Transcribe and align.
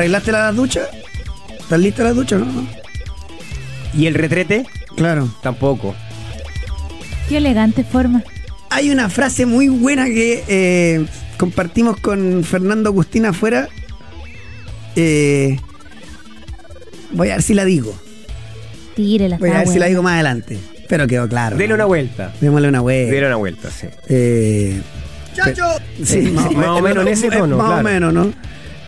¿arreglaste 0.00 0.32
la 0.32 0.50
ducha? 0.52 0.88
¿Estás 1.58 1.78
lista 1.78 2.02
la 2.02 2.14
ducha, 2.14 2.38
no? 2.38 2.46
no? 2.46 2.66
¿Y 3.94 4.06
el 4.06 4.14
retrete? 4.14 4.64
Claro. 4.96 5.28
Tampoco. 5.42 5.94
Qué 7.28 7.36
elegante 7.36 7.84
forma. 7.84 8.24
Hay 8.70 8.90
una 8.90 9.10
frase 9.10 9.44
muy 9.44 9.68
buena 9.68 10.06
que 10.06 10.42
eh, 10.48 11.04
compartimos 11.36 11.98
con 11.98 12.44
Fernando 12.44 12.88
Agustín 12.88 13.26
afuera. 13.26 13.68
Eh, 14.96 15.58
voy 17.12 17.28
a 17.28 17.34
ver 17.34 17.42
si 17.42 17.52
la 17.52 17.66
digo. 17.66 17.94
Tírela. 18.96 19.36
Voy 19.36 19.50
a 19.50 19.58
ver 19.58 19.68
si 19.68 19.78
la 19.78 19.86
digo 19.86 20.02
más 20.02 20.14
adelante. 20.14 20.58
Pero 20.88 21.06
quedó 21.06 21.28
claro. 21.28 21.58
Dele 21.58 21.68
¿no? 21.68 21.74
una 21.74 21.84
vuelta. 21.84 22.32
Démosle 22.40 22.68
una 22.68 22.80
vuelta. 22.80 23.12
Dele 23.12 23.26
una 23.26 23.36
vuelta, 23.36 23.70
sí. 23.70 23.86
Eh, 24.08 24.80
¡Chacho! 25.34 25.64
Sí, 26.02 26.04
Sí, 26.06 26.20
más 26.56 26.68
o 26.68 26.80
menos 26.82 27.06
en 27.06 27.12
ese 27.12 27.28
tono, 27.28 27.58
Más 27.58 27.80
o 27.80 27.82
menos, 27.82 28.14
¿no? 28.14 28.32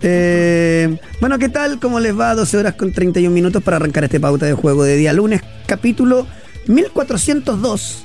Eh, 0.03 0.99
bueno, 1.21 1.39
¿qué 1.39 1.49
tal? 1.49 1.79
¿Cómo 1.79 2.01
les 2.01 2.19
va? 2.19 2.35
12 2.35 2.57
horas 2.57 2.75
con 2.75 2.93
31 2.93 3.33
minutos 3.33 3.63
para 3.63 3.77
arrancar 3.77 4.05
este 4.05 4.19
pauta 4.21 4.47
de 4.47 4.55
juego 4.55 4.85
de 4.85 4.97
día 4.97 5.13
lunes, 5.13 5.41
capítulo 5.67 6.27
1402, 6.67 8.05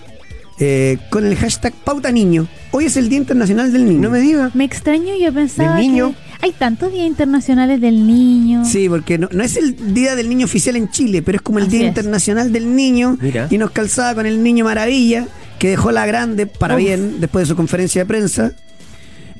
eh, 0.60 0.98
con 1.10 1.26
el 1.26 1.36
hashtag 1.36 1.73
Pauta 1.84 2.12
Niño. 2.12 2.48
Hoy 2.72 2.86
es 2.86 2.98
el 2.98 3.10
Día 3.10 3.18
Internacional 3.20 3.72
del 3.72 3.86
Niño. 3.86 4.02
No 4.02 4.10
me 4.10 4.20
diga. 4.20 4.52
Me 4.54 4.64
extraño, 4.64 5.16
yo 5.20 5.34
pensaba 5.34 5.76
¿Del 5.78 5.88
niño? 5.88 6.12
que 6.12 6.46
hay 6.46 6.52
tantos 6.52 6.92
días 6.94 7.08
internacionales 7.08 7.82
del 7.82 8.06
niño. 8.06 8.64
Sí, 8.66 8.88
porque 8.90 9.18
no, 9.18 9.28
no 9.32 9.44
es 9.44 9.58
el 9.58 9.94
Día 9.95 10.16
del 10.16 10.30
Niño 10.30 10.45
oficial 10.45 10.76
en 10.76 10.90
Chile, 10.90 11.22
pero 11.23 11.38
es 11.38 11.42
como 11.42 11.58
el 11.59 11.66
Así 11.66 11.78
Día 11.78 11.86
es. 11.86 11.88
Internacional 11.90 12.52
del 12.52 12.75
Niño. 12.75 13.18
Mira. 13.20 13.48
Y 13.50 13.58
nos 13.58 13.72
calzaba 13.72 14.14
con 14.16 14.25
el 14.28 14.44
Niño 14.44 14.66
Maravilla, 14.66 15.28
que 15.58 15.70
dejó 15.70 15.92
la 15.92 16.06
grande 16.06 16.45
para 16.45 16.75
Uf. 16.75 16.80
bien 16.81 17.20
después 17.20 17.44
de 17.44 17.50
su 17.50 17.56
conferencia 17.56 18.02
de 18.03 18.06
prensa. 18.06 18.52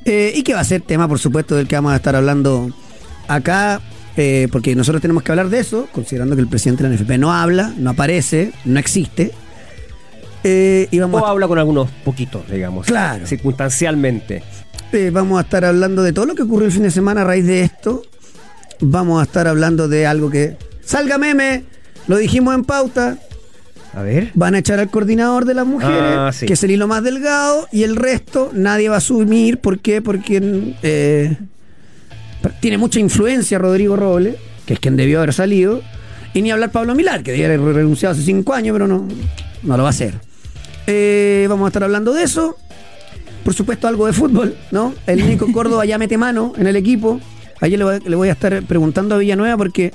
Eh, 0.10 0.32
y 0.34 0.44
que 0.44 0.54
va 0.54 0.62
a 0.62 0.64
ser 0.64 0.82
tema, 0.82 1.06
por 1.06 1.20
supuesto, 1.20 1.56
del 1.56 1.68
que 1.68 1.76
vamos 1.76 1.92
a 1.92 1.98
estar 1.98 2.16
hablando 2.16 2.72
acá, 3.28 3.82
eh, 4.16 4.48
porque 4.54 4.74
nosotros 4.74 5.02
tenemos 5.02 5.22
que 5.22 5.34
hablar 5.34 5.50
de 5.50 5.60
eso, 5.60 5.90
considerando 5.92 6.34
que 6.38 6.42
el 6.42 6.48
presidente 6.48 6.84
de 6.84 6.90
la 6.90 6.96
NFP 6.96 7.18
no 7.18 7.34
habla, 7.34 7.74
no 7.78 7.90
aparece, 7.90 8.54
no 8.64 8.80
existe. 8.80 9.34
Eh, 10.46 10.88
y 10.92 11.00
vamos 11.00 11.22
O 11.22 11.26
a, 11.26 11.32
habla 11.32 11.50
con 11.50 11.60
algunos 11.60 11.92
poquitos, 12.06 12.50
digamos. 12.50 12.88
Claro. 12.88 13.28
Circunstancialmente. 13.28 14.44
vamos 15.12 15.40
a 15.40 15.42
estar 15.42 15.66
hablando 15.66 16.02
de 16.04 16.14
todo 16.14 16.26
lo 16.26 16.36
que 16.36 16.44
ocurrió 16.44 16.68
el 16.68 16.72
fin 16.72 16.84
de 16.84 16.92
semana 16.92 17.22
a 17.22 17.26
raíz 17.26 17.46
de 17.46 17.64
esto. 17.64 18.04
Vamos 18.80 19.20
a 19.20 19.24
estar 19.24 19.46
hablando 19.46 19.90
de 19.90 20.08
algo 20.08 20.30
que. 20.30 20.56
¡Salga 20.86 21.18
meme! 21.18 21.66
Lo 22.08 22.16
dijimos 22.16 22.56
en 22.56 22.64
pauta. 22.64 23.18
A 23.98 24.04
ver. 24.04 24.30
Van 24.36 24.54
a 24.54 24.60
echar 24.60 24.80
al 24.80 24.90
coordinador 24.92 25.46
de 25.46 25.56
las 25.56 25.66
mujeres, 25.66 25.96
Ah, 26.16 26.32
sí. 26.32 26.46
que 26.46 26.54
es 26.54 26.64
el 26.64 26.70
hilo 26.72 26.88
más 26.88 27.02
delgado, 27.04 27.68
y 27.72 27.82
el 27.82 27.96
resto 27.96 28.52
nadie 28.54 28.90
va 28.90 28.96
a 28.96 28.98
asumir. 29.00 29.58
¿Por 29.58 29.80
qué? 29.80 30.04
Porque 30.04 30.76
eh, 30.84 31.36
tiene 32.60 32.78
mucha 32.78 33.00
influencia 33.00 33.58
Rodrigo 33.58 33.96
Robles, 33.96 34.36
que 34.68 34.74
es 34.76 34.80
quien 34.80 34.98
debió 34.98 35.18
haber 35.20 35.34
salido, 35.34 35.82
y 36.36 36.44
ni 36.44 36.52
hablar 36.52 36.72
Pablo 36.72 36.94
Milar, 36.94 37.24
que 37.24 37.32
debió 37.32 37.48
haber 37.48 37.60
renunciado 37.62 38.14
hace 38.14 38.22
cinco 38.24 38.54
años, 38.54 38.74
pero 38.74 38.88
no, 38.88 39.08
no 39.64 39.78
lo 39.78 39.82
va 39.84 39.90
a 39.90 39.92
hacer. 39.92 40.14
Eh, 40.86 41.48
vamos 41.50 41.66
a 41.66 41.70
estar 41.70 41.84
hablando 41.84 42.14
de 42.14 42.22
eso. 42.24 42.56
Por 43.44 43.54
supuesto, 43.56 43.88
algo 43.88 44.06
de 44.06 44.14
fútbol, 44.14 44.56
¿no? 44.72 44.94
El 45.08 45.28
Nico 45.28 45.48
Córdoba 45.54 45.86
ya 45.86 45.98
mete 45.98 46.18
mano 46.20 46.54
en 46.58 46.68
el 46.68 46.76
equipo. 46.76 47.20
Ayer 47.62 47.80
le 47.80 48.16
voy 48.16 48.30
a 48.30 48.34
estar 48.34 48.62
preguntando 48.64 49.16
a 49.16 49.18
Villanueva 49.18 49.58
porque 49.58 49.92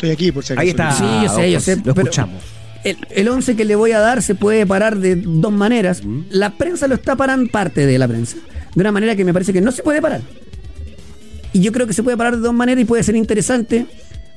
Estoy 0.00 0.10
aquí, 0.12 0.32
por 0.32 0.42
si 0.42 0.54
acaso. 0.54 0.62
Ahí 0.62 0.70
está. 0.70 0.92
Sí, 0.92 1.04
yo 1.22 1.28
sé, 1.34 1.50
yo 1.52 1.60
sé, 1.60 1.76
Lo 1.84 1.92
escuchamos. 1.92 2.42
El, 2.84 2.96
el 3.10 3.28
11 3.28 3.54
que 3.54 3.66
le 3.66 3.76
voy 3.76 3.92
a 3.92 3.98
dar 3.98 4.22
se 4.22 4.34
puede 4.34 4.64
parar 4.64 4.96
de 4.96 5.16
dos 5.16 5.52
maneras. 5.52 6.02
La 6.30 6.50
prensa 6.56 6.88
lo 6.88 6.94
está 6.94 7.16
parando, 7.16 7.50
parte 7.52 7.84
de 7.84 7.98
la 7.98 8.08
prensa, 8.08 8.38
de 8.74 8.80
una 8.80 8.92
manera 8.92 9.14
que 9.14 9.26
me 9.26 9.34
parece 9.34 9.52
que 9.52 9.60
no 9.60 9.72
se 9.72 9.82
puede 9.82 10.00
parar. 10.00 10.22
Y 11.52 11.60
yo 11.60 11.70
creo 11.72 11.86
que 11.86 11.92
se 11.92 12.02
puede 12.02 12.16
parar 12.16 12.36
de 12.36 12.42
dos 12.42 12.54
maneras 12.54 12.80
y 12.80 12.86
puede 12.86 13.02
ser 13.02 13.14
interesante. 13.16 13.84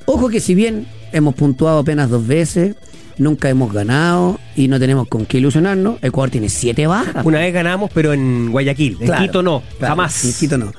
Ojo 0.04 0.28
que 0.28 0.40
si 0.40 0.54
bien 0.54 0.86
hemos 1.12 1.34
puntuado 1.34 1.78
apenas 1.78 2.10
dos 2.10 2.26
veces, 2.26 2.76
nunca 3.16 3.48
hemos 3.48 3.72
ganado 3.72 4.38
y 4.56 4.68
no 4.68 4.78
tenemos 4.78 5.08
con 5.08 5.24
qué 5.24 5.38
ilusionarnos, 5.38 5.96
Ecuador 6.02 6.30
tiene 6.30 6.50
siete 6.50 6.86
bajas. 6.86 7.24
Una 7.24 7.38
vez 7.38 7.54
ganamos, 7.54 7.90
pero 7.94 8.12
en 8.12 8.50
Guayaquil. 8.52 8.98
En 9.00 9.06
Claro, 9.06 9.22
Quito 9.22 9.42
no. 9.42 9.62
claro, 9.78 9.92
jamás. 9.92 10.24
En 10.24 10.32
Quito 10.34 10.58
no. 10.58 10.72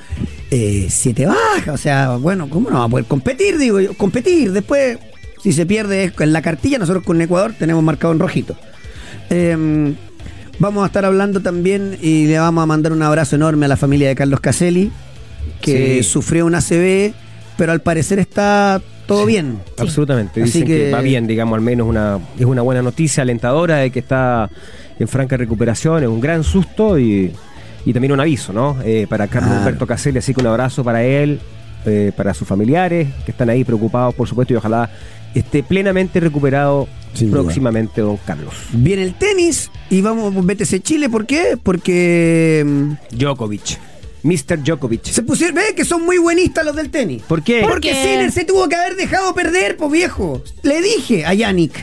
Eh, 0.52 0.88
siete 0.90 1.26
bajas, 1.26 1.68
o 1.74 1.78
sea, 1.78 2.18
bueno, 2.18 2.50
¿cómo 2.50 2.70
no 2.70 2.80
va 2.80 2.86
a 2.86 2.90
poder 2.90 3.06
competir? 3.06 3.58
Digo 3.58 3.80
yo, 3.80 3.94
competir. 3.96 4.52
Después, 4.52 4.98
si 5.42 5.52
se 5.54 5.66
pierde 5.66 6.14
en 6.18 6.34
la 6.34 6.42
cartilla, 6.42 6.78
nosotros 6.78 7.04
con 7.04 7.20
Ecuador 7.22 7.54
tenemos 7.58 7.84
marcado 7.84 8.14
en 8.14 8.20
rojito. 8.20 8.56
Eh, 9.30 9.94
vamos 10.60 10.84
a 10.84 10.88
estar 10.88 11.04
hablando 11.04 11.42
también 11.42 11.98
y 12.02 12.28
le 12.28 12.38
vamos 12.40 12.62
a 12.62 12.66
mandar 12.68 12.92
un 12.92 13.02
abrazo 13.02 13.36
enorme 13.36 13.66
a 13.66 13.70
la 13.70 13.78
familia 13.78 14.08
de 14.08 14.16
Carlos 14.16 14.40
Caselli, 14.40 14.92
que 15.62 15.98
Sí. 15.98 16.04
sufrió 16.04 16.46
una 16.46 16.62
CB, 16.62 17.14
pero 17.58 17.72
al 17.72 17.82
parecer 17.82 18.20
está 18.20 18.82
todo 19.08 19.26
bien. 19.26 19.60
Absolutamente. 19.78 20.42
Así 20.44 20.60
Dicen 20.62 20.68
que... 20.68 20.78
que- 20.86 20.92
va 20.92 21.02
bien, 21.02 21.26
digamos, 21.28 21.56
al 21.58 21.62
menos 21.62 21.88
una, 21.88 22.20
es 22.40 22.46
una 22.46 22.62
buena 22.62 22.82
noticia 22.84 23.24
alentadora 23.24 23.78
de 23.78 23.90
que 23.92 24.00
está 24.00 24.50
en 25.00 25.08
franca 25.08 25.38
recuperación, 25.38 26.04
es 26.04 26.10
un 26.10 26.22
gran 26.22 26.44
susto 26.44 26.98
y, 27.00 27.32
y 27.86 27.94
también 27.94 28.12
un 28.14 28.20
aviso, 28.20 28.52
¿no? 28.52 28.78
Eh, 28.84 29.06
para 29.10 29.28
Carlos 29.28 29.50
Claro. 29.50 29.60
Humberto 29.60 29.88
Caselli, 29.88 30.18
así 30.18 30.34
que 30.34 30.42
un 30.42 30.48
abrazo 30.48 30.84
para 30.84 31.04
él, 31.04 31.40
eh, 31.86 32.12
para 32.16 32.34
sus 32.34 32.48
familiares 32.48 33.08
que 33.26 33.32
están 33.32 33.50
ahí 33.50 33.64
preocupados, 33.64 34.14
por 34.16 34.28
supuesto, 34.28 34.54
y 34.54 34.58
ojalá 34.58 34.90
esté 35.36 35.62
plenamente 35.64 36.20
recuperado 36.20 36.88
Sin 37.14 37.30
duda. 37.30 37.42
próximamente 37.44 38.02
don 38.02 38.18
Carlos. 38.26 38.54
Viene 38.74 39.04
el 39.04 39.14
tenis 39.14 39.70
y 39.90 40.02
vamos, 40.02 40.34
BTC 40.34 40.82
Chile, 40.82 41.10
¿por 41.10 41.26
qué? 41.26 41.58
Porque 41.62 42.64
mm, 42.66 43.16
Djokovic. 43.18 43.78
Mr. 44.26 44.64
Djokovic. 44.64 45.04
se 45.06 45.22
pusieron, 45.22 45.56
ve 45.56 45.62
que 45.76 45.86
son 45.86 46.04
muy 46.04 46.18
buenistas 46.18 46.66
los 46.66 46.76
del 46.76 46.90
tenis. 46.90 47.22
¿Por 47.28 47.44
qué? 47.44 47.62
Porque 47.68 47.90
qué? 47.90 47.96
Sinner 47.96 48.32
se 48.32 48.44
tuvo 48.44 48.68
que 48.68 48.76
haber 48.76 48.96
dejado 48.96 49.34
perder, 49.36 49.78
pues 49.78 49.92
viejo. 49.92 50.44
Le 50.64 50.82
dije 50.82 51.26
a 51.26 51.34
Yannick, 51.34 51.74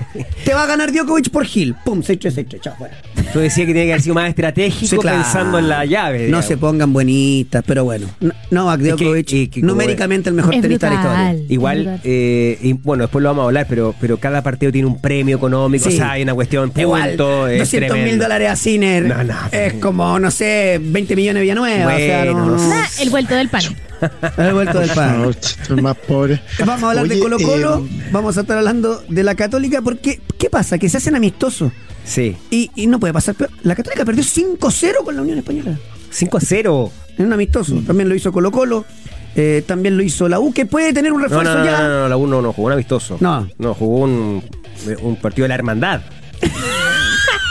te 0.45 0.53
va 0.55 0.65
a 0.65 0.67
ganar 0.67 0.93
Djokovic 0.93 1.31
por 1.31 1.45
Gil. 1.47 1.75
Pum, 1.85 2.01
6-3, 2.01 2.35
6-3, 2.49 2.61
chao, 2.61 2.75
fuera. 2.77 3.01
Tú 3.33 3.39
decías 3.39 3.67
que 3.67 3.73
tiene 3.73 3.87
que 3.87 3.93
haber 3.93 4.03
sido 4.03 4.15
más 4.15 4.29
estratégico 4.29 4.87
Sí, 4.97 4.99
claro. 4.99 5.23
pensando 5.23 5.59
en 5.59 5.69
la 5.69 5.85
llave. 5.87 6.19
No 6.19 6.25
digamos. 6.27 6.45
se 6.47 6.57
pongan 6.57 6.93
buenistas, 6.93 7.63
pero 7.67 7.85
bueno. 7.85 8.09
No- 8.21 8.33
Novak 8.51 8.81
Es 8.81 8.95
que- 8.97 9.05
Djokovic, 9.05 9.51
que 9.51 9.61
numéricamente 9.63 10.29
el 10.29 10.35
mejor 10.35 10.51
tenista 10.61 10.91
de 10.91 10.95
la 10.97 11.01
historia. 11.33 11.45
Igual, 11.49 12.01
eh, 12.05 12.59
y 12.61 12.73
bueno, 12.75 13.05
después 13.05 13.23
lo 13.23 13.31
vamos 13.31 13.43
a 13.43 13.47
hablar, 13.47 13.67
pero, 13.69 13.95
pero 14.01 14.19
cada 14.19 14.43
partido 14.43 14.71
tiene 14.73 14.87
un 14.89 15.01
premio 15.01 15.37
económico, 15.37 15.89
Sí. 15.89 15.95
o 15.95 15.99
sea, 15.99 16.13
hay 16.13 16.23
una 16.23 16.35
cuestión 16.35 16.73
de 16.75 16.83
Igual, 16.83 17.09
punto, 17.11 17.49
es 17.49 17.59
200 17.61 17.97
mil 17.99 18.19
dólares 18.19 18.51
a 18.51 18.57
Sinner 18.57 19.05
No, 19.05 19.25
no, 19.25 19.35
es 19.51 19.75
como, 19.75 20.19
no 20.19 20.31
sé, 20.31 20.79
20 20.83 21.17
millones 21.17 21.37
de 21.41 21.43
Villanueva. 21.43 21.95
o 21.95 21.97
sea, 21.97 22.32
Nah, 22.35 22.85
el 23.01 23.11
vuelto 23.11 23.35
del 23.35 23.49
pan. 23.49 23.63
El 24.37 24.53
vuelto 24.55 24.79
del 24.81 24.91
pan. 24.91 25.31
No, 25.69 25.83
más 25.83 25.97
pobre. 25.97 26.41
Vamos 26.59 26.83
a 26.83 26.89
hablar 26.91 27.07
de 27.09 27.19
Colo 27.21 27.39
Colo, 27.39 27.85
eh, 27.89 28.09
vamos 28.11 28.37
a 28.37 28.41
estar 28.43 28.59
hablando 28.59 29.03
de 29.09 29.23
la 29.23 29.35
Católica, 29.35 29.81
porque 29.83 30.21
¿qué 30.39 30.51
pasa? 30.51 30.79
Que 30.79 30.89
se 30.89 30.97
hacen 30.97 31.15
amistosos 31.17 31.73
Sí, 32.05 32.37
y, 32.51 32.71
y 32.75 32.89
no 32.89 32.99
puede 32.99 33.13
pasar. 33.13 33.35
peor. 33.37 33.51
La 33.63 33.77
Católica 33.77 34.05
perdió 34.05 34.25
5-0 34.25 35.05
con 35.05 35.15
la 35.15 35.23
Unión 35.23 35.39
Española. 35.39 35.79
5 36.11 36.37
a 36.37 36.41
0. 36.41 36.93
En 37.19 37.27
un 37.27 37.33
amistoso. 37.33 37.77
También 37.87 38.09
lo 38.09 38.15
hizo 38.17 38.33
Colo 38.33 38.51
Colo, 38.51 38.85
eh, 39.37 39.63
también 39.67 39.97
lo 39.97 40.03
hizo 40.03 40.29
la 40.29 40.41
U, 40.41 40.53
que 40.53 40.67
puede 40.67 40.93
tener 40.93 41.13
un 41.13 41.23
refuerzo 41.23 41.53
no, 41.55 41.59
no, 41.61 41.65
ya. 41.65 41.83
no, 41.83 42.01
no, 42.01 42.09
la 42.09 42.17
U 42.17 42.27
no, 42.27 42.43
no 42.43 42.53
jugó 42.53 42.67
un 42.67 42.73
amistoso. 42.73 43.19
No. 43.21 43.49
No, 43.59 43.75
jugó 43.75 43.99
un, 44.01 44.43
un 45.01 45.17
partido 45.17 45.45
de 45.45 45.49
la 45.51 45.55
hermandad. 45.55 46.01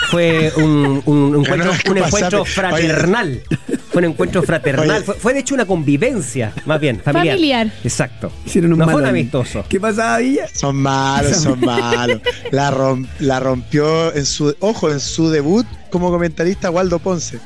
Fue 0.09 0.51
un, 0.57 1.01
un- 1.05 1.35
un 1.35 1.45
encuentro, 1.45 1.71
no, 1.71 1.79
¿qué 1.81 1.89
un 1.91 1.97
encuentro 1.99 2.41
Oye. 2.73 3.41
Fue 3.91 3.99
un 3.99 4.05
encuentro 4.11 4.41
fraternal. 4.43 5.03
Fue, 5.03 5.15
fue 5.15 5.33
de 5.33 5.39
hecho 5.39 5.53
una 5.53 5.65
convivencia, 5.65 6.53
más 6.65 6.79
bien, 6.79 6.99
familiar. 7.01 7.35
Familiar. 7.35 7.71
Exacto. 7.83 8.31
Hicieron 8.45 8.73
un 8.73 8.79
no 8.79 8.85
fue 8.85 9.01
un 9.01 9.05
amistoso. 9.07 9.65
¿Qué 9.67 9.79
pasaba, 9.79 10.17
Villa? 10.19 10.47
Son 10.53 10.75
malos, 10.75 11.37
son 11.37 11.59
malos. 11.59 12.21
La, 12.51 12.71
rom- 12.71 13.07
la 13.19 13.39
rompió 13.39 14.13
en 14.15 14.25
su, 14.25 14.55
ojo, 14.59 14.89
en 14.91 14.99
su 14.99 15.29
debut 15.29 15.65
como 15.89 16.09
comentarista 16.09 16.69
Waldo 16.71 16.99
Ponce. 16.99 17.39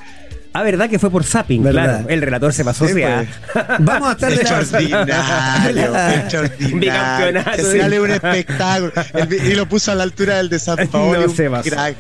Ah, 0.58 0.64
¿verdad 0.64 0.90
que 0.90 1.00
fue 1.00 1.12
por 1.12 1.26
zapping? 1.26 1.64
¿Verdad? 1.64 1.84
Claro, 1.84 2.10
el 2.10 2.22
relator 2.22 2.54
se 2.54 2.64
pasó. 2.64 2.88
Sí, 2.88 3.04
ah. 3.04 3.26
Vamos 3.80 4.08
a 4.08 4.12
estar 4.14 4.30
de 4.30 4.36
Extraordinario, 4.38 5.96
extraordinario. 6.16 6.78
Bicampeonato. 6.80 7.52
Que 7.58 7.64
sale 7.64 8.00
un 8.00 8.12
espectáculo. 8.12 8.92
El 9.14 9.34
y 9.34 9.54
lo 9.56 9.68
puso 9.68 9.92
a 9.92 9.96
la 9.96 10.04
altura 10.04 10.38
del 10.38 10.48
de 10.48 10.60
San 10.60 10.88
Paolo. 10.88 11.20
No 11.20 11.26
un 11.28 11.36
se 11.36 11.50
pasó. 11.50 11.70
crack. 11.70 11.96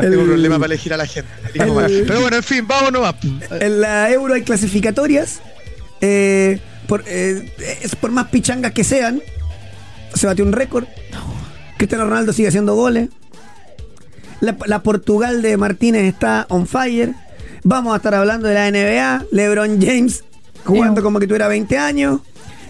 Tengo 0.00 0.20
un 0.22 0.26
problema 0.26 0.56
para 0.58 0.66
elegir 0.66 0.92
a 0.94 0.96
la 0.96 1.06
gente. 1.06 1.30
Mal. 1.58 2.04
Pero 2.08 2.20
bueno, 2.22 2.36
en 2.36 2.42
fin, 2.42 2.66
vámonos 2.66 3.02
más. 3.02 3.14
En 3.62 3.80
la 3.80 4.10
Euro 4.10 4.34
hay 4.34 4.42
clasificatorias. 4.42 5.40
eh, 6.00 6.58
por, 6.88 7.04
eh, 7.06 7.52
es 7.82 7.94
por 7.94 8.10
más 8.10 8.26
pichangas 8.28 8.72
que 8.72 8.82
sean, 8.84 9.22
se 10.14 10.26
batió 10.26 10.44
un 10.44 10.52
récord. 10.52 10.86
Cristiano 11.76 12.04
Ronaldo 12.04 12.32
sigue 12.32 12.48
haciendo 12.48 12.74
goles. 12.74 13.10
La, 14.40 14.56
la 14.66 14.82
Portugal 14.82 15.40
de 15.40 15.56
Martínez 15.56 16.02
está 16.04 16.46
on 16.48 16.66
fire. 16.66 17.14
Vamos 17.68 17.94
a 17.94 17.96
estar 17.96 18.14
hablando 18.14 18.46
de 18.46 18.54
la 18.54 18.70
NBA. 18.70 19.24
LeBron 19.32 19.80
James 19.82 20.22
jugando 20.64 21.02
como 21.02 21.18
que 21.18 21.26
tuviera 21.26 21.48
20 21.48 21.76
años. 21.78 22.20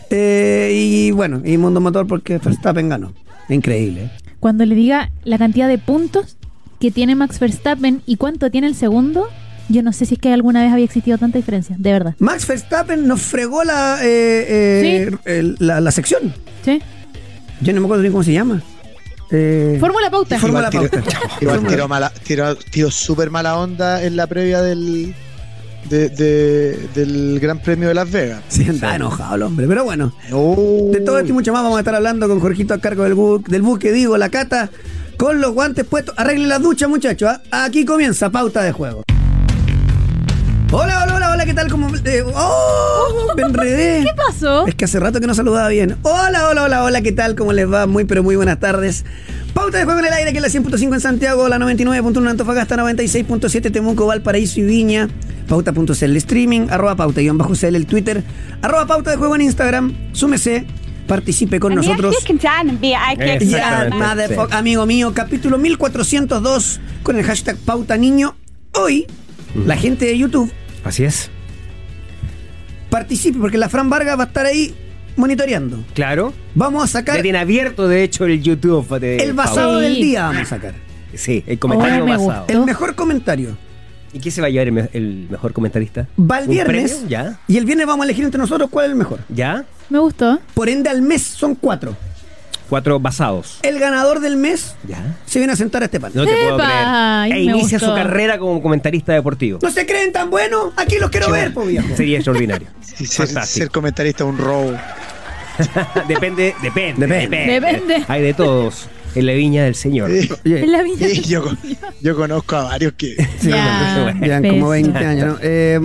Eh, 0.08 0.70
y 0.75 1.10
bueno, 1.10 1.43
y 1.44 1.58
Mundo 1.58 1.81
Motor 1.82 2.06
porque 2.06 2.38
Verstappen 2.38 2.88
ganó. 2.88 3.12
Increíble. 3.50 4.04
¿eh? 4.04 4.10
Cuando 4.40 4.64
le 4.64 4.75
diga 4.75 5.10
la 5.25 5.37
cantidad 5.37 5.69
de 5.69 5.76
puntos 5.78 6.37
que 6.81 6.90
tiene 6.90 7.14
Max 7.14 7.38
Verstappen 7.38 8.00
y 8.06 8.16
cuánto 8.16 8.50
tiene 8.50 8.66
el 8.69 8.75
segundo, 8.75 9.28
Yo 9.69 9.82
no 9.82 9.93
sé 9.93 10.06
si 10.06 10.14
es 10.14 10.20
que 10.20 10.32
alguna 10.32 10.62
vez 10.62 10.72
había 10.72 10.84
existido 10.84 11.19
tanta 11.19 11.38
diferencia, 11.38 11.75
de 11.76 11.90
verdad. 11.90 12.14
Max 12.20 12.46
Verstappen 12.46 13.08
nos 13.08 13.20
fregó 13.20 13.64
la, 13.64 13.99
eh, 14.00 14.46
eh, 14.49 15.10
el- 15.25 15.56
la, 15.58 15.81
la 15.81 15.90
sección. 15.90 16.32
¿Sí? 16.64 16.81
Yo 17.60 17.72
no 17.72 17.81
me 17.81 17.87
acuerdo 17.87 18.04
ni 18.04 18.10
cómo 18.10 18.22
se 18.22 18.32
llama. 18.32 18.62
Eh, 19.31 19.76
Fórmula 19.81 20.11
pauta. 20.11 20.38
Fórmula 20.38 20.70
Igual 21.40 21.58
pauta. 21.61 21.69
Tiró 21.69 21.88
mala, 21.88 22.12
tiró, 22.25 22.55
tiró 22.56 22.90
súper 22.90 23.31
mala 23.31 23.58
onda 23.58 24.02
en 24.05 24.17
la 24.17 24.26
previa 24.26 24.62
del, 24.62 25.14
de- 25.88 26.08
de- 26.11 26.88
del 26.94 27.40
Gran 27.40 27.58
Premio 27.61 27.88
de 27.88 27.94
Las 27.94 28.11
Vegas. 28.11 28.43
Sí, 28.49 28.62
está 28.69 28.94
enojado 28.96 29.34
el 29.37 29.43
hombre. 29.43 29.67
Pero 29.67 29.84
bueno, 29.84 30.12
Oh. 30.32 30.90
de 30.93 31.00
todo 31.00 31.19
esto 31.19 31.31
y 31.31 31.32
mucho 31.32 31.52
más 31.52 31.62
vamos 31.62 31.76
a 31.76 31.81
estar 31.81 31.94
hablando 31.94 32.28
con 32.28 32.38
Jorgito 32.40 32.75
a 32.75 32.78
cargo 32.78 33.02
del, 33.05 33.14
bu 33.14 33.43
del 33.49 33.62
buque, 33.62 33.93
digo, 33.93 34.17
la 34.17 34.28
cata, 34.28 34.70
con 35.17 35.40
los 35.40 35.52
guantes 35.52 35.84
puestos. 35.84 36.14
Arreglen 36.19 36.49
las 36.49 36.62
duchas, 36.62 36.88
muchachos. 36.88 37.28
¿ah? 37.50 37.64
Aquí 37.64 37.84
comienza 37.84 38.31
pauta 38.31 38.62
de 38.62 38.73
juego. 38.73 39.02
Hola, 40.72 41.04
hola, 41.04 41.14
hola, 41.16 41.30
hola, 41.32 41.46
¿qué 41.46 41.54
tal? 41.54 41.70
¿Cómo, 41.70 41.88
eh, 42.04 42.24
¡Oh! 42.34 43.32
Me 43.36 43.42
enredé. 43.42 44.02
¿Qué 44.04 44.10
pasó? 44.16 44.66
Es 44.66 44.74
que 44.74 44.84
hace 44.84 44.98
rato 44.98 45.20
que 45.20 45.26
no 45.26 45.34
saludaba 45.34 45.68
bien. 45.68 45.96
Hola, 46.02 46.48
hola, 46.48 46.64
hola, 46.64 46.82
hola, 46.84 47.02
¿qué 47.02 47.12
tal? 47.12 47.36
¿Cómo 47.36 47.52
les 47.52 47.70
va? 47.72 47.86
Muy, 47.86 48.04
pero 48.04 48.22
muy 48.24 48.34
buenas 48.34 48.58
tardes. 48.58 49.04
Pauta 49.54 49.78
de 49.78 49.84
juego 49.84 50.00
en 50.00 50.06
el 50.06 50.12
aire, 50.12 50.32
que 50.32 50.38
es 50.38 50.42
la 50.54 50.60
100.5 50.60 50.94
en 50.94 51.00
Santiago, 51.00 51.48
la 51.48 51.58
99.1 51.58 52.18
en 52.18 52.28
Antofagasta, 52.28 52.76
96.7 52.76 53.72
Temuco, 53.72 54.06
Valparaíso 54.06 54.60
y 54.60 54.64
Viña. 54.64 55.08
Pauta.cl 55.48 55.92
el 56.04 56.16
streaming, 56.16 56.66
arroba 56.70 56.96
pauta-cl 56.96 57.76
el 57.76 57.86
Twitter, 57.86 58.24
arroba 58.60 58.86
pauta 58.86 59.12
de 59.12 59.16
juego 59.16 59.36
en 59.36 59.42
Instagram. 59.42 59.94
Súmese, 60.12 60.66
participe 61.06 61.60
con 61.60 61.76
nosotros. 61.76 62.12
Ya, 63.46 63.84
Exactamente, 63.84 64.34
motherfuck- 64.34 64.52
amigo 64.52 64.84
mío, 64.86 65.12
capítulo 65.14 65.56
1402 65.58 66.80
con 67.04 67.16
el 67.16 67.24
hashtag 67.24 67.56
pauta 67.58 67.96
niño. 67.96 68.34
Hoy, 68.74 69.06
la 69.64 69.76
gente 69.76 70.04
de 70.06 70.18
YouTube 70.18 70.50
Así 70.84 71.04
es. 71.04 71.30
participe 72.90 73.38
porque 73.38 73.58
la 73.58 73.68
Fran 73.68 73.88
Vargas 73.90 74.18
va 74.18 74.24
a 74.24 74.26
estar 74.26 74.46
ahí 74.46 74.74
monitoreando. 75.16 75.82
Claro. 75.94 76.32
Vamos 76.54 76.84
a 76.84 76.86
sacar 76.86 77.16
Ya 77.16 77.22
tiene 77.22 77.38
abierto, 77.38 77.88
de 77.88 78.02
hecho, 78.02 78.24
el 78.26 78.42
YouTube 78.42 78.98
de 79.00 79.16
el 79.18 79.32
basado. 79.32 79.78
Sí. 79.80 79.84
del 79.84 79.94
día, 79.96 80.22
vamos 80.26 80.42
a 80.42 80.44
sacar. 80.44 80.74
Sí, 81.14 81.42
el 81.46 81.58
comentario 81.58 82.02
Oh, 82.02 82.06
me 82.06 82.12
basado. 82.16 82.40
gustó. 82.40 82.52
El 82.52 82.64
mejor 82.64 82.94
comentario. 82.94 83.56
¿Y 84.12 84.20
qué 84.20 84.30
se 84.30 84.40
va 84.40 84.46
a 84.46 84.50
llevar 84.50 84.66
el, 84.68 84.72
me- 84.72 84.90
el 84.92 85.26
mejor 85.30 85.52
comentarista? 85.52 86.06
Va 86.18 86.38
el 86.38 86.44
¿Un 86.44 86.50
viernes. 86.50 86.92
premio? 86.92 87.08
¿Ya? 87.08 87.40
Y 87.48 87.56
el 87.56 87.64
viernes 87.64 87.86
vamos 87.86 88.04
a 88.04 88.06
elegir 88.06 88.24
entre 88.24 88.38
nosotros 88.38 88.70
cuál 88.70 88.86
es 88.86 88.90
el 88.92 88.96
mejor. 88.96 89.20
¿Ya? 89.28 89.64
Me 89.90 89.98
gustó. 89.98 90.38
Por 90.54 90.68
ende, 90.68 90.88
al 90.90 91.02
mes 91.02 91.22
son 91.22 91.54
cuatro. 91.54 91.96
Cuatro 92.68 92.98
basados. 92.98 93.58
El 93.62 93.78
ganador 93.78 94.20
del 94.20 94.36
mes 94.36 94.74
¿Ya? 94.88 95.16
se 95.24 95.38
viene 95.38 95.52
a 95.52 95.56
sentar 95.56 95.82
a 95.82 95.84
este 95.86 96.00
panel. 96.00 96.16
No 96.16 96.24
te 96.24 96.32
puedo 96.32 96.56
¡Epa! 96.56 96.64
creer. 96.66 96.84
Ay, 96.86 97.30
e 97.30 97.34
me 97.34 97.40
inicia 97.58 97.78
gustó. 97.78 97.92
su 97.92 97.94
carrera 97.96 98.38
como 98.38 98.60
comentarista 98.60 99.12
deportivo. 99.12 99.58
¿No 99.62 99.70
se 99.70 99.86
creen 99.86 100.12
tan 100.12 100.30
buenos? 100.30 100.72
Aquí 100.76 100.98
los 100.98 101.10
quiero 101.10 101.30
ver, 101.30 101.54
po 101.54 101.64
viejo. 101.64 101.86
Sería 101.96 102.16
extraordinario. 102.18 102.68
Ser, 102.80 103.06
Fantástico. 103.26 103.46
ser 103.64 103.70
comentarista 103.70 104.24
es 104.24 104.30
un 104.30 104.38
robo. 104.38 104.72
depende, 106.08 106.54
depende, 106.62 107.06
Depende. 107.06 107.46
Depende. 107.52 108.04
Hay 108.08 108.22
de 108.22 108.34
todos 108.34 108.88
en 109.14 109.26
la 109.26 109.32
viña 109.32 109.64
del 109.64 109.74
Señor. 109.74 110.10
Sí. 110.10 110.28
En 110.44 110.72
la 110.72 110.82
vida. 110.82 111.08
Y 111.08 111.20
yo, 111.22 111.44
yo 112.02 112.16
conozco 112.16 112.56
a 112.56 112.64
varios 112.64 112.92
que. 112.94 113.16
Ya, 113.42 114.12
Llevan 114.20 114.42
como 114.42 114.42
pésimo. 114.42 114.68
20 114.70 114.98
años, 114.98 115.26
¿no? 115.28 115.38
Eh, 115.40 115.80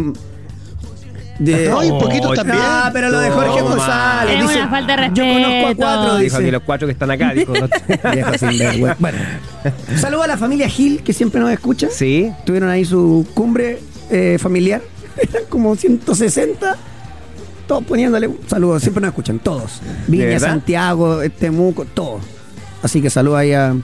de- 1.43 1.69
No, 1.69 1.83
y 1.83 1.89
un 1.89 1.99
poquito 1.99 2.33
también. 2.33 2.59
Ah, 2.61 2.89
pero 2.93 3.09
lo 3.09 3.19
de 3.19 3.29
Jorge. 3.29 3.61
González. 3.61 4.35
Es 4.35 4.41
dice, 4.47 4.57
una 4.59 4.69
falta 4.69 4.95
de 4.97 5.09
Yo 5.13 5.23
conozco 5.23 5.47
a 5.47 5.49
respeto. 5.49 5.75
cuatro, 5.77 6.03
Dijo 6.17 6.17
dice. 6.23 6.37
aquí 6.37 6.51
los 6.51 6.61
cuatro 6.63 6.87
que 6.87 6.91
están 6.93 7.11
acá. 7.11 7.33
Dijo, 7.33 7.53
no- 7.59 8.37
sinvergüenza. 8.37 8.95
Bueno, 8.99 9.17
saludo 9.97 10.23
a 10.23 10.27
la 10.27 10.37
familia 10.37 10.69
Gil, 10.69 11.03
que 11.03 11.13
siempre 11.13 11.41
nos 11.41 11.51
escucha. 11.51 11.87
sí. 11.91 12.31
Tuvieron 12.45 12.69
ahí 12.69 12.85
su 12.85 13.25
cumbre 13.33 13.79
eh, 14.09 14.37
familiar. 14.39 14.81
Eran 15.17 15.43
como 15.49 15.75
160. 15.75 16.77
Todos 17.67 17.83
poniéndole 17.85 18.27
un 18.27 18.39
saludo. 18.47 18.79
Siempre 18.79 19.01
nos 19.01 19.09
escuchan, 19.09 19.39
todos. 19.39 19.81
Viña? 20.07 20.39
Santiago, 20.39 21.19
Temuco, 21.37 21.85
todos. 21.85 22.21
Así 22.83 23.01
que 23.01 23.09
saludo 23.09 23.37
ahí 23.37 23.53
a, 23.53 23.75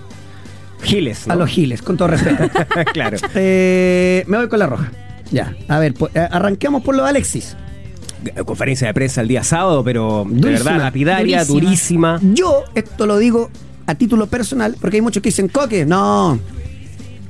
Giles. 0.83 1.25
¿no? 1.27 1.33
a 1.33 1.35
los 1.35 1.49
Giles, 1.49 1.81
con 1.81 1.95
todo 1.97 2.09
respeto. 2.09 2.49
claro. 2.93 3.17
Eh, 3.35 4.23
me 4.27 4.37
voy 4.37 4.47
con 4.49 4.59
la 4.59 4.67
roja. 4.67 4.91
Ya, 5.31 5.55
a 5.67 5.79
ver, 5.79 5.93
pues, 5.93 6.15
eh, 6.15 6.27
arranquemos 6.31 6.83
por 6.83 6.95
lo 6.95 7.03
de 7.03 7.09
Alexis. 7.09 7.55
Conferencia 8.45 8.87
de 8.87 8.93
prensa 8.93 9.21
el 9.21 9.27
día 9.27 9.43
sábado, 9.43 9.83
pero 9.83 10.25
de 10.27 10.49
verdad 10.51 10.77
lapidaria, 10.79 11.45
durísima. 11.45 12.17
durísima. 12.17 12.33
Yo 12.33 12.63
esto 12.73 13.05
lo 13.05 13.17
digo 13.17 13.49
a 13.85 13.95
título 13.95 14.27
personal, 14.27 14.75
porque 14.81 14.97
hay 14.97 15.01
muchos 15.01 15.21
que 15.21 15.29
dicen, 15.29 15.47
Coque, 15.47 15.85
no, 15.85 16.39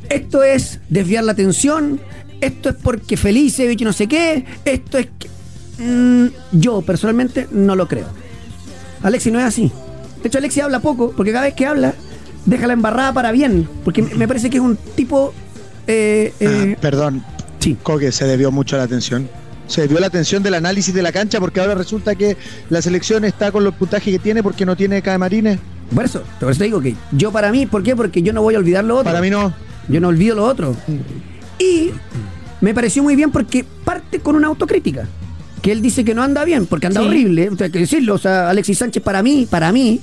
esto 0.10 0.44
es 0.44 0.80
desviar 0.90 1.24
la 1.26 1.34
atención, 1.34 2.00
esto 2.42 2.70
es 2.70 2.76
porque 2.76 3.18
Felicevich 3.18 3.82
no 3.84 3.94
sé 3.94 4.08
qué, 4.08 4.46
esto 4.66 4.98
es 4.98 5.08
que... 5.20 5.28
Mm, 5.84 6.28
yo 6.54 6.82
personalmente 6.82 7.48
no 7.52 7.76
lo 7.76 7.88
creo. 7.88 8.08
Alexis 9.04 9.32
no 9.32 9.40
es 9.40 9.46
así. 9.46 9.72
De 10.22 10.30
hecho, 10.30 10.40
Alexis 10.40 10.64
habla 10.64 10.80
poco, 10.80 11.14
porque 11.16 11.32
cada 11.32 11.46
vez 11.46 11.54
que 11.54 11.66
habla, 11.68 11.94
deja 12.46 12.66
la 12.66 12.74
embarrada 12.74 13.14
para 13.14 13.32
bien, 13.32 13.68
porque 13.84 14.02
me 14.02 14.28
parece 14.28 14.50
que 14.50 14.58
es 14.58 14.64
un 14.64 14.78
tipo... 14.96 15.34
eh, 15.86 16.34
eh, 16.40 16.74
Ah, 16.76 16.80
perdón, 16.82 17.24
sí. 17.72 17.78
Coque, 17.84 18.12
se 18.12 18.26
debió 18.26 18.52
mucho 18.52 18.78
la 18.78 18.84
atención. 18.84 19.30
Se 19.68 19.82
debió 19.82 20.00
la 20.00 20.08
atención 20.08 20.42
del 20.44 20.54
análisis 20.54 20.94
de 20.94 21.02
la 21.02 21.12
cancha 21.12 21.40
porque 21.40 21.60
ahora 21.60 21.76
resulta 21.76 22.16
que 22.16 22.38
la 22.70 22.82
selección 22.82 23.26
está 23.26 23.52
con 23.52 23.64
los 23.66 23.74
puntajes 23.76 24.14
que 24.14 24.20
tiene 24.20 24.42
porque 24.42 24.66
no 24.66 24.76
tiene 24.78 25.02
camarines. 25.02 25.60
Por 25.94 26.06
eso, 26.06 26.24
por 26.40 26.52
eso 26.52 26.60
te 26.60 26.66
digo 26.66 26.80
que 26.82 26.96
yo 27.12 27.32
para 27.32 27.52
mí, 27.52 27.66
¿por 27.66 27.84
qué? 27.84 27.96
Porque 27.96 28.22
yo 28.22 28.32
no 28.34 28.42
voy 28.42 28.56
a 28.56 28.60
olvidar 28.60 28.84
lo 28.86 28.96
otro. 28.96 29.06
Para 29.12 29.22
mí 29.22 29.30
no. 29.30 29.54
Yo 29.90 30.00
no 30.00 30.08
olvido 30.10 30.36
lo 30.36 30.46
otro. 30.46 30.76
Y 31.60 31.92
me 32.62 32.74
pareció 32.74 33.04
muy 33.04 33.16
bien 33.16 33.32
porque 33.32 33.66
parte 33.84 34.20
con 34.20 34.36
una 34.36 34.48
autocrítica. 34.48 35.08
Que 35.62 35.72
él 35.72 35.82
dice 35.82 36.06
que 36.06 36.14
no 36.14 36.24
anda 36.24 36.46
bien, 36.46 36.66
porque 36.66 36.88
anda 36.88 37.02
Sí. 37.02 37.08
horrible. 37.08 37.50
O 37.50 37.58
sea, 37.58 37.66
hay 37.66 37.72
que 37.72 37.80
decirlo. 37.80 38.14
O 38.16 38.18
sea, 38.18 38.50
Alexis 38.50 38.78
Sánchez 38.78 39.04
para 39.04 39.22
mí, 39.24 39.48
para 39.50 39.72
mí, 39.72 40.00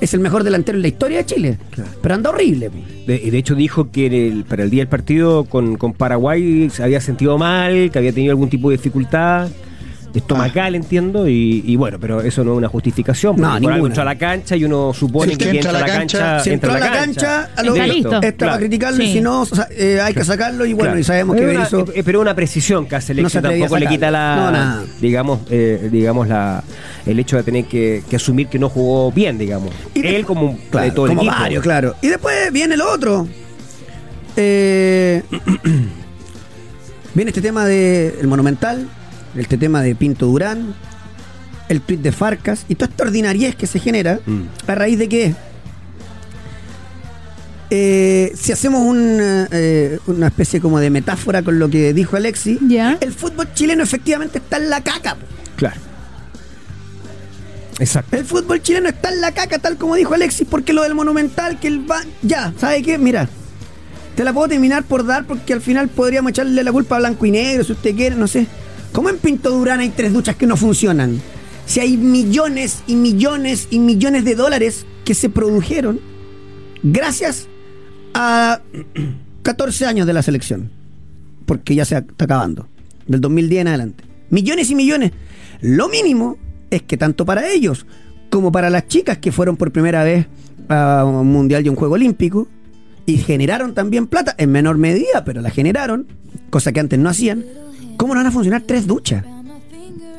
es 0.00 0.14
el 0.14 0.20
mejor 0.20 0.44
delantero 0.44 0.76
en 0.78 0.82
la 0.82 0.88
historia 0.88 1.18
de 1.18 1.26
Chile. 1.26 1.58
Pero 2.02 2.14
anda 2.14 2.30
horrible. 2.30 2.70
De, 3.06 3.16
y 3.22 3.30
de 3.30 3.38
hecho 3.38 3.54
dijo 3.54 3.90
que 3.90 4.06
en 4.06 4.12
el- 4.12 4.44
para 4.44 4.62
el 4.64 4.70
día 4.70 4.80
del 4.82 4.88
partido 4.88 5.44
con, 5.44 5.76
con 5.76 5.92
Paraguay 5.92 6.68
se 6.70 6.82
había 6.82 7.00
sentido 7.00 7.38
mal, 7.38 7.90
que 7.90 7.98
había 7.98 8.12
tenido 8.12 8.32
algún 8.32 8.48
tipo 8.48 8.70
de 8.70 8.76
dificultad 8.76 9.48
estomacal, 10.14 10.74
entiendo, 10.74 11.28
y, 11.28 11.62
y 11.66 11.76
bueno, 11.76 11.98
pero 12.00 12.20
eso 12.22 12.42
no 12.44 12.52
es 12.52 12.58
una 12.58 12.68
justificación, 12.68 13.36
porque 13.36 13.48
No, 13.48 13.60
por 13.60 13.72
algo 13.72 13.86
entró 13.86 14.02
a 14.02 14.06
la 14.06 14.16
cancha 14.18 14.56
y 14.56 14.64
uno 14.64 14.92
supone 14.94 15.32
Si 15.32 15.38
que 15.38 15.50
entra 15.50 15.70
a 15.70 15.72
la 15.74 15.84
cancha, 15.86 16.40
Si 16.40 16.50
entró 16.50 16.72
a 16.72 16.78
la 16.78 16.90
cancha, 16.92 17.50
a 17.54 17.62
lo- 17.62 17.74
Está 17.74 17.86
listo. 17.86 18.20
está 18.22 18.46
para 18.46 18.58
criticarlo 18.58 19.02
y 19.04 19.12
si 19.12 19.20
no, 19.20 19.42
o 19.42 19.46
sea, 19.46 19.68
eh, 19.70 20.00
hay 20.02 20.14
que 20.14 20.24
sacarlo. 20.24 20.64
Y 20.66 20.72
bueno, 20.72 20.88
Claro. 20.90 20.98
y 21.00 21.04
sabemos 21.04 21.36
que 21.36 21.42
Es 21.44 21.50
una- 21.50 21.58
Berizzo. 21.68 21.92
eh, 21.94 22.02
Pero 22.04 22.20
una 22.20 22.34
precisión 22.34 22.86
que 22.86 22.96
hace 22.96 23.12
el 23.12 23.22
No 23.22 23.30
tampoco 23.30 23.78
le 23.78 23.86
quita 23.86 24.10
la. 24.10 24.36
No, 24.36 24.50
nada. 24.50 24.84
Digamos, 25.00 25.40
eh, 25.50 25.88
digamos 25.92 26.26
la, 26.28 26.62
el 27.06 27.18
hecho 27.18 27.36
de 27.36 27.42
tener 27.42 27.64
que, 27.66 28.02
que 28.08 28.16
asumir 28.16 28.48
que 28.48 28.58
no 28.58 28.68
jugó 28.68 29.12
bien, 29.12 29.38
digamos. 29.38 29.70
Y 29.94 30.02
de- 30.02 30.16
Él 30.16 30.24
como 30.24 30.46
un- 30.50 30.56
Claro, 30.70 30.86
de 30.86 30.92
todo 30.92 31.06
el 31.06 31.10
como 31.10 31.22
equipo. 31.22 31.36
varios, 31.40 31.62
claro. 31.62 31.94
Y 32.02 32.08
después 32.08 32.52
viene 32.52 32.76
lo 32.76 32.90
otro. 32.92 33.28
Eh, 34.36 35.22
viene 37.14 37.30
este 37.30 37.40
tema 37.42 37.64
del 37.64 38.26
Monumental, 38.26 38.88
este 39.36 39.56
tema 39.58 39.82
de 39.82 39.94
Pinto 39.94 40.26
Durán, 40.26 40.74
el 41.68 41.80
tuit 41.80 42.00
de 42.00 42.12
Farcas 42.12 42.64
y 42.68 42.74
toda 42.74 42.90
esta 42.90 43.04
ordinariez 43.04 43.54
que 43.56 43.66
se 43.66 43.78
genera 43.78 44.20
Mm. 44.26 44.42
a 44.66 44.74
raíz 44.74 44.98
de 44.98 45.08
que 45.08 45.34
eh, 47.70 48.32
si 48.34 48.52
hacemos 48.52 48.80
una, 48.82 49.46
eh, 49.52 49.98
una 50.06 50.28
especie 50.28 50.60
como 50.60 50.80
de 50.80 50.88
metáfora 50.88 51.42
con 51.42 51.58
lo 51.58 51.68
que 51.68 51.92
dijo 51.92 52.16
Alexi, 52.16 52.58
Ya. 52.66 52.96
el 53.00 53.12
fútbol 53.12 53.52
chileno 53.52 53.82
efectivamente 53.82 54.38
está 54.38 54.56
en 54.56 54.70
la 54.70 54.80
caca. 54.82 55.16
Claro. 55.56 55.76
Exacto. 57.78 58.16
El 58.16 58.24
fútbol 58.24 58.62
chileno 58.62 58.88
está 58.88 59.10
en 59.10 59.20
la 59.20 59.32
caca, 59.32 59.58
tal 59.58 59.76
como 59.76 59.94
dijo 59.96 60.14
Alexis, 60.14 60.46
porque 60.50 60.72
lo 60.72 60.82
del 60.82 60.94
Monumental, 60.94 61.60
que 61.60 61.68
el 61.68 61.88
va. 61.88 62.00
Ya, 62.22 62.52
¿sabe 62.58 62.82
qué? 62.82 62.96
Mira, 62.98 63.28
te 64.16 64.24
la 64.24 64.32
puedo 64.32 64.48
terminar 64.48 64.82
por 64.84 65.04
dar 65.06 65.26
porque 65.26 65.52
al 65.52 65.60
final 65.60 65.88
podríamos 65.88 66.30
echarle 66.30 66.64
la 66.64 66.72
culpa 66.72 66.96
a 66.96 67.00
blanco 67.00 67.26
y 67.26 67.30
negro, 67.30 67.64
si 67.64 67.72
usted 67.72 67.94
quiere, 67.94 68.16
no 68.16 68.26
sé. 68.26 68.46
¿Cómo 68.92 69.10
en 69.10 69.18
Pinto 69.18 69.50
Durán 69.50 69.80
hay 69.80 69.90
tres 69.90 70.12
duchas 70.12 70.36
que 70.36 70.46
no 70.46 70.56
funcionan? 70.56 71.20
Si 71.66 71.80
hay 71.80 71.96
millones 71.96 72.82
y 72.86 72.96
millones 72.96 73.68
y 73.70 73.78
millones 73.78 74.24
de 74.24 74.34
dólares 74.34 74.86
que 75.04 75.14
se 75.14 75.28
produjeron 75.28 76.00
gracias 76.82 77.48
a 78.14 78.60
14 79.42 79.86
años 79.86 80.06
de 80.06 80.12
la 80.12 80.22
selección, 80.22 80.70
porque 81.46 81.74
ya 81.74 81.84
se 81.84 81.96
está 81.96 82.24
acabando, 82.24 82.68
del 83.06 83.20
2010 83.20 83.60
en 83.60 83.68
adelante. 83.68 84.04
Millones 84.30 84.70
y 84.70 84.74
millones. 84.74 85.12
Lo 85.60 85.88
mínimo 85.88 86.38
es 86.70 86.82
que 86.82 86.96
tanto 86.96 87.24
para 87.24 87.50
ellos 87.50 87.86
como 88.30 88.52
para 88.52 88.70
las 88.70 88.88
chicas 88.88 89.18
que 89.18 89.32
fueron 89.32 89.56
por 89.56 89.72
primera 89.72 90.04
vez 90.04 90.26
a 90.68 91.04
un 91.04 91.28
mundial 91.32 91.64
y 91.64 91.68
un 91.68 91.76
juego 91.76 91.94
olímpico 91.94 92.46
y 93.06 93.16
generaron 93.16 93.72
también 93.72 94.06
plata, 94.06 94.34
en 94.36 94.52
menor 94.52 94.76
medida, 94.76 95.24
pero 95.24 95.40
la 95.40 95.50
generaron, 95.50 96.06
cosa 96.50 96.72
que 96.72 96.80
antes 96.80 96.98
no 96.98 97.08
hacían, 97.08 97.44
¿cómo 97.98 98.14
no 98.14 98.20
van 98.20 98.28
a 98.28 98.30
funcionar 98.30 98.62
tres 98.62 98.86
duchas? 98.86 99.22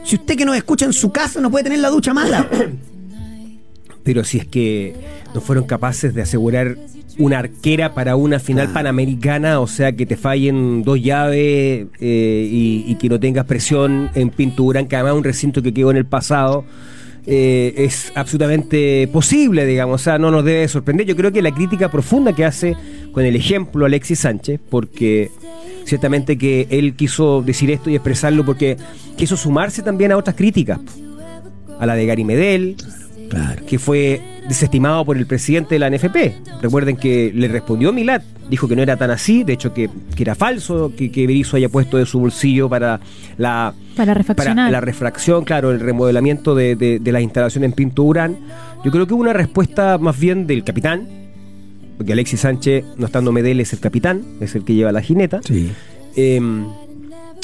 Si 0.03 0.15
usted 0.15 0.35
que 0.35 0.45
nos 0.45 0.55
escucha 0.55 0.85
en 0.85 0.93
su 0.93 1.11
casa 1.11 1.41
no 1.41 1.49
puede 1.49 1.63
tener 1.63 1.79
la 1.79 1.89
ducha 1.89 2.13
mala. 2.13 2.47
Pero 4.03 4.23
si 4.23 4.37
es 4.39 4.45
que 4.47 4.95
no 5.35 5.41
fueron 5.41 5.65
capaces 5.65 6.13
de 6.13 6.21
asegurar 6.21 6.77
una 7.17 7.39
arquera 7.39 7.93
para 7.93 8.15
una 8.15 8.39
final 8.39 8.65
Claro. 8.67 8.73
panamericana, 8.75 9.59
o 9.59 9.67
sea, 9.67 9.91
que 9.91 10.05
te 10.05 10.15
fallen 10.15 10.83
dos 10.83 11.01
llaves 11.01 11.87
eh, 11.99 12.49
y, 12.51 12.85
y 12.87 12.95
que 12.95 13.09
no 13.09 13.19
tengas 13.19 13.45
presión 13.45 14.09
en 14.15 14.29
pintura, 14.29 14.83
que 14.87 14.95
además 14.95 15.13
es 15.13 15.17
un 15.17 15.23
recinto 15.25 15.61
que 15.61 15.73
quedó 15.73 15.91
en 15.91 15.97
el 15.97 16.05
pasado. 16.05 16.63
eh, 17.27 17.73
es 17.77 18.11
absolutamente 18.15 19.07
posible, 19.11 19.65
digamos, 19.65 20.01
o 20.01 20.03
sea, 20.03 20.17
no 20.17 20.31
nos 20.31 20.43
debe 20.45 20.67
sorprender. 20.69 21.05
Yo 21.05 21.15
creo 21.15 21.31
que 21.31 21.41
la 21.41 21.53
crítica 21.53 21.91
profunda 21.91 22.33
que 22.33 22.45
hace 22.45 22.75
con 23.11 23.25
el 23.25 23.35
ejemplo 23.35 23.85
Alexis 23.85 24.19
Sánchez, 24.19 24.59
porque 24.69 25.29
ciertamente 25.89 26.37
que 26.37 26.67
él 26.69 26.93
quiso 26.95 27.41
decir 27.41 27.69
esto 27.71 27.89
y 27.89 27.95
expresarlo 27.95 28.45
porque 28.45 28.77
quiso 29.17 29.35
sumarse 29.35 29.81
también 29.81 30.11
a 30.11 30.17
otras 30.17 30.35
críticas, 30.35 30.79
a 31.79 31.85
la 31.85 31.95
de 31.95 32.05
Gary 32.05 32.23
Medel, 32.23 32.75
Claro. 33.29 33.63
que 33.67 33.77
fue 33.77 34.19
desestimado 34.47 35.05
por 35.05 35.15
el 35.15 35.27
presidente 35.27 35.75
de 35.75 35.79
la 35.79 35.87
NFP. 35.91 36.33
Recuerden 36.63 36.97
que 36.97 37.31
le 37.31 37.47
respondió 37.47 37.93
Milat, 37.93 38.23
dijo 38.49 38.67
que 38.67 38.75
no 38.75 38.81
era 38.81 38.97
tan 38.97 39.11
así, 39.11 39.43
de 39.43 39.53
hecho 39.53 39.71
que, 39.71 39.87
que 40.15 40.23
era 40.23 40.33
falso 40.33 40.91
que, 40.97 41.11
que 41.11 41.27
Berizzo 41.27 41.55
haya 41.55 41.69
puesto 41.69 41.97
de 41.97 42.07
su 42.07 42.19
bolsillo 42.19 42.67
para 42.67 42.99
la, 43.37 43.75
Para 43.95 44.15
refaccionar. 44.15 44.71
la 44.71 44.81
refracción, 44.81 45.43
claro, 45.45 45.69
el 45.69 45.79
remodelamiento 45.79 46.55
de, 46.55 46.75
de, 46.75 46.97
de 46.97 47.11
las 47.11 47.21
instalaciones 47.21 47.67
en 47.69 47.73
Pinto 47.75 48.01
Urán. 48.01 48.35
Yo 48.83 48.89
creo 48.89 49.05
que 49.05 49.13
hubo 49.13 49.21
una 49.21 49.33
respuesta 49.33 49.99
más 49.99 50.19
bien 50.19 50.47
del 50.47 50.63
capitán, 50.63 51.07
porque 51.99 52.13
Alexis 52.13 52.39
Sánchez, 52.39 52.83
no 52.97 53.05
estando 53.05 53.31
Medel, 53.31 53.59
es 53.59 53.73
el 53.73 53.79
capitán, 53.79 54.23
es 54.39 54.55
el 54.55 54.63
que 54.63 54.73
lleva 54.73 54.91
la 54.91 55.01
jineta. 55.01 55.41
Sí. 55.43 55.69
Eh, 56.15 56.39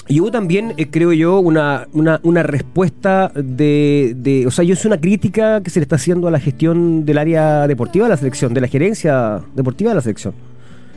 y 0.07 0.19
hubo 0.21 0.31
también, 0.31 0.73
eh, 0.77 0.87
creo 0.89 1.11
yo, 1.13 1.39
una, 1.39 1.87
una, 1.91 2.19
una 2.23 2.41
respuesta 2.43 3.31
de, 3.35 4.13
de- 4.15 4.47
O 4.47 4.51
sea, 4.51 4.63
yo 4.63 4.73
es 4.73 4.85
una 4.85 4.97
crítica 5.01 5.61
que 5.61 5.69
se 5.69 5.79
le 5.79 5.83
está 5.83 5.97
haciendo 5.97 6.27
a 6.27 6.31
la 6.31 6.39
gestión 6.39 7.03
del 7.05 7.17
área 7.17 7.67
deportiva 7.67 8.05
de 8.05 8.11
la 8.11 8.17
selección, 8.17 8.53
de 8.53 8.61
la 8.61 8.67
gerencia 8.67 9.41
deportiva 9.55 9.89
de 9.91 9.95
la 9.95 10.01
selección. 10.01 10.33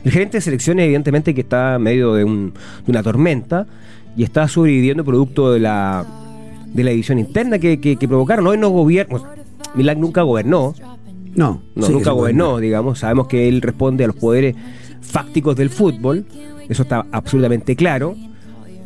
El 0.05 0.11
gerente 0.13 0.37
de 0.37 0.41
selección, 0.41 0.79
evidentemente, 0.79 1.35
que 1.35 1.41
está 1.41 1.75
en 1.75 1.81
medio 1.81 2.13
de, 2.13 2.23
un- 2.23 2.53
de 2.85 2.91
una 2.91 3.03
tormenta 3.03 3.67
y 4.15 4.23
está 4.23 4.47
sobreviviendo 4.47 5.03
producto 5.03 5.51
de 5.51 5.59
la, 5.59 6.05
de 6.73 6.83
la 6.83 6.91
división 6.91 7.19
interna 7.19 7.59
que, 7.59 7.81
que- 7.81 7.97
que 7.97 8.07
provocaron. 8.07 8.47
Hoy 8.47 8.57
no 8.57 8.69
gobierna. 8.69 9.19
Milán 9.75 9.99
nunca 10.01 10.21
gobernó, 10.23 10.73
No, 11.39 11.61
no, 11.73 11.85
sí, 11.85 11.93
nunca 11.93 12.11
gobernó, 12.11 12.57
digamos. 12.57 12.99
Sabemos 12.99 13.27
que 13.27 13.47
él 13.47 13.61
responde 13.61 14.03
a 14.03 14.07
los 14.07 14.17
poderes 14.17 14.57
fácticos 14.99 15.55
del 15.55 15.69
fútbol. 15.69 16.25
Eso 16.67 16.83
está 16.83 17.05
absolutamente 17.13 17.77
claro. 17.77 18.13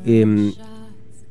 Em, 0.05 0.53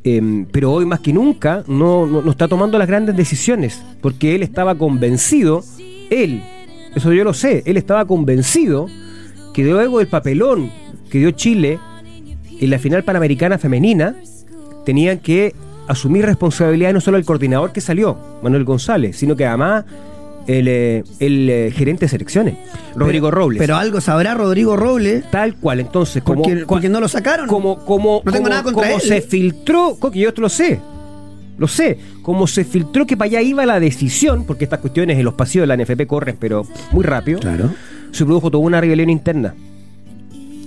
em, 0.02 0.47
pero 0.47 0.73
hoy 0.73 0.85
más 0.85 0.99
que 0.99 1.12
nunca 1.12 1.62
no, 1.69 2.07
no, 2.07 2.23
no 2.23 2.31
está 2.33 2.49
tomando 2.49 2.76
las 2.76 2.88
grandes 2.88 3.17
decisiones. 3.17 3.85
Porque 4.00 4.35
él 4.35 4.43
estaba 4.43 4.75
convencido, 4.75 5.62
él, 6.11 6.43
eso 6.93 7.12
yo 7.12 7.23
lo 7.23 7.35
sé, 7.35 7.62
él 7.67 7.76
estaba 7.76 8.05
convencido 8.05 8.88
que 9.55 9.62
luego 9.62 10.00
del 10.00 10.09
papelón 10.09 10.73
que 11.09 11.19
dio 11.19 11.31
Chile 11.31 11.79
en 12.59 12.69
la 12.69 12.81
final 12.81 13.05
panamericana 13.05 13.59
femenina, 13.59 14.17
tenían 14.85 15.21
que 15.21 15.55
asumir 15.87 16.25
responsabilidad 16.25 16.93
no 16.93 17.00
solo 17.00 17.17
el 17.17 17.25
coordinador 17.25 17.71
que 17.71 17.81
salió, 17.81 18.19
Manuel 18.43 18.64
González, 18.64 19.17
sino 19.17 19.37
que 19.37 19.47
además 19.47 19.85
el, 20.47 20.69
eh, 20.69 21.05
el, 21.21 21.49
eh, 21.51 21.71
gerente 21.75 22.07
de 22.07 22.09
selecciones, 22.09 22.55
Rodrigo 22.97 23.29
Pero- 23.29 23.41
Robles. 23.43 23.59
Pero 23.61 23.77
algo 23.77 24.01
sabrá 24.01 24.35
Rodrigo 24.35 24.77
Robles. 24.77 25.25
Tal 25.31 25.55
cual, 25.57 25.81
entonces, 25.81 26.23
como, 26.23 26.43
Porque, 26.43 26.65
porque 26.67 26.89
no 26.89 27.01
lo 27.01 27.09
sacaron. 27.09 27.47
como, 27.47 27.85
como, 27.85 28.23
No 28.25 28.33
tengo 28.33 28.45
como- 28.45 28.49
nada 28.49 28.63
contra 28.63 28.83
como 28.89 29.01
él. 29.01 29.07
se 29.07 29.21
filtró, 29.21 29.97
que 30.13 30.19
yo 30.19 30.29
esto 30.31 30.41
lo 30.41 30.49
sé, 30.49 30.81
lo 31.59 31.69
sé, 31.69 31.99
como 32.23 32.47
se 32.47 32.65
filtró 32.65 33.07
que 33.07 33.17
para 33.17 33.27
allá 33.27 33.41
iba 33.43 33.65
la 33.67 33.79
decisión, 33.81 34.45
porque 34.45 34.65
estas 34.65 34.81
cuestiones 34.81 35.19
en 35.19 35.25
los 35.25 35.35
pasillos 35.35 35.63
de 35.63 35.67
la 35.69 35.75
NFP 35.77 36.07
corren, 36.07 36.37
pero 36.41 36.67
muy 36.93 37.05
rápido, 37.05 37.39
Claro. 37.41 37.71
se 38.11 38.25
produjo 38.25 38.51
toda 38.51 38.65
una 38.65 38.81
rebelión 38.81 39.11
interna. 39.11 39.55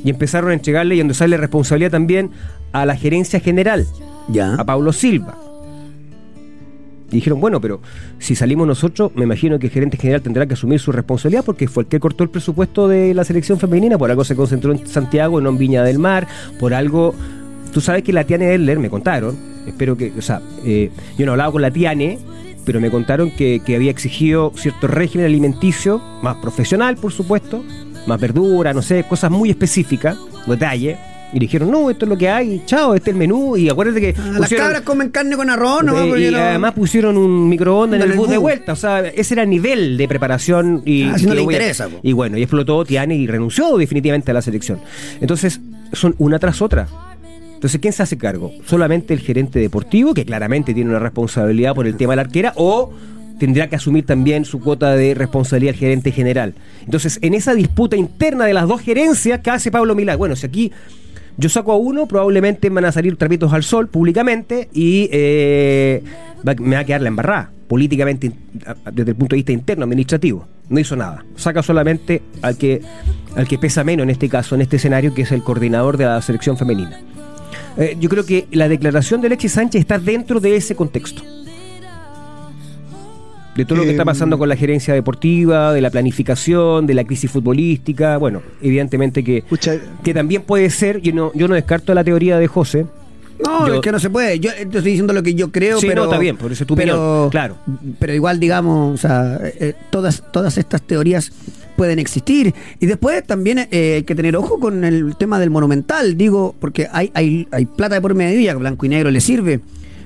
Y 0.04 0.10
empezaron 0.10 0.52
a 0.52 0.54
entregarle 0.54 0.96
y 0.96 1.00
a 1.00 1.02
endosarle 1.02 1.36
responsabilidad 1.38 1.90
también 1.92 2.30
a 2.72 2.86
la 2.86 2.96
gerencia 2.96 3.40
general, 3.40 3.88
Ya. 4.30 4.54
a 4.56 4.64
Pablo 4.64 4.94
Silva. 4.94 5.36
Y 7.16 7.20
dijeron, 7.20 7.40
bueno, 7.40 7.62
pero 7.62 7.80
si 8.20 8.36
salimos 8.36 8.68
nosotros, 8.68 9.10
me 9.16 9.24
imagino 9.24 9.58
que 9.58 9.68
el 9.68 9.72
gerente 9.72 9.96
general 9.96 10.22
tendrá 10.22 10.46
que 10.46 10.54
asumir 10.54 10.82
su 10.82 10.92
responsabilidad 10.92 11.46
porque 11.46 11.70
fue 11.70 11.84
el 11.84 11.88
que 11.88 11.98
cortó 11.98 12.26
el 12.26 12.30
presupuesto 12.30 12.90
de 12.90 13.14
la 13.14 13.24
selección 13.24 13.58
femenina, 13.58 13.98
por 13.98 14.12
algo 14.12 14.26
se 14.26 14.36
concentró 14.36 14.74
en 14.74 14.86
Santiago 14.86 15.40
no 15.40 15.52
en 15.52 15.58
Viña 15.58 15.82
del 15.84 15.98
Mar, 15.98 16.28
por 16.60 16.74
algo... 16.74 17.16
Tú 17.72 17.80
sabes 17.80 18.04
que 18.04 18.12
la 18.12 18.26
Tiane 18.26 18.54
Edler 18.54 18.80
me 18.80 18.90
contaron, 18.90 19.38
espero 19.66 19.96
que, 19.96 20.12
o 20.18 20.22
sea, 20.22 20.42
eh, 20.66 20.92
yo 21.18 21.26
no 21.26 21.32
he 21.32 21.36
hablado 21.36 21.54
con 21.54 21.62
la 21.62 21.72
Tiane, 21.72 22.20
pero 22.66 22.82
me 22.82 22.92
contaron 22.92 23.32
que, 23.32 23.62
que 23.66 23.78
había 23.78 23.92
exigido 23.92 24.52
cierto 24.58 24.88
régimen 24.88 25.26
alimenticio, 25.26 26.02
más 26.22 26.36
profesional, 26.38 26.98
por 26.98 27.14
supuesto, 27.14 27.64
más 28.08 28.20
verdura, 28.20 28.74
no 28.74 28.82
sé, 28.82 29.06
cosas 29.08 29.32
muy 29.32 29.50
específicas, 29.52 30.18
detalle. 30.48 30.98
Y 31.34 31.40
dijeron, 31.40 31.70
no, 31.70 31.90
esto 31.90 32.06
es 32.06 32.10
lo 32.10 32.18
que 32.18 32.30
hay, 32.30 32.62
chao, 32.66 32.96
este 32.96 33.10
es 33.10 33.14
el 33.16 33.20
menú. 33.20 33.58
Y 33.58 33.68
acuérdate 33.70 34.00
que. 34.00 34.16
Ah, 34.18 34.38
las 34.40 34.50
cabras 34.50 34.82
comen 34.82 35.10
carne 35.10 35.36
con 35.36 35.50
arroz, 35.50 35.84
¿no? 35.84 36.16
eh, 36.16 36.28
y 36.28 36.32
no- 36.32 36.38
además 36.38 36.74
pusieron 36.74 37.18
un 37.18 37.50
microondas 37.50 38.02
en 38.02 38.10
el 38.12 38.18
bus 38.18 38.30
de 38.30 38.38
vuelta. 38.38 38.72
O 38.74 38.76
sea, 38.76 39.02
ese 39.06 39.34
era 39.34 39.44
el 39.44 39.50
nivel 39.50 39.98
de 39.98 40.08
preparación. 40.08 40.82
Y, 40.86 41.04
Ah, 41.04 41.18
si 41.18 41.26
no 41.26 41.34
le 41.34 41.42
interesa. 41.42 41.90
Y 42.04 42.14
bueno, 42.14 42.38
y 42.38 42.44
explotó 42.44 42.86
Tiane 42.86 43.16
y 43.16 43.28
renunció 43.28 43.76
definitivamente 43.78 44.32
a 44.32 44.34
la 44.34 44.42
selección. 44.42 44.80
Entonces, 45.20 45.60
son 45.92 46.16
una 46.20 46.40
tras 46.40 46.62
otra. 46.62 46.88
Entonces, 47.56 47.82
¿quién 47.82 47.94
se 47.94 48.04
hace 48.04 48.18
cargo? 48.18 48.52
¿Solamente 48.66 49.14
el 49.14 49.20
gerente 49.20 49.60
deportivo, 49.60 50.14
que 50.14 50.24
claramente 50.26 50.74
tiene 50.74 50.90
una 50.92 51.00
responsabilidad 51.00 51.74
por 51.74 51.88
el 51.88 51.96
tema 51.98 52.14
de 52.14 52.18
la 52.18 52.22
arquera, 52.22 52.54
o 52.56 52.92
tendrá 53.40 53.68
que 53.68 53.76
asumir 53.76 54.06
también 54.06 54.46
su 54.46 54.60
cuota 54.60 54.96
de 54.96 55.14
responsabilidad 55.16 55.74
el 55.74 55.80
gerente 55.80 56.12
general? 56.12 56.54
Entonces, 56.86 57.18
en 57.22 57.34
esa 57.34 57.54
disputa 57.56 57.96
interna 57.98 58.46
de 58.46 58.54
las 58.54 58.68
dos 58.68 58.82
gerencias, 58.82 59.40
¿qué 59.42 59.50
hace 59.50 59.72
Pablo 59.72 59.96
Milán? 59.96 60.18
Bueno, 60.18 60.36
si 60.36 60.46
aquí 60.46 60.72
yo 61.38 61.50
saco 61.50 61.72
a 61.72 61.78
uno, 61.78 62.08
probablemente 62.08 62.70
van 62.70 62.86
a 62.86 62.92
salir 62.92 63.18
trapitos 63.18 63.52
al 63.52 63.64
sol 63.64 63.88
públicamente 63.88 64.70
y 64.74 65.10
eh, 65.12 66.02
me 66.60 66.76
va 66.76 66.82
a 66.82 66.86
quedar 66.86 67.02
la 67.02 67.10
embarrada, 67.10 67.52
políticamente, 67.68 68.32
desde 68.92 69.12
el 69.12 69.16
punto 69.18 69.36
de 69.36 69.38
vista 69.38 69.52
interno, 69.52 69.84
administrativo. 69.84 70.48
No 70.70 70.80
hizo 70.80 70.96
nada. 70.96 71.26
Saca 71.36 71.62
solamente 71.62 72.22
al 72.42 72.58
que, 72.58 72.82
al 73.36 73.48
que 73.48 73.58
pesa 73.58 73.84
menos 73.84 74.04
en 74.04 74.10
este 74.12 74.30
caso, 74.30 74.56
en 74.56 74.62
este 74.62 74.78
escenario, 74.78 75.14
que 75.14 75.24
es 75.24 75.32
el 75.32 75.44
coordinador 75.44 75.98
de 75.98 76.06
la 76.06 76.22
selección 76.22 76.58
femenina. 76.58 77.00
Eh, 77.78 77.98
yo 78.00 78.10
creo 78.10 78.26
que 78.26 78.48
la 78.52 78.70
declaración 78.70 79.22
de 79.22 79.28
Alexis 79.28 79.52
Sánchez 79.52 79.82
está 79.82 80.00
dentro 80.00 80.40
de 80.40 80.56
ese 80.56 80.76
contexto. 80.76 81.22
De 83.56 83.64
todo 83.66 83.78
lo 83.78 83.84
que 83.84 83.90
Eh, 83.90 83.92
está 83.92 84.04
pasando 84.06 84.38
con 84.38 84.50
la 84.50 84.56
gerencia 84.56 84.94
deportiva, 84.94 85.72
de 85.74 85.80
la 85.82 85.90
planificación, 85.90 86.86
de 86.86 86.94
la 86.94 87.04
crisis 87.06 87.32
futbolística. 87.32 88.18
Bueno, 88.18 88.42
evidentemente 88.62 89.24
que, 89.24 89.38
Escucha, 89.38 89.76
que 90.04 90.14
también 90.14 90.42
puede 90.44 90.70
ser, 90.70 91.00
yo 91.02 91.14
no, 91.14 91.32
yo 91.34 91.48
no 91.48 91.56
descarto 91.56 91.94
la 91.94 92.04
teoría 92.04 92.38
de 92.38 92.48
José. 92.48 92.86
No, 93.46 93.68
Yo- 93.68 93.76
es 93.76 93.82
que 93.82 93.92
no 93.92 94.00
se 94.00 94.10
puede. 94.10 94.40
Yo 94.40 94.52
te 94.54 94.62
estoy 94.64 94.82
diciendo 94.82 95.12
lo 95.14 95.22
que 95.24 95.34
yo 95.36 95.52
creo, 95.52 95.80
Sí, 95.80 95.88
pero. 95.88 96.04
no, 96.04 96.10
está 96.10 96.20
bien, 96.20 96.38
por 96.38 96.52
eso 96.52 96.64
es 96.64 96.68
tu 96.68 96.76
pero, 96.76 96.94
opinión, 96.96 97.30
claro. 97.32 97.56
Pero 98.00 98.14
igual, 98.14 98.40
digamos, 98.40 98.94
o 98.96 98.98
sea, 98.98 99.40
eh, 99.44 99.54
eh, 99.60 99.74
todas, 99.90 100.24
todas 100.32 100.58
estas 100.58 100.82
teorías 100.82 101.32
pueden 101.76 102.00
existir. 102.00 102.54
Y 102.80 102.86
después 102.86 103.26
también 103.26 103.60
eh, 103.72 103.94
hay 103.96 104.04
que 104.04 104.16
tener 104.16 104.38
ojo 104.38 104.60
con 104.60 104.86
el 104.86 105.16
tema 105.18 105.38
del 105.40 105.50
monumental, 105.50 106.16
digo, 106.18 106.56
porque 106.60 106.88
hay, 106.92 107.12
hay, 107.14 107.48
hay 107.52 107.66
plata 107.66 107.96
de 107.96 108.02
por 108.02 108.16
medio 108.16 108.40
y 108.40 108.48
a 108.48 108.56
blanco 108.56 108.86
y 108.86 108.90
negro 108.90 109.12
le 109.12 109.20
sirve. 109.20 109.60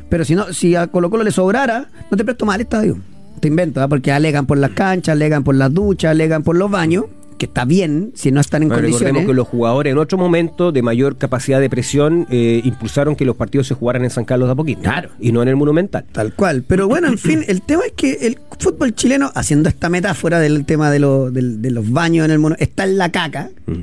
Pero 0.10 0.25
si 0.25 0.34
no, 0.34 0.51
si 0.51 0.75
a 0.75 0.88
Colo 0.88 1.12
Colo 1.12 1.24
le 1.24 1.29
sobrara, 1.32 1.88
no 2.10 2.18
te 2.18 2.25
presto 2.25 2.46
mal 2.48 2.60
estadio. 2.62 2.98
Te 3.39 3.48
invento, 3.48 3.81
¿ah? 3.81 3.88
porque 3.88 4.12
alegan 4.12 4.46
por 4.46 4.58
las 4.58 4.72
canchas, 4.72 5.13
alegan 5.13 5.43
por 5.43 5.55
las 5.55 5.74
duchas, 5.74 6.12
alegan 6.12 6.43
por 6.43 6.55
los 6.58 6.69
baños, 6.69 7.05
que 7.38 7.46
está 7.46 7.63
bien 7.63 8.12
si 8.15 8.31
no 8.31 8.41
están 8.41 8.63
en 8.63 8.67
Bueno, 8.69 8.81
condiciones. 8.84 9.08
recordemos 9.13 9.31
que 9.31 9.36
los 9.36 9.48
jugadores 9.48 9.91
en 9.91 9.98
otro 9.98 10.17
momento 10.17 10.72
de 10.74 10.81
mayor 10.81 11.17
capacidad 11.17 11.62
de 11.62 11.69
presión 11.69 12.27
eh, 12.29 12.62
impulsaron 12.65 13.15
que 13.15 13.24
los 13.24 13.38
partidos 13.38 13.67
se 13.67 13.75
jugaran 13.75 14.03
en 14.03 14.10
San 14.10 14.25
Carlos 14.25 14.50
de 14.50 14.53
Apoquindo. 14.53 14.81
Claro. 14.84 15.10
Y 15.22 15.31
no 15.31 15.41
en 15.41 15.48
el 15.48 15.55
Monumental. 15.55 16.03
Tal 16.12 16.34
cual. 16.34 16.63
Pero 16.67 16.88
bueno, 16.89 17.08
en 17.08 17.17
fin, 17.17 17.46
el 17.48 17.62
tema 17.62 17.84
es 17.86 17.93
que 17.93 18.12
el 18.27 18.38
fútbol 18.60 18.93
chileno, 18.93 19.31
haciendo 19.36 19.69
esta 19.69 19.88
metáfora 19.89 20.39
del 20.39 20.65
tema 20.65 20.91
de, 20.91 21.00
lo- 21.00 21.31
del- 21.31 21.62
de 21.62 21.72
los 21.72 21.89
baños 21.89 22.25
en 22.25 22.31
el 22.31 22.39
mono, 22.39 22.55
está 22.60 22.84
en 22.84 22.98
la 22.98 23.10
caca. 23.12 23.50
Mm. 23.67 23.74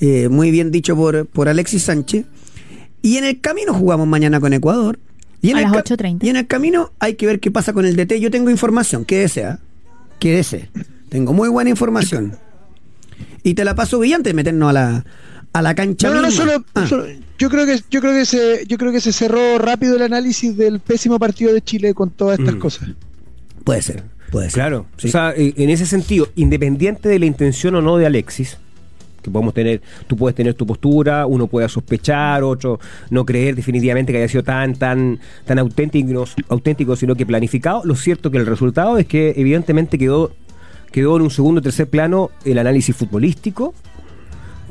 eh, 0.00 0.28
muy 0.28 0.50
bien 0.50 0.70
dicho 0.70 0.94
por, 0.94 1.24
por 1.26 1.48
Alexis 1.48 1.82
Sánchez. 1.84 2.26
Y 3.00 3.16
en 3.16 3.24
el 3.24 3.40
camino 3.40 3.72
jugamos 3.72 4.06
mañana 4.06 4.38
con 4.38 4.52
Ecuador. 4.52 4.98
Y 5.40 5.50
en 5.50 5.56
A 5.56 5.60
el 5.60 5.64
las 5.64 5.72
ca- 5.72 5.94
8:30. 5.96 6.24
Y 6.26 6.28
en 6.30 6.36
el 6.36 6.46
camino 6.46 6.92
hay 6.98 7.14
que 7.14 7.26
ver 7.26 7.38
qué 7.40 7.50
pasa 7.50 7.72
con 7.72 7.84
el 7.86 7.94
DT. 7.96 8.20
Yo 8.20 8.30
tengo 8.30 8.50
información, 8.50 9.04
quédese, 9.04 9.44
¿ah? 9.44 9.58
Quédese. 10.18 10.68
Tengo 11.08 11.32
muy 11.32 11.48
buena 11.48 11.70
información. 11.70 12.36
Y 13.42 13.54
te 13.54 13.64
la 13.64 13.74
paso 13.74 13.98
brillante 13.98 14.34
meternos 14.34 14.70
a 14.70 14.72
la, 14.72 15.04
a 15.52 15.62
la 15.62 15.74
cancha. 15.74 16.08
No, 16.08 16.14
no, 16.16 16.22
no, 16.22 16.30
solo, 16.30 16.64
Ah, 16.74 16.86
solo- 16.86 17.06
yo 17.38 17.50
creo 17.50 17.66
que 17.66 17.80
yo 17.90 18.00
creo 18.00 18.12
que 18.12 18.24
se 18.26 18.64
yo 18.66 18.76
creo 18.78 18.90
que 18.92 19.00
se 19.00 19.12
cerró 19.12 19.58
rápido 19.58 19.96
el 19.96 20.02
análisis 20.02 20.56
del 20.56 20.80
pésimo 20.80 21.18
partido 21.18 21.52
de 21.52 21.62
Chile 21.62 21.94
con 21.94 22.10
todas 22.10 22.38
estas 22.38 22.56
Mm. 22.56 22.58
cosas. 22.58 22.88
Puede 23.64 23.82
ser, 23.82 24.02
puede 24.32 24.46
ser. 24.50 24.54
Claro. 24.54 24.86
Sí. 24.96 25.08
O 25.08 25.10
sea, 25.10 25.32
en 25.36 25.70
ese 25.70 25.86
sentido, 25.86 26.28
independiente 26.34 27.08
de 27.08 27.18
la 27.18 27.26
intención 27.26 27.74
o 27.76 27.80
no 27.82 27.96
de 27.96 28.06
Alexis, 28.06 28.56
que 29.22 29.30
podemos 29.30 29.54
tener, 29.54 29.80
tú 30.06 30.16
puedes 30.16 30.34
tener 30.34 30.54
tu 30.54 30.66
postura, 30.66 31.26
uno 31.26 31.46
puede 31.46 31.68
sospechar, 31.68 32.42
otro 32.42 32.78
no 33.10 33.24
creer 33.24 33.54
definitivamente 33.54 34.12
que 34.12 34.18
haya 34.18 34.28
sido 34.28 34.44
tan, 34.44 34.74
tan, 34.74 35.18
tan 35.44 35.58
auténtico, 35.58 36.24
auténtico, 36.48 36.96
sino 36.96 37.14
que 37.14 37.26
planificado. 37.26 37.82
Lo 37.84 37.94
cierto 37.94 38.30
que 38.30 38.38
el 38.38 38.46
resultado 38.46 38.98
es 38.98 39.06
que 39.06 39.34
evidentemente 39.36 39.98
quedó 39.98 40.32
quedó 40.92 41.16
en 41.16 41.22
un 41.22 41.30
segundo 41.30 41.60
o 41.60 41.62
tercer 41.62 41.88
plano 41.88 42.30
el 42.44 42.58
análisis 42.58 42.96
futbolístico, 42.96 43.74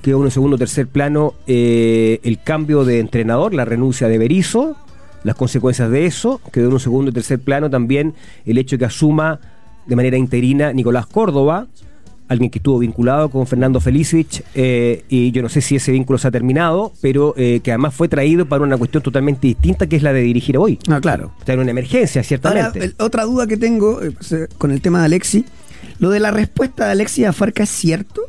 quedó 0.02 0.18
en 0.18 0.24
un 0.24 0.32
segundo 0.32 0.56
o 0.56 0.60
tercer 0.60 0.88
plano 0.88 1.36
eh, 1.46 2.20
el 2.24 2.42
cambio 2.42 2.86
de 2.86 3.00
entrenador, 3.00 3.54
la 3.54 3.66
renuncia 3.66 4.08
de 4.08 4.18
Berizzo, 4.18 4.76
las 5.24 5.36
consecuencias 5.36 5.90
de 5.90 6.06
eso, 6.06 6.42
quedó 6.52 6.68
en 6.68 6.74
un 6.74 6.80
segundo 6.80 7.12
o 7.12 7.14
tercer 7.14 7.40
plano 7.40 7.70
también 7.70 8.14
el 8.46 8.58
hecho 8.58 8.76
de 8.76 8.80
que 8.80 8.86
asuma 8.86 9.40
de 9.86 9.96
manera 9.96 10.18
interina 10.18 10.74
Nicolás 10.74 11.06
Córdoba, 11.06 11.68
alguien 12.30 12.50
que 12.50 12.60
estuvo 12.60 12.80
vinculado 12.80 13.30
con 13.30 13.48
Fernando 13.48 13.80
Felicevich, 13.80 14.44
eh, 14.54 15.04
y 15.10 15.32
yo 15.32 15.42
no 15.42 15.50
sé 15.50 15.62
si 15.62 15.76
ese 15.78 15.92
vínculo 15.92 16.18
se 16.20 16.28
ha 16.28 16.32
terminado, 16.32 16.92
pero 17.02 17.34
eh, 17.38 17.62
que 17.64 17.72
además 17.72 17.94
fue 17.94 18.08
traído 18.10 18.46
para 18.46 18.64
una 18.64 18.78
cuestión 18.78 19.02
totalmente 19.04 19.48
distinta, 19.48 19.88
que 19.88 19.96
es 19.96 20.04
la 20.04 20.12
de 20.14 20.22
dirigir 20.22 20.58
hoy. 20.58 20.78
Ah, 20.90 21.00
claro. 21.02 21.32
Está 21.40 21.54
en 21.54 21.60
una 21.60 21.72
emergencia, 21.72 22.20
Ahora, 22.22 22.28
ciertamente. 22.28 22.84
el- 22.84 22.96
otra 23.00 23.24
duda 23.26 23.48
que 23.48 23.58
tengo 23.58 24.02
eh, 24.02 24.12
se- 24.20 24.48
con 24.58 24.72
el 24.72 24.82
tema 24.82 25.00
de 25.00 25.06
Alexi, 25.06 25.46
lo 26.00 26.10
de 26.10 26.20
la 26.20 26.32
respuesta 26.32 26.86
de 26.86 26.92
Alexi 26.92 27.24
a 27.26 27.34
Farca 27.34 27.64
es 27.64 27.70
cierto, 27.70 28.22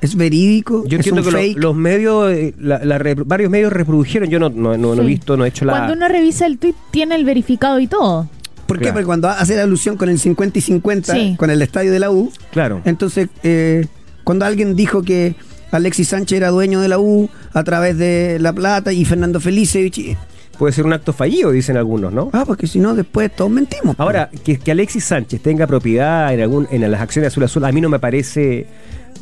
es 0.00 0.14
verídico, 0.16 0.82
Yo 0.86 0.98
es 0.98 1.06
entiendo 1.06 1.20
un 1.28 1.34
que 1.36 1.52
lo- 1.54 1.60
los 1.60 1.76
medios, 1.76 2.32
eh, 2.32 2.54
la- 2.58 2.84
la 2.84 2.98
re- 2.98 3.14
varios 3.14 3.50
medios 3.50 3.72
reprodujeron, 3.72 4.28
yo 4.30 4.38
no, 4.38 4.48
no, 4.48 4.76
no- 4.76 4.94
no 4.94 5.02
he 5.02 5.06
visto, 5.06 5.36
no 5.36 5.44
he 5.44 5.48
hecho 5.48 5.64
la... 5.64 5.72
Cuando 5.72 5.92
uno 5.94 6.08
revisa 6.08 6.46
el 6.46 6.58
tweet, 6.58 6.74
tiene 6.90 7.16
el 7.16 7.24
verificado 7.24 7.78
y 7.80 7.86
todo. 7.86 8.28
¿Por 8.70 8.78
qué? 8.78 8.84
Claro. 8.84 8.94
Porque 8.94 9.06
cuando 9.06 9.28
hace 9.28 9.56
la 9.56 9.62
alusión 9.64 9.96
con 9.96 10.08
el 10.08 10.18
50 10.18 10.58
y 10.58 10.62
50, 10.62 11.12
Sí. 11.14 11.34
con 11.38 11.50
el 11.50 11.60
estadio 11.62 11.92
de 11.92 11.98
la 11.98 12.10
U, 12.10 12.32
Claro. 12.52 12.80
entonces 12.84 13.28
eh, 13.42 13.86
cuando 14.24 14.44
alguien 14.46 14.74
dijo 14.76 15.02
que 15.02 15.34
Alexis 15.72 16.08
Sánchez 16.08 16.36
era 16.38 16.48
dueño 16.50 16.80
de 16.80 16.88
la 16.88 16.98
U 16.98 17.28
a 17.52 17.62
través 17.64 17.96
de 17.98 18.38
La 18.40 18.52
Plata 18.52 18.92
y 18.92 19.04
Fernando 19.04 19.40
Felicevich, 19.40 19.98
y- 19.98 20.16
Puede 20.58 20.72
ser 20.74 20.84
un 20.84 20.92
acto 20.92 21.12
fallido, 21.14 21.52
dicen 21.52 21.76
algunos, 21.78 22.12
¿no? 22.12 22.28
ah, 22.34 22.44
porque 22.46 22.66
si 22.66 22.80
no 22.80 22.94
después 22.94 23.34
todos 23.34 23.50
mentimos. 23.50 23.96
po. 23.96 24.02
Ahora, 24.02 24.28
que, 24.44 24.58
que 24.58 24.70
Alexis 24.72 25.04
Sánchez 25.04 25.40
tenga 25.42 25.66
propiedad 25.66 26.34
en 26.34 26.40
algún 26.42 26.68
en 26.70 26.90
las 26.90 27.00
acciones 27.00 27.28
azul 27.32 27.44
azul, 27.44 27.64
a 27.64 27.72
mí 27.72 27.80
no 27.80 27.88
me 27.88 27.98
parece 27.98 28.66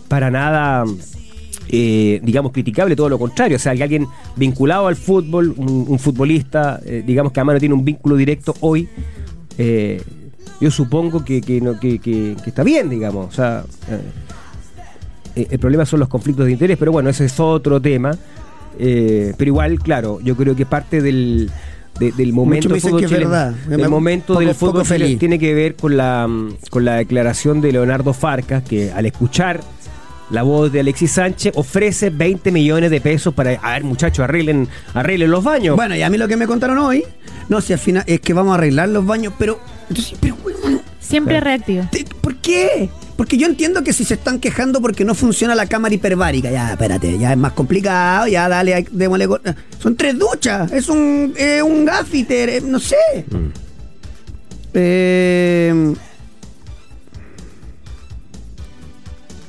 para 0.08 0.30
nada, 0.32 0.84
eh, 1.68 2.20
digamos, 2.24 2.52
criticable, 2.52 2.96
todo 2.96 3.08
lo 3.08 3.18
contrario. 3.18 3.56
O 3.56 3.60
sea, 3.60 3.74
que 3.76 3.82
alguien 3.82 4.06
vinculado 4.36 4.88
al 4.88 4.96
fútbol, 4.96 5.54
un, 5.56 5.84
un 5.88 5.98
futbolista, 5.98 6.80
eh, 6.84 7.04
digamos 7.06 7.32
que 7.32 7.40
además 7.40 7.54
no 7.54 7.60
tiene 7.60 7.74
un 7.74 7.84
vínculo 7.84 8.16
directo 8.16 8.54
hoy, 8.60 8.88
eh, 9.58 10.02
yo 10.60 10.70
supongo 10.70 11.24
que, 11.24 11.40
que, 11.40 11.60
no- 11.60 11.78
que- 11.78 12.36
está 12.46 12.62
bien, 12.64 12.88
digamos. 12.90 13.28
O 13.28 13.32
sea, 13.32 13.64
eh, 15.36 15.46
el 15.50 15.58
problema 15.58 15.84
son 15.86 16.00
los 16.00 16.08
conflictos 16.08 16.46
de 16.46 16.52
interés, 16.52 16.76
pero 16.78 16.90
bueno, 16.92 17.10
ese 17.10 17.24
es 17.26 17.38
otro 17.38 17.80
tema. 17.80 18.16
Eh, 18.78 19.34
pero 19.36 19.48
igual, 19.48 19.78
claro, 19.80 20.20
yo 20.22 20.36
creo 20.36 20.54
que 20.56 20.64
parte 20.66 21.00
del, 21.02 21.50
de- 21.98 22.12
del 22.12 22.32
momento 22.32 22.68
me 22.68 22.74
del 22.74 22.82
fútbol 22.82 23.04
chileno- 23.04 23.28
verdad. 23.30 23.54
el 23.70 23.88
momento 23.88 24.34
poco- 24.34 24.40
del 24.40 24.54
fútbol 24.54 24.84
feliz. 24.84 25.18
tiene 25.18 25.38
que 25.38 25.54
ver 25.54 25.74
con 25.74 25.96
la, 25.96 26.28
con 26.70 26.84
la 26.84 26.94
declaración 26.96 27.60
de 27.60 27.72
Leonardo 27.72 28.12
Farcas, 28.12 28.62
que 28.62 28.92
al 28.92 29.06
escuchar 29.06 29.60
la 30.30 30.42
voz 30.42 30.70
de 30.72 30.80
Alexis 30.80 31.12
Sánchez 31.12 31.52
ofrece 31.56 32.10
20 32.10 32.50
millones 32.52 32.90
de 32.90 33.00
pesos 33.00 33.32
para, 33.34 33.52
a 33.52 33.72
ver 33.72 33.84
muchachos, 33.84 34.24
arreglen, 34.24 34.68
arreglen 34.94 35.30
los 35.30 35.42
baños. 35.44 35.76
Bueno, 35.76 35.96
y 35.96 36.02
a 36.02 36.10
mí 36.10 36.18
lo 36.18 36.28
que 36.28 36.36
me 36.36 36.46
contaron 36.46 36.78
hoy, 36.78 37.04
no 37.48 37.60
sé, 37.60 37.72
al 37.74 37.78
final 37.78 38.04
es 38.06 38.20
que 38.20 38.32
vamos 38.34 38.52
a 38.52 38.54
arreglar 38.56 38.88
los 38.90 39.04
baños, 39.06 39.32
pero. 39.38 39.58
Pero, 40.20 40.36
Siempre 41.00 41.34
Claro. 41.36 41.44
reactivo. 41.46 41.88
te- 41.90 42.04
¿por 42.20 42.36
qué? 42.36 42.90
Porque 43.16 43.38
yo 43.38 43.46
entiendo 43.46 43.82
que 43.82 43.94
si 43.94 44.04
se 44.04 44.14
están 44.14 44.38
quejando 44.38 44.80
porque 44.82 45.04
no 45.06 45.14
funciona 45.14 45.54
la 45.54 45.64
cámara 45.66 45.94
hiperbárica, 45.94 46.50
ya, 46.50 46.72
espérate, 46.72 47.18
ya 47.18 47.32
es 47.32 47.38
más 47.38 47.52
complicado, 47.52 48.26
ya 48.28 48.46
dale, 48.48 48.86
démosle. 48.90 49.24
go- 49.26 49.40
Son 49.78 49.96
tres 49.96 50.18
duchas, 50.18 50.70
es 50.70 50.88
un, 50.90 51.32
eh, 51.38 51.62
un 51.62 51.86
gaffiter, 51.86 52.48
eh, 52.50 52.60
no 52.60 52.78
sé. 52.78 52.96
Mm. 53.30 53.46
Eh, 54.74 55.94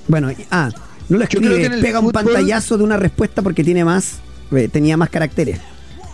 bueno, 0.09 0.29
ah, 0.51 0.69
no 1.07 1.17
lo 1.17 1.23
escribe, 1.23 1.69
pega 1.81 1.99
un 2.01 2.11
pantallazo 2.11 2.77
de 2.77 2.83
una 2.83 2.97
respuesta 2.97 3.41
porque 3.41 3.63
tiene 3.63 3.85
más, 3.85 4.19
eh, 4.51 4.67
tenía 4.67 4.97
más 4.97 5.09
caracteres. 5.09 5.59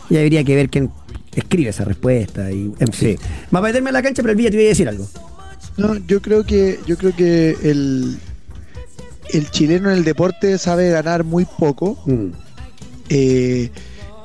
Y 0.10 0.17
habría 0.17 0.43
que 0.43 0.55
ver 0.55 0.69
quién 0.69 0.91
escribe 1.34 1.71
esa 1.71 1.84
respuesta. 1.86 2.51
Y, 2.51 2.71
en 2.79 2.93
fin. 2.93 3.17
Sí. 3.17 3.25
Va 3.53 3.60
a 3.60 3.62
meterme 3.63 3.89
a 3.89 3.93
la 3.93 4.03
cancha, 4.03 4.21
pero 4.21 4.31
el 4.31 4.38
Villa 4.38 4.51
te 4.51 4.58
voy 4.58 4.65
a 4.65 4.69
decir 4.69 4.88
algo. 4.88 5.08
No, 5.77 5.95
yo 5.95 6.21
creo 6.21 6.45
que, 6.45 6.79
yo 6.86 6.97
creo 6.97 7.15
que 7.15 7.58
el, 7.63 8.17
el 9.34 9.49
chileno 9.49 9.89
en 9.89 9.97
el 9.97 10.03
deporte 10.03 10.58
sabe 10.58 10.89
ganar 10.91 11.23
muy 11.23 11.45
poco 11.45 11.97
Mm. 12.05 12.27
eh, 13.10 13.71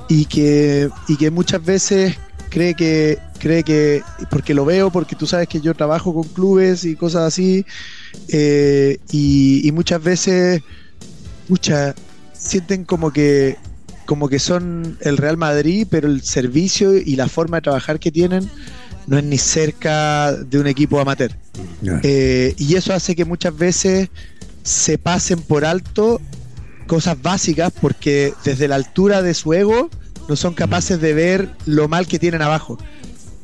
y 0.09 0.25
que 0.27 0.89
y 1.09 1.17
que 1.17 1.31
muchas 1.31 1.65
veces 1.65 2.17
cree 2.51 2.75
que 2.75 3.19
cree 3.39 3.63
que 3.63 4.03
porque 4.29 4.55
lo 4.55 4.65
veo 4.65 4.91
porque 4.91 5.15
tú 5.17 5.27
sabes 5.27 5.49
que 5.49 5.61
yo 5.61 5.73
trabajo 5.75 6.13
con 6.13 6.25
clubes 6.25 6.85
y 6.85 6.97
cosas 6.97 7.23
así 7.23 7.65
eh, 8.29 8.99
y, 9.11 9.67
y 9.67 9.73
muchas 9.73 10.03
veces 10.03 10.63
mucha 11.49 11.95
sienten 12.33 12.85
como 12.85 13.13
que 13.13 13.57
como 14.07 14.29
que 14.29 14.39
son 14.39 14.99
el 15.01 15.17
Real 15.17 15.37
Madrid 15.37 15.87
pero 15.89 16.09
el 16.09 16.23
servicio 16.23 16.97
y 16.97 17.17
la 17.17 17.29
forma 17.29 17.59
de 17.59 17.63
trabajar 17.63 17.99
que 18.01 18.11
tienen 18.11 18.49
no 19.07 19.19
es 19.19 19.25
ni 19.25 19.39
cerca 19.39 20.33
de 20.33 20.59
un 20.59 20.67
equipo 20.67 21.01
amateur 21.01 21.33
eh, 22.03 22.55
y 22.57 22.75
eso 22.77 22.93
hace 22.93 23.15
que 23.15 23.25
muchas 23.25 23.57
veces 23.57 24.09
se 24.63 24.99
pasen 24.99 25.41
por 25.41 25.65
alto 25.65 26.21
cosas 26.87 27.21
básicas 27.23 27.73
porque 27.81 28.35
desde 28.45 28.69
la 28.69 28.75
altura 28.75 29.23
de 29.23 29.35
su 29.35 29.53
ego 29.55 29.91
no 30.29 30.37
son 30.37 30.55
capaces 30.55 31.01
de 31.01 31.15
ver 31.15 31.49
lo 31.67 31.89
mal 31.89 32.07
que 32.07 32.19
tienen 32.19 32.43
abajo. 32.43 32.79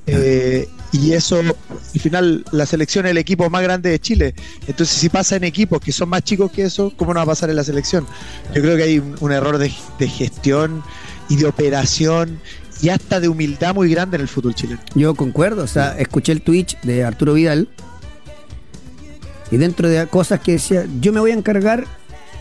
Eh, 0.07 0.69
y 0.93 1.13
eso, 1.13 1.41
al 1.41 2.01
final, 2.01 2.45
la 2.53 2.65
selección 2.65 3.07
es 3.07 3.11
el 3.11 3.19
equipo 3.19 3.51
más 3.51 3.63
grande 3.63 3.91
de 3.91 3.99
Chile. 3.99 4.35
Entonces, 4.67 4.97
si 4.97 5.09
pasa 5.09 5.37
en 5.37 5.45
equipos 5.45 5.81
que 5.81 5.91
son 5.93 6.09
más 6.09 6.23
chicos 6.23 6.51
que 6.53 6.63
eso, 6.63 6.93
¿cómo 6.97 7.13
no 7.13 7.19
va 7.19 7.25
a 7.25 7.27
pasar 7.27 7.51
en 7.51 7.57
la 7.57 7.65
selección? 7.65 8.07
Yo 8.55 8.63
creo 8.63 8.77
que 8.77 8.85
hay 8.85 8.99
un, 9.01 9.17
un 9.21 9.33
error 9.33 9.59
de, 9.59 9.73
de 9.99 10.09
gestión 10.09 10.83
y 11.29 11.37
de 11.37 11.47
operación 11.47 12.41
y 12.83 12.91
hasta 12.91 13.19
de 13.21 13.29
humildad 13.29 13.75
muy 13.75 13.91
grande 13.91 14.17
en 14.17 14.21
el 14.23 14.29
fútbol 14.29 14.55
chileno. 14.55 14.81
Yo 14.95 15.15
concuerdo, 15.15 15.65
o 15.65 15.67
sea, 15.67 15.99
escuché 15.99 16.31
el 16.33 16.43
Twitch 16.43 16.79
de 16.83 17.05
Arturo 17.05 17.35
Vidal 17.35 17.69
y 19.51 19.57
dentro 19.57 19.89
de 19.89 20.07
cosas 20.07 20.41
que 20.41 20.53
decía, 20.53 20.87
yo 21.01 21.13
me 21.13 21.21
voy 21.21 21.31
a 21.31 21.35
encargar 21.35 21.85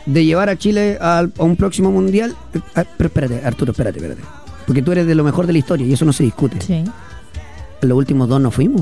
de 0.06 0.24
llevar 0.26 0.50
a 0.50 0.58
Chile 0.58 0.98
al- 1.02 1.34
a, 1.38 1.44
un 1.44 1.56
próximo 1.56 1.92
mundial. 1.92 2.36
Eh, 2.54 2.60
ah, 2.76 2.86
pero 2.98 3.08
espérate, 3.08 3.42
Arturo, 3.46 3.72
espérate, 3.72 3.98
espérate. 4.00 4.22
Porque 4.68 4.82
tú 4.82 4.92
eres 4.92 5.06
de 5.08 5.16
lo 5.16 5.24
mejor 5.24 5.46
de 5.48 5.54
la 5.54 5.60
historia 5.60 5.86
y 5.86 5.94
eso 5.94 6.06
no 6.06 6.14
se 6.14 6.24
discute. 6.24 6.60
Sí. 6.62 6.84
Los 7.86 7.98
últimos 7.98 8.28
dos 8.28 8.42
no 8.42 8.52
fuimos 8.52 8.82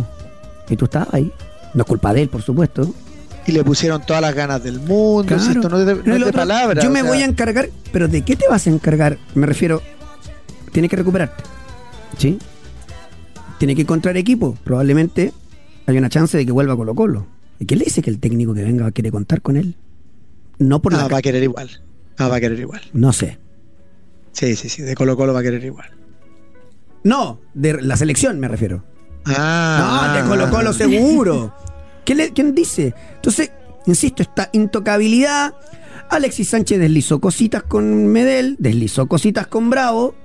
y 0.70 0.76
tú 0.78 0.86
estabas 0.86 1.14
ahí. 1.14 1.32
No 1.74 1.82
es 1.84 1.88
culpa 1.88 2.14
de 2.14 2.24
él, 2.24 2.30
por 2.30 2.42
supuesto. 2.42 2.94
Y 3.46 3.52
le 3.52 3.64
pusieron 3.64 4.02
todas 4.06 4.22
las 4.22 4.34
ganas 4.34 4.64
del 4.64 4.80
mundo. 4.80 5.26
Claro. 5.28 5.44
si 5.44 5.52
esto 5.52 5.68
no 5.70 5.80
es 5.80 5.86
de, 5.86 5.96
no 6.04 6.16
es 6.16 6.26
de 6.26 6.32
palabras. 6.32 6.84
Yo 6.84 6.90
me 6.90 7.02
sea, 7.02 7.10
voy 7.10 7.22
a 7.22 7.26
encargar, 7.26 7.70
pero 7.92 8.08
¿de 8.08 8.22
qué 8.22 8.36
te 8.36 8.48
vas 8.48 8.66
a 8.68 8.70
encargar? 8.70 9.18
Me 9.36 9.46
refiero, 9.46 9.82
tienes 10.72 10.90
que 10.90 10.96
recuperarte. 10.96 11.44
¿Sí? 12.18 12.38
Tiene 13.58 13.76
que 13.76 13.82
encontrar 13.82 14.16
equipo. 14.18 14.58
Probablemente 14.64 15.34
hay 15.86 15.98
una 15.98 16.10
chance 16.10 16.38
de 16.38 16.46
que 16.46 16.52
vuelva 16.52 16.76
Colo 16.78 16.96
Colo. 16.96 17.26
¿Y 17.60 17.66
qué 17.66 17.76
le 17.76 17.86
dice 17.86 18.02
que 18.02 18.10
el 18.10 18.20
técnico 18.20 18.54
que 18.54 18.64
venga 18.64 18.92
quiere 18.92 19.12
contar 19.12 19.42
con 19.42 19.58
él? 19.58 19.76
No 20.60 20.82
por 20.82 20.94
Ah, 20.94 20.98
la... 21.00 21.08
va 21.08 21.18
a 21.18 21.22
querer 21.22 21.44
igual. 21.44 21.82
Ah, 22.18 22.28
va 22.28 22.38
a 22.38 22.40
querer 22.40 22.60
igual. 22.60 22.82
No 22.94 23.12
sé. 23.12 23.40
Sí, 24.32 24.56
sí, 24.56 24.70
sí. 24.70 24.82
De 24.84 24.96
Colo 24.96 25.18
Colo 25.18 25.34
va 25.34 25.40
a 25.42 25.44
querer 25.44 25.64
igual. 25.66 25.90
No, 27.04 27.42
de 27.54 27.82
la 27.82 27.98
selección 27.98 28.40
me 28.40 28.48
refiero. 28.48 28.84
Ah, 29.26 30.14
no, 30.16 30.22
de 30.24 30.28
Colo 30.30 30.50
Colo 30.50 30.74
seguro. 30.74 31.54
¿Qué 32.06 32.16
le- 32.16 32.32
¿Quién 32.32 32.54
dice? 32.54 32.94
Entonces, 33.16 33.52
insisto, 33.86 34.22
esta 34.24 34.50
intocabilidad. 34.54 35.54
Alexis 36.10 36.50
Sánchez 36.50 36.80
deslizó 36.80 37.20
cositas 37.20 37.64
con 37.64 38.08
Medel, 38.08 38.56
deslizó 38.60 39.08
cositas 39.08 39.48
con 39.48 39.70
Bravo. 39.70 40.16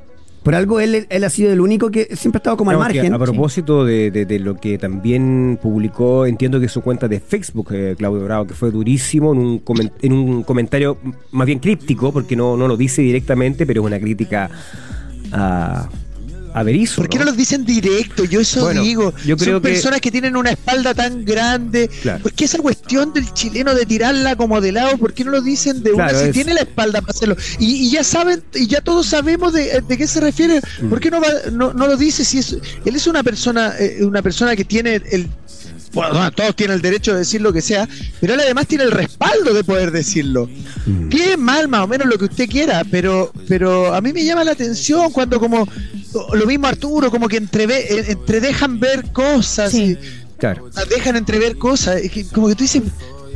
Por 0.43 0.55
algo 0.55 0.81
él, 0.81 1.07
él 1.11 1.25
ha 1.25 1.31
sido 1.31 1.53
el 1.53 1.61
único 1.61 1.91
que 1.91 2.17
siempre 2.17 2.39
ha 2.39 2.41
estado 2.41 2.57
como 2.57 2.71
al 2.71 2.77
No, 2.79 2.83
margen. 2.83 3.13
A 3.13 3.19
propósito 3.19 3.85
de, 3.85 4.11
de- 4.11 4.25
de 4.25 4.39
lo 4.39 4.57
que 4.57 4.79
también 4.79 5.59
publicó, 5.63 6.27
entiendo 6.27 6.59
que 6.61 6.69
su 6.69 6.81
cuenta 6.81 7.07
de 7.07 7.21
Facebook, 7.21 7.69
eh, 7.73 7.95
Claudio 7.99 8.25
Bravo, 8.25 8.47
que 8.47 8.55
fue 8.55 8.71
durísimo 8.71 9.33
en 9.33 9.39
un, 9.39 9.65
comen- 9.65 9.93
en 10.01 10.13
un 10.13 10.43
comentario 10.45 10.99
más 11.33 11.47
bien 11.47 11.59
críptico, 11.59 12.13
porque 12.13 12.35
no, 12.37 12.57
no 12.57 12.67
lo 12.67 12.77
dice 12.77 13.03
directamente, 13.03 13.67
pero 13.67 13.83
es 13.83 13.87
una 13.87 13.99
crítica 14.01 14.49
a, 15.33 15.89
a 16.55 16.63
Berizzo. 16.63 16.97
¿Por 16.97 17.09
qué 17.09 17.19
no 17.19 17.25
los 17.25 17.37
dicen 17.37 17.65
directo? 17.65 18.25
Yo 18.25 18.41
eso 18.41 18.63
Bueno, 18.63 18.83
digo. 18.83 19.13
yo 19.25 19.37
creo 19.37 19.55
Son 19.55 19.63
que- 19.63 19.69
personas 19.69 20.01
que 20.01 20.11
tienen 20.11 20.37
una 20.37 20.51
espalda 20.51 20.95
tan 20.95 21.25
grande. 21.25 21.89
Claro. 22.03 22.23
¿Por 22.23 22.33
qué 22.33 22.45
esa 22.45 22.59
cuestión 22.59 23.13
del 23.13 23.33
chileno 23.35 23.75
de 23.75 23.87
tirarla 23.87 24.37
como 24.37 24.61
de 24.61 24.73
lado? 24.73 24.97
¿Por 24.99 25.13
qué 25.15 25.25
no 25.25 25.31
lo 25.33 25.41
dicen 25.43 25.83
de 25.83 25.93
Claro, 25.93 26.11
una? 26.11 26.19
Si 26.21 26.27
es- 26.29 26.33
tiene 26.33 26.55
la 26.55 26.61
espalda 26.61 27.01
para 27.01 27.13
hacerlo. 27.13 27.37
Y, 27.59 27.87
y 27.87 27.91
ya 27.91 28.05
saben, 28.05 28.43
y 28.55 28.67
ya 28.67 28.81
todos 28.81 29.07
sabemos 29.07 29.53
de, 29.53 29.83
de 29.87 29.97
qué 29.99 30.07
se 30.07 30.21
refiere. 30.21 30.61
Mm. 30.83 30.89
¿Por 30.89 31.01
qué 31.01 31.11
no, 31.11 31.21
va- 31.21 31.51
no, 31.53 31.73
no 31.73 31.87
lo 31.87 31.97
dice 31.97 32.25
si 32.25 32.39
es, 32.39 32.53
él 32.85 32.97
es 32.97 33.07
una 33.07 33.23
persona, 33.23 33.75
eh, 33.79 33.99
una 34.03 34.23
persona 34.23 34.57
que 34.57 34.65
tiene 34.65 35.01
el 35.11 35.29
bueno, 35.93 36.15
no, 36.15 36.31
todos 36.33 36.55
tienen 36.57 36.77
el 36.77 36.83
derecho 36.83 37.13
de 37.13 37.19
decir 37.21 37.41
lo 37.41 37.53
que 37.53 37.61
sea, 37.63 37.89
pero 38.21 38.35
él 38.35 38.41
además 38.41 38.67
tiene 38.67 38.85
el 38.85 38.91
respaldo 38.91 39.53
de 39.55 39.65
poder 39.65 39.91
decirlo. 39.91 40.49
Bien, 40.87 41.41
mal, 41.41 41.69
más 41.69 41.81
o 41.85 41.87
menos 41.89 42.07
lo 42.07 42.19
que 42.19 42.27
usted 42.27 42.49
quiera, 42.49 42.83
pero, 42.91 43.33
pero 43.49 43.95
a 43.95 44.01
mí 44.01 44.13
me 44.13 44.25
llama 44.25 44.45
la 44.45 44.53
atención 44.53 45.11
cuando 45.13 45.39
como 45.41 45.67
lo 46.35 46.47
mismo 46.47 46.67
Arturo, 46.67 47.11
como 47.11 47.29
que 47.29 47.37
entreve, 47.37 48.11
entredejan 48.11 48.79
ver 48.81 49.13
cosas, 49.13 49.73
Sí. 49.73 49.93
y, 49.93 49.99
Claro. 50.39 50.71
dejan 50.89 51.17
entrever 51.17 51.57
cosas, 51.59 52.01
que 52.13 52.25
como 52.27 52.49
que 52.49 52.55
tú 52.55 52.63
dices, 52.65 52.83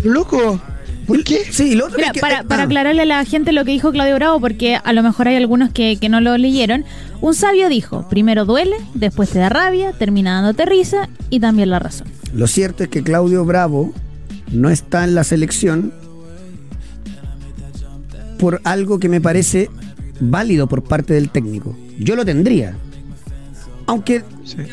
Loco, 0.05 0.61
¿por 1.07 1.23
qué? 1.25 1.45
Sí, 1.51 1.75
lo 1.75 1.87
otro 1.87 1.97
Mira, 1.97 2.09
es 2.09 2.13
que- 2.15 2.21
para, 2.21 2.43
para 2.45 2.63
aclararle 2.65 3.03
a 3.03 3.07
la 3.07 3.25
gente 3.25 3.53
lo 3.53 3.65
que 3.65 3.71
dijo 3.73 3.93
Claudio 3.93 4.15
Bravo, 4.17 4.41
porque 4.41 4.77
a 4.83 4.93
lo 4.93 5.03
mejor 5.03 5.29
hay 5.29 5.37
algunos 5.37 5.71
que, 5.73 5.97
que 6.01 6.09
no 6.09 6.21
lo 6.21 6.37
leyeron. 6.39 6.85
Un 7.21 7.35
sabio 7.35 7.69
dijo, 7.69 8.09
primero 8.09 8.45
duele, 8.45 8.77
después 8.95 9.31
te 9.31 9.39
da 9.39 9.49
rabia, 9.49 9.93
termina 9.93 10.35
dándote 10.35 10.65
risa 10.67 11.09
y 11.31 11.39
también 11.41 11.71
la 11.71 11.79
razón. 11.79 12.09
Lo 12.33 12.47
cierto 12.47 12.83
es 12.83 12.89
que 12.89 13.03
Claudio 13.03 13.45
Bravo 13.45 13.93
no 14.51 14.71
está 14.71 15.05
en 15.05 15.15
la 15.15 15.25
selección 15.25 15.93
por 18.39 18.61
algo 18.65 18.99
que 18.99 19.09
me 19.09 19.21
parece 19.21 19.71
válido 20.21 20.67
por 20.67 20.83
parte 20.83 21.15
del 21.15 21.31
técnico. 21.31 21.77
Yo 21.99 22.17
lo 22.17 22.25
tendría. 22.25 22.75
Aunque, 23.87 24.25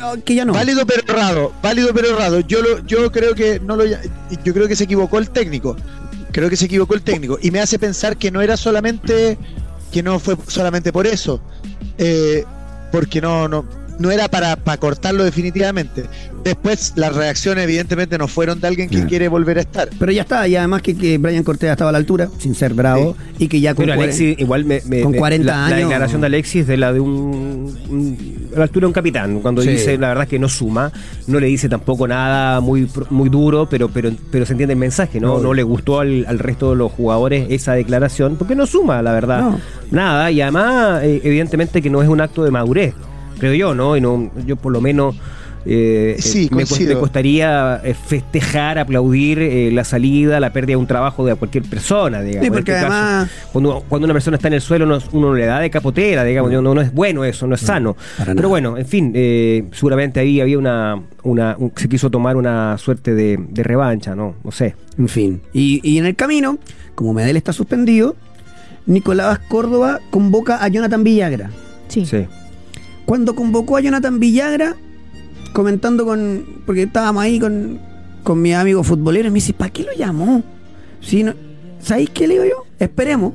aunque 0.01 0.35
ya 0.35 0.45
no. 0.45 0.53
Válido 0.53 0.85
pero 0.85 1.03
errado, 1.07 1.53
válido 1.61 1.93
pero 1.93 2.09
errado. 2.09 2.39
Yo 2.41 2.61
lo, 2.61 2.85
yo 2.85 3.11
creo 3.11 3.35
que 3.35 3.59
no 3.59 3.75
lo 3.75 3.85
yo 3.85 4.53
creo 4.53 4.67
que 4.67 4.75
se 4.75 4.85
equivocó 4.85 5.19
el 5.19 5.29
técnico. 5.29 5.75
Creo 6.31 6.49
que 6.49 6.55
se 6.55 6.65
equivocó 6.65 6.93
el 6.93 7.01
técnico 7.01 7.37
y 7.41 7.51
me 7.51 7.59
hace 7.59 7.79
pensar 7.79 8.17
que 8.17 8.31
no 8.31 8.41
era 8.41 8.55
solamente 8.55 9.37
que 9.91 10.03
no 10.03 10.19
fue 10.19 10.37
solamente 10.47 10.93
por 10.93 11.07
eso. 11.07 11.41
Eh, 11.97 12.45
porque 12.91 13.19
no 13.19 13.47
no 13.47 13.65
no 13.99 14.11
era 14.11 14.27
para, 14.29 14.55
para 14.55 14.77
cortarlo 14.77 15.23
definitivamente. 15.23 16.05
Después 16.43 16.93
las 16.95 17.13
reacciones 17.15 17.65
evidentemente 17.65 18.17
no 18.17 18.27
fueron 18.27 18.61
de 18.61 18.67
alguien 18.67 18.87
que 18.87 18.95
Claro. 18.95 19.09
quiere 19.09 19.27
volver 19.27 19.57
a 19.57 19.61
estar. 19.61 19.89
Pero 19.99 20.11
ya 20.11 20.21
está, 20.21 20.47
y 20.47 20.55
además 20.55 20.81
que, 20.81 20.95
que 20.97 21.17
Brian 21.17 21.43
Cortés 21.43 21.69
estaba 21.69 21.89
a 21.89 21.91
la 21.91 21.97
altura, 21.97 22.29
sin 22.37 22.55
ser 22.55 22.73
bravo, 22.73 23.15
y 23.37 23.47
que 23.49 23.59
ya 23.59 23.75
con 23.75 23.85
Pero 23.85 24.01
Alexis, 24.01 24.39
igual 24.39 24.63
me, 24.65 24.81
me- 24.87 25.01
con 25.01 25.11
me- 25.11 25.17
40 25.17 25.45
la, 25.45 25.57
la 25.57 25.65
años- 25.67 25.79
declaración 25.89 26.21
de 26.21 26.27
Alexis 26.27 26.65
de 26.65 26.77
la 26.77 26.93
de 26.93 26.99
un, 27.01 27.77
un- 27.89 28.49
a 28.55 28.57
la 28.59 28.63
altura 28.63 28.83
de 28.85 28.87
un 28.87 28.93
capitán, 28.93 29.39
cuando 29.41 29.61
Sí. 29.61 29.69
dice 29.69 29.97
la 29.97 30.07
verdad 30.07 30.23
es 30.23 30.29
que 30.29 30.39
no 30.39 30.47
suma, 30.49 30.91
no 31.27 31.39
le 31.39 31.47
dice 31.47 31.67
tampoco 31.67 32.07
nada 32.07 32.61
muy 32.61 32.89
muy 33.09 33.27
duro, 33.29 33.67
pero 33.69 33.89
pero 33.89 34.09
pero 34.31 34.45
se 34.45 34.53
entiende 34.53 34.73
el 34.73 34.79
mensaje, 34.79 35.19
¿no? 35.19 35.35
No. 35.37 35.43
No 35.49 35.53
le 35.53 35.63
gustó 35.63 35.99
al, 35.99 36.25
al 36.27 36.39
resto 36.39 36.69
de 36.71 36.77
los 36.77 36.91
jugadores 36.91 37.47
esa 37.49 37.73
declaración, 37.73 38.37
porque 38.37 38.55
no 38.55 38.65
suma, 38.65 39.01
la 39.01 39.11
verdad, 39.11 39.41
No. 39.41 39.59
nada, 39.91 40.31
y 40.31 40.39
además 40.41 41.03
eh, 41.03 41.19
evidentemente 41.23 41.81
que 41.81 41.89
no 41.89 42.01
es 42.01 42.07
un 42.07 42.21
acto 42.21 42.43
de 42.45 42.51
madurez, 42.51 42.93
creo 43.39 43.53
yo, 43.53 43.73
¿no? 43.75 43.97
Y 43.97 44.01
no 44.01 44.29
yo 44.45 44.55
por 44.55 44.71
lo 44.71 44.81
menos 44.81 45.15
eh, 45.65 46.15
Sí, 46.19 46.45
eh, 46.45 46.49
me, 46.55 46.63
cuest- 46.63 46.69
coincido. 46.69 46.93
me 46.95 46.99
costaría 47.01 47.81
eh, 47.83 47.93
festejar, 47.93 48.79
aplaudir 48.79 49.39
eh, 49.39 49.69
la 49.73 49.83
salida, 49.83 50.39
la 50.39 50.53
pérdida 50.53 50.71
de 50.73 50.75
un 50.77 50.87
trabajo 50.87 51.25
de 51.25 51.35
cualquier 51.35 51.65
persona, 51.65 52.21
digamos. 52.21 52.45
Sí, 52.45 52.49
porque 52.51 52.71
este 52.71 52.81
caso, 52.85 52.93
además- 52.93 53.29
cuando, 53.51 53.83
cuando 53.89 54.05
una 54.05 54.13
persona 54.13 54.37
está 54.37 54.47
en 54.47 54.53
el 54.53 54.61
suelo, 54.61 54.85
no- 54.85 54.99
uno 55.11 55.33
le 55.33 55.45
da 55.45 55.59
de 55.59 55.69
capotera, 55.69 56.23
digamos, 56.23 56.49
no, 56.53 56.61
no 56.73 56.79
es 56.81 56.93
bueno 56.93 57.25
eso, 57.25 57.45
no 57.45 57.55
es 57.55 57.61
sano. 57.61 57.97
para 58.17 58.33
Pero 58.35 58.47
bueno, 58.47 58.77
en 58.77 58.85
fin, 58.85 59.11
eh, 59.13 59.65
seguramente 59.73 60.21
ahí 60.21 60.39
había 60.39 60.57
una, 60.57 61.01
una 61.23 61.55
un- 61.59 61.73
se 61.75 61.89
quiso 61.89 62.09
tomar 62.09 62.37
una 62.37 62.77
suerte 62.77 63.13
de, 63.13 63.37
de 63.49 63.61
revancha, 63.63 64.15
¿no? 64.15 64.35
No 64.43 64.51
sé. 64.51 64.75
En 64.97 65.09
fin. 65.09 65.41
Y, 65.51 65.81
y 65.83 65.97
en 65.97 66.05
el 66.05 66.15
camino, 66.15 66.57
como 66.95 67.13
Medel 67.13 67.35
está 67.35 67.51
suspendido, 67.51 68.15
Nicolás 68.85 69.39
Córdoba 69.49 69.99
convoca 70.09 70.63
a 70.63 70.67
Jonathan 70.69 71.03
Villagra. 71.03 71.51
Sí. 71.89 72.05
Sí. 72.05 72.25
Cuando 73.09 73.33
convocó 73.33 73.75
a 73.75 73.81
Jonathan 73.81 74.19
Villagra, 74.19 74.75
comentando 75.53 76.05
con. 76.05 76.45
Porque 76.67 76.83
estábamos 76.83 77.23
ahí 77.23 77.39
con, 77.39 77.79
con 78.23 78.39
mis 78.39 78.53
amigos 78.53 78.85
futboleros, 78.85 79.31
me 79.31 79.37
dice, 79.37 79.51
¿para 79.51 79.71
qué 79.73 79.81
lo 79.81 79.93
llamó? 79.97 80.43
Si 81.01 81.23
no, 81.23 81.33
¿Sabéis 81.81 82.11
qué 82.11 82.27
le 82.27 82.35
digo 82.35 82.45
yo? 82.45 82.65
Esperemos. 82.77 83.33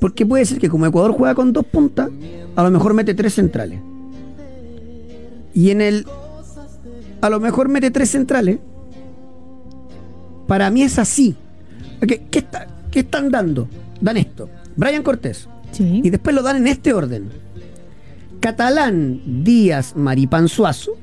Porque 0.00 0.26
puede 0.26 0.44
ser 0.44 0.58
que 0.58 0.68
como 0.68 0.86
Ecuador 0.86 1.12
juega 1.12 1.36
con 1.36 1.52
dos 1.52 1.64
puntas, 1.64 2.10
a 2.56 2.62
lo 2.64 2.70
mejor 2.72 2.94
mete 2.94 3.14
tres 3.14 3.32
centrales. 3.34 3.78
Y 5.54 5.70
en 5.70 5.80
el. 5.80 6.04
A 7.20 7.30
lo 7.30 7.38
mejor 7.38 7.68
mete 7.68 7.92
tres 7.92 8.10
centrales. 8.10 8.58
Para 10.48 10.68
mí 10.72 10.82
es 10.82 10.98
así. 10.98 11.36
¿Qué, 12.00 12.24
qué 12.28 12.40
está- 12.40 12.66
qué 12.90 12.98
están 12.98 13.30
dando? 13.30 13.68
Dan 14.00 14.16
esto. 14.16 14.48
Brian 14.74 15.04
Cortés. 15.04 15.48
Sí. 15.70 16.00
Y 16.02 16.10
después 16.10 16.34
lo 16.34 16.42
dan 16.42 16.56
en 16.56 16.66
este 16.66 16.92
orden. 16.92 17.30
Catalán, 18.42 19.20
Díaz, 19.44 19.94
Maripán 19.94 20.48
Suazo, 20.48 20.98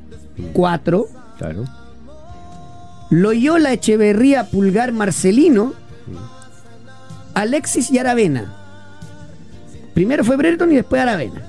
4. 0.52 1.08
Claro. 1.38 1.64
Loyola, 3.10 3.72
Echeverría, 3.72 4.48
Pulgar, 4.48 4.92
Marcelino, 4.92 5.74
Alexis 7.34 7.92
y 7.92 7.98
Aravena. 7.98 8.54
Primero 9.94 10.26
fue 10.26 10.36
Brereton 10.36 10.70
y 10.74 10.76
después 10.76 11.02
Aravena. 11.02 11.42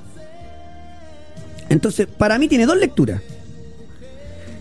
Entonces, 1.68 2.06
para 2.06 2.38
mí 2.38 2.46
tiene 2.46 2.66
dos 2.66 2.76
lecturas. 2.76 3.20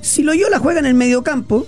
Si 0.02 0.24
Loyola 0.24 0.58
juega 0.58 0.80
en 0.80 0.88
el 0.88 0.96
mediocampo, 0.96 1.68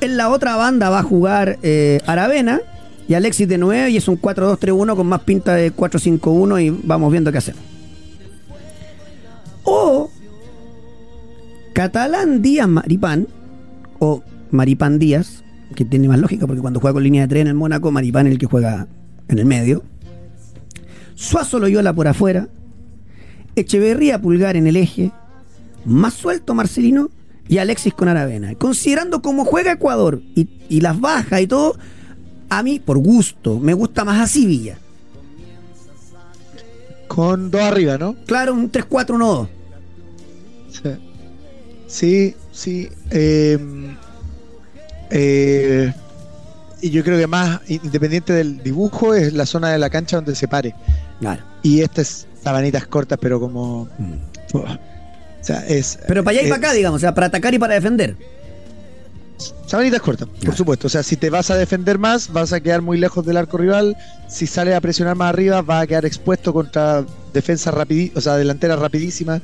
en 0.00 0.16
la 0.16 0.28
otra 0.28 0.54
banda 0.54 0.88
va 0.88 1.00
a 1.00 1.02
jugar 1.02 1.58
eh, 1.64 2.00
Aravena 2.06 2.60
y 3.08 3.14
Alexis 3.14 3.48
de 3.48 3.58
9 3.58 3.90
y 3.90 3.96
es 3.96 4.06
un 4.06 4.20
4-2-3-1 4.20 4.94
con 4.94 5.08
más 5.08 5.22
pinta 5.22 5.56
de 5.56 5.74
4-5-1 5.74 6.62
y 6.62 6.70
vamos 6.84 7.10
viendo 7.10 7.32
qué 7.32 7.38
hacemos. 7.38 7.71
O 9.74 10.10
Catalán 11.72 12.42
Díaz 12.42 12.68
Maripán 12.68 13.26
o 13.98 14.22
Maripán 14.50 14.98
Díaz, 14.98 15.42
que 15.74 15.86
tiene 15.86 16.08
más 16.08 16.18
lógica 16.18 16.46
porque 16.46 16.60
cuando 16.60 16.78
juega 16.78 16.92
con 16.92 17.02
línea 17.02 17.22
de 17.22 17.28
tren 17.28 17.42
en 17.42 17.48
el 17.48 17.54
Mónaco, 17.54 17.90
Maripán 17.90 18.26
es 18.26 18.32
el 18.32 18.38
que 18.38 18.44
juega 18.44 18.86
en 19.28 19.38
el 19.38 19.46
medio. 19.46 19.82
Suazo 21.14 21.58
Loyola 21.58 21.94
por 21.94 22.06
afuera, 22.06 22.48
Echeverría 23.56 24.20
Pulgar 24.20 24.56
en 24.56 24.66
el 24.66 24.76
eje, 24.76 25.10
más 25.86 26.12
suelto 26.12 26.52
Marcelino 26.52 27.08
y 27.48 27.56
Alexis 27.56 27.94
con 27.94 28.08
Aravena. 28.08 28.54
Considerando 28.56 29.22
cómo 29.22 29.46
juega 29.46 29.72
Ecuador 29.72 30.20
y, 30.34 30.48
y 30.68 30.80
las 30.82 31.00
bajas 31.00 31.40
y 31.40 31.46
todo, 31.46 31.78
a 32.50 32.62
mí, 32.62 32.78
por 32.78 32.98
gusto, 32.98 33.58
me 33.58 33.72
gusta 33.72 34.04
más 34.04 34.20
así 34.20 34.44
Villa. 34.44 34.76
Con 37.08 37.50
dos 37.50 37.62
arriba, 37.62 37.96
¿no? 37.96 38.16
Claro, 38.26 38.52
un 38.52 38.70
3-4-1-2. 38.70 39.48
Sí, 41.86 42.34
sí. 42.52 42.88
eh, 43.10 43.58
eh, 45.10 45.92
y 46.80 46.90
yo 46.90 47.04
creo 47.04 47.16
que 47.16 47.26
más 47.26 47.60
independiente 47.68 48.32
del 48.32 48.62
dibujo 48.62 49.14
es 49.14 49.32
la 49.32 49.46
zona 49.46 49.70
de 49.70 49.78
la 49.78 49.88
cancha 49.88 50.16
donde 50.16 50.34
se 50.34 50.48
pare. 50.48 50.74
Claro. 51.20 51.44
Y 51.62 51.80
estas 51.80 52.26
sabanitas 52.42 52.86
cortas, 52.86 53.18
pero 53.20 53.38
como. 53.38 53.88
Mm. 53.98 54.14
O 54.54 55.44
sea, 55.44 55.64
es. 55.68 55.98
Pero 56.08 56.24
para 56.24 56.36
allá 56.36 56.42
y 56.42 56.46
eh, 56.46 56.48
para 56.48 56.58
acá, 56.58 56.72
digamos, 56.72 56.98
o 56.98 57.00
sea, 57.00 57.14
para 57.14 57.28
atacar 57.28 57.54
y 57.54 57.58
para 57.58 57.74
defender. 57.74 58.16
Sabanitas 59.66 60.00
cortas, 60.00 60.28
por 60.44 60.54
supuesto. 60.54 60.86
O 60.88 60.90
sea, 60.90 61.02
si 61.02 61.16
te 61.16 61.30
vas 61.30 61.50
a 61.50 61.56
defender 61.56 61.98
más, 61.98 62.32
vas 62.32 62.52
a 62.52 62.60
quedar 62.60 62.82
muy 62.82 62.98
lejos 62.98 63.24
del 63.24 63.36
arco 63.36 63.58
rival. 63.58 63.96
Si 64.28 64.46
sales 64.46 64.74
a 64.74 64.80
presionar 64.80 65.16
más 65.16 65.30
arriba, 65.30 65.62
vas 65.62 65.84
a 65.84 65.86
quedar 65.86 66.04
expuesto 66.04 66.52
contra 66.52 67.04
defensas 67.32 67.72
rapidísimas, 67.72 68.18
o 68.18 68.20
sea, 68.20 68.36
delanteras 68.36 68.78
rapidísimas, 68.78 69.40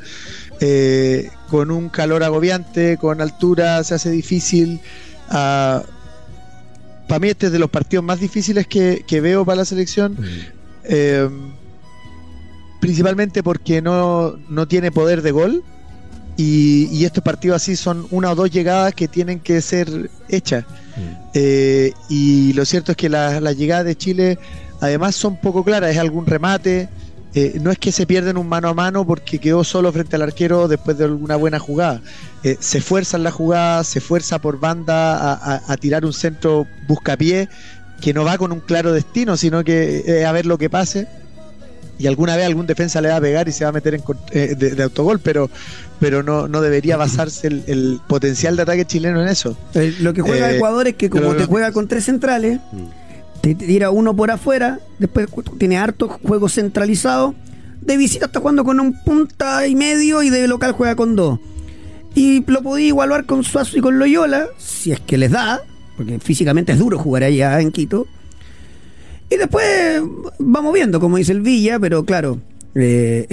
eh, 0.61 1.31
con 1.49 1.71
un 1.71 1.89
calor 1.89 2.23
agobiante, 2.23 2.97
con 2.97 3.21
altura, 3.21 3.83
se 3.85 3.95
hace 3.95 4.11
difícil. 4.11 4.81
para 5.29 5.85
mí 7.21 7.29
este 7.29 7.47
es 7.47 7.53
de 7.53 7.59
los 7.59 7.71
partidos 7.71 8.05
más 8.05 8.21
difíciles 8.21 8.67
que, 8.67 9.05
que 9.07 9.21
veo 9.21 9.45
para 9.45 9.57
la 9.57 9.65
selección. 9.65 10.17
eh, 10.85 11.29
principalmente 12.81 13.43
porque 13.43 13.83
no, 13.83 14.37
no 14.49 14.69
tiene 14.69 14.91
poder 14.93 15.23
de 15.23 15.33
gol. 15.33 15.65
Y, 16.37 16.87
y 16.93 17.05
estos 17.05 17.25
partidos 17.25 17.57
así 17.57 17.75
son 17.75 18.07
una 18.13 18.31
o 18.31 18.35
dos 18.37 18.49
llegadas 18.51 18.95
que 18.95 19.09
tienen 19.09 19.41
que 19.41 19.61
ser 19.61 20.09
hechas. 20.29 20.65
Eh, 21.35 21.93
y 22.09 22.53
lo 22.53 22.65
cierto 22.65 22.93
es 22.93 22.97
que 22.97 23.09
la- 23.09 23.41
las 23.41 23.57
llegadas 23.57 23.85
de 23.85 23.97
Chile 23.97 24.39
además 24.81 25.17
son 25.17 25.37
poco 25.41 25.65
claras, 25.65 25.91
es 25.91 25.99
algún 25.99 26.27
remate, 26.27 26.89
eh, 27.35 27.59
no 27.61 27.71
es 27.71 27.79
que 27.79 27.93
se 27.93 28.07
pierden 28.07 28.37
un 28.39 28.49
mano 28.49 28.69
a 28.69 28.75
mano 28.75 29.07
porque 29.07 29.39
quedó 29.39 29.63
solo 29.65 29.93
frente 29.93 30.17
al 30.17 30.23
arquero 30.23 30.67
después 30.69 30.97
de 30.99 31.05
alguna 31.05 31.37
buena 31.37 31.59
jugada. 31.59 32.01
Eh, 32.43 32.57
se 32.61 32.81
fuerza 32.81 33.17
en 33.17 33.25
la 33.25 33.31
jugada, 33.31 33.85
se 33.85 34.01
fuerza 34.01 34.39
por 34.39 34.59
banda 34.61 35.17
a, 35.19 35.33
a- 35.57 35.63
a 35.73 35.77
tirar 35.77 36.05
un 36.05 36.13
centro 36.13 36.67
buscapié 36.87 37.49
que 38.01 38.15
no 38.15 38.25
va 38.25 38.39
con 38.39 38.53
un 38.53 38.61
claro 38.61 38.93
destino, 38.93 39.37
sino 39.37 39.65
que 39.65 40.05
eh, 40.07 40.25
a 40.25 40.33
ver 40.33 40.47
lo 40.47 40.57
que 40.59 40.71
pase. 40.71 41.07
Y 42.01 42.07
alguna 42.07 42.37
vez 42.37 42.47
algún 42.47 42.65
defensa 42.69 43.01
le 43.01 43.09
va 43.09 43.17
a 43.17 43.21
pegar 43.21 43.49
y 43.49 43.53
se 43.53 43.65
va 43.65 43.71
a 43.71 43.73
meter 43.73 43.95
en, 43.95 44.03
eh, 44.31 44.55
de, 44.57 44.71
de 44.77 44.83
autogol, 44.85 45.19
pero, 45.19 45.51
pero 45.99 46.23
no, 46.23 46.47
no 46.47 46.61
debería 46.61 46.97
basarse 46.97 47.49
el, 47.49 47.65
el 47.67 48.01
potencial 48.07 48.55
de 48.55 48.63
ataque 48.63 48.85
chileno 48.85 49.21
en 49.21 49.27
eso. 49.27 49.59
Lo 49.99 50.15
que 50.15 50.21
juega 50.23 50.47
Ecuador 50.59 50.87
es 50.87 50.95
que 50.95 51.11
como 51.11 51.35
te 51.35 51.45
juega 51.47 51.73
con 51.73 51.89
tres 51.89 52.05
centrales, 52.05 52.61
te 53.41 53.55
tira 53.55 53.91
uno 53.91 54.15
por 54.15 54.31
afuera, 54.31 54.81
después 54.99 55.29
tiene 55.59 55.79
harto 55.79 56.09
juego 56.09 56.49
centralizado. 56.49 57.35
De 57.81 57.97
visita 57.97 58.27
está 58.27 58.41
jugando 58.41 58.65
con 58.65 58.81
un 58.81 58.93
punta 59.05 59.67
y 59.67 59.75
medio 59.75 60.23
y 60.23 60.31
de 60.31 60.47
local 60.49 60.73
juega 60.73 60.97
con 60.97 61.17
dos. 61.17 61.39
Y 62.15 62.45
lo 62.51 62.63
podía 62.63 62.89
igualar 62.89 63.25
con 63.25 63.45
Suazo 63.45 63.79
y 63.79 63.81
con 63.81 63.99
Loyola, 63.99 64.47
si 64.59 64.93
es 64.93 65.01
que 65.01 65.17
les 65.19 65.31
da, 65.31 65.61
porque 65.97 66.19
físicamente 66.19 66.73
es 66.73 66.79
duro 66.79 66.99
jugar 66.99 67.23
allá 67.25 67.61
en 67.61 67.71
Quito. 67.71 68.07
Y 69.31 69.37
después 69.37 70.01
vamos 70.39 70.73
viendo, 70.73 71.01
como 71.01 71.17
dice 71.19 71.33
el 71.33 71.43
Villa, 71.43 71.79
pero 71.79 72.05
claro, 72.05 72.41
Eh, 72.75 73.27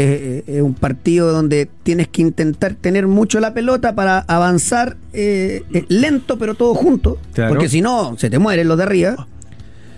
es, 0.48 0.56
es 0.56 0.62
un 0.62 0.74
partido 0.74 1.32
donde 1.32 1.68
tienes 1.84 2.08
que 2.08 2.22
intentar 2.22 2.74
tener 2.74 3.06
mucho 3.06 3.40
la 3.40 3.54
pelota 3.54 3.94
para 3.94 4.20
avanzar 4.20 4.98
eh, 5.14 5.62
eh, 5.74 5.86
lento, 5.88 6.40
pero 6.40 6.56
todo 6.56 6.74
junto. 6.74 7.20
Claro. 7.34 7.50
Porque 7.50 7.70
si 7.70 7.82
no, 7.82 8.18
se 8.18 8.30
te 8.30 8.40
mueren 8.40 8.68
los 8.68 8.78
de 8.78 8.84
arriba. 8.84 9.28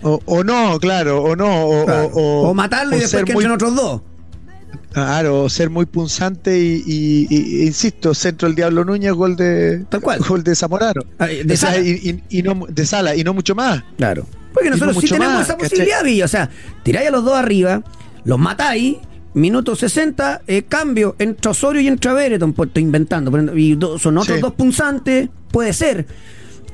O, 0.02 0.20
o 0.24 0.44
no, 0.44 0.78
claro, 0.78 1.22
o 1.22 1.34
no. 1.36 1.66
O, 1.66 1.84
Claro. 1.84 2.10
o- 2.14 2.48
O, 2.50 2.54
matarlo 2.54 2.96
y 2.96 3.00
después 3.00 3.24
que 3.24 3.32
muy- 3.34 3.44
entren 3.44 3.54
otros 3.54 3.74
dos. 3.74 4.02
Claro, 4.92 5.42
o 5.44 5.48
ser 5.48 5.70
muy 5.70 5.86
punzante 5.86 6.58
y, 6.58 6.82
y- 6.86 7.26
y- 7.30 7.66
insisto, 7.66 8.14
centro 8.14 8.48
del 8.48 8.54
Diablo 8.56 8.84
Núñez, 8.84 9.12
gol 9.12 9.36
de 9.36 9.84
Tal 9.88 10.00
cual. 10.00 10.18
gol 10.26 10.42
de 10.42 10.54
Zamorano. 10.56 11.02
De 11.44 11.56
Sala. 11.56 11.78
y, 11.78 12.42
no 12.42 12.66
de 12.68 12.86
sala 12.86 13.14
y 13.14 13.22
no 13.22 13.34
mucho 13.34 13.54
más. 13.54 13.84
Claro. 13.96 14.26
Porque 14.52 14.70
nosotros 14.70 14.94
no 14.96 15.00
sí 15.00 15.08
tenemos 15.08 15.34
más, 15.34 15.46
esa 15.48 15.58
posibilidad, 15.58 16.02
Villa. 16.02 16.24
O 16.24 16.28
sea, 16.28 16.48
tiráis 16.82 17.08
a 17.08 17.10
los 17.10 17.24
dos 17.24 17.34
arriba, 17.34 17.82
los 18.24 18.38
matáis, 18.38 18.96
minuto 19.34 19.76
60, 19.76 20.40
eh, 20.46 20.62
cambio 20.68 21.14
entre 21.18 21.50
Osorio 21.50 21.80
y 21.82 21.86
entre 21.88 22.12
Bereton, 22.14 22.54
pues 22.54 22.68
estoy 22.68 22.82
inventando. 22.82 23.56
Y 23.56 23.74
do- 23.76 23.98
son 23.98 24.16
otros 24.18 24.36
Sí. 24.36 24.42
dos 24.42 24.54
punzantes, 24.54 25.28
puede 25.52 25.72
ser. 25.74 26.06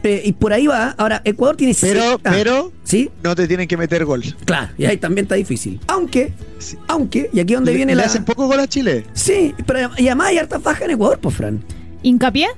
Eh, 0.07 0.21
y 0.27 0.33
por 0.33 0.53
ahí 0.53 0.67
va. 0.67 0.95
Ahora, 0.99 1.23
Ecuador 1.25 1.57
tiene 1.57 1.75
Pero, 1.81 2.03
ah, 2.13 2.19
pero 2.23 2.73
Sí, 2.85 3.11
no 3.23 3.35
te 3.35 3.49
tienen 3.49 3.67
que 3.67 3.77
meter 3.79 4.05
gol. 4.05 4.23
claro. 4.45 4.71
Y 4.77 4.85
ahí 4.85 4.99
también 4.99 5.25
está 5.25 5.35
difícil. 5.35 5.81
Aunque, 5.89 6.33
Sí. 6.59 6.77
aunque, 6.89 7.31
y 7.33 7.41
aquí 7.41 7.55
donde 7.55 7.71
¿Le, 7.73 7.77
viene 7.79 7.95
le 7.95 8.03
la. 8.03 8.07
hacen 8.07 8.25
poco 8.25 8.47
gol 8.47 8.61
a 8.61 8.67
Chile? 8.69 9.07
Sí, 9.15 9.55
pero 9.67 9.91
y 9.97 10.07
además 10.09 10.29
hay 10.29 10.39
hartas 10.39 10.63
bajas 10.63 10.83
en 10.83 10.91
Ecuador, 10.91 11.19
pues, 11.21 11.35
Fran. 11.35 11.65
Hincapié, 12.03 12.49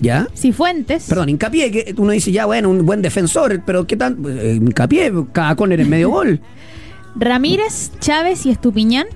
¿Ya? 0.00 0.28
Cifuentes. 0.36 1.06
Perdón, 1.08 1.30
hincapié, 1.30 1.70
que 1.72 1.94
uno 1.96 2.12
dice 2.12 2.30
ya, 2.30 2.44
bueno, 2.46 2.68
un 2.70 2.84
buen 2.86 3.02
defensor, 3.02 3.62
pero 3.66 3.86
¿qué 3.86 3.96
tal? 3.96 4.14
Pues, 4.14 4.36
eh, 4.38 4.54
hincapié, 4.54 5.12
cada 5.32 5.56
es 5.80 5.88
medio 5.88 6.10
gol. 6.10 6.40
Ramírez, 7.16 7.90
Chávez 7.98 8.46
y 8.46 8.50
Estupiñán. 8.50 9.06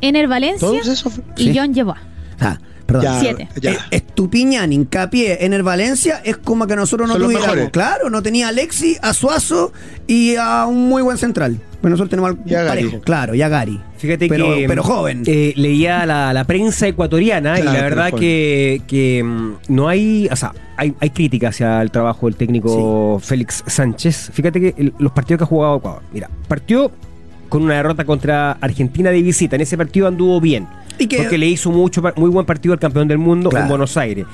Ener 0.00 0.28
Valencia 0.28 0.68
Todos 0.68 0.86
esos. 0.86 1.14
y 1.36 1.44
Sí. 1.52 1.58
John 1.58 1.72
Lleva. 1.74 1.96
Ah, 2.38 2.58
perdón. 2.86 3.04
Ya, 3.04 3.20
Siete. 3.20 3.48
ya. 3.60 3.72
Eh, 3.72 3.78
Estupiñán, 3.90 4.72
hincapié 4.72 5.44
en 5.44 5.52
el 5.52 5.62
Valencia 5.62 6.20
es 6.24 6.36
como 6.36 6.66
que 6.66 6.76
nosotros 6.76 7.08
no 7.08 7.14
Son 7.14 7.22
tuviéramos. 7.24 7.70
Claro, 7.70 8.10
no 8.10 8.22
tenía 8.22 8.46
a 8.46 8.48
Alexi, 8.50 8.96
a 9.02 9.12
Suazo 9.14 9.72
y 10.06 10.36
a 10.36 10.66
un 10.66 10.88
muy 10.88 11.02
buen 11.02 11.18
central. 11.18 11.58
Pues 11.80 11.90
nosotros 11.90 12.08
tenemos 12.10 12.30
al 12.30 12.38
Y 12.50 12.54
a 12.54 12.62
Gary. 12.62 12.84
parejo, 12.84 13.02
claro, 13.02 13.34
y 13.34 13.42
a 13.42 13.48
Gary. 13.48 13.78
Fíjate 13.98 14.26
pero, 14.28 14.54
que. 14.54 14.64
Pero 14.66 14.82
joven. 14.82 15.22
eh, 15.26 15.52
leía 15.56 16.06
la, 16.06 16.32
la 16.32 16.44
prensa 16.44 16.86
ecuatoriana 16.86 17.58
y 17.60 17.62
la 17.62 17.72
pero 17.72 17.82
verdad 17.84 18.12
que, 18.12 18.80
que, 18.86 19.22
mm, 19.22 19.52
no 19.68 19.88
hay. 19.88 20.28
O 20.30 20.36
sea, 20.36 20.52
hay, 20.76 20.94
hay 21.00 21.10
crítica 21.10 21.48
hacia 21.48 21.82
el 21.82 21.90
trabajo 21.90 22.26
del 22.26 22.36
técnico 22.36 23.20
Félix 23.22 23.62
Sánchez. 23.66 24.30
Fíjate 24.32 24.60
que 24.60 24.74
el- 24.78 24.94
los 24.98 25.12
partidos 25.12 25.38
que 25.38 25.44
ha 25.44 25.46
jugado 25.46 25.76
Ecuador. 25.76 26.02
Mira, 26.12 26.30
partió 26.48 26.90
con 27.50 27.62
una 27.62 27.74
derrota 27.74 28.04
contra 28.04 28.52
Argentina 28.52 29.10
de 29.10 29.20
visita. 29.22 29.56
En 29.56 29.62
ese 29.62 29.76
partido 29.76 30.08
anduvo 30.08 30.40
bien. 30.40 30.66
Y 30.98 31.06
que- 31.06 31.18
porque 31.18 31.38
le 31.38 31.46
hizo 31.46 31.70
mucho, 31.70 32.02
muy 32.16 32.30
buen 32.30 32.46
partido 32.46 32.72
al 32.72 32.78
campeón 32.80 33.08
del 33.08 33.18
mundo 33.18 33.50
Claro. 33.50 33.64
en 33.64 33.68
Buenos 33.70 33.96
Aires. 33.96 34.26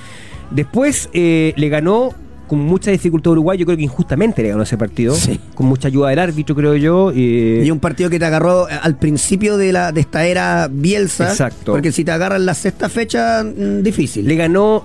Después 0.50 1.08
eh, 1.12 1.52
le 1.56 1.68
ganó 1.68 2.10
con 2.48 2.58
mucha 2.58 2.90
dificultad 2.90 3.30
a 3.30 3.32
Uruguay. 3.32 3.56
Yo 3.56 3.64
creo 3.64 3.76
que 3.76 3.84
injustamente 3.84 4.42
le 4.42 4.48
ganó 4.48 4.64
ese 4.64 4.76
partido. 4.76 5.14
Sí. 5.14 5.38
Con 5.54 5.66
mucha 5.66 5.86
ayuda 5.86 6.08
del 6.10 6.18
árbitro, 6.18 6.56
creo 6.56 6.74
yo. 6.74 7.12
eh, 7.14 7.62
Y 7.64 7.70
un 7.70 7.78
partido 7.78 8.10
que 8.10 8.18
te 8.18 8.24
agarró 8.24 8.66
al 8.82 8.96
principio 8.96 9.56
de 9.56 9.72
la 9.72 9.92
de 9.92 10.00
esta 10.00 10.26
era 10.26 10.68
Bielsa. 10.68 11.28
Exacto. 11.30 11.70
Porque 11.72 11.92
si 11.92 12.04
te 12.04 12.10
agarran 12.10 12.44
la 12.44 12.54
sexta 12.54 12.88
fecha, 12.88 13.44
mm, 13.44 13.82
difícil. 13.84 14.26
Le 14.26 14.34
ganó, 14.34 14.84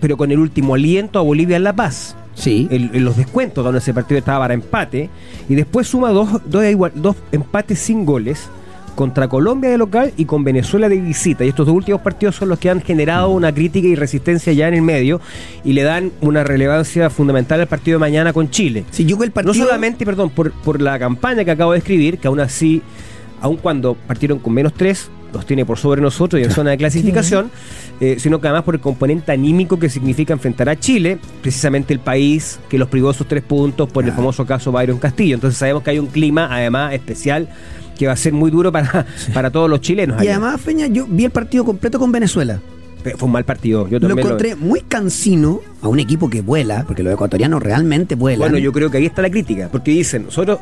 pero 0.00 0.18
con 0.18 0.30
el 0.32 0.38
último 0.38 0.74
aliento 0.74 1.18
a 1.18 1.22
Bolivia 1.22 1.56
en 1.56 1.64
La 1.64 1.74
Paz. 1.74 2.14
sí. 2.34 2.68
En, 2.70 2.90
en 2.94 3.04
los 3.06 3.16
descuentos, 3.16 3.64
donde 3.64 3.78
ese 3.78 3.94
partido 3.94 4.18
estaba 4.18 4.40
para 4.40 4.52
empate. 4.54 5.08
Y 5.48 5.54
después 5.54 5.86
suma 5.86 6.10
dos, 6.10 6.42
dos, 6.44 6.62
igual- 6.66 6.92
dos 6.94 7.16
empates 7.32 7.78
sin 7.78 8.04
goles 8.04 8.48
contra 8.94 9.28
Colombia 9.28 9.70
de 9.70 9.78
local 9.78 10.12
y 10.16 10.24
con 10.24 10.44
Venezuela 10.44 10.88
de 10.88 11.00
visita. 11.00 11.44
Y 11.44 11.48
estos 11.48 11.66
dos 11.66 11.74
últimos 11.74 12.00
partidos 12.00 12.36
son 12.36 12.48
los 12.48 12.58
que 12.58 12.70
han 12.70 12.80
generado 12.80 13.30
una 13.30 13.52
crítica 13.52 13.86
y 13.86 13.94
resistencia 13.94 14.52
ya 14.52 14.68
en 14.68 14.74
el 14.74 14.82
medio 14.82 15.20
y 15.64 15.72
le 15.72 15.82
dan 15.82 16.12
una 16.20 16.44
relevancia 16.44 17.10
fundamental 17.10 17.60
al 17.60 17.66
partido 17.66 17.96
de 17.96 18.00
mañana 18.00 18.32
con 18.32 18.50
Chile. 18.50 18.84
Sí, 18.90 19.04
yo 19.04 19.18
que 19.18 19.24
el 19.24 19.32
partido. 19.32 19.54
No 19.54 19.64
solamente, 19.64 20.04
perdón, 20.04 20.30
por, 20.30 20.52
por 20.52 20.80
la 20.80 20.98
campaña 20.98 21.44
que 21.44 21.50
acabo 21.50 21.72
de 21.72 21.78
escribir, 21.78 22.18
que 22.18 22.28
aún 22.28 22.40
así, 22.40 22.82
aun 23.40 23.56
cuando 23.56 23.94
partieron 23.94 24.38
con 24.38 24.52
menos 24.52 24.74
tres, 24.74 25.10
los 25.32 25.46
tiene 25.46 25.64
por 25.64 25.78
sobre 25.78 26.00
nosotros 26.00 26.40
y 26.40 26.44
en 26.44 26.50
zona 26.50 26.70
de 26.70 26.76
clasificación, 26.76 27.50
eh, 28.00 28.16
sino 28.18 28.40
que 28.40 28.48
además 28.48 28.64
por 28.64 28.74
el 28.74 28.80
componente 28.80 29.32
anímico 29.32 29.78
que 29.78 29.88
significa 29.88 30.32
enfrentar 30.32 30.68
a 30.68 30.78
Chile, 30.78 31.18
precisamente 31.40 31.94
el 31.94 32.00
país 32.00 32.60
que 32.68 32.78
los 32.78 32.88
privó 32.88 33.12
sus 33.12 33.26
tres 33.26 33.42
puntos 33.42 33.90
por 33.90 34.04
el 34.04 34.12
famoso 34.12 34.44
caso 34.44 34.72
Byron 34.72 34.98
Castillo. 34.98 35.34
Entonces 35.34 35.58
sabemos 35.58 35.82
que 35.82 35.90
hay 35.90 35.98
un 35.98 36.08
clima, 36.08 36.48
además, 36.50 36.92
especial 36.92 37.48
que 37.98 38.06
va 38.06 38.12
a 38.12 38.16
ser 38.16 38.32
muy 38.32 38.50
duro 38.50 38.70
para, 38.72 39.06
para 39.34 39.50
todos 39.50 39.68
los 39.70 39.80
chilenos. 39.80 40.16
Y 40.18 40.22
allá. 40.28 40.36
además, 40.36 40.60
Feña, 40.60 40.86
yo 40.86 41.06
vi 41.08 41.24
el 41.24 41.30
partido 41.30 41.64
completo 41.64 41.98
con 41.98 42.10
Venezuela. 42.12 42.60
Pero 43.04 43.18
Fue 43.18 43.26
un 43.26 43.32
mal 43.32 43.44
partido. 43.44 43.88
Yo 43.88 43.98
Lo 43.98 44.06
también 44.08 44.16
lo- 44.28 44.34
encontré 44.34 44.54
muy 44.54 44.80
cansino 44.82 45.60
a 45.80 45.88
un 45.88 45.98
equipo 45.98 46.30
que 46.30 46.40
vuela, 46.40 46.84
porque 46.86 47.02
los 47.02 47.12
ecuatorianos 47.12 47.60
realmente 47.62 48.14
vuelan. 48.14 48.38
Bueno, 48.38 48.58
yo 48.58 48.72
creo 48.72 48.90
que 48.90 48.98
ahí 48.98 49.06
está 49.06 49.22
la 49.22 49.30
crítica, 49.30 49.68
porque 49.72 49.90
dicen, 49.90 50.26
nosotros, 50.26 50.60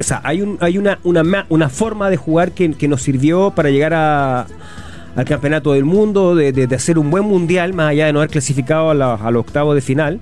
o 0.00 0.02
sea, 0.02 0.20
hay, 0.24 0.42
un, 0.42 0.58
hay 0.60 0.78
una, 0.78 0.98
una, 1.04 1.46
una 1.48 1.68
forma 1.68 2.10
de 2.10 2.16
jugar 2.16 2.52
que, 2.52 2.72
que 2.72 2.88
nos 2.88 3.02
sirvió 3.02 3.52
para 3.54 3.70
llegar 3.70 3.94
a, 3.94 4.46
al 5.14 5.24
campeonato 5.24 5.74
del 5.74 5.84
mundo, 5.84 6.34
de, 6.34 6.50
de- 6.52 6.66
de 6.66 6.74
hacer 6.74 6.98
un 6.98 7.08
buen 7.08 7.24
mundial, 7.24 7.72
más 7.72 7.90
allá 7.90 8.06
de 8.06 8.12
no 8.12 8.18
haber 8.18 8.30
clasificado 8.30 8.90
a, 8.90 8.94
la- 8.94 9.14
a 9.14 9.30
los 9.30 9.40
octavos 9.42 9.74
de 9.76 9.80
final. 9.80 10.18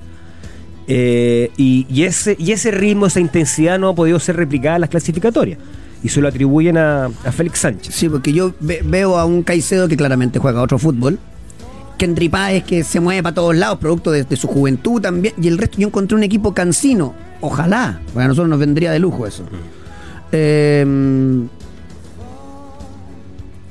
Eh, 0.87 1.51
y, 1.57 1.87
y 1.88 2.03
ese, 2.03 2.37
y 2.38 2.53
ese 2.53 2.71
ritmo, 2.73 3.07
esa 3.07 3.21
intensidad 3.21 3.79
no 3.79 3.88
ha 3.88 3.95
podido 3.95 4.21
ser 4.21 4.37
replicada 4.37 4.75
en 4.77 4.83
las 4.83 4.90
clasificatorias. 4.90 5.59
Y 6.05 6.09
se 6.11 6.21
lo 6.21 6.29
atribuyen 6.29 6.77
a, 6.77 7.07
a 7.07 7.33
Félix 7.33 7.59
Sánchez. 7.61 7.93
Sí, 7.95 8.09
porque 8.09 8.33
yo 8.33 8.53
ve- 8.61 8.83
veo 8.85 9.17
a 9.19 9.25
un 9.25 9.43
Caicedo 9.43 9.88
que 9.88 9.97
claramente 9.97 10.38
juega 10.38 10.61
otro 10.62 10.79
fútbol. 10.79 11.19
Kendry 11.99 12.29
Páez 12.29 12.62
que 12.64 12.85
se 12.85 13.01
mueve 13.01 13.23
para 13.23 13.35
todos 13.35 13.57
lados, 13.57 13.79
producto 13.79 14.11
de, 14.11 14.23
de 14.25 14.37
su 14.37 14.47
juventud 14.47 15.01
también. 15.01 15.35
Y 15.40 15.49
el 15.49 15.57
resto, 15.59 15.79
yo 15.79 15.88
encontré 15.88 16.17
un 16.17 16.23
equipo 16.23 16.53
cansino. 16.55 17.14
Ojalá, 17.40 18.01
porque 18.12 18.25
a 18.25 18.29
nosotros 18.29 18.49
nos 18.51 18.59
vendría 18.59 18.93
de 18.93 18.99
lujo 18.99 19.27
eso. 19.27 19.45
Eh, 20.33 20.85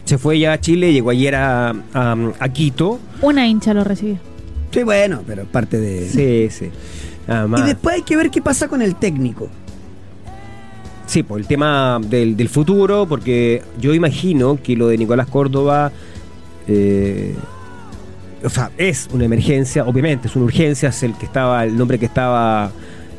Se 0.06 0.18
fue 0.18 0.40
ya 0.40 0.54
a 0.54 0.60
Chile, 0.60 0.92
llegó 0.92 1.10
ayer 1.12 1.36
a, 1.36 1.70
a- 1.94 2.18
a 2.40 2.50
Quito. 2.50 3.00
Una 3.22 3.48
hincha 3.48 3.74
lo 3.74 3.84
recibió. 3.84 4.18
sí, 4.72 4.84
bueno, 4.84 5.22
pero 5.26 5.46
parte 5.46 5.80
de. 5.80 6.10
Sí, 6.10 6.48
sí. 6.50 6.72
Nada 7.28 7.48
más. 7.48 7.62
Y 7.62 7.64
después 7.64 7.96
hay 7.96 8.02
que 8.02 8.18
ver 8.18 8.30
qué 8.30 8.42
pasa 8.42 8.68
con 8.68 8.82
el 8.82 8.96
técnico. 8.96 9.48
Sí, 11.14 11.22
por 11.22 11.40
el 11.40 11.46
tema 11.46 12.00
del, 12.04 12.36
del 12.36 12.50
futuro, 12.50 13.06
porque 13.08 13.62
yo 13.80 13.94
imagino 13.94 14.58
que 14.64 14.76
lo 14.76 14.88
de 14.88 14.98
Nicolás 14.98 15.28
Córdoba, 15.28 15.92
eh, 16.68 17.36
o 18.44 18.50
sea, 18.50 18.72
es 18.80 19.08
una 19.14 19.26
emergencia, 19.26 19.86
obviamente, 19.86 20.28
es 20.28 20.36
una 20.36 20.46
urgencia, 20.46 20.90
es 20.90 21.04
el 21.04 21.14
que 21.16 21.28
estaba, 21.28 21.64
el 21.66 21.78
nombre 21.78 22.00
que 22.00 22.08
estaba 22.08 22.72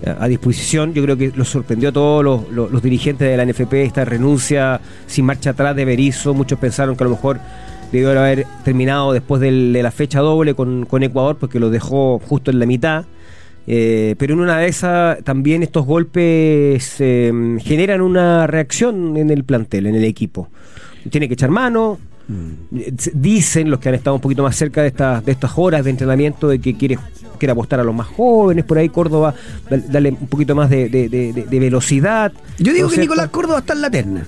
eh, 0.03 0.13
a 0.19 0.27
disposición. 0.27 0.93
Yo 0.93 1.05
creo 1.05 1.17
que 1.17 1.31
lo 1.37 1.45
sorprendió 1.45 1.91
a 1.91 1.93
todos 1.93 2.25
los, 2.25 2.51
los- 2.73 2.83
dirigentes 2.83 3.29
de 3.29 3.37
la 3.37 3.45
NFP 3.47 3.75
esta 3.85 4.05
renuncia 4.05 4.81
sin 5.07 5.25
marcha 5.25 5.51
atrás 5.51 5.77
de 5.77 5.85
Berizzo. 5.85 6.35
Muchos 6.35 6.59
pensaron 6.59 6.97
que 6.97 7.05
a 7.05 7.07
lo 7.07 7.13
mejor 7.13 7.39
debió 7.93 8.11
haber 8.11 8.45
terminado 8.65 9.13
después 9.13 9.41
de 9.41 9.53
la 9.53 9.93
fecha 9.93 10.19
doble 10.19 10.55
con, 10.55 10.85
con 10.85 11.05
Ecuador, 11.05 11.37
porque 11.39 11.61
lo 11.61 11.71
dejó 11.71 12.19
justo 12.19 12.51
en 12.51 12.59
la 12.59 12.67
mitad. 12.67 13.05
Eh, 13.67 14.15
pero 14.19 14.35
en 14.35 14.41
una 14.41 14.59
de 14.59 14.69
esas 14.69 15.23
también 15.25 15.63
estos 15.63 15.87
golpes 15.87 16.97
eh, 16.99 17.33
generan 17.61 18.01
una 18.03 18.47
reacción 18.47 19.17
en 19.17 19.31
el 19.31 19.45
plantel, 19.45 19.87
en 19.87 19.95
el 19.95 20.05
equipo. 20.05 20.49
Tiene 21.11 21.29
que 21.29 21.35
echar 21.35 21.51
mano. 21.51 21.99
Eh, 22.75 22.93
Dicen 23.15 23.71
los 23.71 23.81
que 23.81 23.89
han 23.89 23.95
estado 23.95 24.17
un 24.17 24.23
poquito 24.23 24.43
más 24.43 24.57
cerca 24.57 24.83
de 24.83 24.89
estas, 24.89 25.25
de 25.25 25.33
estas 25.33 25.53
horas 25.57 25.85
de 25.85 25.91
entrenamiento 25.91 26.49
de 26.49 26.59
que 26.59 26.75
quiere, 26.77 26.99
quiere 27.39 27.53
apostar 27.53 27.81
a 27.81 27.85
los 27.85 27.95
más 27.95 28.07
jóvenes. 28.07 28.65
Por 28.65 28.77
ahí 28.79 28.89
Córdoba, 28.91 29.35
darle 29.89 30.11
un 30.11 30.27
poquito 30.29 30.55
más 30.55 30.69
de, 30.71 30.89
de- 30.89 31.09
de- 31.09 31.33
de- 31.33 31.45
de 31.45 31.59
velocidad. 31.61 32.33
Yo 32.59 32.73
digo 32.73 32.87
¿no 32.87 32.87
es 32.87 32.91
que 32.93 32.95
cierto? 32.97 33.01
Nicolás 33.15 33.29
Córdoba 33.31 33.59
está 33.61 33.73
en 33.73 33.81
la 33.81 33.91
terna. 33.91 34.27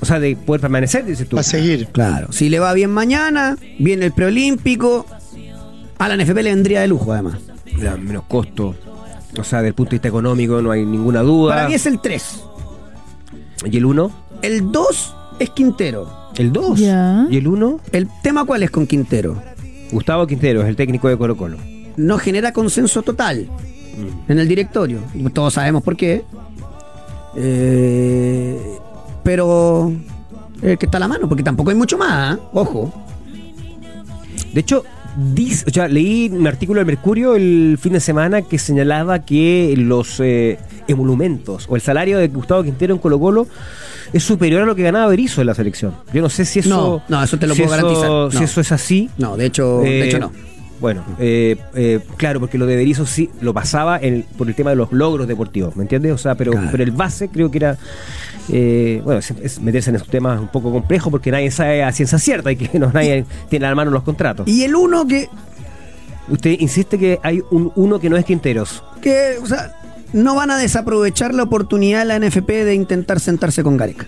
O 0.00 0.06
sea, 0.06 0.20
de 0.20 0.36
poder 0.36 0.60
permanecer, 0.60 1.04
dices 1.06 1.26
tú. 1.26 1.36
Va 1.36 1.40
a 1.40 1.44
seguir. 1.44 1.86
Claro. 1.88 2.30
Si 2.32 2.50
le 2.50 2.58
va 2.58 2.74
bien 2.74 2.90
mañana, 2.90 3.56
viene 3.78 4.04
el 4.06 4.12
preolímpico. 4.12 5.06
A 5.98 6.08
la 6.08 6.16
NFP 6.22 6.36
le 6.42 6.50
vendría 6.54 6.80
de 6.82 6.88
lujo, 6.88 7.12
además. 7.12 7.38
La- 7.78 7.96
menos 7.96 8.24
costo. 8.28 8.74
O 9.38 9.42
sea, 9.44 9.58
desde 9.58 9.68
el 9.68 9.74
punto 9.74 9.90
de 9.90 9.94
vista 9.96 10.08
económico 10.08 10.62
no 10.62 10.70
hay 10.70 10.84
ninguna 10.84 11.22
duda. 11.22 11.54
Para 11.56 11.68
mí 11.68 11.74
es 11.74 11.86
el 11.86 12.00
3. 12.00 12.40
¿Y 13.70 13.76
el 13.76 13.84
1? 13.84 14.10
El 14.42 14.70
2 14.70 15.16
es 15.40 15.50
Quintero. 15.50 16.08
¿El 16.36 16.52
2? 16.52 16.78
Ya. 16.78 17.26
¿Y 17.30 17.38
el 17.38 17.48
1? 17.48 17.80
¿El 17.92 18.08
tema 18.22 18.44
cuál 18.44 18.62
es 18.62 18.70
con 18.70 18.86
Quintero? 18.86 19.40
Gustavo 19.90 20.26
Quintero 20.26 20.62
es 20.62 20.68
el 20.68 20.76
técnico 20.76 21.08
de 21.08 21.16
Colo 21.16 21.36
Colo. 21.36 21.56
No 21.96 22.18
genera 22.18 22.52
consenso 22.52 23.02
total 23.02 23.48
en 24.28 24.38
el 24.38 24.48
directorio. 24.48 24.98
Todos 25.32 25.54
sabemos 25.54 25.82
por 25.82 25.96
qué. 25.96 26.24
Eh, 27.36 28.60
pero 29.22 29.92
el 30.62 30.78
que 30.78 30.86
está 30.86 30.98
a 30.98 31.00
la 31.00 31.08
mano, 31.08 31.28
porque 31.28 31.42
tampoco 31.42 31.70
hay 31.70 31.76
mucho 31.76 31.98
más, 31.98 32.38
¿ah? 32.38 32.40
ojo. 32.52 32.92
De 34.52 34.60
hecho, 34.60 34.84
dice, 35.16 35.64
o 35.68 35.72
sea, 35.72 35.88
leí 35.88 36.28
un 36.32 36.46
artículo 36.46 36.78
del 36.80 36.86
Mercurio 36.86 37.36
el 37.36 37.78
fin 37.80 37.92
de 37.92 38.00
semana 38.00 38.42
que 38.42 38.58
señalaba 38.58 39.20
que 39.24 39.74
los 39.76 40.20
eh, 40.20 40.58
emolumentos 40.88 41.66
o 41.68 41.76
el 41.76 41.82
salario 41.82 42.18
de 42.18 42.28
Gustavo 42.28 42.62
Quintero 42.62 42.94
en 42.94 43.00
Colo 43.00 43.18
Colo 43.20 43.46
es 44.12 44.22
superior 44.22 44.62
a 44.62 44.66
lo 44.66 44.74
que 44.74 44.82
ganaba 44.82 45.06
Berizzo 45.08 45.40
en 45.40 45.48
la 45.48 45.54
selección. 45.54 45.94
Yo 46.12 46.22
no 46.22 46.28
sé 46.28 46.44
si 46.44 46.60
eso... 46.60 46.68
No, 46.68 47.02
no, 47.18 47.24
eso 47.24 47.36
te 47.38 47.46
lo 47.46 47.54
si 47.54 47.62
puedo 47.62 47.74
eso- 47.76 47.86
garantizar. 47.86 48.38
Si 48.38 48.44
eso 48.44 48.60
es 48.60 48.72
así. 48.72 49.10
No, 49.18 49.36
de 49.36 49.46
hecho, 49.46 49.80
de 49.80 50.00
Eh, 50.02 50.06
hecho 50.08 50.18
no. 50.20 50.32
Bueno, 50.80 51.04
eh, 51.18 51.56
eh, 51.74 52.00
claro, 52.16 52.40
porque 52.40 52.58
lo 52.58 52.66
de 52.66 52.76
Berizzo 52.76 53.06
sí 53.06 53.30
lo 53.40 53.54
pasaba 53.54 53.98
en- 53.98 54.24
por 54.36 54.48
el 54.48 54.54
tema 54.54 54.70
de 54.70 54.76
los 54.76 54.92
logros 54.92 55.26
deportivos, 55.26 55.76
¿me 55.76 55.82
entiendes? 55.84 56.12
O 56.12 56.18
sea, 56.18 56.34
pero, 56.34 56.52
Claro. 56.52 56.68
pero 56.70 56.82
el 56.84 56.90
base 56.90 57.28
creo 57.28 57.50
que 57.50 57.58
era. 57.58 57.78
Eh, 58.50 59.00
bueno, 59.04 59.20
es, 59.20 59.30
es 59.42 59.60
meterse 59.60 59.90
en 59.90 59.96
esos 59.96 60.08
temas 60.08 60.40
un 60.40 60.48
poco 60.48 60.70
complejos 60.70 61.10
porque 61.10 61.30
nadie 61.30 61.50
sabe 61.50 61.82
a 61.82 61.92
ciencia 61.92 62.18
cierta 62.18 62.52
y 62.52 62.56
que 62.56 62.78
no, 62.78 62.90
nadie 62.92 63.24
tiene 63.48 63.66
a 63.66 63.70
la 63.70 63.74
mano 63.74 63.90
los 63.90 64.02
contratos. 64.02 64.46
Y 64.48 64.64
el 64.64 64.74
uno 64.74 65.06
que, 65.06 65.28
Usted 66.28 66.56
insiste 66.58 66.98
que 66.98 67.18
hay 67.22 67.42
un 67.50 67.70
uno 67.74 67.98
que 67.98 68.08
no 68.08 68.16
es 68.16 68.24
Quinteros. 68.24 68.82
que, 69.02 69.36
o 69.42 69.46
sea, 69.46 69.74
no 70.12 70.34
van 70.34 70.50
a 70.50 70.56
desaprovechar 70.56 71.34
la 71.34 71.42
oportunidad 71.42 72.00
de 72.00 72.04
la 72.06 72.18
NFP 72.18 72.48
de 72.48 72.74
intentar 72.74 73.20
sentarse 73.20 73.62
con 73.62 73.76
Gareca. 73.76 74.06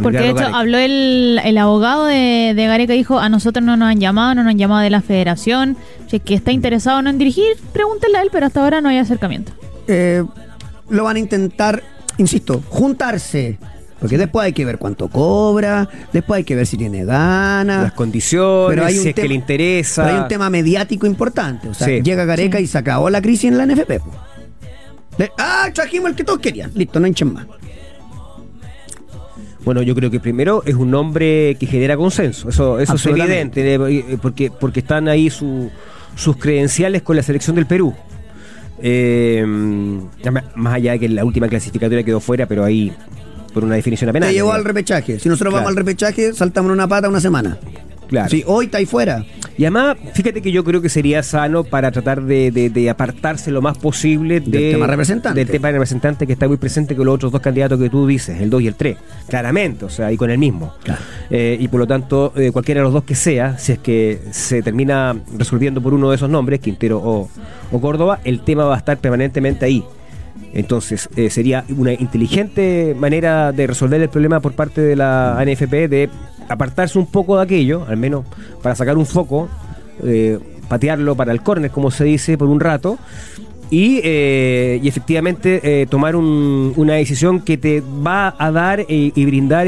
Porque 0.00 0.18
de 0.18 0.26
hecho 0.28 0.36
Gareca. 0.36 0.58
habló 0.58 0.78
el, 0.78 1.40
el 1.44 1.58
abogado 1.58 2.06
de, 2.06 2.54
de 2.54 2.66
Gareca, 2.66 2.92
dijo, 2.92 3.18
a 3.18 3.28
nosotros 3.28 3.64
no 3.64 3.76
nos 3.76 3.90
han 3.90 4.00
llamado, 4.00 4.34
no 4.36 4.44
nos 4.44 4.52
han 4.52 4.58
llamado 4.58 4.80
de 4.80 4.90
la 4.90 5.02
federación, 5.02 5.76
si 6.06 6.16
es 6.16 6.22
que 6.22 6.34
está 6.34 6.52
interesado 6.52 6.98
o 6.98 7.02
no 7.02 7.10
en 7.10 7.18
dirigir, 7.18 7.56
pregúntenle 7.72 8.18
a 8.18 8.22
él, 8.22 8.28
pero 8.32 8.46
hasta 8.46 8.62
ahora 8.62 8.80
no 8.80 8.88
hay 8.88 8.98
acercamiento. 8.98 9.52
Eh, 9.88 10.24
lo 10.88 11.04
van 11.04 11.16
a 11.16 11.18
intentar, 11.18 11.82
insisto, 12.18 12.62
juntarse. 12.68 13.58
Porque 13.98 14.16
después 14.16 14.44
hay 14.44 14.52
que 14.52 14.64
ver 14.64 14.78
cuánto 14.78 15.08
cobra, 15.08 15.88
después 16.12 16.38
hay 16.38 16.44
que 16.44 16.54
ver 16.54 16.66
si 16.66 16.76
tiene 16.76 17.04
ganas. 17.04 17.82
Las 17.82 17.92
condiciones, 17.94 19.00
si 19.02 19.08
es 19.08 19.14
que 19.14 19.26
le 19.26 19.34
interesa. 19.34 20.04
Pero 20.04 20.16
hay 20.16 20.22
un 20.22 20.28
tema 20.28 20.48
mediático 20.50 21.04
importante. 21.04 21.68
O 21.68 21.74
sea, 21.74 21.88
Sí. 21.88 22.00
llega 22.02 22.24
Gareca 22.24 22.58
Sí. 22.58 22.64
y 22.64 22.66
se 22.68 22.78
acabó 22.78 23.10
la 23.10 23.20
crisis 23.20 23.50
en 23.50 23.58
la 23.58 23.64
NFP. 23.66 23.98
Le- 25.18 25.32
ah, 25.36 25.68
trajimos 25.74 26.10
el 26.10 26.16
que 26.16 26.22
todos 26.22 26.38
querían. 26.38 26.70
Listo, 26.74 27.00
no 27.00 27.08
hinchen 27.08 27.32
más. 27.32 27.46
Bueno, 29.64 29.82
yo 29.82 29.94
creo 29.94 30.10
que 30.10 30.20
primero 30.20 30.62
es 30.64 30.76
un 30.76 30.90
nombre 30.90 31.56
que 31.58 31.66
genera 31.66 31.96
consenso, 31.96 32.48
eso, 32.48 32.78
eso 32.78 32.94
es 32.94 33.04
evidente, 33.06 33.74
eh, 33.74 34.18
porque, 34.22 34.50
porque 34.50 34.80
están 34.80 35.08
ahí 35.08 35.28
su- 35.28 35.70
sus 36.14 36.36
credenciales 36.36 37.02
con 37.02 37.16
la 37.16 37.22
selección 37.22 37.56
del 37.56 37.66
Perú. 37.66 37.94
Eh, 38.82 39.44
ma- 40.30 40.44
más 40.54 40.74
allá 40.74 40.92
de 40.92 40.98
que 41.00 41.08
la 41.08 41.24
última 41.24 41.48
clasificatoria 41.48 42.02
quedó 42.04 42.20
fuera, 42.20 42.46
pero 42.46 42.64
ahí 42.64 42.92
por 43.52 43.64
una 43.64 43.74
definición 43.74 44.10
apenas. 44.10 44.28
Te 44.28 44.34
llevó 44.34 44.52
al 44.52 44.64
repechaje. 44.64 45.18
Si 45.18 45.28
nosotros 45.28 45.50
Claro. 45.52 45.64
vamos 45.64 45.68
al 45.70 45.76
repechaje, 45.76 46.32
saltamos 46.32 46.68
en 46.68 46.74
una 46.74 46.86
pata 46.88 47.08
una 47.08 47.20
semana. 47.20 47.58
Claro. 48.08 48.28
Si 48.30 48.42
hoy 48.46 48.66
está 48.66 48.78
ahí 48.78 48.86
fuera. 48.86 49.24
Y 49.56 49.64
además, 49.64 49.96
fíjate 50.14 50.40
que 50.40 50.50
yo 50.52 50.64
creo 50.64 50.80
que 50.80 50.88
sería 50.88 51.22
sano 51.22 51.64
para 51.64 51.90
tratar 51.90 52.22
de, 52.22 52.50
de- 52.50 52.70
de 52.70 52.88
apartarse 52.90 53.50
lo 53.50 53.60
más 53.60 53.76
posible 53.78 54.40
Del 54.40 54.50
de- 54.50 54.70
tema 54.72 54.86
representante. 54.86 55.38
del 55.38 55.48
tema 55.50 55.70
representante 55.70 56.26
que 56.26 56.32
está 56.32 56.48
muy 56.48 56.56
presente 56.56 56.96
con 56.96 57.06
los 57.06 57.14
otros 57.16 57.32
dos 57.32 57.40
candidatos 57.40 57.78
que 57.78 57.90
tú 57.90 58.06
dices, 58.06 58.40
el 58.40 58.50
2 58.50 58.62
y 58.62 58.66
el 58.68 58.74
3. 58.76 58.96
Claramente, 59.28 59.84
o 59.84 59.90
sea, 59.90 60.10
y 60.12 60.16
con 60.16 60.30
el 60.30 60.38
mismo. 60.38 60.74
Claro. 60.84 61.00
Eh, 61.30 61.56
y 61.60 61.68
por 61.68 61.80
lo 61.80 61.86
tanto, 61.86 62.32
eh, 62.36 62.50
cualquiera 62.52 62.80
de 62.80 62.84
los 62.84 62.92
dos 62.92 63.04
que 63.04 63.14
sea, 63.14 63.58
si 63.58 63.72
es 63.72 63.78
que 63.78 64.20
se 64.30 64.62
termina 64.62 65.14
resolviendo 65.36 65.80
por 65.82 65.92
uno 65.92 66.08
de 66.10 66.16
esos 66.16 66.30
nombres, 66.30 66.60
Quintero 66.60 66.98
o, 67.02 67.28
o 67.72 67.80
Córdoba, 67.80 68.20
el 68.24 68.40
tema 68.40 68.64
va 68.64 68.74
a 68.76 68.78
estar 68.78 68.96
permanentemente 68.98 69.64
ahí. 69.66 69.84
Entonces, 70.54 71.08
eh, 71.16 71.30
sería 71.30 71.64
una 71.76 71.92
inteligente 71.92 72.96
manera 72.98 73.52
de 73.52 73.66
resolver 73.66 74.00
el 74.00 74.08
problema 74.08 74.40
por 74.40 74.52
parte 74.52 74.80
de 74.80 74.96
la 74.96 75.38
ANFP 75.38 75.88
de 75.88 76.08
apartarse 76.48 76.98
un 76.98 77.06
poco 77.06 77.36
de 77.36 77.42
aquello, 77.44 77.84
al 77.88 77.96
menos 77.96 78.24
para 78.62 78.74
sacar 78.74 78.96
un 78.96 79.06
foco, 79.06 79.48
eh, 80.04 80.38
patearlo 80.68 81.14
para 81.16 81.32
el 81.32 81.42
córner, 81.42 81.70
como 81.70 81.90
se 81.90 82.04
dice, 82.04 82.36
por 82.38 82.48
un 82.48 82.60
rato, 82.60 82.98
y, 83.70 84.00
eh, 84.02 84.80
y 84.82 84.88
efectivamente 84.88 85.60
eh, 85.62 85.86
tomar 85.86 86.16
un- 86.16 86.72
una 86.76 86.94
decisión 86.94 87.40
que 87.40 87.58
te 87.58 87.82
va 87.82 88.34
a 88.38 88.50
dar 88.50 88.80
eh, 88.80 89.12
y 89.14 89.24
brindar, 89.26 89.66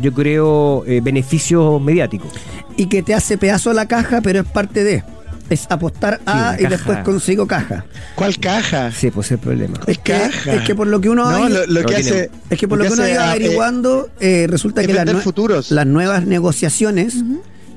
yo 0.00 0.12
creo, 0.14 0.84
beneficios 1.02 1.80
mediáticos. 1.80 2.32
Y 2.76 2.86
que 2.86 3.02
te 3.02 3.14
hace 3.14 3.38
pedazo 3.38 3.72
la 3.72 3.86
caja, 3.86 4.20
pero 4.20 4.40
es 4.40 4.46
parte 4.46 4.82
de. 4.84 5.02
Es 5.50 5.66
apostar 5.70 6.20
a 6.26 6.56
y 6.58 6.62
caja. 6.62 6.68
después 6.76 6.98
consigo 6.98 7.46
caja. 7.46 7.84
¿Cuál 8.14 8.38
caja? 8.38 8.92
Sí, 8.92 9.10
pues 9.10 9.28
es 9.28 9.32
el 9.32 9.38
problema. 9.38 9.78
Es 9.86 9.98
que, 9.98 10.12
Caja. 10.12 10.54
es 10.54 10.62
que 10.62 10.74
por 10.74 10.86
lo 10.86 11.00
que 11.00 11.08
uno 11.08 11.30
No, 11.30 11.48
lo, 11.48 11.66
lo 11.66 11.84
que 11.86 11.96
hace. 11.96 12.30
es 12.50 12.58
que 12.58 12.68
por 12.68 12.78
lo 12.78 12.84
que 12.84 12.92
uno 12.92 13.02
hace, 13.02 13.12
iba 13.12 13.22
ah, 13.22 13.26
eh, 13.28 13.30
averiguando, 13.30 14.10
eh, 14.20 14.46
resulta 14.48 14.82
es 14.82 14.86
que 14.86 14.92
las, 14.92 15.04
vender 15.06 15.16
nue- 15.22 15.24
futuros. 15.24 15.70
las 15.70 15.86
nuevas 15.86 16.26
negociaciones 16.26 17.14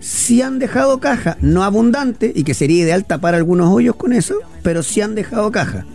sí 0.01 0.41
han 0.41 0.60
dejado 0.60 0.99
caja, 0.99 1.38
no 1.41 1.63
abundante, 1.63 2.31
y 2.36 2.43
que 2.43 2.53
sería 2.53 2.84
ideal 2.84 3.05
tapar 3.05 3.36
algunos 3.36 3.69
hoyos 3.73 3.95
con 3.95 4.13
eso, 4.13 4.36
pero 4.63 4.84
sí 4.84 4.99
han 5.01 5.15
dejado 5.15 5.51
caja. 5.51 5.86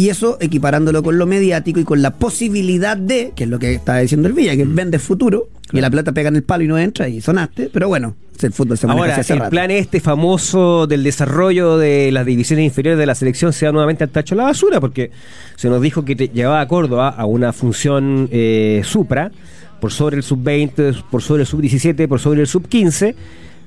Y 0.00 0.08
eso 0.08 0.38
equiparándolo 0.40 1.02
con 1.02 1.18
lo 1.18 1.26
mediático 1.26 1.78
y 1.78 1.84
con 1.84 2.00
la 2.00 2.12
posibilidad 2.12 2.96
de, 2.96 3.34
que 3.36 3.44
es 3.44 3.50
lo 3.50 3.58
que 3.58 3.74
estaba 3.74 3.98
diciendo 3.98 4.28
el 4.28 4.32
Villa, 4.32 4.56
que 4.56 4.64
vendes 4.64 5.02
futuro 5.02 5.50
y 5.74 5.80
la 5.82 5.90
plata 5.90 6.12
pega 6.12 6.30
en 6.30 6.36
el 6.36 6.42
palo 6.42 6.64
y 6.64 6.68
no 6.68 6.78
entra 6.78 7.06
y 7.06 7.20
sonaste, 7.20 7.68
pero 7.70 7.88
bueno, 7.88 8.16
el 8.40 8.50
fútbol 8.50 8.78
se 8.78 8.86
Ahora, 8.86 9.16
hace 9.16 9.34
el 9.34 9.40
rato. 9.40 9.50
plan 9.50 9.70
este 9.70 10.00
famoso 10.00 10.86
del 10.86 11.04
desarrollo 11.04 11.76
de 11.76 12.10
las 12.12 12.24
divisiones 12.24 12.64
inferiores 12.64 12.98
de 12.98 13.04
la 13.04 13.14
selección 13.14 13.52
se 13.52 13.66
da 13.66 13.72
nuevamente 13.72 14.02
al 14.02 14.08
tacho 14.08 14.34
de 14.34 14.38
la 14.38 14.44
basura, 14.44 14.80
porque 14.80 15.10
se 15.56 15.68
nos 15.68 15.82
dijo 15.82 16.02
que 16.02 16.16
te 16.16 16.28
llevaba 16.28 16.62
a 16.62 16.66
Córdoba 16.66 17.10
a 17.10 17.26
una 17.26 17.52
función 17.52 18.26
eh, 18.32 18.80
supra, 18.82 19.30
por 19.82 19.92
sobre 19.92 20.16
el 20.16 20.22
sub-20, 20.22 21.04
por 21.10 21.20
sobre 21.20 21.42
el 21.42 21.46
sub-17, 21.46 22.08
por 22.08 22.20
sobre 22.20 22.40
el 22.40 22.46
sub-15. 22.46 23.14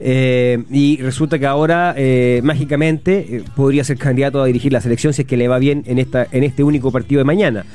Eh, 0.05 0.61
y 0.69 0.97
resulta 0.97 1.39
que 1.39 1.45
ahora 1.45 1.93
eh, 1.95 2.41
mágicamente 2.43 3.37
eh, 3.37 3.43
podría 3.55 3.85
ser 3.85 3.97
candidato 3.97 4.41
a 4.41 4.45
dirigir 4.45 4.73
la 4.73 4.81
selección 4.81 5.13
si 5.13 5.21
es 5.21 5.27
que 5.27 5.37
le 5.37 5.47
va 5.47 5.59
bien 5.59 5.83
en 5.87 5.97
esta 5.97 6.27
en 6.31 6.43
este 6.43 6.61
único 6.61 6.91
partido 6.91 7.19
de 7.19 7.23
mañana. 7.25 7.65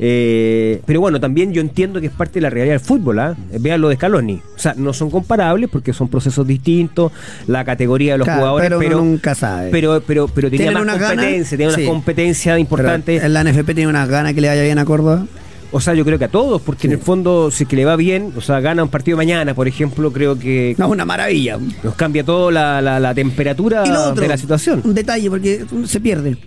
Eh, 0.00 0.80
pero 0.86 1.00
bueno, 1.00 1.18
también 1.18 1.52
yo 1.52 1.60
entiendo 1.60 2.00
que 2.00 2.06
es 2.06 2.12
parte 2.12 2.34
de 2.34 2.42
la 2.42 2.50
realidad 2.50 2.74
del 2.74 2.80
fútbol. 2.80 3.18
¿ah? 3.18 3.34
Vean 3.58 3.80
lo 3.80 3.88
de 3.88 3.96
Scaloni. 3.96 4.34
O 4.54 4.58
sea, 4.58 4.74
no 4.76 4.92
son 4.92 5.10
comparables 5.10 5.70
porque 5.70 5.92
son 5.92 6.08
procesos 6.08 6.46
distintos, 6.46 7.10
la 7.46 7.64
categoría 7.64 8.12
de 8.12 8.18
los 8.18 8.26
Claro, 8.26 8.40
jugadores, 8.40 8.68
pero 8.68 8.78
pero, 8.78 8.98
nunca 8.98 9.34
sabe. 9.34 9.70
pero, 9.70 10.02
pero, 10.06 10.28
pero 10.28 10.50
tenía 10.50 10.70
más 10.72 10.84
ganas, 10.84 11.08
competencia, 11.08 11.56
tenía 11.56 11.74
sí. 11.74 11.82
una 11.82 11.90
competencia 11.90 12.58
importante. 12.58 13.14
Pero 13.14 13.26
en 13.26 13.32
la 13.32 13.44
NFP 13.44 13.74
tiene 13.74 13.88
unas 13.88 14.08
ganas 14.08 14.34
que 14.34 14.40
le 14.40 14.48
vaya 14.48 14.62
bien 14.62 14.78
a 14.78 14.84
Córdoba. 14.84 15.26
O 15.70 15.80
sea, 15.80 15.92
yo 15.94 16.04
creo 16.04 16.18
que 16.18 16.24
a 16.24 16.28
todos, 16.28 16.62
porque 16.62 16.86
en 16.86 16.94
el 16.94 16.98
fondo, 16.98 17.50
si 17.50 17.64
es 17.64 17.68
que 17.68 17.76
le 17.76 17.84
va 17.84 17.94
bien, 17.96 18.32
o 18.36 18.40
sea, 18.40 18.58
gana 18.60 18.82
un 18.82 18.88
partido 18.88 19.16
mañana, 19.18 19.52
por 19.54 19.68
ejemplo, 19.68 20.10
creo 20.12 20.38
que 20.38 20.74
No, 20.78 20.86
es 20.86 20.90
una 20.92 21.04
maravilla. 21.04 21.58
nos 21.82 21.94
cambia 21.94 22.24
todo 22.24 22.50
la, 22.50 22.80
la, 22.80 22.98
la 22.98 23.14
temperatura 23.14 23.82
Y 23.86 23.90
lo 23.90 24.02
otro, 24.10 24.22
de 24.22 24.28
la 24.28 24.38
situación. 24.38 24.80
un 24.84 24.94
detalle, 24.94 25.28
porque 25.28 25.66
se 25.84 26.00
pierde. 26.00 26.38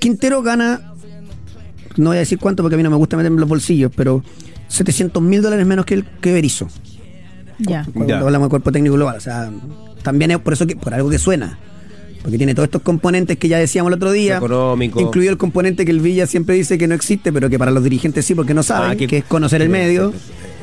Quintero 0.00 0.42
gana, 0.42 0.92
no 1.96 2.10
voy 2.10 2.16
a 2.16 2.20
decir 2.20 2.38
cuánto 2.38 2.62
porque 2.62 2.74
a 2.74 2.78
mí 2.78 2.82
no 2.84 2.90
me 2.90 2.96
gusta 2.96 3.16
meterme 3.16 3.36
en 3.36 3.40
los 3.40 3.48
bolsillos, 3.48 3.90
pero 3.94 4.22
700 4.68 5.22
mil 5.22 5.42
dólares 5.42 5.66
menos 5.66 5.84
que 5.84 5.94
el 5.94 6.04
que 6.04 6.32
Berizzo. 6.32 6.68
Ya. 7.58 7.86
Cuando 7.92 8.14
Ya. 8.14 8.20
hablamos 8.20 8.46
de 8.46 8.50
cuerpo 8.50 8.72
técnico 8.72 8.94
global. 8.96 9.16
O 9.16 9.20
sea, 9.20 9.50
también 10.02 10.30
es 10.30 10.38
por 10.38 10.52
eso 10.52 10.66
que, 10.66 10.76
por 10.76 10.92
algo 10.94 11.08
que 11.10 11.18
suena. 11.18 11.58
Porque 12.26 12.38
tiene 12.38 12.56
todos 12.56 12.66
estos 12.66 12.82
componentes 12.82 13.36
que 13.36 13.46
ya 13.46 13.56
decíamos 13.56 13.90
el 13.90 13.94
otro 13.94 14.10
día. 14.10 14.38
Económico. 14.38 15.00
Incluido 15.00 15.30
el 15.30 15.38
componente 15.38 15.84
que 15.84 15.92
el 15.92 16.00
Villa 16.00 16.26
siempre 16.26 16.56
dice 16.56 16.76
que 16.76 16.88
no 16.88 16.96
existe, 16.96 17.32
pero 17.32 17.48
que 17.48 17.56
para 17.56 17.70
los 17.70 17.84
dirigentes 17.84 18.24
sí, 18.24 18.34
porque 18.34 18.52
no 18.52 18.64
saben, 18.64 18.90
Ah, 18.90 18.96
que, 18.96 19.18
es 19.18 19.24
conocer 19.24 19.62
el 19.62 19.68
medio. 19.68 20.12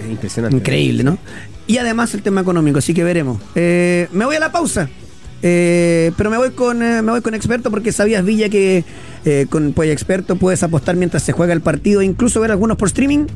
Es 0.04 0.12
impresionante. 0.12 0.58
Increíble, 0.58 1.06
¿no? 1.06 1.18
Y 1.66 1.78
además 1.78 2.14
el 2.16 2.22
tema 2.22 2.42
económico, 2.42 2.80
así 2.80 2.94
que 2.94 3.06
veremos. 3.06 3.42
Eh, 3.56 4.10
me 4.12 4.26
voy 4.26 4.36
a 4.36 4.42
la 4.42 4.52
pausa. 4.52 4.90
Eh, 5.42 6.12
pero 6.18 6.30
me 6.30 6.38
voy 6.38 6.52
con 6.52 6.84
eh, 6.84 7.02
me 7.02 7.12
voy 7.12 7.22
con 7.22 7.34
experto 7.34 7.70
porque 7.72 7.94
sabías 7.94 8.26
Villa 8.26 8.50
que 8.50 8.84
eh, 9.24 9.46
con 9.50 9.72
Polla 9.72 9.94
Experto 9.94 10.36
puedes 10.36 10.64
apostar 10.64 10.98
mientras 10.98 11.24
se 11.24 11.32
juega 11.32 11.54
el 11.54 11.62
partido 11.62 12.02
e 12.02 12.06
incluso 12.06 12.42
ver 12.42 12.52
algunos 12.52 12.76
por 12.76 12.90
streaming. 12.90 13.28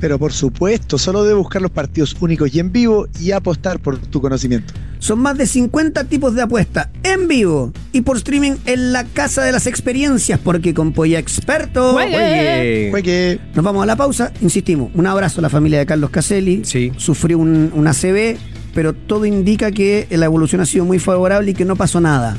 Pero 0.00 0.20
por 0.20 0.32
supuesto, 0.32 0.98
solo 0.98 1.24
debe 1.24 1.34
buscar 1.34 1.60
los 1.60 1.72
partidos 1.72 2.16
únicos 2.20 2.54
y 2.54 2.60
en 2.60 2.70
vivo 2.70 3.08
y 3.18 3.32
apostar 3.32 3.80
por 3.80 3.98
tu 3.98 4.20
conocimiento. 4.20 4.72
Son 5.00 5.18
más 5.18 5.36
de 5.36 5.46
50 5.46 6.04
tipos 6.04 6.34
de 6.34 6.42
apuesta 6.42 6.90
en 7.02 7.26
vivo 7.26 7.72
y 7.90 8.02
por 8.02 8.18
streaming 8.18 8.52
en 8.66 8.92
la 8.92 9.04
casa 9.04 9.42
de 9.42 9.50
las 9.50 9.66
experiencias 9.66 10.38
porque 10.38 10.74
con 10.74 10.92
Polla 10.92 11.18
Experto 11.18 11.92
Juegue. 11.94 12.88
Juegue. 12.90 13.40
nos 13.54 13.64
vamos 13.64 13.82
a 13.82 13.86
la 13.86 13.96
pausa. 13.96 14.30
Insistimos, 14.42 14.90
un 14.94 15.06
abrazo 15.06 15.40
a 15.40 15.42
la 15.42 15.48
familia 15.50 15.78
de 15.78 15.86
Carlos 15.86 16.10
Caselli. 16.10 16.62
Sí. 16.64 16.92
Sufrió 16.98 17.38
un, 17.38 17.72
un 17.74 17.86
ACV, 17.88 18.36
pero 18.74 18.92
todo 18.92 19.24
indica 19.24 19.72
que 19.72 20.06
la 20.10 20.26
evolución 20.26 20.60
ha 20.60 20.66
sido 20.66 20.84
muy 20.84 20.98
favorable 20.98 21.50
y 21.50 21.54
que 21.54 21.64
no 21.64 21.76
pasó 21.76 22.00
nada. 22.00 22.36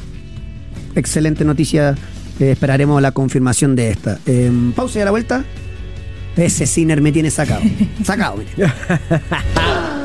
Excelente 0.96 1.44
noticia. 1.44 1.96
eh, 2.40 2.52
esperaremos 2.52 3.02
la 3.02 3.12
confirmación 3.12 3.76
de 3.76 3.90
esta. 3.90 4.20
Eh, 4.28 4.52
pausa 4.76 5.00
y 5.00 5.02
a 5.02 5.06
la 5.06 5.12
vuelta. 5.12 5.44
Ese 6.38 6.66
Sinner 6.68 7.02
me 7.02 7.12
tiene 7.12 7.32
sacado. 7.32 7.62
Sacado, 8.06 8.38
mire. 8.38 8.72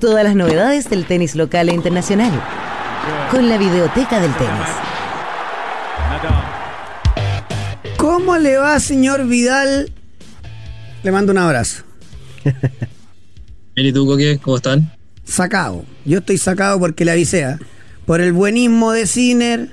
Todas 0.00 0.24
las 0.24 0.36
novedades 0.36 0.90
del 0.90 1.06
tenis 1.06 1.34
local 1.34 1.70
e 1.70 1.74
internacional. 1.74 2.32
Con 3.30 3.48
la 3.48 3.56
videoteca 3.56 4.20
del 4.20 4.32
tenis. 4.34 4.68
¿Cómo 7.96 8.36
le 8.36 8.58
va, 8.58 8.78
señor 8.78 9.26
Vidal? 9.26 9.90
Le 11.02 11.12
mando 11.12 11.32
un 11.32 11.38
abrazo. 11.38 11.82
¿y 13.74 13.92
tú, 13.92 14.06
Coque? 14.06 14.38
¿Cómo 14.42 14.56
están? 14.56 14.92
Sacado. 15.24 15.84
Yo 16.04 16.18
estoy 16.18 16.36
sacado 16.36 16.78
porque 16.78 17.06
le 17.06 17.12
avisé. 17.12 17.44
¿ah? 17.44 17.58
Por 18.04 18.20
el 18.20 18.34
buenismo 18.34 18.92
de 18.92 19.06
Sinner, 19.06 19.70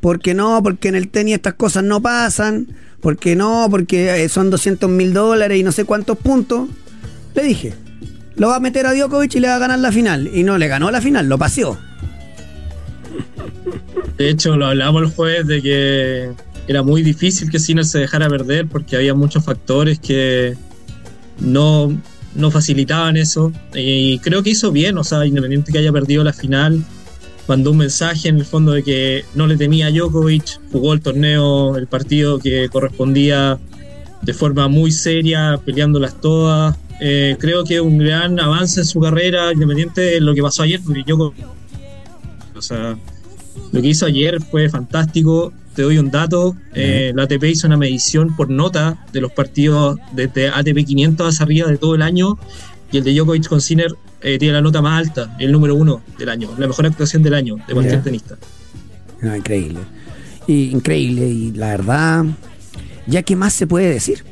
porque 0.00 0.34
no, 0.34 0.62
porque 0.62 0.88
en 0.88 0.94
el 0.94 1.08
tenis 1.08 1.36
estas 1.36 1.54
cosas 1.54 1.84
no 1.84 2.02
pasan, 2.02 2.68
porque 3.00 3.34
no, 3.34 3.66
porque 3.70 4.24
eh, 4.24 4.28
son 4.28 4.50
200 4.50 4.90
mil 4.90 5.14
dólares 5.14 5.58
y 5.58 5.62
no 5.62 5.72
sé 5.72 5.84
cuántos 5.84 6.18
puntos. 6.18 6.68
Le 7.34 7.42
dije, 7.42 7.74
lo 8.36 8.48
va 8.48 8.56
a 8.56 8.60
meter 8.60 8.86
a 8.86 8.94
Djokovic 8.94 9.34
y 9.36 9.40
le 9.40 9.48
va 9.48 9.56
a 9.56 9.58
ganar 9.58 9.78
la 9.78 9.92
final. 9.92 10.30
Y 10.32 10.42
no 10.42 10.58
le 10.58 10.68
ganó 10.68 10.90
la 10.90 11.00
final, 11.00 11.28
lo 11.28 11.38
paseó. 11.38 11.78
De 14.16 14.30
hecho, 14.30 14.56
lo 14.56 14.66
hablamos 14.66 15.02
el 15.02 15.08
jueves 15.08 15.46
de 15.46 15.62
que 15.62 16.30
era 16.66 16.82
muy 16.82 17.02
difícil 17.02 17.50
que 17.50 17.58
Sinner 17.58 17.84
se 17.84 17.98
dejara 17.98 18.28
perder 18.28 18.66
porque 18.68 18.96
había 18.96 19.14
muchos 19.14 19.44
factores 19.44 19.98
que 19.98 20.56
no, 21.40 21.96
no 22.34 22.50
facilitaban 22.50 23.16
eso. 23.16 23.52
Y 23.74 24.18
creo 24.18 24.42
que 24.42 24.50
hizo 24.50 24.72
bien, 24.72 24.98
o 24.98 25.04
sea, 25.04 25.26
independiente 25.26 25.72
que 25.72 25.78
haya 25.78 25.92
perdido 25.92 26.24
la 26.24 26.32
final, 26.32 26.84
mandó 27.46 27.72
un 27.72 27.78
mensaje 27.78 28.28
en 28.28 28.36
el 28.36 28.44
fondo 28.44 28.72
de 28.72 28.82
que 28.82 29.24
no 29.34 29.46
le 29.46 29.56
temía 29.56 29.88
a 29.88 29.90
Djokovic, 29.90 30.60
jugó 30.72 30.94
el 30.94 31.00
torneo, 31.00 31.76
el 31.76 31.86
partido 31.86 32.38
que 32.38 32.68
correspondía 32.68 33.58
de 34.22 34.32
forma 34.32 34.68
muy 34.68 34.90
seria, 34.90 35.60
peleándolas 35.64 36.20
todas. 36.20 36.76
Eh, 37.00 37.36
creo 37.38 37.64
que 37.64 37.80
un 37.80 37.98
gran 37.98 38.38
avance 38.38 38.80
en 38.80 38.86
su 38.86 39.00
carrera, 39.00 39.52
independiente 39.52 40.00
de 40.00 40.20
lo 40.20 40.34
que 40.34 40.42
pasó 40.42 40.62
ayer, 40.62 40.80
porque 40.84 41.02
Djokovic, 41.06 41.46
o 42.56 42.62
sea, 42.62 42.96
lo 43.72 43.82
que 43.82 43.88
hizo 43.88 44.06
ayer 44.06 44.40
fue 44.40 44.68
fantástico. 44.68 45.52
Te 45.74 45.82
doy 45.82 45.98
un 45.98 46.10
dato, 46.10 46.54
eh, 46.72 47.12
la 47.16 47.24
ATP 47.24 47.44
hizo 47.44 47.66
una 47.66 47.76
medición 47.76 48.36
por 48.36 48.48
nota 48.48 49.04
de 49.12 49.20
los 49.20 49.32
partidos 49.32 49.98
desde 50.12 50.48
ATP 50.48 50.84
500 50.86 51.34
hacia 51.34 51.44
arriba 51.44 51.68
de 51.68 51.78
todo 51.78 51.96
el 51.96 52.02
año 52.02 52.38
y 52.92 52.98
el 52.98 53.02
de 53.02 53.12
Djokovic 53.12 53.48
con 53.48 53.60
Sinner 53.60 53.92
eh, 54.20 54.38
tiene 54.38 54.54
la 54.54 54.60
nota 54.60 54.80
más 54.80 55.04
alta, 55.04 55.36
el 55.40 55.50
número 55.50 55.74
uno 55.74 56.00
del 56.16 56.28
año, 56.28 56.48
la 56.56 56.68
mejor 56.68 56.86
actuación 56.86 57.24
del 57.24 57.34
año 57.34 57.56
de 57.66 57.74
cualquier 57.74 58.04
tenista. 58.04 58.36
No, 59.20 59.34
increíble. 59.34 59.80
Y, 60.46 60.70
increíble. 60.70 61.26
Y 61.26 61.52
la 61.52 61.70
verdad, 61.70 62.24
ya 63.08 63.22
qué 63.24 63.34
más 63.34 63.52
se 63.52 63.66
puede 63.66 63.88
decir. 63.90 64.24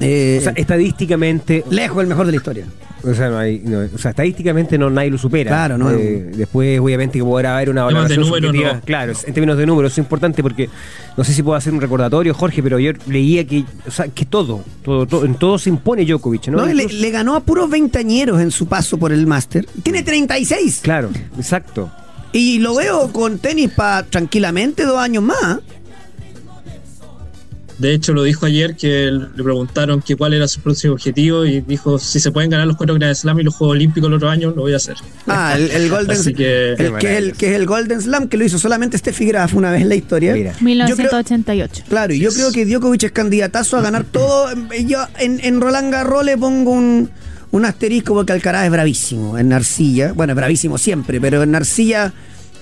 Eh, 0.00 0.38
O 0.40 0.42
sea, 0.44 0.52
estadísticamente, 0.56 1.64
lejos 1.70 2.02
el 2.02 2.08
mejor 2.08 2.26
de 2.26 2.32
la 2.32 2.36
historia. 2.36 2.64
o 3.02 3.14
sea, 3.14 3.28
no 3.28 3.38
hay, 3.38 3.60
no, 3.60 3.80
o 3.94 3.98
sea, 3.98 4.10
estadísticamente 4.10 4.78
no 4.78 4.88
nadie 4.90 5.10
lo 5.10 5.18
supera. 5.18 5.50
Claro, 5.50 5.78
no. 5.78 5.90
Eh, 5.90 6.30
después, 6.34 6.80
obviamente, 6.80 7.18
que 7.18 7.24
podrá 7.24 7.56
haber 7.56 7.70
una 7.70 7.84
valoración 7.84 8.20
número, 8.20 8.48
subjetiva. 8.48 8.72
no. 8.74 8.80
Claro, 8.80 9.12
en 9.26 9.34
términos 9.34 9.58
de 9.58 9.66
números 9.66 9.92
es 9.92 9.98
importante 9.98 10.42
porque 10.42 10.68
no 11.16 11.24
sé 11.24 11.32
si 11.34 11.42
puedo 11.42 11.56
hacer 11.56 11.72
un 11.72 11.80
recordatorio, 11.80 12.32
Jorge, 12.34 12.62
pero 12.62 12.78
yo 12.78 12.92
leía 13.06 13.46
que, 13.46 13.64
o 13.86 13.90
sea, 13.90 14.08
que 14.08 14.24
todo, 14.24 14.64
todo, 14.82 15.06
todo, 15.06 15.24
en 15.24 15.34
todo 15.34 15.58
se 15.58 15.68
impone 15.70 16.04
Djokovic, 16.04 16.48
¿no? 16.48 16.64
No, 16.64 16.72
le 16.72 17.10
ganó 17.10 17.36
a 17.36 17.40
puros 17.40 17.68
veintañeros 17.70 18.40
en 18.40 18.50
su 18.50 18.66
paso 18.66 18.98
por 18.98 19.12
el 19.12 19.26
máster. 19.26 19.66
Tiene 19.82 20.02
36. 20.02 20.80
Claro, 20.82 21.10
exacto. 21.36 21.90
Y 22.32 22.60
lo 22.60 22.76
veo 22.76 23.12
con 23.12 23.38
tenis 23.38 23.70
para 23.70 24.04
tranquilamente 24.04 24.84
dos 24.84 24.98
años 24.98 25.24
más. 25.24 25.58
De 27.80 27.94
hecho, 27.94 28.12
lo 28.12 28.22
dijo 28.22 28.44
ayer 28.46 28.76
que 28.76 29.10
le 29.10 29.42
preguntaron 29.42 30.02
que 30.02 30.14
cuál 30.14 30.34
era 30.34 30.46
su 30.46 30.60
próximo 30.60 30.92
objetivo 30.92 31.46
y 31.46 31.62
dijo, 31.62 31.98
si 31.98 32.20
se 32.20 32.30
pueden 32.30 32.50
ganar 32.50 32.66
los 32.66 32.76
cuatro 32.76 32.94
Grand 32.96 33.14
Slam 33.14 33.40
y 33.40 33.42
los 33.42 33.54
Juegos 33.54 33.74
Olímpicos 33.76 34.08
el 34.08 34.14
otro 34.14 34.28
año, 34.28 34.50
lo 34.54 34.62
voy 34.62 34.74
a 34.74 34.76
hacer. 34.76 34.96
Ah, 35.26 35.54
el, 35.56 35.70
el 35.70 35.88
Golden 35.88 36.16
Así 36.16 36.34
que- 36.34 36.72
el 36.72 36.94
que, 36.98 37.12
es 37.12 37.18
el, 37.18 37.32
que 37.32 37.46
es 37.48 37.52
el 37.54 37.64
Golden 37.66 38.00
Slam 38.02 38.28
que 38.28 38.36
lo 38.36 38.44
hizo 38.44 38.58
solamente 38.58 38.98
Steffi 38.98 39.24
Graf 39.26 39.54
una 39.54 39.70
vez 39.70 39.80
en 39.82 39.88
la 39.88 39.94
historia. 39.94 40.34
Mira. 40.34 40.50
Yo 40.52 40.58
creo- 40.94 41.10
1988. 41.10 41.84
claro, 41.88 42.12
y 42.12 42.20
yo 42.20 42.30
creo 42.32 42.52
que 42.52 42.66
Djokovic 42.66 43.02
es 43.04 43.12
candidatazo 43.12 43.78
a 43.78 43.80
ganar 43.80 44.04
todo. 44.04 44.48
Yo 44.86 44.98
en, 45.18 45.40
en 45.42 45.60
Roland 45.60 45.90
Garros 45.90 46.22
le 46.24 46.36
pongo 46.36 46.72
un, 46.72 47.08
un 47.50 47.64
asterisco 47.64 48.12
porque 48.14 48.32
Alcaraz 48.34 48.66
es 48.66 48.70
bravísimo. 48.70 49.38
En 49.38 49.52
Arcilla, 49.54 50.12
bueno, 50.12 50.34
es 50.34 50.36
bravísimo 50.36 50.76
siempre, 50.76 51.18
pero 51.20 51.42
en 51.42 51.54
Arcilla 51.54 52.12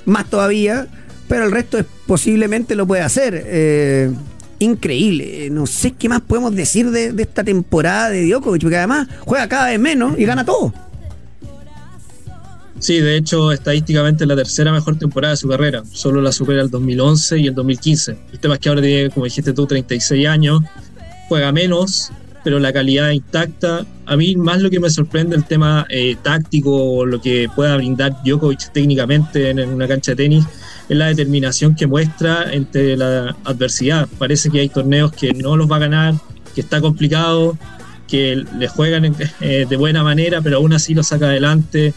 más 0.04 0.30
todavía. 0.30 0.86
Pero 1.28 1.44
el 1.44 1.50
resto 1.52 1.76
es, 1.76 1.84
posiblemente 2.06 2.74
lo 2.74 2.86
puede 2.86 3.02
hacer. 3.02 3.42
Eh, 3.46 4.10
increíble. 4.58 5.46
Eh, 5.46 5.50
No 5.50 5.66
sé 5.66 5.92
qué 5.92 6.08
más 6.08 6.20
podemos 6.20 6.54
decir 6.54 6.90
de, 6.90 7.14
esta 7.18 7.44
temporada 7.44 8.10
de 8.10 8.28
Djokovic, 8.28 8.62
porque 8.62 8.76
además 8.76 9.08
juega 9.20 9.48
cada 9.48 9.66
vez 9.68 9.80
menos 9.80 10.18
y 10.18 10.24
gana 10.24 10.44
todo. 10.44 10.72
Sí, 12.78 13.00
de 13.00 13.16
hecho, 13.16 13.50
estadísticamente 13.50 14.22
es 14.22 14.28
la 14.28 14.36
tercera 14.36 14.70
mejor 14.72 14.96
temporada 14.96 15.32
de 15.32 15.36
su 15.36 15.48
carrera. 15.48 15.82
Solo 15.90 16.20
la 16.20 16.30
supera 16.30 16.62
el 16.62 16.70
2011 16.70 17.38
y 17.38 17.46
el 17.48 17.54
2015. 17.54 18.16
El 18.32 18.38
tema 18.38 18.54
es 18.54 18.60
que 18.60 18.68
ahora 18.68 18.82
tiene, 18.82 19.10
como 19.10 19.24
dijiste 19.24 19.52
tú, 19.52 19.66
36 19.66 20.28
años, 20.28 20.60
juega 21.28 21.50
menos, 21.50 22.12
pero 22.44 22.60
la 22.60 22.72
calidad 22.72 23.10
intacta. 23.10 23.84
A 24.06 24.16
mí 24.16 24.36
más 24.36 24.62
lo 24.62 24.70
que 24.70 24.78
me 24.78 24.90
sorprende 24.90 25.34
el 25.34 25.44
tema 25.44 25.86
eh, 25.88 26.16
táctico 26.22 26.70
o 26.70 27.04
lo 27.04 27.20
que 27.20 27.48
pueda 27.54 27.76
brindar 27.76 28.22
Djokovic 28.24 28.72
técnicamente 28.72 29.50
en, 29.50 29.58
en 29.58 29.70
una 29.70 29.88
cancha 29.88 30.12
de 30.12 30.16
tenis 30.16 30.44
es 30.88 30.96
la 30.96 31.06
determinación 31.06 31.74
que 31.74 31.86
muestra 31.86 32.52
entre 32.52 32.96
la 32.96 33.36
adversidad. 33.44 34.08
Parece 34.18 34.50
que 34.50 34.60
hay 34.60 34.68
torneos 34.68 35.12
que 35.12 35.32
no 35.34 35.56
los 35.56 35.70
va 35.70 35.76
a 35.76 35.80
ganar, 35.80 36.14
que 36.54 36.60
está 36.62 36.80
complicado, 36.80 37.56
que 38.06 38.44
le 38.58 38.68
juegan 38.68 39.14
eh, 39.40 39.66
de 39.68 39.76
buena 39.76 40.02
manera, 40.02 40.40
pero 40.40 40.56
aún 40.56 40.72
así 40.72 40.94
lo 40.94 41.02
saca 41.02 41.26
adelante. 41.26 41.92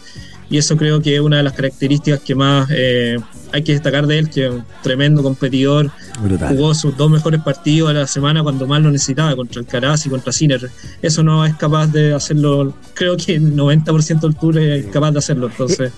Y 0.50 0.58
eso 0.58 0.76
creo 0.76 1.00
que 1.00 1.14
es 1.14 1.20
una 1.20 1.38
de 1.38 1.42
las 1.42 1.54
características 1.54 2.20
que 2.20 2.34
más 2.34 2.68
eh, 2.70 3.16
hay 3.52 3.62
que 3.62 3.72
destacar 3.72 4.06
de 4.06 4.18
él, 4.18 4.28
que 4.28 4.46
es 4.46 4.52
un 4.52 4.64
tremendo 4.82 5.22
competidor. 5.22 5.90
Brutal. 6.20 6.54
Jugó 6.54 6.74
sus 6.74 6.94
dos 6.94 7.10
mejores 7.10 7.40
partidos 7.40 7.88
de 7.88 8.00
la 8.00 8.06
semana 8.06 8.42
cuando 8.42 8.66
más 8.66 8.82
lo 8.82 8.90
necesitaba, 8.90 9.34
contra 9.34 9.60
el 9.60 9.66
Caraz 9.66 10.04
y 10.04 10.10
contra 10.10 10.30
Sinner. 10.30 10.70
Eso 11.00 11.22
no 11.22 11.46
es 11.46 11.54
capaz 11.54 11.86
de 11.86 12.12
hacerlo, 12.12 12.74
creo 12.92 13.16
que 13.16 13.36
el 13.36 13.56
90% 13.56 14.20
del 14.20 14.36
tour 14.36 14.58
es 14.58 14.86
capaz 14.86 15.12
de 15.12 15.18
hacerlo. 15.18 15.46
Entonces 15.46 15.90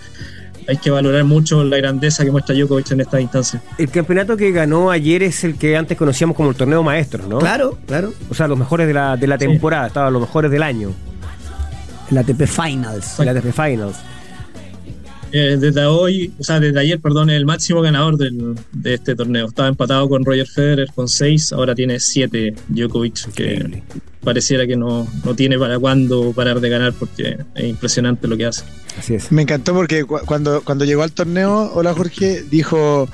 hay 0.69 0.77
que 0.79 0.91
valorar 0.91 1.25
mucho 1.25 1.63
la 1.65 1.77
grandeza 1.77 2.25
que 2.25 2.31
muestra 2.31 2.55
Djokovic 2.55 2.91
en 2.93 3.01
esta 3.03 3.21
instancia. 3.21 3.63
El 3.79 3.91
campeonato 3.91 4.37
que 4.37 4.51
ganó 4.53 4.91
ayer 4.91 5.23
es 5.23 5.45
el 5.45 5.57
que 5.57 5.77
antes 5.77 5.97
conocíamos 5.99 6.37
como 6.37 6.51
el 6.51 6.57
torneo 6.57 6.83
maestro, 6.83 7.27
¿no? 7.29 7.39
Claro, 7.39 7.79
claro. 7.87 8.13
O 8.31 8.35
sea, 8.35 8.47
los 8.49 8.59
mejores 8.59 8.87
de 8.87 8.95
la, 8.95 9.17
de 9.17 9.27
la 9.27 9.39
Sí. 9.39 9.47
temporada, 9.47 9.87
estaban 9.89 10.13
los 10.13 10.23
mejores 10.23 10.51
del 10.51 10.63
año, 10.63 10.93
El 12.11 12.19
ATP 12.19 12.47
Finals. 12.47 13.19
en 13.21 13.27
la 13.27 13.33
ATP 13.33 13.53
Finals. 13.53 13.97
Eh, 15.37 15.57
desde 15.59 15.85
hoy, 15.85 16.33
o 16.39 16.45
sea, 16.45 16.61
desde 16.61 16.79
ayer, 16.79 17.01
perdón, 17.01 17.29
es 17.29 17.37
el 17.37 17.45
máximo 17.45 17.83
ganador 17.83 18.17
del- 18.17 18.55
de 18.73 18.95
este 18.95 19.17
torneo. 19.17 19.47
Estaba 19.49 19.67
empatado 19.69 20.09
con 20.09 20.25
Roger 20.25 20.47
Federer 20.47 20.87
con 20.95 21.09
6, 21.09 21.53
ahora 21.53 21.75
tiene 21.75 21.99
7 21.99 22.55
Djokovic, 22.69 23.33
que 23.35 23.55
Increíble. 23.55 23.83
pareciera 24.23 24.65
que 24.65 24.77
no, 24.77 25.09
no 25.25 25.35
tiene 25.35 25.59
para 25.59 25.77
cuándo 25.81 26.33
parar 26.33 26.61
de 26.61 26.69
ganar 26.69 26.93
porque 26.93 27.37
es 27.57 27.65
impresionante 27.65 28.29
lo 28.29 28.37
que 28.37 28.47
hace. 28.47 28.63
Así 28.97 29.17
es. 29.17 29.33
Me 29.33 29.43
encantó 29.43 29.75
porque 29.75 30.05
cu- 30.05 30.21
cuando, 30.25 30.63
cuando 30.63 30.85
llegó 30.85 31.03
al 31.03 31.11
torneo, 31.11 31.69
hola 31.75 31.93
Jorge, 31.95 32.45
dijo, 32.49 33.09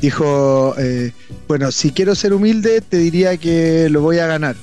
dijo 0.00 0.76
eh, 0.78 1.10
bueno, 1.48 1.72
si 1.72 1.90
quiero 1.90 2.14
ser 2.14 2.34
humilde, 2.34 2.82
te 2.82 2.98
diría 2.98 3.36
que 3.36 3.88
lo 3.90 4.00
voy 4.00 4.18
a 4.18 4.28
ganar. 4.28 4.54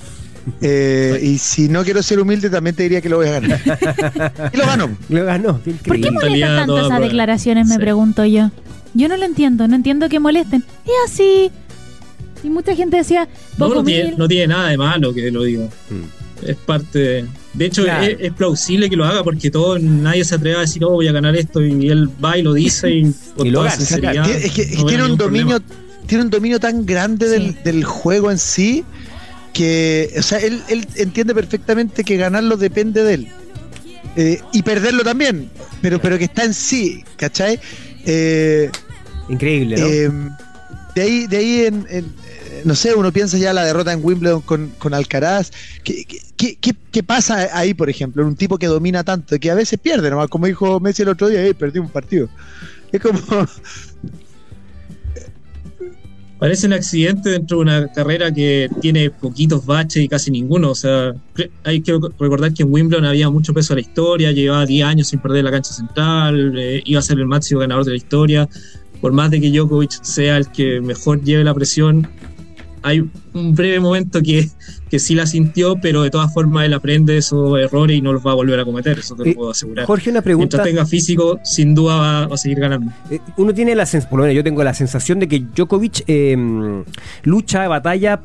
Eh, 0.62 1.20
y 1.22 1.38
si 1.38 1.70
no 1.70 1.84
quiero 1.84 2.02
ser 2.02 2.20
humilde, 2.20 2.50
también 2.50 2.76
te 2.76 2.84
diría 2.84 3.00
que 3.02 3.10
lo 3.10 3.18
voy 3.18 3.28
a 3.28 3.40
ganar. 3.40 3.60
y 4.54 4.58
lo 4.58 4.66
ganó. 4.66 4.90
Lo 5.10 5.26
ganó, 5.26 5.62
qué 5.64 5.72
¿Por 5.72 6.02
qué 6.02 6.10
molestan 6.12 6.56
tanto 6.58 6.78
esas 6.78 6.88
prueba. 6.90 7.06
declaraciones, 7.06 7.68
me 7.68 7.76
Sí. 7.76 7.80
pregunto 7.80 8.26
yo? 8.26 8.50
Yo 8.94 9.08
no 9.08 9.18
lo 9.18 9.26
entiendo, 9.26 9.68
no 9.68 9.76
entiendo 9.76 10.10
que 10.10 10.20
molesten. 10.20 10.64
Es 10.86 10.92
así. 11.14 11.52
Y 12.44 12.50
mucha 12.50 12.76
gente 12.76 12.98
decía, 12.98 13.28
No, 13.58 13.68
poco 13.68 13.76
no, 13.80 13.84
tiene, 13.84 14.16
no 14.18 14.28
tiene 14.28 14.48
nada 14.48 14.70
de 14.70 14.78
malo 14.78 15.14
que 15.14 15.30
lo 15.32 15.44
diga. 15.44 15.66
Mm. 15.66 16.48
Es 16.48 16.56
parte. 16.58 16.98
De, 17.00 17.26
de 17.54 17.66
hecho, 17.66 17.84
Claro. 17.84 18.04
es, 18.04 18.18
es 18.20 18.34
plausible 18.34 18.90
que 18.90 18.96
lo 18.96 19.06
haga 19.06 19.24
porque 19.24 19.52
todo, 19.52 19.78
nadie 19.78 20.26
se 20.26 20.36
atreve 20.36 20.58
a 20.58 20.62
decir, 20.62 20.84
oh, 20.84 20.90
voy 20.92 21.08
a 21.08 21.12
ganar 21.12 21.36
esto. 21.36 21.62
Y 21.64 21.90
él 21.90 22.10
va 22.24 22.38
y 22.38 22.42
lo 22.42 22.54
dice 22.54 22.90
y 22.90 23.04
con 23.38 23.46
Y 23.46 23.52
lo 23.52 23.60
toda 23.64 23.76
gana, 24.02 24.28
es 24.28 24.52
que, 24.52 24.64
es 24.64 24.70
que 24.72 24.76
no 24.78 24.86
veo 24.86 24.88
tiene 24.88 25.04
un 25.06 25.18
dominio, 25.18 25.60
problema. 25.60 26.06
tiene 26.08 26.24
un 26.24 26.30
dominio 26.32 26.60
tan 26.60 26.86
grande 26.86 27.28
del, 27.30 27.56
del 27.64 27.84
juego 27.84 28.32
en 28.32 28.40
sí 28.40 28.84
que, 29.54 30.14
o 30.18 30.22
sea, 30.22 30.40
él, 30.40 30.62
él 30.70 30.88
entiende 30.96 31.34
perfectamente 31.36 32.04
que 32.04 32.18
ganarlo 32.18 32.58
depende 32.58 33.04
de 33.04 33.14
él. 33.14 33.28
Eh, 34.18 34.42
y 34.52 34.62
perderlo 34.64 35.04
también, 35.04 35.50
pero, 35.82 36.00
pero 36.02 36.18
que 36.18 36.26
está 36.26 36.44
en 36.44 36.54
sí, 36.54 37.04
¿cachai? 37.16 37.60
Eh, 38.06 38.70
Increíble, 39.30 39.78
¿no? 39.78 39.88
eh, 39.88 40.12
de 40.96 41.02
ahí, 41.02 41.28
de 41.28 41.38
ahí 41.38 41.66
en, 41.66 41.88
en, 41.90 42.14
no 42.66 42.76
sé, 42.76 42.94
uno 42.94 43.14
piensa 43.14 43.38
ya 43.38 43.54
la 43.54 43.64
derrota 43.64 43.94
en 43.94 44.04
Wimbledon 44.04 44.42
con, 44.42 44.70
con 44.78 44.94
Alcaraz. 44.94 45.52
¿Qué, 45.84 46.06
qué, 46.36 46.58
qué, 46.60 46.76
qué 46.92 47.04
pasa 47.04 47.48
ahí, 47.54 47.74
por 47.74 47.90
ejemplo, 47.90 48.22
en 48.24 48.28
un 48.30 48.36
tipo 48.36 48.58
que 48.58 48.68
domina 48.68 49.04
tanto, 49.06 49.40
que 49.40 49.50
a 49.50 49.56
veces 49.56 49.80
pierde, 49.80 50.10
nomás, 50.10 50.28
como 50.28 50.48
dijo 50.48 50.80
Messi 50.82 51.04
el 51.04 51.10
otro 51.10 51.30
día, 51.30 51.42
"Ey, 51.44 51.54
perdí 51.54 51.80
un 51.80 51.90
partido. 51.90 52.28
Es 52.92 53.00
como, 53.00 53.20
Parece 56.42 56.66
un 56.66 56.74
accidente 56.74 57.30
dentro 57.30 57.58
de 57.58 57.62
una 57.62 57.88
carrera 57.90 58.34
que 58.34 58.68
tiene 58.82 59.12
poquitos 59.12 59.64
baches 59.64 60.02
y 60.02 60.08
casi 60.08 60.32
ninguno. 60.32 60.72
O 60.72 60.76
sea, 60.76 61.14
hay 61.64 61.82
que 61.82 62.00
recordar 62.20 62.52
que 62.52 62.64
en 62.64 62.74
Wimbledon 62.74 63.06
había 63.06 63.30
mucho 63.30 63.54
peso 63.54 63.74
a 63.74 63.76
la 63.76 63.82
historia, 63.82 64.32
llevaba 64.32 64.66
10 64.66 64.84
años 64.88 65.08
sin 65.10 65.20
perder 65.20 65.44
la 65.44 65.52
cancha 65.52 65.72
central, 65.72 66.58
eh, 66.58 66.82
iba 66.84 66.98
a 66.98 67.04
ser 67.04 67.20
el 67.20 67.28
máximo 67.28 67.60
ganador 67.60 67.86
de 67.86 67.92
la 67.92 67.98
historia. 67.98 68.50
Por 69.02 69.12
más 69.12 69.30
de 69.30 69.40
que 69.40 69.52
Djokovic 69.52 70.02
sea 70.02 70.38
el 70.38 70.48
que 70.48 70.82
mejor 70.82 71.22
lleve 71.22 71.44
la 71.44 71.54
presión, 71.54 72.10
hay 72.84 73.02
un 73.34 73.56
breve 73.56 73.80
momento 73.80 74.22
que, 74.22 74.50
que 74.90 75.00
sí 75.00 75.16
la 75.16 75.26
sintió, 75.26 75.76
pero 75.82 76.02
de 76.04 76.10
todas 76.10 76.34
formas 76.34 76.66
él 76.66 76.74
aprende 76.74 77.18
esos 77.18 77.58
errores 77.60 77.98
y 77.98 78.02
no 78.02 78.12
los 78.14 78.26
va 78.26 78.32
a 78.32 78.36
volver 78.36 78.60
a 78.60 78.66
cometer, 78.66 79.00
eso 79.00 79.16
te 79.16 79.24
lo 79.26 79.30
Eh, 79.32 79.36
puedo 79.36 79.52
asegurar. 79.52 79.86
Jorge, 79.86 80.10
una 80.10 80.22
pregunta. 80.22 80.58
Mientras 80.58 80.68
tenga 80.68 80.86
físico, 80.86 81.40
sin 81.44 81.76
duda 81.76 81.96
va, 81.96 82.28
va 82.28 82.36
a 82.36 82.38
seguir 82.38 82.60
ganando. 82.60 82.92
Eh, 83.10 83.20
Uno 83.38 83.54
tiene 83.54 83.76
la 83.76 83.86
sensación, 83.86 84.10
por 84.10 84.20
lo 84.20 84.24
menos 84.26 84.36
yo 84.36 84.44
tengo 84.44 84.64
la 84.64 84.74
sensación 84.74 85.20
de 85.20 85.28
que 85.28 85.40
Djokovic 85.56 86.04
eh, 86.08 86.84
lucha, 87.24 87.68
batalla 87.68 88.22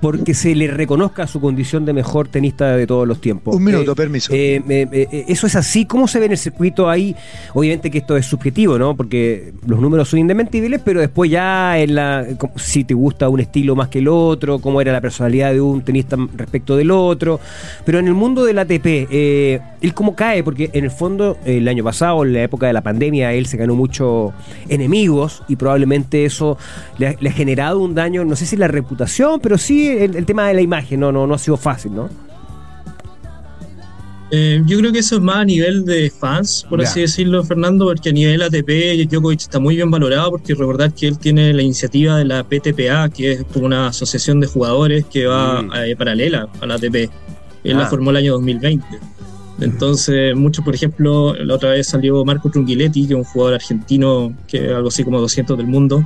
porque 0.00 0.34
se 0.34 0.54
le 0.54 0.68
reconozca 0.68 1.26
su 1.26 1.40
condición 1.40 1.84
de 1.84 1.92
mejor 1.92 2.28
tenista 2.28 2.76
de 2.76 2.86
todos 2.86 3.06
los 3.08 3.20
tiempos. 3.20 3.54
Un 3.56 3.64
minuto, 3.64 3.92
Eh, 3.92 3.94
permiso. 3.94 4.32
eh, 4.34 4.62
eh, 4.68 5.24
eso 5.28 5.46
es 5.46 5.56
así. 5.56 5.84
¿Cómo 5.86 6.06
se 6.08 6.18
ve 6.18 6.26
en 6.26 6.32
el 6.32 6.38
circuito 6.38 6.88
ahí? 6.88 7.14
Obviamente 7.54 7.90
que 7.90 7.98
esto 7.98 8.16
es 8.16 8.26
subjetivo, 8.26 8.78
¿no? 8.78 8.96
Porque 8.96 9.52
los 9.66 9.80
números 9.80 10.08
son 10.08 10.20
indementibles, 10.20 10.80
pero 10.84 11.00
después 11.00 11.30
ya 11.30 11.78
en 11.78 11.94
la, 11.94 12.26
si 12.56 12.84
te 12.84 12.94
gusta 12.94 13.28
un 13.28 13.40
estilo 13.40 13.74
más 13.74 13.88
que 13.88 13.98
el 14.00 14.08
otro, 14.08 14.58
cómo 14.58 14.80
era 14.80 14.92
la 14.92 15.00
personalidad 15.00 15.52
de 15.52 15.60
un 15.60 15.82
tenista 15.82 16.16
respecto 16.36 16.76
del 16.76 16.90
otro. 16.90 17.40
Pero 17.84 17.98
en 17.98 18.06
el 18.06 18.14
mundo 18.14 18.44
del 18.44 18.58
ATP, 18.58 18.86
él 19.10 19.94
cómo 19.94 20.14
cae, 20.14 20.42
porque 20.44 20.70
en 20.72 20.84
el 20.84 20.90
fondo 20.90 21.38
el 21.44 21.66
año 21.68 21.82
pasado, 21.84 22.24
en 22.24 22.32
la 22.32 22.42
época 22.42 22.66
de 22.66 22.72
la 22.72 22.82
pandemia, 22.82 23.32
él 23.32 23.46
se 23.46 23.56
ganó 23.56 23.74
muchos 23.74 24.32
enemigos 24.68 25.42
y 25.48 25.56
probablemente 25.56 26.24
eso 26.24 26.58
le 26.98 27.08
ha, 27.08 27.14
le 27.18 27.28
ha 27.30 27.32
generado 27.32 27.80
un 27.80 27.94
daño, 27.94 28.24
no 28.24 28.36
sé 28.36 28.46
si 28.46 28.56
la 28.56 28.68
reputación, 28.68 29.40
pero 29.40 29.58
sí 29.58 29.88
el, 29.96 30.16
el 30.16 30.24
tema 30.26 30.48
de 30.48 30.54
la 30.54 30.60
imagen, 30.60 31.00
no, 31.00 31.10
no, 31.12 31.26
no 31.26 31.34
ha 31.34 31.38
sido 31.38 31.56
fácil, 31.56 31.94
¿no? 31.94 32.08
Eh, 34.32 34.60
yo 34.66 34.78
creo 34.78 34.90
que 34.92 34.98
eso 34.98 35.16
es 35.16 35.22
más 35.22 35.36
a 35.36 35.44
nivel 35.44 35.84
de 35.84 36.10
fans, 36.10 36.66
por 36.68 36.82
así 36.82 37.00
decirlo, 37.00 37.44
Fernando, 37.44 37.84
porque 37.84 38.08
a 38.08 38.12
nivel 38.12 38.42
ATP 38.42 39.06
Djokovic 39.08 39.42
está 39.42 39.60
muy 39.60 39.76
bien 39.76 39.88
valorado, 39.88 40.32
porque 40.32 40.52
recordar 40.54 40.92
que 40.92 41.06
él 41.06 41.16
tiene 41.16 41.52
la 41.54 41.62
iniciativa 41.62 42.18
de 42.18 42.24
la 42.24 42.42
PTPA, 42.42 43.08
que 43.08 43.32
es 43.32 43.44
como 43.52 43.66
una 43.66 43.86
asociación 43.88 44.40
de 44.40 44.48
jugadores 44.48 45.04
que 45.06 45.26
va 45.26 45.62
Mm. 45.62 45.70
eh, 45.76 45.96
paralela 45.96 46.48
a 46.60 46.66
la 46.66 46.74
ATP. 46.74 47.08
Él 47.62 47.76
la 47.76 47.84
Ah. 47.84 47.88
formó 47.88 48.10
el 48.10 48.16
año 48.16 48.32
2020. 48.32 48.84
Entonces, 49.60 50.34
muchos, 50.34 50.64
por 50.64 50.74
ejemplo, 50.74 51.34
la 51.36 51.54
otra 51.54 51.70
vez 51.70 51.86
salió 51.86 52.24
Marco 52.24 52.50
Trungiletti, 52.50 53.06
que 53.06 53.14
es 53.14 53.18
un 53.18 53.24
jugador 53.24 53.54
argentino, 53.54 54.34
que 54.48 54.66
es 54.66 54.72
algo 54.72 54.88
así 54.88 55.04
como 55.04 55.20
200 55.20 55.56
del 55.56 55.68
mundo, 55.68 56.04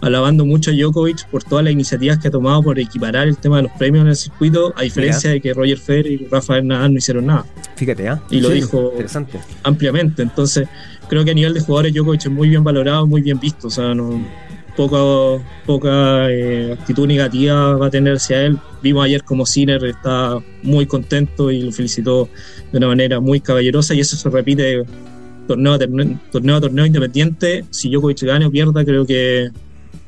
alabando 0.00 0.44
mucho 0.44 0.70
a 0.70 0.74
Djokovic 0.74 1.26
por 1.28 1.44
todas 1.44 1.64
las 1.64 1.72
iniciativas 1.72 2.18
que 2.18 2.28
ha 2.28 2.30
tomado 2.30 2.62
por 2.62 2.78
equiparar 2.78 3.28
el 3.28 3.36
tema 3.36 3.58
de 3.58 3.64
los 3.64 3.72
premios 3.72 4.02
en 4.02 4.08
el 4.08 4.16
circuito, 4.16 4.72
a 4.76 4.82
diferencia 4.82 5.30
de 5.30 5.40
que 5.40 5.52
Roger 5.52 5.78
Federer 5.78 6.12
y 6.12 6.26
Rafael 6.26 6.66
Nadal 6.66 6.92
no 6.92 6.98
hicieron 6.98 7.26
nada 7.26 7.44
Fíjate, 7.76 8.08
¿ah? 8.08 8.22
y 8.30 8.40
lo 8.40 8.50
dijo 8.50 8.92
ampliamente. 9.62 10.22
Entonces, 10.22 10.68
creo 11.08 11.24
que 11.24 11.30
a 11.30 11.34
nivel 11.34 11.54
de 11.54 11.60
jugadores 11.60 11.94
Djokovic 11.94 12.26
es 12.26 12.30
muy 12.30 12.48
bien 12.48 12.64
valorado, 12.64 13.06
muy 13.06 13.22
bien 13.22 13.38
visto. 13.40 13.68
O 13.68 13.70
sea, 13.70 13.94
no, 13.94 14.22
poca, 14.76 15.44
poca 15.66 16.30
eh, 16.30 16.72
actitud 16.72 17.06
negativa 17.06 17.76
va 17.76 17.86
a 17.86 17.90
tener 17.90 18.16
hacia 18.16 18.42
él. 18.42 18.58
Vimos 18.82 19.04
ayer 19.04 19.22
como 19.22 19.46
Sinner 19.46 19.84
está 19.84 20.38
muy 20.62 20.86
contento 20.86 21.50
y 21.50 21.62
lo 21.62 21.72
felicitó 21.72 22.28
de 22.72 22.78
una 22.78 22.88
manera 22.88 23.20
muy 23.20 23.40
caballerosa 23.40 23.94
y 23.94 24.00
eso 24.00 24.16
se 24.16 24.30
repite 24.30 24.84
torneo 25.46 25.74
a 25.74 25.78
torneo, 25.78 26.18
torneo, 26.30 26.56
a 26.56 26.60
torneo 26.60 26.86
independiente. 26.86 27.64
Si 27.70 27.90
Djokovic 27.90 28.22
gane 28.22 28.46
o 28.46 28.50
pierda, 28.50 28.84
creo 28.84 29.04
que 29.04 29.50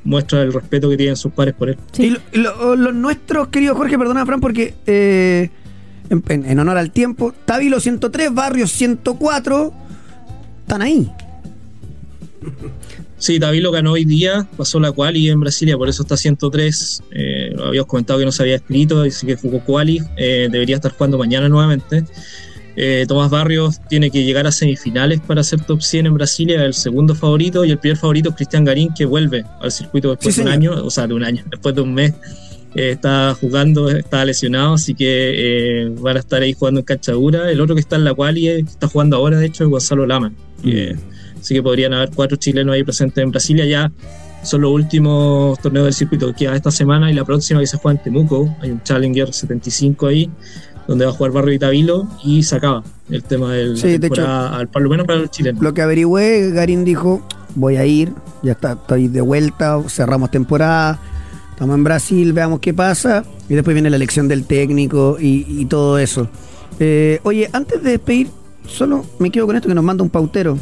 muestra 0.05 0.43
el 0.43 0.53
respeto 0.53 0.89
que 0.91 0.97
tienen 0.97 1.17
sus 1.17 1.33
pares 1.33 1.55
por 1.55 1.69
él. 1.71 1.79
Sí. 1.93 2.05
Y 2.07 2.11
lo- 2.11 2.21
y 2.33 2.39
lo- 2.39 2.77
los 2.77 2.95
nuestros, 2.95 3.49
querido 3.49 3.75
Jorge, 3.75 3.99
perdona, 3.99 4.27
Fran, 4.27 4.41
porque 4.41 4.75
eh, 4.87 5.51
en, 6.11 6.59
honor 6.59 6.77
al 6.79 6.91
tiempo, 6.91 7.33
Tabilo 7.45 7.81
103, 7.81 8.35
Barrios 8.35 8.71
104, 8.73 9.73
están 10.63 10.83
ahí. 10.83 11.11
Sí, 13.19 13.39
Tavilo 13.39 13.71
ganó 13.71 13.93
hoy 13.93 14.05
día, 14.05 14.49
pasó 14.57 14.81
la 14.81 14.91
quali 14.91 15.29
en 15.31 15.39
Brasilia, 15.39 15.77
por 15.79 15.89
eso 15.89 16.03
está 16.03 16.17
103. 16.17 17.03
Eh, 17.13 17.53
lo 17.55 17.67
habíamos 17.67 17.87
comentado 17.87 18.19
que 18.19 18.25
no 18.25 18.33
se 18.33 18.43
había 18.43 18.57
escrito, 18.57 19.03
dice 19.05 19.25
que 19.27 19.37
jugó 19.37 19.61
quali, 19.61 20.01
eh, 20.17 20.49
debería 20.51 20.75
estar 20.77 20.91
jugando 20.93 21.19
mañana 21.19 21.49
nuevamente. 21.49 22.05
Eh, 22.77 23.05
Tomás 23.07 23.31
Barrios 23.31 23.81
tiene 23.89 24.11
que 24.11 24.25
llegar 24.25 24.47
a 24.47 24.53
semifinales 24.53 25.21
para 25.21 25.43
ser 25.43 25.61
top 25.65 25.83
100 25.83 26.07
en 26.07 26.15
Brasilia, 26.15 26.65
el 26.65 26.75
segundo 26.75 27.15
favorito, 27.15 27.65
y 27.65 27.71
el 27.71 27.79
primer 27.79 27.99
favorito 27.99 28.31
es 28.31 28.37
Cristian 28.37 28.65
Garín, 28.65 28.93
que 28.95 29.05
vuelve 29.05 29.45
al 29.61 29.71
circuito 29.71 30.11
después 30.11 30.35
Sí, 30.35 30.41
de 30.43 30.47
un 30.49 30.53
señor. 30.55 30.75
año, 30.75 30.87
o 30.87 30.91
sea, 30.91 31.07
de 31.07 31.15
un 31.15 31.25
año, 31.25 31.45
después 31.51 31.75
de 31.75 31.81
un 31.83 31.95
mes. 31.95 32.15
Eh, 32.75 32.93
está 32.93 33.37
jugando, 33.39 33.91
está 33.91 34.25
lesionado, 34.25 34.75
así 34.75 34.95
que 34.95 35.05
eh, 35.85 35.95
van 36.01 36.17
a 36.17 36.21
estar 36.21 36.41
ahí 36.41 36.55
jugando 36.55 36.81
en 36.81 36.87
cancha 36.87 37.13
dura. 37.13 37.51
El 37.51 37.61
otro 37.61 37.75
que 37.75 37.83
está 37.83 37.97
en 37.97 38.05
la 38.05 38.15
quali, 38.15 38.49
eh, 38.49 38.63
que 38.65 38.71
está 38.71 38.89
jugando 38.89 39.17
ahora, 39.17 39.39
de 39.39 39.45
hecho, 39.47 39.65
es 39.65 39.71
Gonzalo 39.71 40.07
Lama. 40.07 40.33
Así 41.39 41.55
que 41.55 41.63
podrían 41.63 41.93
haber 41.93 42.11
cuatro 42.15 42.37
chilenos 42.39 42.75
ahí 42.75 42.83
presentes 42.83 43.23
en 43.23 43.31
Brasilia. 43.31 43.67
Ya 43.67 43.93
son 44.43 44.63
los 44.63 44.73
últimos 44.73 45.59
torneos 45.61 45.85
del 45.85 45.93
circuito 45.95 46.29
que 46.29 46.45
queda 46.47 46.57
esta 46.57 46.71
semana 46.71 47.11
y 47.11 47.15
la 47.15 47.25
próxima 47.25 47.61
que 47.61 47.67
se 47.67 47.77
juega 47.77 47.99
en 47.99 48.05
Temuco. 48.05 48.57
Hay 48.61 48.71
un 48.71 48.83
Challenger 48.83 49.33
75 49.33 50.07
ahí, 50.07 50.31
donde 50.93 51.07
va 51.07 51.11
a 51.11 51.15
jugar 51.15 51.33
Barrio 51.33 51.55
y 51.55 51.59
Tavilo 51.59 52.07
y 52.23 52.43
se 52.43 52.57
acaba 52.57 52.83
el 53.09 53.23
tema 53.25 53.55
del 53.55 53.79
Sí, 53.79 53.97
de 53.97 54.09
al- 54.27 54.69
por 54.69 54.83
lo 54.83 54.91
menos 54.91 55.07
para 55.07 55.21
los 55.21 55.31
chilenos. 55.31 55.63
Lo 55.63 55.73
que 55.73 55.81
averigüé, 55.81 56.51
Garín 56.51 56.85
dijo, 56.85 57.23
voy 57.55 57.77
a 57.77 57.87
ir, 57.87 58.13
ya 58.43 58.53
está, 58.53 58.73
estoy 58.73 59.09
de 59.09 59.23
vuelta, 59.23 59.81
cerramos 59.89 60.31
temporada, 60.31 61.01
estamos 61.51 61.75
en 61.77 61.85
Brasil, 61.85 62.33
veamos 62.35 62.61
qué 62.61 62.75
pasa, 62.75 63.25
y 63.49 63.55
después 63.55 63.73
viene 63.75 63.89
la 63.89 63.97
elección 63.97 64.29
del 64.29 64.45
técnico 64.45 65.17
y, 65.19 65.47
y 65.49 65.65
todo 65.65 65.99
eso. 65.99 66.29
Eh, 66.79 67.21
oye, 67.23 67.49
antes 67.55 67.83
de 67.83 67.93
despedir, 67.93 68.29
solo 68.67 69.05
me 69.19 69.31
quedo 69.31 69.47
con 69.47 69.57
esto 69.57 69.69
que 69.69 69.75
nos 69.75 69.85
manda 69.85 70.03
un 70.05 70.11
pautero. 70.11 70.59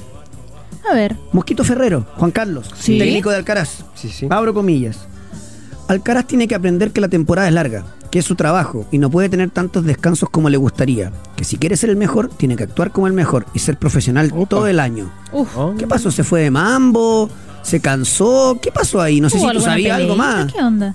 A 0.88 0.94
ver. 0.94 1.16
Mosquito 1.32 1.64
Ferrero, 1.64 2.06
Juan 2.16 2.30
Carlos, 2.30 2.70
Sí. 2.78 2.98
técnico 2.98 3.30
de 3.30 3.36
Alcaraz. 3.36 3.84
Sí, 3.94 4.08
sí. 4.08 4.26
Abro 4.30 4.54
comillas. 4.54 5.06
Alcaraz 5.90 6.24
tiene 6.24 6.46
que 6.46 6.54
aprender 6.54 6.92
que 6.92 7.00
la 7.00 7.08
temporada 7.08 7.48
es 7.48 7.54
larga, 7.54 7.84
que 8.12 8.20
es 8.20 8.24
su 8.24 8.36
trabajo 8.36 8.86
y 8.92 8.98
no 8.98 9.10
puede 9.10 9.28
tener 9.28 9.50
tantos 9.50 9.84
descansos 9.84 10.30
como 10.30 10.48
le 10.48 10.56
gustaría. 10.56 11.10
Que 11.34 11.42
si 11.42 11.56
quiere 11.56 11.76
ser 11.76 11.90
el 11.90 11.96
mejor, 11.96 12.28
tiene 12.28 12.54
que 12.54 12.62
actuar 12.62 12.92
como 12.92 13.08
el 13.08 13.12
mejor 13.12 13.44
y 13.54 13.58
ser 13.58 13.76
profesional 13.76 14.30
Opa. 14.32 14.48
todo 14.48 14.66
el 14.68 14.78
año. 14.78 15.10
Uf. 15.32 15.48
Oh. 15.56 15.74
¿Qué 15.76 15.88
pasó? 15.88 16.12
¿Se 16.12 16.22
fue 16.22 16.42
de 16.42 16.50
mambo? 16.52 17.28
¿Se 17.62 17.80
cansó? 17.80 18.56
¿Qué 18.62 18.70
pasó 18.70 19.00
ahí? 19.00 19.20
No 19.20 19.28
sé 19.28 19.38
¿Hubo 19.38 19.48
si 19.48 19.56
tú 19.56 19.62
sabías 19.62 19.96
algo 19.96 20.14
más. 20.14 20.52
¿Qué 20.52 20.62
onda? 20.62 20.94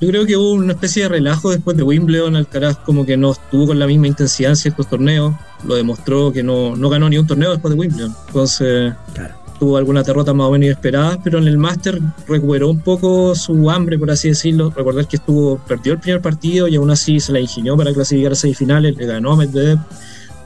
Yo 0.00 0.08
creo 0.08 0.26
que 0.26 0.36
hubo 0.36 0.54
una 0.54 0.72
especie 0.72 1.04
de 1.04 1.08
relajo 1.08 1.50
después 1.50 1.76
de 1.76 1.84
Wimbledon. 1.84 2.34
Alcaraz 2.34 2.78
como 2.78 3.06
que 3.06 3.16
no 3.16 3.30
estuvo 3.30 3.68
con 3.68 3.78
la 3.78 3.86
misma 3.86 4.08
intensidad 4.08 4.50
en 4.50 4.56
ciertos 4.56 4.88
torneos. 4.88 5.32
Lo 5.64 5.76
demostró 5.76 6.32
que 6.32 6.42
no, 6.42 6.74
no 6.74 6.88
ganó 6.88 7.08
ni 7.08 7.18
un 7.18 7.26
torneo 7.28 7.52
después 7.52 7.72
de 7.72 7.78
Wimbledon. 7.78 8.16
Entonces 8.26 8.94
Claro. 9.14 9.37
Tuvo 9.58 9.76
algunas 9.76 10.06
derrotas 10.06 10.34
más 10.34 10.46
o 10.46 10.52
menos 10.52 10.66
inesperadas, 10.66 11.18
pero 11.22 11.38
en 11.38 11.48
el 11.48 11.58
Master 11.58 11.98
recuperó 12.26 12.70
un 12.70 12.80
poco 12.80 13.34
su 13.34 13.70
hambre, 13.70 13.98
por 13.98 14.10
así 14.10 14.28
decirlo. 14.28 14.72
Recordar 14.74 15.06
que 15.06 15.16
estuvo 15.16 15.58
perdió 15.58 15.94
el 15.94 15.98
primer 15.98 16.20
partido 16.20 16.68
y 16.68 16.76
aún 16.76 16.90
así 16.90 17.20
se 17.20 17.32
la 17.32 17.40
ingenió 17.40 17.76
para 17.76 17.92
clasificar 17.92 18.32
a 18.32 18.34
semifinales, 18.34 18.96
le 18.96 19.06
ganó 19.06 19.32
a 19.32 19.36
Medvedev. 19.36 19.78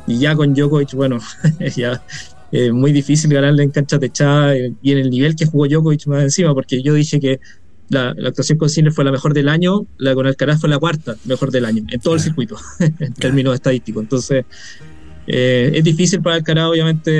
Y 0.06 0.18
ya 0.18 0.34
con 0.34 0.54
Djokovic, 0.54 0.94
bueno, 0.94 1.18
ya 1.76 2.02
es 2.50 2.72
muy 2.72 2.92
difícil 2.92 3.32
ganarle 3.32 3.62
en 3.62 3.70
cancha 3.70 3.98
techada 3.98 4.56
eh, 4.56 4.74
y 4.82 4.92
en 4.92 4.98
el 4.98 5.10
nivel 5.10 5.36
que 5.36 5.46
jugó 5.46 5.66
Djokovic 5.66 6.06
más 6.06 6.22
encima, 6.22 6.54
porque 6.54 6.82
yo 6.82 6.94
dije 6.94 7.20
que 7.20 7.40
la, 7.88 8.14
la 8.16 8.30
actuación 8.30 8.58
con 8.58 8.70
Sinner 8.70 8.92
fue 8.92 9.04
la 9.04 9.12
mejor 9.12 9.34
del 9.34 9.48
año, 9.48 9.86
la 9.98 10.14
con 10.14 10.26
Alcaraz 10.26 10.60
fue 10.60 10.68
la 10.68 10.78
cuarta 10.78 11.14
mejor 11.24 11.50
del 11.50 11.66
año, 11.66 11.84
en 11.88 12.00
todo 12.00 12.14
el 12.14 12.20
circuito, 12.20 12.56
en 12.80 13.12
términos 13.14 13.54
estadísticos. 13.54 14.02
Entonces, 14.02 14.44
eh, 15.26 15.70
es 15.74 15.84
difícil 15.84 16.20
para 16.20 16.36
Alcaraz, 16.36 16.66
obviamente, 16.70 17.10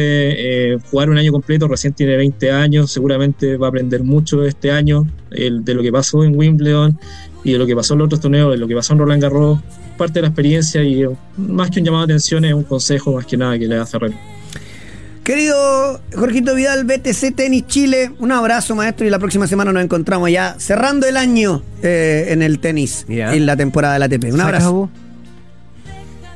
eh, 0.72 0.78
jugar 0.90 1.08
un 1.10 1.18
año 1.18 1.30
completo, 1.32 1.68
recién 1.68 1.92
tiene 1.92 2.16
20 2.16 2.50
años, 2.50 2.90
seguramente 2.90 3.56
va 3.56 3.66
a 3.66 3.68
aprender 3.70 4.02
mucho 4.02 4.44
este 4.44 4.70
año 4.72 5.06
el- 5.30 5.64
de 5.64 5.74
lo 5.74 5.82
que 5.82 5.92
pasó 5.92 6.24
en 6.24 6.36
Wimbledon 6.36 6.98
y 7.44 7.52
de 7.52 7.58
lo 7.58 7.66
que 7.66 7.74
pasó 7.76 7.94
en 7.94 7.98
los 8.00 8.06
otros 8.06 8.20
torneos, 8.20 8.50
de 8.50 8.56
lo 8.58 8.66
que 8.68 8.74
pasó 8.74 8.92
en 8.92 8.98
Roland 8.98 9.22
Garros, 9.22 9.58
parte 9.96 10.14
de 10.14 10.22
la 10.22 10.28
experiencia 10.28 10.82
y 10.82 11.02
eh, 11.04 11.08
más 11.36 11.70
que 11.70 11.78
un 11.80 11.86
llamado 11.86 12.06
de 12.06 12.12
atención 12.14 12.44
es 12.44 12.54
un 12.54 12.64
consejo 12.64 13.12
más 13.14 13.26
que 13.26 13.36
nada 13.36 13.58
que 13.58 13.66
le 13.68 13.76
da 13.76 13.86
Ferrer. 13.86 14.12
Querido 15.24 16.00
Jorgito 16.16 16.52
Vidal, 16.56 16.84
BTC 16.84 17.30
Tenis 17.36 17.66
Chile, 17.68 18.10
un 18.18 18.32
abrazo 18.32 18.74
maestro 18.74 19.06
y 19.06 19.10
la 19.10 19.20
próxima 19.20 19.46
semana 19.46 19.72
nos 19.72 19.84
encontramos 19.84 20.28
ya 20.32 20.56
cerrando 20.58 21.06
el 21.06 21.16
año 21.16 21.62
eh, 21.84 22.26
en 22.30 22.42
el 22.42 22.58
tenis, 22.58 23.04
Mira. 23.06 23.32
en 23.32 23.46
la 23.46 23.56
temporada 23.56 23.94
de 23.94 23.98
la 24.00 24.04
ATP. 24.06 24.24
Un 24.32 24.36
¿Se 24.38 24.42
abrazo. 24.42 24.90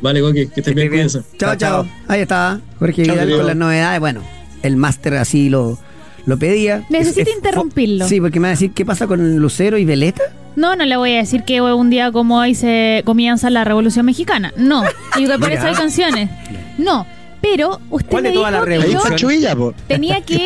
Vale, 0.01 0.20
Coque, 0.20 0.49
que 0.49 0.61
estés 0.61 0.74
bien, 0.74 0.90
bien. 0.90 1.09
Chao, 1.09 1.55
Chao. 1.57 1.86
Ahí 2.09 2.20
está 2.20 2.61
Jorge 2.78 3.05
Chao, 3.05 3.14
Vidal 3.14 3.36
con 3.36 3.47
las 3.47 3.57
novedades. 3.57 4.01
Bueno, 4.01 4.22
el 4.62 4.76
máster 4.76 5.14
así 5.16 5.49
lo, 5.49 5.78
lo 6.26 6.38
pedía. 6.38 6.84
Necesito 6.90 7.22
Es- 7.22 7.28
es- 7.28 7.36
interrumpirlo. 7.36 8.07
Sí, 8.07 8.20
porque 8.20 8.38
me 8.40 8.44
va 8.44 8.49
a 8.49 8.51
decir 8.53 8.72
qué 8.72 8.84
pasa 8.84 9.07
con 9.07 9.36
Lucero 9.36 9.78
y 9.78 9.84
Veleta. 9.84 10.22
No, 10.57 10.74
no 10.74 10.84
le 10.86 10.97
voy 10.97 11.12
a 11.12 11.18
decir 11.18 11.42
que 11.44 11.61
un 11.61 11.90
día 11.90 12.12
como 12.12 12.38
hoy 12.38 12.55
se 12.55 13.03
comienza 13.05 13.51
la 13.51 13.64
Revolución 13.64 14.07
Mexicana. 14.07 14.53
No. 14.57 14.84
Y 15.18 15.26
que 15.26 15.38
por 15.38 15.53
eso 15.53 15.66
hay 15.66 15.74
canciones. 15.74 16.30
No. 16.78 17.07
Pero 17.41 17.80
usted 17.91 18.09
¿Cuál 18.11 18.22
me 18.24 18.30
dijo 18.30 18.45
que 18.45 19.39
yo 19.39 19.74
tenía 19.87 20.20
que 20.22 20.45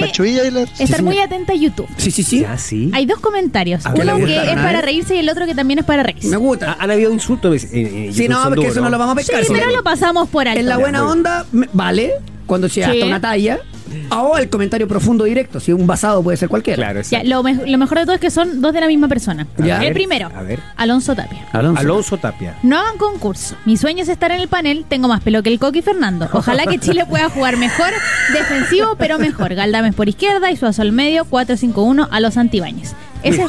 estar 0.78 1.03
muy 1.03 1.18
atenta 1.18 1.53
a 1.53 1.57
YouTube. 1.57 1.88
Sí, 1.97 2.11
sí, 2.11 2.22
sí. 2.22 2.45
Sí. 2.59 2.91
Hay 2.93 3.07
dos 3.07 3.20
comentarios. 3.20 3.86
¿A 3.86 3.95
qué 3.95 4.05
le 4.05 4.14
Uno 4.14 4.26
que 4.26 4.36
es 4.36 4.55
para 4.55 4.80
reírse 4.80 5.14
y 5.16 5.18
el 5.18 5.28
otro 5.28 5.47
que 5.47 5.55
también 5.55 5.78
es 5.78 5.84
para 5.84 6.03
reírse. 6.03 6.28
Me 6.28 6.36
gusta. 6.36 6.72
Ha- 6.72 6.84
Han 6.84 6.91
habido 6.91 7.12
insultos. 7.12 7.64
en- 7.72 7.86
en 7.86 8.14
Sí, 8.14 8.28
no, 8.28 8.43
porque 8.49 8.68
eso 8.68 8.80
no 8.80 8.91
lo 8.91 8.99
vamos 8.99 9.16
a 9.16 9.20
Sí, 9.22 9.30
pescar. 9.32 9.57
pero 9.57 9.70
lo 9.70 9.82
pasamos 9.82 10.28
por 10.28 10.47
alto. 10.49 10.61
En 10.61 10.66
la 10.66 10.78
buena 10.78 11.07
onda, 11.09 11.47
me- 11.53 11.68
vale. 11.72 12.14
Cuando 12.51 12.68
sea 12.68 12.86
Sí. 12.90 12.94
hasta 12.96 13.07
una 13.07 13.20
talla, 13.20 13.61
O 14.11 14.36
el 14.38 14.48
comentario 14.51 14.86
profundo 14.86 15.24
directo, 15.24 15.59
si 15.61 15.72
un 15.72 15.84
basado 15.86 16.20
puede 16.22 16.36
ser 16.36 16.48
cualquiera. 16.48 16.76
Claro, 16.82 17.01
Ya, 17.11 17.22
lo, 17.24 17.42
me- 17.42 17.55
lo 17.66 17.78
mejor 17.78 17.98
de 17.98 18.05
todo 18.05 18.14
es 18.14 18.20
que 18.20 18.30
son 18.30 18.61
dos 18.61 18.72
de 18.72 18.80
la 18.80 18.86
misma 18.88 19.07
persona. 19.09 19.46
Ya. 19.59 19.82
El 19.84 19.92
primero, 19.94 20.30
A 20.34 20.42
ver. 20.42 20.61
Alonso 20.76 21.14
Tapia. 21.16 21.46
Alonso. 21.53 21.80
Alonso 21.80 22.16
Tapia. 22.18 22.57
No 22.62 22.78
hagan 22.78 22.98
concurso. 22.98 23.57
Mi 23.66 23.76
sueño 23.76 24.03
es 24.03 24.09
estar 24.09 24.30
en 24.32 24.40
el 24.40 24.48
panel. 24.48 24.84
Tengo 24.88 25.07
más 25.09 25.20
pelo 25.22 25.42
que 25.42 25.51
el 25.51 25.59
Coqui 25.59 25.82
Fernando. 25.82 26.28
Ojalá 26.32 26.66
que 26.66 26.78
Chile 26.78 27.05
pueda 27.09 27.30
jugar 27.30 27.57
mejor, 27.57 27.90
defensivo, 28.32 28.94
pero 28.96 29.18
mejor. 29.18 29.55
Galdames 29.55 29.94
por 29.94 30.09
izquierda 30.09 30.51
y 30.53 30.57
Suazo 30.57 30.82
al 30.82 30.92
medio, 30.92 31.24
4-5-1 31.24 32.07
a 32.11 32.20
los 32.20 32.36
Antibáñez. 32.36 32.94
Ese 33.24 33.44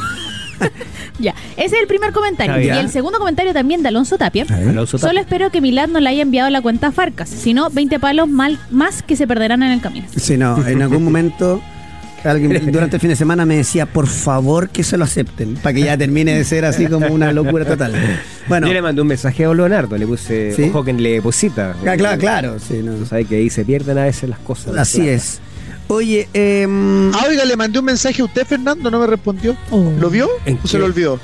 Ya, 1.18 1.34
ese 1.56 1.76
es 1.76 1.82
el 1.82 1.86
primer 1.86 2.12
comentario. 2.12 2.60
Y 2.60 2.68
el 2.68 2.88
segundo 2.90 3.18
comentario 3.18 3.52
también 3.52 3.82
de 3.82 3.88
Alonso 3.88 4.18
Tapia. 4.18 4.46
Alonso 4.48 4.98
Tapia. 4.98 5.08
Solo 5.08 5.20
espero 5.20 5.50
que 5.50 5.60
Milad 5.60 5.88
no 5.88 6.00
le 6.00 6.08
haya 6.08 6.22
enviado 6.22 6.48
la 6.50 6.62
cuenta 6.62 6.88
a 6.88 6.92
Farcas. 6.92 7.28
Si 7.28 7.54
no, 7.54 7.70
20 7.70 7.98
palos 8.00 8.28
mal, 8.28 8.58
más 8.70 9.02
que 9.02 9.16
se 9.16 9.26
perderán 9.26 9.62
en 9.62 9.72
el 9.72 9.80
camino. 9.80 10.06
Sí, 10.16 10.36
no, 10.36 10.66
en 10.66 10.82
algún 10.82 11.04
momento 11.04 11.62
alguien 12.24 12.52
durante 12.72 12.96
el 12.96 13.00
fin 13.00 13.10
de 13.10 13.16
semana 13.16 13.44
me 13.46 13.56
decía, 13.56 13.86
por 13.86 14.06
favor 14.06 14.68
que 14.68 14.82
se 14.82 14.96
lo 14.96 15.04
acepten, 15.04 15.54
para 15.54 15.74
que 15.74 15.82
ya 15.82 15.96
termine 15.96 16.34
de 16.34 16.44
ser 16.44 16.64
así 16.64 16.86
como 16.86 17.06
una 17.08 17.32
locura 17.32 17.64
total. 17.64 17.94
Bueno, 18.48 18.66
Yo 18.66 18.72
le 18.72 18.82
mandé 18.82 19.02
un 19.02 19.08
mensaje 19.08 19.44
a 19.44 19.52
Leonardo, 19.54 19.96
le 19.96 20.06
puse, 20.06 20.54
¿Sí? 20.54 20.64
ojo 20.64 20.84
que 20.84 20.92
le 20.92 21.12
deposita. 21.12 21.74
ah, 21.86 21.96
claro, 21.96 22.18
claro, 22.20 22.58
sí, 22.58 22.80
no. 22.82 22.94
Tú 22.94 23.06
sabes 23.06 23.26
que 23.26 23.36
ahí 23.36 23.50
se 23.50 23.64
pierden 23.64 23.98
a 23.98 24.04
veces 24.04 24.28
las 24.28 24.38
cosas. 24.40 24.76
así 24.76 25.08
es. 25.08 25.40
Oye, 25.88 26.28
em, 26.32 27.12
Ah, 27.14 27.24
oiga, 27.28 27.44
le 27.44 27.56
mandé 27.56 27.78
un 27.78 27.84
mensaje 27.84 28.22
a 28.22 28.24
usted, 28.24 28.46
Fernando, 28.46 28.90
no 28.90 28.98
me 29.00 29.06
respondió. 29.06 29.56
Oh. 29.70 29.92
¿Lo 30.00 30.08
vio 30.10 30.28
¿En 30.46 30.58
o 30.62 30.66
se 30.66 30.78
lo 30.78 30.86
olvidó? 30.86 31.18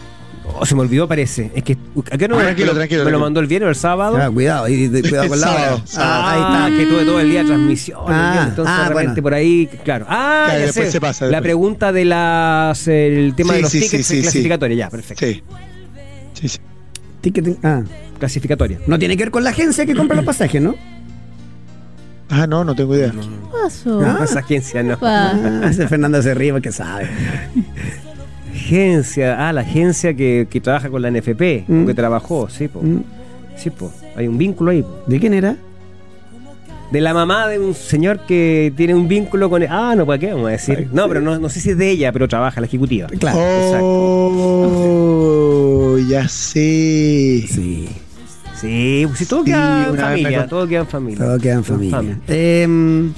Oh, 0.60 0.64
se 0.64 0.74
me 0.74 0.80
olvidó, 0.80 1.06
parece. 1.06 1.50
Es 1.54 1.62
que, 1.62 1.76
¿a 2.10 2.16
qué 2.18 2.26
no 2.26 2.34
Ah, 2.34 2.38
me- 2.38 2.44
tranquilo, 2.44 2.66
me, 2.68 2.72
lo- 2.72 2.78
tranquilo, 2.78 3.04
me 3.04 3.10
lo 3.10 3.18
mandó 3.20 3.40
el 3.40 3.46
viernes 3.46 3.66
o 3.66 3.70
el 3.70 3.76
sábado? 3.76 4.16
ah, 4.20 4.30
cuidado, 4.30 4.66
y, 4.68 4.88
de- 4.88 5.02
cuidado 5.02 5.28
con 5.28 5.40
la 5.40 5.50
hora. 5.50 5.82
Sábado, 5.84 5.84
Ah, 5.96 6.32
ahí 6.32 6.40
Ah, 6.42 6.66
está. 6.70 6.78
que 6.78 6.86
tuve 6.90 7.04
todo 7.04 7.20
el 7.20 7.30
día 7.30 7.40
de 7.40 7.46
transmisión. 7.46 8.00
Ah, 8.08 8.46
entonces 8.48 8.74
ah, 8.76 8.82
de 8.84 8.88
repente 8.88 9.08
bueno. 9.20 9.22
por 9.22 9.34
ahí, 9.34 9.68
claro. 9.84 10.06
Ah, 10.08 10.44
Claro, 10.46 10.58
ya 10.60 10.66
después 10.66 10.86
sé. 10.86 10.92
se 10.92 11.00
pasa, 11.00 11.26
La 11.26 11.40
pregunta 11.42 11.92
de 11.92 12.04
las 12.06 12.88
el 12.88 13.34
tema 13.36 13.50
Sí, 13.52 13.56
de 13.56 13.62
los 13.62 13.70
sí, 13.72 13.80
tickets 13.80 14.06
sí, 14.06 14.14
sí, 14.14 14.16
sí. 14.16 14.22
clasificatorios, 14.22 14.78
ya, 14.78 14.88
perfecto. 14.90 15.26
Sí. 15.26 15.42
Sí, 16.34 16.48
sí. 16.48 16.58
Ticketing- 17.22 17.58
ah, 17.62 17.82
Clasificatoria. 18.18 18.80
no 18.86 18.98
tiene 18.98 19.16
que 19.16 19.24
ver 19.24 19.30
con 19.30 19.44
la 19.44 19.50
agencia 19.50 19.84
que 19.86 19.94
compra 19.94 20.16
los 20.16 20.24
pasajes, 20.24 20.60
¿no? 20.62 20.74
Ah, 22.30 22.46
no, 22.46 22.62
no 22.64 22.74
tengo 22.74 22.94
idea. 22.94 23.10
¿Qué 23.10 23.18
pasó? 23.62 24.00
Ah. 24.04 24.20
Esa 24.22 24.40
agencia 24.40 24.82
no. 24.82 24.98
Pa. 24.98 25.30
Ah, 25.32 25.62
ese 25.70 25.88
Fernando 25.88 26.20
se 26.22 26.34
ríe 26.34 26.52
porque 26.52 26.70
sabe. 26.72 27.08
Agencia, 28.54 29.48
ah, 29.48 29.52
la 29.52 29.60
agencia 29.62 30.14
que, 30.14 30.46
que 30.50 30.60
trabaja 30.60 30.90
con 30.90 31.00
la 31.02 31.10
NFP, 31.10 31.64
Mm. 31.68 31.86
que 31.86 31.94
trabajó, 31.94 32.48
sí, 32.48 32.68
po. 32.68 32.82
Mm, 32.82 33.02
Sí, 33.56 33.70
po. 33.70 33.90
Hay 34.16 34.28
un 34.28 34.38
vínculo 34.38 34.70
ahí, 34.70 34.82
po. 34.82 35.02
¿De 35.06 35.18
quién 35.18 35.34
era? 35.34 35.56
De 36.92 37.00
la 37.02 37.12
mamá 37.12 37.48
de 37.48 37.58
un 37.58 37.74
señor 37.74 38.20
que 38.26 38.72
tiene 38.76 38.94
un 38.94 39.08
vínculo 39.08 39.50
con. 39.50 39.62
Ah, 39.68 39.94
no, 39.96 40.06
¿para 40.06 40.18
qué 40.18 40.28
vamos 40.32 40.48
a 40.48 40.52
decir? 40.52 40.88
No, 40.92 41.06
pero 41.08 41.20
no, 41.20 41.38
no 41.38 41.48
sé 41.50 41.60
si 41.60 41.70
es 41.70 41.76
de 41.78 41.90
ella, 41.90 42.12
pero 42.12 42.28
trabaja 42.28 42.60
la 42.60 42.66
ejecutiva. 42.66 43.08
Claro. 43.08 43.38
Oh, 44.60 45.98
ya 46.08 46.26
sé. 46.28 47.44
Sí, 47.48 47.88
Sí, 48.60 49.04
pues 49.06 49.18
si 49.18 49.26
todo 49.26 49.40
Sí, 49.44 49.50
queda 49.50 49.88
en 49.88 49.96
familia, 49.96 50.46
todo 50.48 50.66
queda 50.68 50.80
en 50.80 50.86
familia. 50.88 51.24
todo 51.24 51.38
queda 51.38 51.54
en 51.54 51.62
Todo 51.62 51.80
en 51.82 51.90
familia. 51.90 52.18
Em, 52.26 53.12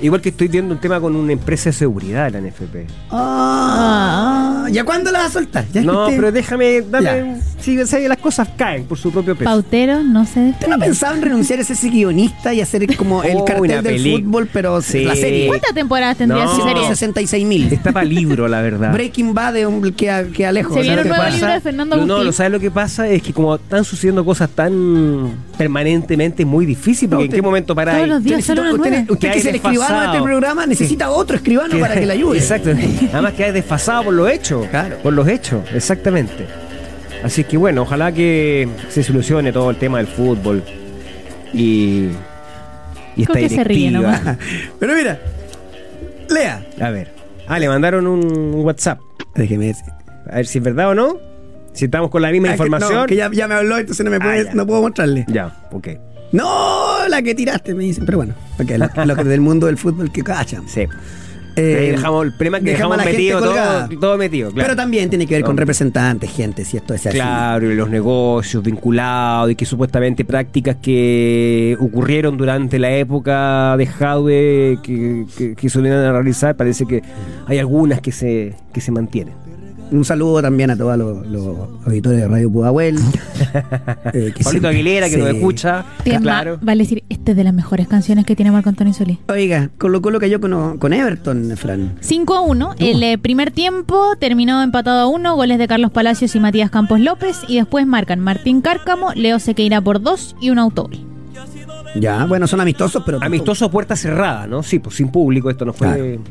Igual 0.00 0.20
que 0.20 0.28
estoy 0.28 0.48
viendo 0.48 0.74
un 0.74 0.80
tema 0.80 1.00
con 1.00 1.16
una 1.16 1.32
empresa 1.32 1.70
de 1.70 1.72
seguridad 1.74 2.30
de 2.30 2.40
la 2.40 2.48
NFP. 2.48 2.86
ah, 3.10 4.66
¿Ya 4.70 4.84
cuándo 4.84 5.10
la 5.10 5.20
vas 5.20 5.28
a 5.28 5.32
soltar? 5.32 5.64
¿Ya 5.72 5.82
No, 5.82 6.06
te- 6.08 6.16
pero 6.16 6.30
déjame, 6.30 6.82
dame. 6.82 7.40
Si 7.60 7.84
si 7.86 8.08
las 8.08 8.18
cosas 8.18 8.48
caen 8.56 8.84
por 8.84 8.98
su 8.98 9.10
propio 9.10 9.34
peso. 9.34 9.44
Pautero 9.50 10.02
no 10.04 10.24
se 10.24 10.40
¿Usted 10.50 10.66
no 10.68 10.76
despega. 10.76 10.78
pensaba 10.78 11.16
en 11.16 11.22
renunciar 11.22 11.58
a 11.60 11.64
ser 11.64 11.76
ese 11.76 11.88
guionista 11.90 12.54
y 12.54 12.60
hacer 12.60 12.96
como 12.96 13.22
el 13.24 13.38
Oh, 13.38 13.44
cartel 13.44 13.82
del 13.82 13.82
peli- 13.96 14.22
fútbol, 14.22 14.48
pero 14.52 14.80
Sí. 14.82 15.04
la 15.04 15.16
serie? 15.16 15.48
¿Cuántas 15.48 15.74
temporadas 15.74 16.16
tendría 16.18 16.44
No. 16.44 16.52
esa 16.52 16.62
serie? 16.62 16.82
166 16.82 17.46
mil. 17.46 17.72
Está 17.72 17.92
para 17.92 18.04
libro, 18.04 18.46
la 18.46 18.60
verdad. 18.62 18.92
Breaking 18.92 19.34
Bad 19.34 19.54
de 19.54 19.66
un 19.66 19.92
que, 19.92 20.10
a- 20.10 20.24
que 20.28 20.46
alejo. 20.46 20.74
Se 20.74 20.82
viene 20.82 20.96
¿sabes 20.96 21.04
un 21.06 21.08
nuevo 21.16 21.24
pasa? 21.24 21.36
libro 21.36 21.52
de 21.54 21.60
Fernando 21.60 21.96
no, 22.06 22.22
lo 22.24 22.32
sabes 22.32 22.52
lo 22.52 22.60
que 22.60 22.70
pasa 22.70 23.08
es 23.08 23.22
que 23.22 23.32
como 23.32 23.56
están 23.56 23.84
sucediendo 23.84 24.24
cosas 24.24 24.50
tan 24.50 25.32
permanentemente 25.56 26.44
muy 26.44 26.66
difícil 26.66 27.08
porque 27.08 27.24
No, 27.24 27.30
en 27.30 27.34
qué 27.36 27.42
momento 27.42 27.74
para 27.74 27.92
todos 27.92 28.04
ahí. 28.04 28.08
los 28.10 28.18
Usted, 28.18 28.28
días 28.28 28.40
usted, 28.48 29.10
usted 29.10 29.32
Que 29.32 29.38
es 29.38 29.46
el 29.46 29.60
escribano 29.88 30.12
de 30.12 30.18
este 30.18 30.24
programa 30.28 30.66
necesita 30.66 31.10
otro 31.10 31.36
escribano 31.36 31.78
para 31.80 31.94
que 31.94 32.06
le 32.06 32.12
ayude. 32.12 32.38
Exacto. 32.38 32.70
Además 33.12 33.32
que 33.34 33.44
hay 33.44 33.52
desfasado 33.52 34.04
por 34.04 34.14
los 34.14 34.30
hechos. 34.30 34.66
Claro. 34.70 34.96
Por 34.98 35.12
los 35.12 35.26
hechos, 35.28 35.62
exactamente. 35.74 36.46
Así 37.22 37.42
que 37.44 37.56
bueno, 37.56 37.82
ojalá 37.82 38.12
que 38.12 38.68
se 38.90 39.02
solucione 39.02 39.52
todo 39.52 39.70
el 39.70 39.76
tema 39.76 39.98
del 39.98 40.06
fútbol 40.06 40.62
y, 41.52 42.08
y 43.16 43.22
esta 43.22 43.32
¿Con 43.32 43.42
qué 43.42 43.48
se 43.48 43.64
ríe 43.64 43.88
directiva. 43.88 44.18
nomás? 44.20 44.36
Pero 44.78 44.94
mira, 44.94 45.18
lea. 46.30 46.62
A 46.80 46.90
ver. 46.90 47.10
Ah, 47.48 47.58
le 47.58 47.68
mandaron 47.68 48.06
un 48.06 48.52
WhatsApp. 48.56 49.00
Déjeme 49.34 49.66
decir. 49.68 49.92
A 50.30 50.36
ver 50.36 50.46
si 50.46 50.58
es 50.58 50.64
verdad 50.64 50.90
o 50.90 50.94
no. 50.94 51.16
Si 51.72 51.84
estamos 51.86 52.10
con 52.10 52.22
la 52.22 52.30
misma 52.30 52.48
Ah, 52.48 52.50
que- 52.50 52.56
información. 52.56 52.94
no, 52.94 53.06
que 53.06 53.16
ya, 53.16 53.30
ya 53.32 53.46
me 53.48 53.54
habló, 53.54 53.78
entonces 53.78 54.04
no, 54.04 54.10
me 54.10 54.16
Ah, 54.16 54.20
puede- 54.22 54.54
no 54.54 54.66
puedo 54.66 54.82
mostrarle. 54.82 55.24
Ya, 55.28 55.56
ok. 55.72 55.88
No, 56.32 57.08
la 57.08 57.22
que 57.22 57.34
tiraste, 57.34 57.74
me 57.74 57.84
dicen. 57.84 58.04
Pero 58.04 58.18
bueno, 58.18 58.34
porque 58.56 58.78
lo, 58.78 58.88
lo 59.04 59.16
que 59.16 59.24
del 59.24 59.40
mundo 59.40 59.66
del 59.66 59.78
fútbol 59.78 60.12
que 60.12 60.22
cachan. 60.22 60.68
Sí. 60.68 60.86
Eh, 61.56 61.92
dejamos 61.96 62.24
el 62.24 62.32
problema 62.34 62.58
es 62.58 62.64
que 62.64 62.70
dejamos 62.70 62.96
dejamos, 62.98 62.98
a 62.98 62.98
la 62.98 63.02
gente 63.04 63.18
metido 63.18 63.40
colgada. 63.40 63.88
todo, 63.88 63.98
todo 63.98 64.18
metido, 64.18 64.52
claro. 64.52 64.64
Pero 64.64 64.76
también 64.76 65.10
tiene 65.10 65.26
que 65.26 65.34
ver 65.34 65.42
con 65.42 65.56
representantes, 65.56 66.30
gente, 66.30 66.64
si 66.64 66.76
esto 66.76 66.94
es 66.94 67.04
así. 67.04 67.16
Claro, 67.16 67.72
y 67.72 67.74
los 67.74 67.90
negocios 67.90 68.62
vinculados 68.62 69.50
y 69.50 69.56
que 69.56 69.64
supuestamente 69.64 70.24
prácticas 70.24 70.76
que 70.76 71.76
ocurrieron 71.80 72.36
durante 72.36 72.78
la 72.78 72.92
época 72.92 73.76
de 73.76 73.86
Jadwe 73.86 74.78
que, 74.84 75.26
que, 75.36 75.54
que 75.56 75.68
solían 75.68 76.00
realizar, 76.12 76.56
parece 76.56 76.86
que 76.86 77.02
hay 77.46 77.58
algunas 77.58 78.00
que 78.00 78.12
se, 78.12 78.54
que 78.72 78.80
se 78.80 78.92
mantienen. 78.92 79.34
Un 79.90 80.04
saludo 80.04 80.42
también 80.42 80.70
a 80.70 80.76
todos 80.76 80.96
los, 80.98 81.26
los 81.26 81.56
auditores 81.86 82.20
de 82.20 82.28
Radio 82.28 82.50
Pudahuel. 82.50 82.96
eh, 84.12 84.32
que 84.34 84.44
Pablito 84.44 84.68
Aguilera, 84.68 85.08
que 85.08 85.16
nos 85.16 85.28
escucha, 85.28 85.84
Tiemba, 86.02 86.20
claro. 86.20 86.58
Vale 86.60 86.82
decir, 86.82 87.04
esta 87.08 87.30
es 87.32 87.36
de 87.36 87.44
las 87.44 87.54
mejores 87.54 87.88
canciones 87.88 88.26
que 88.26 88.36
tiene 88.36 88.50
Marco 88.50 88.68
Antonio 88.68 88.92
Solís. 88.92 89.18
Oiga, 89.28 89.70
Colo 89.78 90.02
Colo 90.02 90.20
cayó 90.20 90.40
con, 90.40 90.78
con 90.78 90.92
Everton, 90.92 91.56
Fran. 91.56 91.96
5 92.00 92.34
a 92.34 92.40
1. 92.40 92.74
El 92.78 93.02
eh, 93.02 93.18
primer 93.18 93.50
tiempo 93.50 94.16
terminó 94.18 94.62
empatado 94.62 95.00
a 95.00 95.06
1, 95.06 95.36
goles 95.36 95.58
de 95.58 95.68
Carlos 95.68 95.90
Palacios 95.90 96.34
y 96.34 96.40
Matías 96.40 96.70
Campos 96.70 97.00
López. 97.00 97.40
Y 97.48 97.56
después 97.56 97.86
marcan 97.86 98.20
Martín 98.20 98.60
Cárcamo, 98.60 99.12
Leo 99.14 99.38
Sequeira 99.38 99.80
por 99.80 100.02
2 100.02 100.36
y 100.40 100.50
un 100.50 100.58
autogol. 100.58 100.98
Ya, 101.94 102.26
bueno, 102.26 102.46
son 102.46 102.60
amistosos, 102.60 103.02
pero. 103.04 103.18
Amistoso 103.22 103.64
a 103.64 103.70
puerta 103.70 103.96
cerrada, 103.96 104.46
¿no? 104.46 104.62
Sí, 104.62 104.78
pues 104.78 104.96
sin 104.96 105.08
público, 105.08 105.50
esto 105.50 105.64
no 105.64 105.72
fue, 105.72 105.88
Claro. 105.88 106.22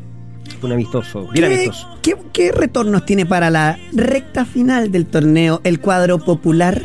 Fue 0.58 0.68
un 0.68 0.74
amistoso, 0.74 1.28
bien 1.32 1.34
¿Qué, 1.34 1.46
amistoso. 1.56 1.88
qué, 2.02 2.16
qué 2.34 2.52
retornos 2.52 3.06
tiene 3.06 3.26
para 3.26 3.50
la 3.50 3.78
recta 3.94 4.46
final 4.46 4.92
del 4.92 5.06
torneo 5.06 5.62
el 5.64 5.80
cuadro 5.80 6.20
popular? 6.20 6.84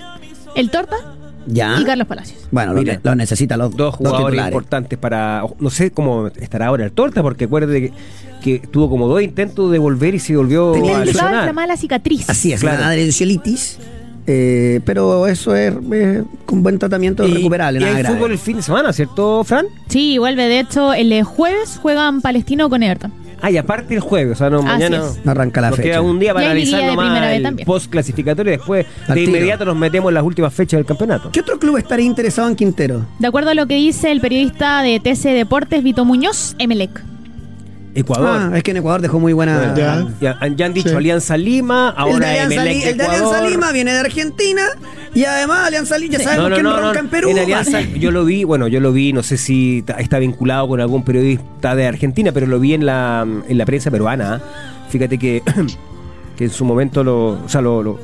El 0.55 0.71
Torta 0.71 0.97
Ya. 1.47 1.77
y 1.81 1.85
Carlos 1.85 2.07
Palacios. 2.07 2.47
Bueno, 2.51 2.75
lo, 2.75 2.81
Mira, 2.81 2.95
ne- 2.95 3.01
lo 3.03 3.15
necesita 3.15 3.57
los 3.57 3.75
Dos 3.77 3.95
jugadores 3.97 4.39
importantes 4.45 4.99
para. 4.99 5.43
No 5.59 5.71
sé 5.71 5.91
cómo 5.91 6.27
estará 6.29 6.67
ahora 6.67 6.85
el 6.85 6.93
Torta, 6.93 7.23
porque 7.23 7.45
acuérdate 7.45 7.81
que, 7.81 7.93
que 8.61 8.67
tuvo 8.69 8.91
como 8.91 9.09
dos 9.09 9.23
intentos 9.23 9.71
de 9.73 9.79
volver 9.79 10.15
y 10.15 10.19
se 10.19 10.37
volvió 10.37 10.73
Tenía 10.73 10.99
a 10.99 11.05
lesionar. 11.05 11.55
la 11.67 11.77
cicatriz. 11.77 12.29
Así 12.29 12.53
es, 12.53 12.61
Claro. 12.61 12.81
la 12.83 12.89
adherenciolitis. 12.89 13.79
Eh, 14.27 14.81
pero 14.85 15.27
eso 15.27 15.57
es 15.57 15.75
eh, 15.93 16.23
con 16.47 16.63
buen 16.63 16.79
tratamiento 16.79 17.27
Y- 17.27 17.35
recuperable. 17.35 17.81
Y 17.81 17.83
nada 17.83 17.97
hay 17.97 18.03
grave. 18.03 18.15
fútbol 18.17 18.33
el 18.33 18.39
fin 18.39 18.59
de 18.59 18.63
semana, 18.63 18.93
¿cierto, 18.93 19.43
Fran? 19.43 19.67
Sí, 19.89 20.19
vuelve. 20.19 20.45
De 20.49 20.61
hecho, 20.61 20.93
el 20.93 21.25
jueves 21.25 21.79
juegan 21.83 22.21
Palestino 22.21 22.69
con 22.71 22.83
Everton. 22.85 23.13
Ah, 23.43 23.51
y 23.51 23.57
aparte 23.59 23.93
el 23.95 24.01
jueves, 24.01 24.33
o 24.33 24.39
sea, 24.39 24.49
no, 24.51 24.59
Así 24.59 24.67
mañana 24.69 24.99
es. 24.99 25.21
No 25.25 25.33
arranca 25.33 25.61
la 25.61 25.71
nos 25.71 25.77
fecha. 25.77 25.89
queda 25.91 26.01
un 26.01 26.19
día 26.21 26.33
para 26.33 26.45
Y 26.45 26.47
hay 26.47 26.51
analizar 26.53 26.79
liguilla 26.81 26.91
de 26.91 26.97
nomás 26.97 27.07
primera 27.11 27.27
vez 27.29 27.37
el 27.39 27.43
también. 27.43 27.67
post 27.67 27.91
clasificatorio 27.91 28.53
y 28.53 28.57
después 28.57 28.87
Al 29.09 29.15
de 29.15 29.21
tiro. 29.21 29.31
inmediato 29.37 29.65
nos 29.65 29.77
metemos 29.77 30.11
en 30.11 30.15
las 30.15 30.25
últimas 30.25 30.55
fechas 30.55 30.79
del 30.79 30.87
campeonato. 30.87 31.31
¿Qué 31.33 31.41
otro 31.41 31.59
club 31.59 31.77
estaría 31.77 32.07
interesado 32.07 32.49
en 32.49 32.55
Quintero? 32.57 33.05
De 33.19 33.27
acuerdo 33.27 33.51
a 33.51 33.55
lo 33.55 33.67
que 33.67 33.75
dice 33.75 34.13
el 34.13 34.21
periodista 34.21 34.81
de 34.83 35.01
TC 35.01 35.31
Deportes, 35.35 35.83
Vito 35.83 36.05
Muñoz, 36.05 36.55
Emelec. 36.59 37.03
Ecuador. 37.95 38.51
Ah, 38.53 38.57
es 38.57 38.63
que 38.63 38.71
en 38.71 38.79
Ecuador 38.79 39.01
dejó 39.03 39.21
muy 39.21 39.33
buena. 39.33 39.75
Ya. 39.77 40.07
ya, 40.21 40.37
han- 40.41 40.57
ya 40.57 40.67
han 40.67 40.73
dicho 40.75 40.89
Sí. 40.91 40.95
Alianza 40.95 41.37
Lima, 41.37 41.91
el 41.91 42.05
de 42.05 42.13
ahora 42.13 42.31
Alianza, 42.31 42.65
Li- 42.65 42.83
el 42.85 42.97
de 42.97 43.05
Alianza. 43.05 43.49
Lima 43.49 43.73
viene 43.73 43.93
de 43.93 43.99
Argentina 44.01 44.63
y 45.15 45.25
además 45.25 45.67
Alianza 45.69 45.99
Lima 45.99 46.13
ya 46.13 46.19
Sí. 46.19 46.25
sabemos 46.25 46.45
No, 46.45 46.49
no, 46.51 46.55
quién 46.57 46.65
no, 46.65 46.73
ronca 46.81 46.93
no. 46.95 46.99
en 47.01 47.09
Perú. 47.09 47.29
En 47.31 47.39
Alianza, 47.39 47.81
yo 47.99 48.11
lo 48.11 48.25
vi, 48.25 48.45
bueno, 48.45 48.67
yo 48.69 48.81
lo 48.81 48.93
vi, 48.93 49.13
no 49.13 49.23
sé 49.23 49.37
si 49.37 49.85
está 49.99 50.19
vinculado 50.19 50.69
con 50.69 50.81
algún 50.81 51.05
periodista 51.05 51.75
de 51.75 51.87
Argentina, 51.87 52.33
pero 52.33 52.47
lo 52.47 52.59
vi 52.61 52.75
en 52.75 52.87
la, 52.87 53.27
en 53.49 53.59
la 53.59 53.67
prensa 53.67 53.91
peruana. 53.91 54.35
¿ah? 54.37 54.41
Fíjate 54.89 55.19
que, 55.19 55.43
que 56.37 56.45
en 56.45 56.51
su 56.51 56.65
momento 56.65 57.05
lo. 57.05 57.45
O 57.45 57.49
sea, 57.49 57.61
lo. 57.61 57.83
lo- 57.83 57.99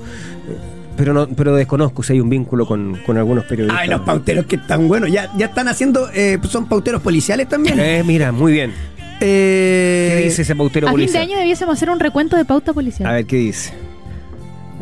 pero 0.97 1.15
no, 1.15 1.29
pero 1.29 1.55
desconozco 1.55 2.03
si 2.03 2.15
hay 2.15 2.21
un 2.21 2.29
vínculo 2.29 2.67
con, 2.67 2.99
con 3.07 3.17
algunos 3.17 3.45
periodistas. 3.45 3.83
Ay, 3.83 3.89
los 3.89 4.01
pauteros 4.01 4.47
que 4.47 4.57
están 4.57 4.89
buenos. 4.89 5.09
Ya, 5.13 5.31
ya 5.37 5.47
están 5.47 5.69
haciendo. 5.69 6.11
eh, 6.13 6.39
son 6.49 6.67
pauteros 6.67 7.01
policiales 7.01 7.49
también. 7.49 7.79
Eh, 7.79 8.03
mira, 8.05 8.33
muy 8.33 8.51
bien. 8.53 8.73
Eh, 9.21 10.15
¿Qué 10.19 10.25
dice 10.25 10.43
ese 10.43 10.55
pautero 10.55 10.89
A 10.89 10.93
fin 10.93 11.11
de 11.13 11.19
año 11.19 11.39
debiésemos 11.39 11.77
hacer 11.77 11.91
un 11.91 11.99
recuento 12.01 12.37
de 12.37 12.45
pauta 12.45 12.73
policial. 12.73 13.09
A 13.09 13.13
ver, 13.15 13.27
¿qué 13.27 13.37
dice? 13.37 13.73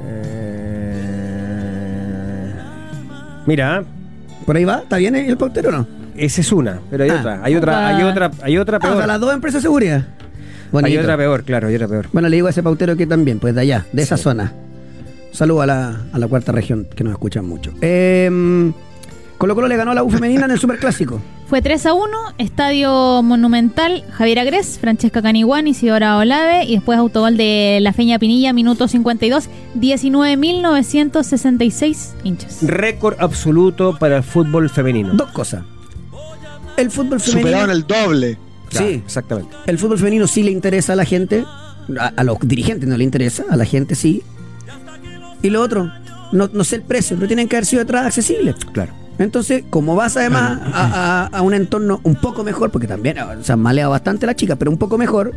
Eh, 0.07 0.53
Mira, 3.47 3.84
¿Por 4.45 4.57
ahí 4.57 4.64
va? 4.64 4.78
¿Está 4.78 4.97
bien 4.99 5.16
el 5.16 5.37
pautero 5.37 5.70
o 5.70 5.72
no? 5.72 5.87
Esa 6.16 6.41
es 6.41 6.53
una, 6.53 6.78
pero 6.91 7.05
hay 7.05 7.11
Ah. 7.11 7.16
otra, 7.20 7.41
hay 7.43 7.55
otra, 7.57 7.89
hay 7.89 8.03
otra, 8.05 8.30
hay 8.43 8.59
otra 8.59 8.76
Ah, 8.76 8.80
peor. 8.80 8.95
o 8.95 8.97
sea, 8.99 9.07
las 9.07 9.20
dos 9.20 9.34
empresas 9.34 9.62
de 9.62 9.66
seguridad. 9.66 10.05
hay 10.07 10.68
Bonito. 10.70 11.01
otra 11.01 11.16
peor, 11.16 11.43
claro, 11.45 11.68
hay 11.68 11.74
otra 11.74 11.89
peor. 11.89 12.07
Bueno, 12.12 12.28
le 12.28 12.37
digo 12.37 12.47
a 12.47 12.51
ese 12.51 12.62
pautero 12.62 12.97
que 12.97 13.07
también, 13.07 13.39
pues 13.41 13.55
de 13.55 13.61
allá, 13.62 13.87
de 13.93 14.03
esa 14.03 14.16
Sí. 14.16 14.22
zona. 14.24 14.53
Saludo 15.32 15.62
a 15.62 15.66
la, 15.66 16.01
a 16.12 16.18
la 16.18 16.26
cuarta 16.28 16.53
región, 16.53 16.87
que 16.95 17.03
nos 17.05 17.12
escuchan 17.12 17.45
mucho. 17.45 17.72
Eh, 17.80 18.70
Colo 19.39 19.55
Colo 19.55 19.68
le 19.68 19.76
ganó 19.76 19.91
a 19.91 19.95
la 19.95 20.03
U 20.05 20.11
femenina 20.11 20.45
en 20.47 20.53
el 20.53 20.59
Superclásico. 20.59 21.20
Fue 21.47 21.62
3 21.62 21.86
a 21.86 21.94
1, 21.94 22.07
Estadio 22.38 23.22
Monumental, 23.22 24.05
Javier 24.11 24.40
Agres, 24.40 24.78
Francesca 24.80 25.22
Caniguán, 25.22 25.68
Isidora 25.68 26.16
Olave 26.18 26.64
y 26.64 26.74
después 26.74 26.99
autogol 26.99 27.36
de 27.36 27.78
La 27.82 27.92
Feña 27.92 28.18
Pinilla, 28.18 28.53
minuto 28.53 28.88
52, 28.88 29.49
19.966 29.76 32.14
hinchas. 32.24 32.59
Récord 32.62 33.14
absoluto 33.20 33.97
para 33.97 34.16
el 34.16 34.22
fútbol 34.24 34.68
femenino. 34.70 35.14
Dos 35.14 35.30
cosas. 35.30 35.62
El 36.76 36.90
fútbol 36.90 37.20
femenino. 37.20 37.47
Superaron 37.49 37.70
el 37.70 37.86
doble. 37.86 38.38
Claro, 38.68 38.88
Sí, 38.88 38.94
exactamente. 38.94 39.55
el 39.66 39.78
fútbol 39.78 39.99
femenino 39.99 40.26
sí 40.26 40.42
le 40.42 40.51
interesa 40.51 40.94
a 40.94 40.97
la 40.97 41.05
gente. 41.05 41.44
A, 42.01 42.07
a 42.16 42.24
los 42.24 42.38
dirigentes 42.40 42.88
no 42.88 42.97
le 42.97 43.05
interesa, 43.05 43.44
a 43.49 43.55
la 43.55 43.64
gente 43.64 43.94
sí. 43.94 44.24
Y 45.42 45.51
lo 45.51 45.62
otro, 45.62 45.92
no, 46.32 46.51
no 46.53 46.64
sé 46.64 46.74
el 46.76 46.82
precio, 46.82 47.16
pero 47.16 47.28
tienen 47.28 47.47
que 47.47 47.55
haber 47.55 47.66
sido 47.66 47.82
entradas 47.82 48.09
accesibles. 48.09 48.57
Claro. 48.72 48.92
Entonces, 49.18 49.64
como 49.70 49.94
vas 49.96 50.16
además 50.16 50.60
a, 50.72 51.26
a- 51.32 51.38
a 51.38 51.42
un 51.42 51.54
entorno 51.54 52.00
un 52.02 52.16
poco 52.16 52.44
mejor, 52.44 52.70
porque 52.70 52.86
también 52.86 53.18
o 53.18 53.42
se 53.42 53.52
han 53.52 53.60
maleado 53.60 53.90
bastante 53.92 54.26
las 54.26 54.36
chicas, 54.36 54.56
pero 54.58 54.70
un 54.70 54.76
poco 54.78 54.98
mejor, 54.98 55.32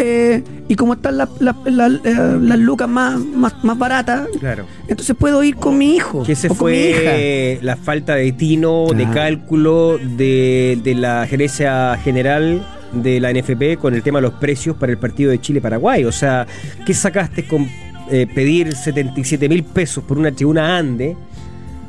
eh, 0.00 0.44
y 0.68 0.76
como 0.76 0.92
están 0.92 1.16
las, 1.18 1.28
las- 1.40 1.56
las- 1.64 1.92
eh, 2.04 2.38
las 2.40 2.58
lucas 2.58 2.88
más, 2.88 3.18
más, 3.18 3.52
más 3.64 3.76
baratas, 3.76 4.28
Claro. 4.38 4.64
entonces 4.86 5.16
puedo 5.18 5.42
ir 5.42 5.56
con 5.56 5.76
mi 5.76 5.96
hijo. 5.96 6.22
Que 6.22 6.32
hija. 6.32 6.48
fue 6.54 7.58
la 7.62 7.76
falta 7.76 8.14
de 8.14 8.30
tino, 8.32 8.86
de 8.94 9.08
cálculo 9.10 9.98
de, 9.98 10.78
de 10.84 10.94
la 10.94 11.26
gerencia 11.26 11.98
general 12.04 12.64
de 12.92 13.18
la 13.20 13.32
NFP 13.32 13.76
con 13.78 13.92
el 13.94 14.02
tema 14.04 14.18
de 14.18 14.22
los 14.22 14.34
precios 14.34 14.76
para 14.76 14.92
el 14.92 14.98
partido 14.98 15.30
de 15.32 15.40
Chile-Paraguay. 15.40 16.04
O 16.04 16.12
sea, 16.12 16.46
¿qué 16.86 16.94
sacaste 16.94 17.44
con 17.46 17.66
eh, 18.10 18.26
pedir 18.32 18.74
77 18.74 19.48
mil 19.48 19.64
pesos 19.64 20.02
por 20.04 20.16
una 20.16 20.30
tribuna 20.32 20.78
Ande 20.78 21.16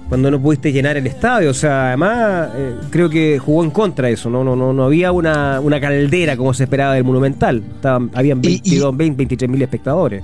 cuando 0.10 0.30
no 0.32 0.42
pudiste 0.42 0.72
llenar 0.74 0.98
el 0.98 1.08
estadio? 1.08 1.52
O 1.52 1.54
sea, 1.54 1.88
además 1.90 2.50
eh, 2.56 2.76
creo 2.90 3.10
que 3.10 3.40
jugó 3.40 3.64
en 3.64 3.72
contra 3.72 4.08
de 4.08 4.16
eso. 4.16 4.30
No, 4.30 4.44
no, 4.44 4.56
no, 4.56 4.74
no 4.74 4.84
había 4.86 5.12
una, 5.12 5.60
una 5.62 5.80
caldera 5.80 6.36
como 6.36 6.54
se 6.54 6.64
esperaba 6.64 6.96
del 6.96 7.04
Monumental. 7.04 7.64
Estaban, 7.76 8.10
habían 8.14 8.40
Y- 8.44 8.48
y- 8.48 8.60
22, 8.62 8.98
20, 8.98 9.18
23 9.18 9.50
mil 9.50 9.62
espectadores. 9.62 10.24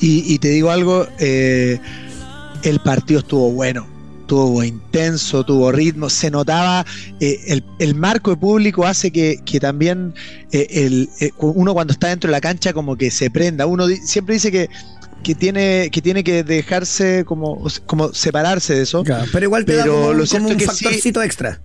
Y, 0.00 0.32
y 0.32 0.38
te 0.38 0.48
digo 0.48 0.70
algo, 0.70 1.06
eh, 1.18 1.78
el 2.62 2.78
partido 2.80 3.20
estuvo 3.20 3.50
bueno, 3.52 3.86
estuvo 4.22 4.62
intenso, 4.64 5.44
tuvo 5.44 5.70
ritmo, 5.70 6.08
se 6.10 6.30
notaba, 6.30 6.84
eh, 7.20 7.38
el, 7.48 7.64
el 7.78 7.94
marco 7.94 8.30
de 8.32 8.36
público 8.36 8.84
hace 8.86 9.10
que, 9.12 9.40
que 9.44 9.60
también 9.60 10.14
el, 10.52 11.08
uno 11.38 11.72
cuando 11.74 11.92
está 11.92 12.08
dentro 12.08 12.28
de 12.28 12.32
la 12.32 12.40
cancha 12.40 12.72
como 12.72 12.96
que 12.96 13.10
se 13.10 13.30
prenda, 13.30 13.66
uno 13.66 13.86
di- 13.86 13.96
siempre 13.96 14.34
dice 14.34 14.50
que, 14.50 14.68
que, 15.22 15.34
tiene, 15.34 15.88
que 15.90 16.02
tiene 16.02 16.22
que 16.24 16.42
dejarse 16.44 17.24
como, 17.24 17.64
como 17.86 18.12
separarse 18.12 18.74
de 18.74 18.82
eso. 18.82 19.02
Claro, 19.04 19.24
pero 19.32 19.44
igual 19.46 19.64
te 19.64 19.74
da 19.76 19.82
Pero 19.84 19.94
como, 19.94 20.06
lo 20.08 20.12
como 20.14 20.26
cierto 20.26 20.48
un 20.48 20.56
que 20.56 20.66
sí- 20.68 20.84
factorcito 20.84 21.22
extra. 21.22 21.60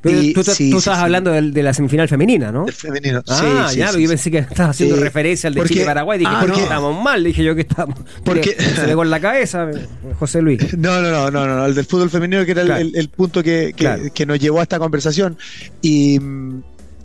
Pero 0.00 0.20
Y- 0.20 0.32
tú, 0.32 0.42
sí, 0.42 0.50
tú 0.50 0.54
sí, 0.56 0.76
estás 0.78 0.96
sí. 0.98 1.02
hablando 1.04 1.30
del- 1.30 1.52
de, 1.52 1.62
la 1.62 1.72
semifinal 1.72 2.08
femenina, 2.08 2.50
¿no? 2.50 2.66
El 2.66 2.72
femenino. 2.72 3.22
Ah, 3.28 3.66
sí, 3.68 3.74
sí, 3.74 3.78
ya, 3.78 3.92
sí, 3.92 4.00
yo 4.00 4.00
sí. 4.00 4.08
pensé 4.08 4.30
que 4.32 4.38
estabas 4.38 4.70
haciendo 4.70 4.96
referencia 4.96 5.46
al 5.46 5.54
de 5.54 5.60
porque- 5.60 5.74
Chile-Paraguay. 5.74 6.18
Dije, 6.18 6.30
ah, 6.34 6.40
¿por 6.40 6.48
no. 6.48 6.54
qué 6.56 6.62
estamos 6.62 7.04
mal? 7.04 7.22
Dije 7.22 7.44
yo 7.44 7.54
que 7.54 7.60
estamos. 7.60 8.00
Porque- 8.24 8.56
se 8.60 8.84
me 8.88 8.94
con 8.96 9.08
la 9.10 9.20
cabeza, 9.20 9.70
José 10.18 10.42
Luis. 10.42 10.58
No, 10.76 11.00
no, 11.00 11.10
no, 11.12 11.30
no, 11.30 11.46
no, 11.46 11.56
no, 11.56 11.66
el 11.66 11.76
del 11.76 11.84
fútbol 11.84 12.10
femenino 12.10 12.44
que 12.44 12.50
era 12.50 12.62
el- 12.62 12.66
Claro. 12.66 12.80
el, 12.82 12.96
el 12.96 13.08
punto 13.10 13.44
que, 13.44 13.66
que- 13.66 13.72
Claro. 13.74 14.02
que 14.12 14.26
nos 14.26 14.40
llevó 14.40 14.58
a 14.58 14.64
esta 14.64 14.80
conversación. 14.80 15.38
Y, 15.82 16.18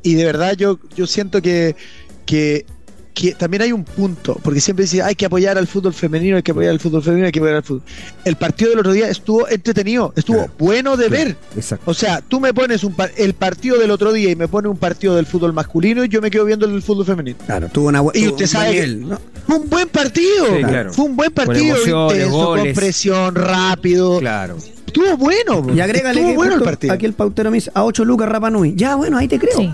y 0.02 0.14
de 0.16 0.26
verdad 0.26 0.54
yo, 0.58 0.80
yo 0.96 1.06
siento 1.06 1.40
que, 1.44 1.76
que, 2.26 2.66
que 3.20 3.34
también 3.34 3.64
hay 3.64 3.72
un 3.72 3.84
punto, 3.84 4.40
porque 4.44 4.62
siempre 4.62 4.84
dice 4.84 5.02
hay 5.02 5.16
que 5.16 5.26
apoyar 5.26 5.58
al 5.58 5.66
fútbol 5.66 5.94
femenino, 5.94 6.38
hay 6.38 6.44
que 6.44 6.52
apoyar 6.52 6.72
al 6.72 6.80
fútbol 6.80 7.02
femenino, 7.02 7.26
hay 7.26 7.32
que 7.32 7.40
apoyar 7.40 7.56
al 7.58 7.64
fútbol. 7.64 7.82
El 8.24 8.36
partido 8.36 8.70
del 8.70 8.80
otro 8.80 8.92
día 8.92 9.10
estuvo 9.10 9.48
entretenido, 9.48 10.14
estuvo 10.16 10.38
Claro. 10.38 10.54
bueno 10.60 10.98
de 10.98 11.08
Claro, 11.08 11.24
ver. 11.26 11.38
Exacto. 11.56 11.90
O 11.90 11.94
sea, 11.96 12.22
tú 12.22 12.40
me 12.40 12.54
pones 12.54 12.84
un 12.84 12.94
par- 12.96 13.12
el 13.18 13.34
partido 13.34 13.80
del 13.80 13.90
otro 13.90 14.14
día 14.14 14.30
y 14.30 14.36
me 14.36 14.48
pones 14.48 14.70
un 14.70 14.78
partido 14.78 15.16
del 15.16 15.26
fútbol 15.26 15.54
masculino 15.54 16.04
y 16.06 16.10
yo 16.10 16.22
me 16.22 16.30
quedo 16.30 16.46
viendo 16.46 16.66
el 16.68 16.74
del 16.74 16.84
fútbol 16.84 17.06
femenino. 17.06 17.38
Claro, 17.46 17.70
tuvo 17.70 17.88
una 17.88 18.04
bu- 18.04 18.12
Y 18.14 18.28
usted 18.28 18.46
un 18.46 18.48
sabe 18.48 18.72
que- 18.74 18.88
¿no? 18.88 19.20
Fue 19.48 19.56
un 19.56 19.70
buen 19.70 19.88
partido. 19.90 20.46
Sí, 20.56 20.64
claro. 20.64 20.94
Fue 20.94 21.06
un 21.06 21.16
buen 21.16 21.32
Con 21.32 21.46
partido, 21.48 21.78
intenso, 21.78 22.46
con 22.56 22.74
presión, 22.74 23.34
rápido. 23.36 24.20
Claro. 24.20 24.58
Estuvo 24.86 25.18
bueno. 25.18 25.66
Y 25.74 25.80
agrégale 25.80 26.20
Estuvo 26.20 26.32
que 26.32 26.36
bueno 26.38 26.56
el 26.56 26.62
partido. 26.64 26.94
aquí 26.94 27.06
el 27.06 27.14
pautero 27.14 27.50
me 27.52 27.56
dice 27.58 27.72
a 27.74 27.84
8 27.84 28.06
lucas 28.06 28.30
Rapa 28.30 28.50
Nui. 28.50 28.74
Ya, 28.76 28.96
bueno, 28.96 29.18
ahí 29.18 29.28
te 29.28 29.40
creo. 29.40 29.58
Sí. 29.58 29.74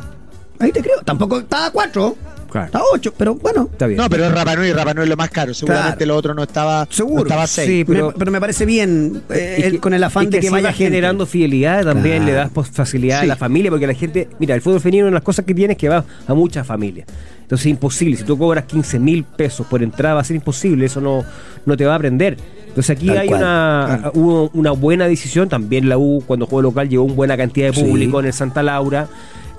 Ahí 0.59 0.71
te 0.71 0.81
creo. 0.81 1.01
Tampoco 1.03 1.39
estaba 1.39 1.65
a 1.67 1.71
4, 1.71 2.15
Claro. 2.53 2.67
está 2.67 2.79
a 2.79 2.83
8, 2.93 3.13
pero 3.17 3.35
bueno, 3.35 3.67
Está 3.71 3.87
bien. 3.87 3.97
No, 3.97 4.09
pero 4.09 4.25
es 4.27 4.31
Rapanui, 4.31 4.71
Rapanui 4.71 5.03
es 5.03 5.09
lo 5.09 5.17
más 5.17 5.29
caro. 5.29 5.53
Seguramente 5.53 5.97
Claro. 5.97 6.13
lo 6.13 6.17
otro 6.17 6.33
no 6.33 6.43
estaba, 6.43 6.87
Seguro. 6.89 7.15
no 7.15 7.21
estaba 7.23 7.43
a 7.43 7.47
seis. 7.47 7.67
Sí, 7.67 7.83
pero- 7.83 8.07
me, 8.07 8.13
pero 8.13 8.31
me 8.31 8.39
parece 8.39 8.65
bien 8.65 9.21
eh, 9.29 9.61
el- 9.65 9.71
que- 9.73 9.79
con 9.79 9.93
el 9.93 10.03
afán 10.03 10.23
y 10.23 10.27
de 10.27 10.39
que 10.39 10.47
así 10.47 10.53
vaya 10.53 10.69
gente. 10.71 10.85
generando 10.85 11.25
fidelidad 11.25 11.83
también, 11.83 12.23
Claro. 12.23 12.49
le 12.49 12.59
das 12.63 12.69
facilidad 12.71 13.19
a 13.21 13.25
la 13.25 13.35
familia, 13.35 13.69
porque 13.71 13.87
la 13.87 13.93
gente, 13.93 14.29
mira, 14.39 14.55
el 14.55 14.61
fútbol 14.61 14.79
femenino, 14.79 15.05
una 15.05 15.11
de 15.11 15.15
las 15.15 15.23
cosas 15.23 15.43
que 15.45 15.53
tiene 15.53 15.73
es 15.73 15.77
que 15.79 15.89
va 15.89 16.05
a 16.27 16.33
muchas 16.33 16.65
familias. 16.65 17.07
Entonces 17.41 17.65
es 17.65 17.71
imposible, 17.71 18.15
si 18.17 18.23
tú 18.23 18.37
cobras 18.37 18.63
15 18.65 18.99
mil 18.99 19.23
pesos 19.25 19.67
por 19.67 19.83
entrada 19.83 20.15
va 20.15 20.21
a 20.21 20.23
ser 20.23 20.35
imposible, 20.35 20.85
eso 20.85 21.01
no, 21.01 21.23
no 21.65 21.75
te 21.75 21.85
va 21.85 21.93
a 21.93 21.95
aprender. 21.97 22.37
Entonces 22.69 22.95
aquí 22.95 23.07
Tal 23.07 23.17
hay 23.17 23.27
cual. 23.27 23.41
una, 23.41 24.11
hubo 24.13 24.49
una 24.53 24.71
buena 24.71 25.07
decisión, 25.07 25.49
también 25.49 25.89
la 25.89 25.97
U 25.97 26.23
cuando 26.25 26.45
jugó 26.47 26.61
local 26.61 26.87
llevó 26.89 27.03
una 27.03 27.13
buena 27.13 27.37
cantidad 27.37 27.67
de 27.67 27.73
Sí. 27.73 27.83
público 27.83 28.19
en 28.19 28.27
el 28.27 28.33
Santa 28.33 28.63
Laura. 28.63 29.07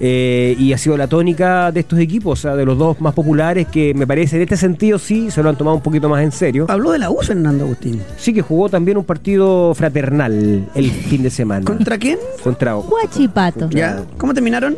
Eh, 0.00 0.56
y 0.58 0.72
ha 0.72 0.78
sido 0.78 0.96
la 0.96 1.06
tónica 1.06 1.70
de 1.72 1.80
estos 1.80 1.98
equipos, 1.98 2.40
o 2.40 2.42
sea, 2.42 2.56
de 2.56 2.64
los 2.64 2.76
dos 2.76 3.00
más 3.00 3.14
populares, 3.14 3.68
que 3.68 3.94
me 3.94 4.06
parece 4.06 4.36
en 4.36 4.42
este 4.42 4.56
sentido 4.56 4.98
sí 4.98 5.30
se 5.30 5.42
lo 5.42 5.48
han 5.48 5.56
tomado 5.56 5.76
un 5.76 5.82
poquito 5.82 6.08
más 6.08 6.22
en 6.22 6.32
serio. 6.32 6.66
Habló 6.68 6.92
de 6.92 6.98
la 6.98 7.10
U, 7.10 7.18
Fernando 7.22 7.64
Agustín. 7.64 8.02
Sí 8.16 8.32
que 8.32 8.42
jugó 8.42 8.68
también 8.68 8.96
un 8.96 9.04
partido 9.04 9.74
fraternal 9.74 10.68
el 10.74 10.90
fin 11.08 11.22
de 11.22 11.30
semana. 11.30 11.64
¿Contra 11.64 11.98
quién? 11.98 12.18
Contra 12.42 12.74
Guachipato. 12.74 13.70
¿Ya? 13.70 14.02
¿Cómo 14.18 14.34
terminaron? 14.34 14.76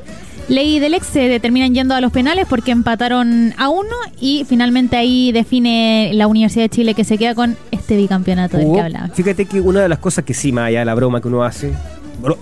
Ley 0.49 0.79
del 0.79 0.95
ex 0.95 1.09
se 1.09 1.41
terminan 1.41 1.75
yendo 1.75 1.95
a 1.95 2.01
los 2.01 2.13
penales 2.13 2.47
porque 2.49 2.71
empataron 2.71 3.53
a 3.59 3.69
uno 3.69 3.97
y 4.21 4.45
finalmente 4.49 4.97
ahí 4.97 5.33
define 5.33 6.13
la 6.15 6.29
Universidad 6.29 6.65
de 6.65 6.69
Chile 6.69 6.95
que 6.95 7.03
se 7.03 7.19
queda 7.19 7.35
con 7.35 7.57
este 7.73 7.97
bicampeonato 7.97 8.57
del 8.57 8.73
que 8.73 8.81
hablaba. 8.81 9.09
Fíjate 9.09 9.47
que 9.47 9.61
una 9.61 9.81
de 9.81 9.89
las 9.89 9.99
cosas 9.99 10.25
que 10.25 10.35
sí, 10.35 10.53
más 10.53 10.69
allá 10.69 10.81
de 10.81 10.85
la 10.85 10.95
broma 10.95 11.21
que 11.21 11.27
uno 11.27 11.43
hace, 11.43 11.73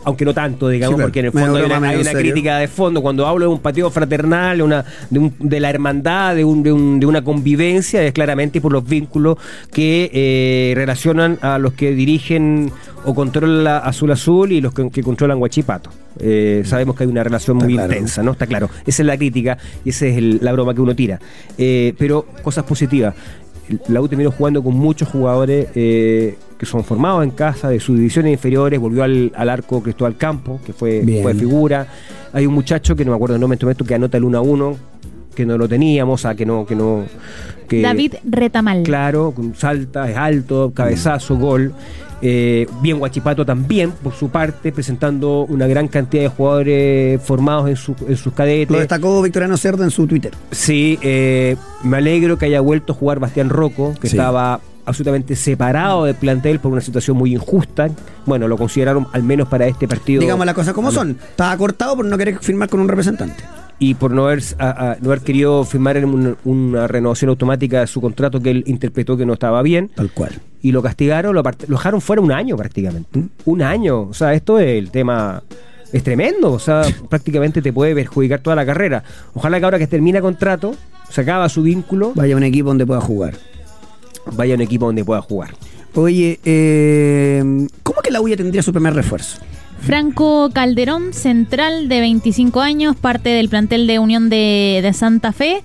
aunque 0.04 0.24
no 0.24 0.32
tanto, 0.34 0.68
digamos, 0.68 0.96
Sí, 0.98 1.02
porque 1.02 1.20
en 1.20 1.26
el 1.26 1.32
fondo 1.32 1.56
hay 1.56 1.64
una, 1.64 1.88
hay 1.88 2.02
crítica 2.04 2.58
de 2.58 2.68
fondo. 2.68 3.02
Cuando 3.02 3.26
hablo 3.26 3.46
de 3.46 3.52
un 3.52 3.60
patio 3.60 3.90
fraternal, 3.90 4.62
una, 4.62 4.84
de, 5.10 5.18
un- 5.18 5.34
de 5.38 5.60
la 5.60 5.70
hermandad, 5.70 6.34
de, 6.34 6.44
un- 6.44 6.62
de 6.62 6.72
un- 6.72 7.00
de 7.00 7.06
una 7.06 7.22
convivencia, 7.24 8.02
es 8.02 8.12
claramente 8.12 8.60
por 8.60 8.72
los 8.72 8.86
vínculos 8.86 9.36
que 9.72 10.10
eh, 10.12 10.72
relacionan 10.76 11.38
a 11.42 11.58
los 11.58 11.72
que 11.74 11.92
dirigen 11.94 12.70
o 13.04 13.14
controlan 13.14 13.64
la 13.64 13.78
Azul 13.78 14.10
Azul 14.12 14.52
y 14.52 14.60
los 14.60 14.72
que, 14.72 14.88
que 14.90 15.02
controlan 15.02 15.38
Guachipato. 15.38 15.90
Eh, 16.20 16.62
sabemos 16.64 16.94
que 16.96 17.02
hay 17.04 17.10
una 17.10 17.24
relación 17.24 17.56
Está 17.56 17.64
muy 17.66 17.74
claro. 17.74 17.92
intensa, 17.92 18.22
¿no? 18.22 18.32
Está 18.32 18.46
claro. 18.46 18.70
Esa 18.86 19.02
es 19.02 19.06
la 19.06 19.16
crítica 19.16 19.58
y 19.84 19.90
esa 19.90 20.06
es 20.06 20.16
el- 20.16 20.38
la 20.40 20.52
broma 20.52 20.72
que 20.74 20.80
uno 20.80 20.94
tira. 20.94 21.18
Eh, 21.58 21.92
pero 21.98 22.24
cosas 22.42 22.64
positivas. 22.64 23.14
La 23.88 24.00
U 24.00 24.08
terminó 24.08 24.30
jugando 24.30 24.62
con 24.62 24.74
muchos 24.74 25.08
jugadores 25.08 25.68
eh, 25.74 26.36
que 26.58 26.66
son 26.66 26.84
formados 26.84 27.24
en 27.24 27.30
casa 27.30 27.68
de 27.68 27.80
sus 27.80 27.96
divisiones 27.96 28.32
inferiores. 28.32 28.78
Volvió 28.78 29.04
al, 29.04 29.32
al 29.34 29.48
arco 29.48 29.82
Cristóbal 29.82 30.16
Campo, 30.16 30.60
que 30.64 30.72
fue, 30.72 31.02
fue 31.22 31.34
figura. 31.34 31.86
Hay 32.32 32.46
un 32.46 32.54
muchacho 32.54 32.94
que 32.94 33.04
no 33.04 33.12
me 33.12 33.16
acuerdo 33.16 33.36
el 33.36 33.40
nombre 33.40 33.54
en 33.54 33.58
este 33.58 33.66
momento 33.66 33.84
que 33.84 33.94
anota 33.94 34.16
el 34.18 34.24
1 34.24 34.38
a 34.38 34.40
1, 34.40 34.76
que 35.34 35.46
no 35.46 35.58
lo 35.58 35.68
teníamos, 35.68 36.20
o 36.20 36.22
sea, 36.22 36.34
que 36.34 36.44
no. 36.44 36.66
Que 36.66 36.74
no 36.74 37.04
que, 37.68 37.82
David 37.82 38.14
Retamal. 38.24 38.82
Claro, 38.82 39.32
con 39.32 39.54
salta, 39.54 40.10
es 40.10 40.16
alto, 40.16 40.72
cabezazo, 40.74 41.36
gol. 41.36 41.72
Eh, 42.26 42.66
bien 42.80 42.98
Guachipato 42.98 43.44
también, 43.44 43.90
por 44.02 44.14
su 44.14 44.30
parte, 44.30 44.72
presentando 44.72 45.40
una 45.46 45.66
gran 45.66 45.88
cantidad 45.88 46.22
de 46.22 46.28
jugadores 46.30 47.20
formados 47.22 47.68
en, 47.68 47.76
su- 47.76 47.94
en 48.08 48.16
sus 48.16 48.32
cadetes. 48.32 48.70
Lo 48.70 48.78
destacó 48.78 49.20
Victoriano 49.20 49.58
Cerdo 49.58 49.84
en 49.84 49.90
su 49.90 50.06
Twitter. 50.06 50.32
Sí, 50.50 50.98
eh, 51.02 51.56
me 51.82 51.98
alegro 51.98 52.38
que 52.38 52.46
haya 52.46 52.62
vuelto 52.62 52.94
a 52.94 52.96
jugar 52.96 53.18
Bastián 53.20 53.50
Rocco, 53.50 53.92
que 54.00 54.08
Sí. 54.08 54.16
estaba 54.16 54.58
absolutamente 54.86 55.36
separado 55.36 56.04
del 56.06 56.14
plantel 56.14 56.60
por 56.60 56.72
una 56.72 56.80
situación 56.80 57.16
muy 57.18 57.34
injusta. 57.34 57.90
Bueno, 58.24 58.48
lo 58.48 58.56
consideraron 58.56 59.06
al 59.12 59.22
menos 59.22 59.46
para 59.48 59.66
este 59.66 59.86
partido. 59.86 60.20
Digamos 60.22 60.46
las 60.46 60.54
cosas 60.54 60.72
como 60.72 60.90
son. 60.92 61.18
Estaba 61.30 61.54
cortado 61.58 61.94
por 61.96 62.06
no 62.06 62.16
querer 62.16 62.38
firmar 62.40 62.70
con 62.70 62.80
un 62.80 62.88
representante. 62.88 63.44
Y 63.78 63.94
por 63.94 64.12
no 64.12 64.26
haber, 64.26 64.42
a- 64.58 64.92
a- 64.92 64.96
no 65.00 65.10
haber 65.10 65.20
querido 65.20 65.64
firmar 65.64 65.96
en 65.96 66.04
un- 66.06 66.36
una 66.44 66.86
renovación 66.86 67.28
automática 67.30 67.80
de 67.80 67.86
su 67.86 68.00
contrato 68.00 68.40
que 68.40 68.50
él 68.50 68.64
interpretó 68.66 69.16
que 69.16 69.26
no 69.26 69.32
estaba 69.34 69.62
bien. 69.62 69.90
Tal 69.94 70.10
cual. 70.12 70.32
y 70.62 70.72
lo 70.72 70.80
castigaron, 70.82 71.34
lo, 71.34 71.42
lo 71.42 71.50
dejaron 71.76 72.00
fuera 72.00 72.22
un 72.22 72.32
año 72.32 72.56
prácticamente. 72.56 73.18
¿Mm? 73.18 73.28
Un 73.44 73.60
año. 73.62 74.00
O 74.02 74.14
sea, 74.14 74.32
esto 74.32 74.58
es 74.58 74.68
el 74.78 74.90
tema. 74.90 75.42
Es 75.92 76.02
tremendo. 76.02 76.52
O 76.52 76.58
sea, 76.58 76.82
prácticamente 77.10 77.60
te 77.60 77.70
puede 77.72 77.94
perjudicar 77.94 78.40
toda 78.40 78.56
la 78.56 78.64
carrera. 78.64 79.04
Ojalá 79.34 79.58
que 79.58 79.64
ahora 79.66 79.78
que 79.78 79.86
termina 79.86 80.22
contrato, 80.22 80.74
se 81.10 81.20
acaba 81.20 81.48
su 81.50 81.62
vínculo, 81.62 82.12
Vaya 82.14 82.32
a 82.34 82.38
un 82.38 82.44
equipo 82.44 82.68
donde 82.68 82.86
pueda 82.86 83.00
jugar. 83.02 83.34
vaya 84.32 84.54
a 84.54 84.56
un 84.56 84.62
equipo 84.62 84.86
donde 84.86 85.04
pueda 85.04 85.20
jugar. 85.20 85.50
Oye, 85.96 86.40
eh, 86.46 87.66
¿cómo 87.82 88.00
que 88.00 88.10
la 88.10 88.20
U 88.22 88.28
ya 88.28 88.36
tendría 88.38 88.62
su 88.62 88.72
primer 88.72 88.94
refuerzo? 88.94 89.38
Franco 89.86 90.48
Calderón, 90.52 91.12
central 91.12 91.88
de 91.88 92.00
25 92.00 92.60
años, 92.62 92.96
parte 92.96 93.28
del 93.28 93.50
plantel 93.50 93.86
de 93.86 93.98
Unión 93.98 94.30
de, 94.30 94.90
Santa 94.94 95.32
Fe. 95.32 95.62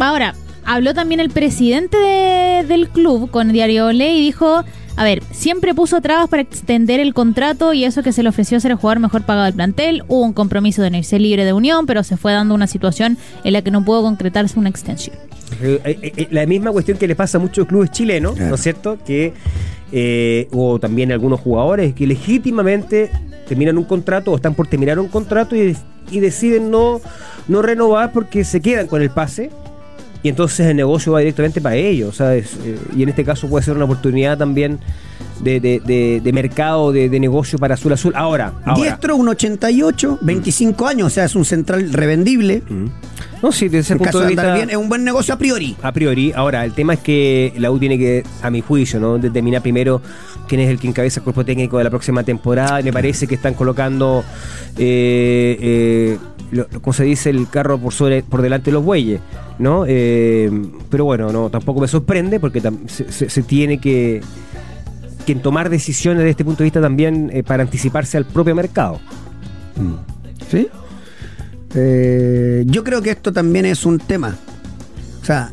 Ahora, 0.00 0.34
habló 0.64 0.94
también 0.94 1.20
el 1.20 1.30
presidente 1.30 1.96
de- 1.96 2.64
del 2.66 2.88
club 2.88 3.30
con 3.30 3.52
Diario 3.52 3.86
Ole 3.86 4.16
y 4.16 4.20
dijo, 4.20 4.64
a 4.96 5.04
ver, 5.04 5.22
siempre 5.30 5.74
puso 5.74 6.00
trabas 6.00 6.28
para 6.28 6.42
extender 6.42 7.00
el 7.00 7.12
contrato 7.14 7.72
y 7.74 7.84
eso 7.84 8.02
que 8.02 8.12
se 8.12 8.22
le 8.22 8.30
ofreció 8.30 8.58
ser 8.60 8.70
el 8.70 8.76
jugador 8.78 9.00
mejor 9.00 9.22
pagado 9.22 9.44
del 9.44 9.54
plantel. 9.54 10.02
Hubo 10.08 10.22
un 10.24 10.32
compromiso 10.32 10.82
de 10.82 10.90
no 10.90 10.96
irse 10.96 11.18
libre 11.18 11.44
de 11.44 11.52
Unión, 11.52 11.86
pero 11.86 12.02
se 12.02 12.16
fue 12.16 12.32
dando 12.32 12.54
una 12.54 12.66
situación 12.66 13.18
en 13.44 13.52
la 13.52 13.62
que 13.62 13.70
no 13.70 13.84
pudo 13.84 14.02
concretarse 14.02 14.58
una 14.58 14.70
extensión. 14.70 15.16
Eh, 15.62 15.80
eh, 15.84 16.12
eh, 16.16 16.28
la 16.30 16.44
misma 16.46 16.72
cuestión 16.72 16.98
que 16.98 17.06
le 17.06 17.14
pasa 17.14 17.38
a 17.38 17.40
muchos 17.40 17.66
clubes 17.66 17.90
chilenos, 17.90 18.32
Claro. 18.34 18.48
¿no 18.48 18.54
es 18.56 18.60
cierto? 18.62 18.98
Que, 19.04 19.32
eh, 19.92 20.48
o 20.52 20.78
también 20.80 21.12
algunos 21.12 21.40
jugadores 21.40 21.94
que 21.94 22.06
legítimamente 22.06 23.10
terminan 23.46 23.78
un 23.78 23.84
contrato 23.84 24.32
o 24.32 24.36
están 24.36 24.54
por 24.54 24.66
terminar 24.66 24.98
un 24.98 25.08
contrato 25.08 25.54
y, 25.54 25.76
y 26.10 26.20
deciden 26.20 26.70
no, 26.70 27.00
no 27.48 27.62
renovar 27.62 28.12
porque 28.12 28.44
se 28.44 28.60
quedan 28.60 28.86
con 28.88 29.02
el 29.02 29.10
pase 29.10 29.50
y 30.26 30.28
entonces 30.28 30.66
el 30.66 30.76
negocio 30.76 31.12
va 31.12 31.20
directamente 31.20 31.60
para 31.60 31.76
ellos, 31.76 32.16
¿sabes? 32.16 32.54
Eh, 32.64 32.76
y 32.96 33.02
en 33.04 33.08
este 33.10 33.24
caso 33.24 33.48
puede 33.48 33.64
ser 33.64 33.76
una 33.76 33.84
oportunidad 33.84 34.36
también 34.36 34.80
de, 35.40 35.60
de- 35.60 35.80
de- 35.84 36.20
de 36.24 36.32
mercado, 36.32 36.90
de, 36.90 37.08
negocio 37.20 37.58
para 37.58 37.74
Azul 37.74 37.92
Azul. 37.92 38.12
Ahora, 38.16 38.54
ahora. 38.64 38.82
Diestro, 38.82 39.14
un 39.16 39.28
88, 39.28 40.18
25 40.20 40.86
años, 40.88 41.06
o 41.06 41.10
sea, 41.10 41.24
es 41.26 41.36
un 41.36 41.44
central 41.44 41.92
revendible. 41.92 42.62
Mm. 42.68 42.86
No, 43.42 43.52
sí, 43.52 43.66
desde 43.66 43.78
ese 43.80 43.92
En 43.92 43.98
punto 43.98 44.08
caso 44.12 44.20
de 44.20 44.26
vista. 44.28 44.42
andar 44.42 44.56
bien, 44.56 44.70
es 44.70 44.76
un 44.76 44.88
buen 44.88 45.04
negocio 45.04 45.34
a 45.34 45.38
priori. 45.38 45.76
a 45.82 45.92
priori. 45.92 46.32
Ahora, 46.34 46.64
el 46.64 46.72
tema 46.72 46.94
es 46.94 47.00
que 47.00 47.52
la 47.58 47.70
U 47.70 47.78
tiene 47.78 47.98
que, 47.98 48.24
a 48.42 48.50
mi 48.50 48.62
juicio, 48.62 48.98
¿no? 48.98 49.18
determinar 49.18 49.62
primero 49.62 50.00
quién 50.48 50.60
es 50.62 50.70
el 50.70 50.78
que 50.80 50.88
encabeza 50.88 51.20
el 51.20 51.24
cuerpo 51.24 51.44
técnico 51.44 51.78
de 51.78 51.84
la 51.84 51.90
próxima 51.90 52.24
temporada. 52.24 52.80
Y 52.80 52.84
me 52.84 52.92
parece 52.92 53.26
que 53.28 53.34
están 53.36 53.54
colocando, 53.54 54.24
eh, 54.78 55.56
eh, 55.60 56.18
lo- 56.50 56.66
lo- 56.72 56.80
¿cómo 56.80 56.92
se 56.94 57.04
dice? 57.04 57.30
El 57.30 57.48
carro 57.48 57.78
por 57.78 57.92
sobre, 57.92 58.22
por 58.22 58.40
delante 58.42 58.66
de 58.70 58.72
los 58.74 58.84
bueyes, 58.84 59.20
¿no? 59.58 59.84
Eh, 59.86 60.50
pero 60.90 61.04
bueno, 61.04 61.30
no, 61.32 61.50
tampoco 61.50 61.80
me 61.80 61.88
sorprende 61.88 62.38
porque 62.40 62.60
se, 62.86 63.10
se- 63.12 63.30
se 63.30 63.42
tiene 63.42 63.78
que, 63.78 64.20
que 65.26 65.34
tomar 65.36 65.70
decisiones 65.70 66.18
desde 66.18 66.30
este 66.30 66.44
punto 66.44 66.58
de 66.58 66.64
vista 66.64 66.80
también 66.80 67.30
eh, 67.32 67.42
para 67.42 67.62
anticiparse 67.62 68.16
al 68.16 68.24
propio 68.26 68.54
mercado. 68.54 69.00
¿Sí? 70.50 70.68
Eh, 71.74 72.64
yo 72.66 72.84
creo 72.84 73.02
que 73.02 73.10
esto 73.10 73.32
también 73.32 73.66
es 73.66 73.84
un 73.84 73.98
tema. 73.98 74.36
O 75.20 75.24
sea, 75.24 75.50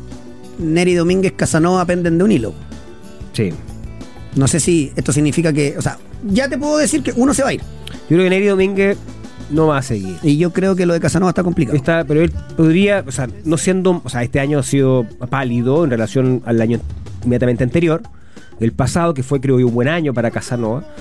Neri 0.58 0.94
Domínguez 0.94 1.32
Casanova 1.36 1.84
penden 1.84 2.18
de 2.18 2.24
un 2.24 2.32
hilo. 2.32 2.54
Sí. 3.32 3.50
No 4.36 4.48
sé 4.48 4.60
si 4.60 4.92
esto 4.96 5.12
significa 5.12 5.52
que. 5.52 5.76
O 5.76 5.82
sea, 5.82 5.98
ya 6.26 6.48
te 6.48 6.56
puedo 6.58 6.78
decir 6.78 7.02
que 7.02 7.12
uno 7.16 7.34
se 7.34 7.42
va 7.42 7.50
a 7.50 7.54
ir. 7.54 7.60
Yo 7.60 8.08
creo 8.16 8.22
que 8.24 8.30
Neri 8.30 8.46
Domínguez 8.46 8.96
no 9.54 9.68
va 9.68 9.78
a 9.78 9.82
seguir. 9.82 10.16
Y 10.22 10.36
yo 10.36 10.52
creo 10.52 10.76
que 10.76 10.84
lo 10.84 10.92
de 10.92 11.00
Casanova 11.00 11.30
está 11.30 11.42
complicado. 11.42 11.76
Está, 11.76 12.04
pero 12.04 12.20
él 12.20 12.32
podría, 12.56 13.04
o 13.06 13.12
sea, 13.12 13.28
no 13.44 13.56
siendo, 13.56 14.02
o 14.04 14.08
sea, 14.08 14.22
este 14.22 14.40
año 14.40 14.58
ha 14.58 14.62
sido 14.62 15.06
pálido 15.30 15.84
en 15.84 15.90
relación 15.90 16.42
al 16.44 16.60
año 16.60 16.80
inmediatamente 17.24 17.64
anterior, 17.64 18.02
el 18.60 18.72
pasado, 18.72 19.14
que 19.14 19.22
fue 19.22 19.40
creo 19.40 19.58
yo 19.58 19.68
un 19.68 19.74
buen 19.74 19.88
año 19.88 20.12
para 20.12 20.30
Casanova. 20.30 20.84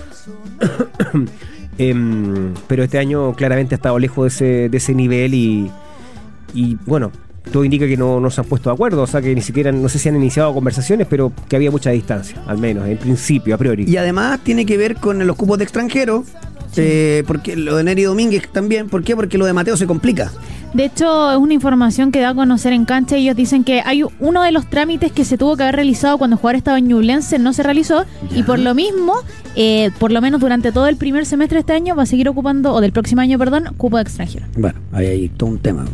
Em, 1.79 2.53
pero 2.67 2.83
este 2.83 2.99
año 2.99 3.33
claramente 3.33 3.73
ha 3.73 3.77
estado 3.77 3.97
lejos 3.97 4.25
de 4.25 4.27
ese, 4.27 4.69
de 4.69 4.77
ese 4.77 4.93
nivel 4.93 5.33
y, 5.33 5.71
y 6.53 6.77
bueno, 6.85 7.11
todo 7.51 7.65
indica 7.65 7.87
que 7.87 7.97
no, 7.97 8.19
no 8.19 8.29
se 8.29 8.41
han 8.41 8.47
puesto 8.47 8.69
de 8.69 8.75
acuerdo, 8.75 9.01
o 9.01 9.07
sea 9.07 9.21
que 9.21 9.33
ni 9.33 9.41
siquiera, 9.41 9.71
no 9.71 9.89
sé 9.89 9.99
si 9.99 10.07
han 10.07 10.15
iniciado 10.15 10.53
conversaciones, 10.53 11.07
pero 11.09 11.31
que 11.49 11.55
había 11.55 11.71
mucha 11.71 11.89
distancia, 11.89 12.41
al 12.47 12.57
menos, 12.57 12.87
en 12.87 12.97
principio, 12.97 13.55
a 13.55 13.57
priori. 13.57 13.85
Y 13.87 13.97
además 13.97 14.39
tiene 14.43 14.65
que 14.65 14.77
ver 14.77 14.95
con 14.95 15.25
los 15.25 15.35
cupos 15.35 15.57
de 15.57 15.63
extranjeros. 15.63 16.27
Eh, 16.77 17.23
porque 17.27 17.55
lo 17.55 17.77
de 17.77 17.83
Neri 17.83 18.03
Domínguez 18.03 18.47
también. 18.51 18.89
¿Por 18.89 19.03
qué? 19.03 19.15
Porque 19.15 19.37
lo 19.37 19.45
de 19.45 19.53
Mateo 19.53 19.77
se 19.77 19.87
complica. 19.87 20.31
De 20.73 20.85
hecho, 20.85 21.31
es 21.31 21.37
una 21.37 21.53
información 21.53 22.11
que 22.11 22.19
da 22.19 22.29
a 22.29 22.35
conocer 22.35 22.73
en 22.73 22.85
cancha. 22.85 23.15
Ellos 23.15 23.35
dicen 23.35 23.63
que 23.63 23.81
hay 23.85 24.03
uno 24.19 24.41
de 24.41 24.51
los 24.51 24.67
trámites 24.67 25.11
que 25.11 25.23
se 25.23 25.37
tuvo 25.37 25.55
que 25.55 25.63
haber 25.63 25.75
realizado 25.75 26.17
cuando 26.17 26.35
el 26.35 26.41
jugador 26.41 26.55
estaba 26.55 26.79
en 26.79 26.87
Ñublense 26.87 27.37
no 27.37 27.53
se 27.53 27.61
realizó. 27.61 28.05
Y 28.35 28.41
por 28.43 28.57
lo 28.57 28.73
mismo, 28.73 29.13
eh, 29.55 29.91
por 29.99 30.11
lo 30.11 30.19
menos 30.19 30.41
durante 30.41 30.71
todo 30.71 30.87
el 30.87 30.97
primer 30.97 31.25
semestre 31.27 31.57
de 31.57 31.59
este 31.59 31.73
año, 31.73 31.95
va 31.95 32.03
a 32.03 32.07
seguir 32.07 32.27
ocupando, 32.27 32.73
o 32.73 32.81
del 32.81 32.91
próximo 32.91 33.21
año, 33.21 33.37
perdón, 33.37 33.75
cupo 33.77 33.97
de 33.97 34.03
extranjero. 34.03 34.47
Bueno, 34.57 34.79
ahí 34.91 35.05
hay 35.05 35.29
todo 35.29 35.51
un 35.51 35.59
tema. 35.59 35.85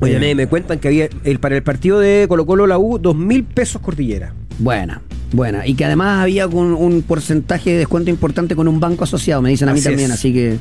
Oye, 0.00 0.18
me, 0.18 0.34
me 0.34 0.46
cuentan 0.46 0.78
que 0.78 0.88
había 0.88 1.08
el, 1.24 1.38
para 1.38 1.56
el 1.56 1.62
partido 1.62 1.98
de 1.98 2.26
Colo 2.28 2.46
Colo 2.46 2.66
la 2.66 2.78
U, 2.78 2.98
dos 2.98 3.16
mil 3.16 3.44
pesos 3.44 3.80
cordillera. 3.80 4.32
Buena, 4.58 5.00
buena. 5.32 5.66
Y 5.66 5.74
que 5.74 5.84
además 5.84 6.20
había 6.22 6.46
un, 6.46 6.72
un 6.74 7.02
porcentaje 7.02 7.70
de 7.70 7.78
descuento 7.78 8.10
importante 8.10 8.56
con 8.56 8.66
un 8.68 8.80
banco 8.80 9.04
asociado, 9.04 9.40
me 9.42 9.50
dicen 9.50 9.68
a 9.68 9.72
mí 9.72 9.78
Así 9.78 9.88
también, 9.88 10.10
es. 10.10 10.16
así 10.16 10.32
que. 10.32 10.58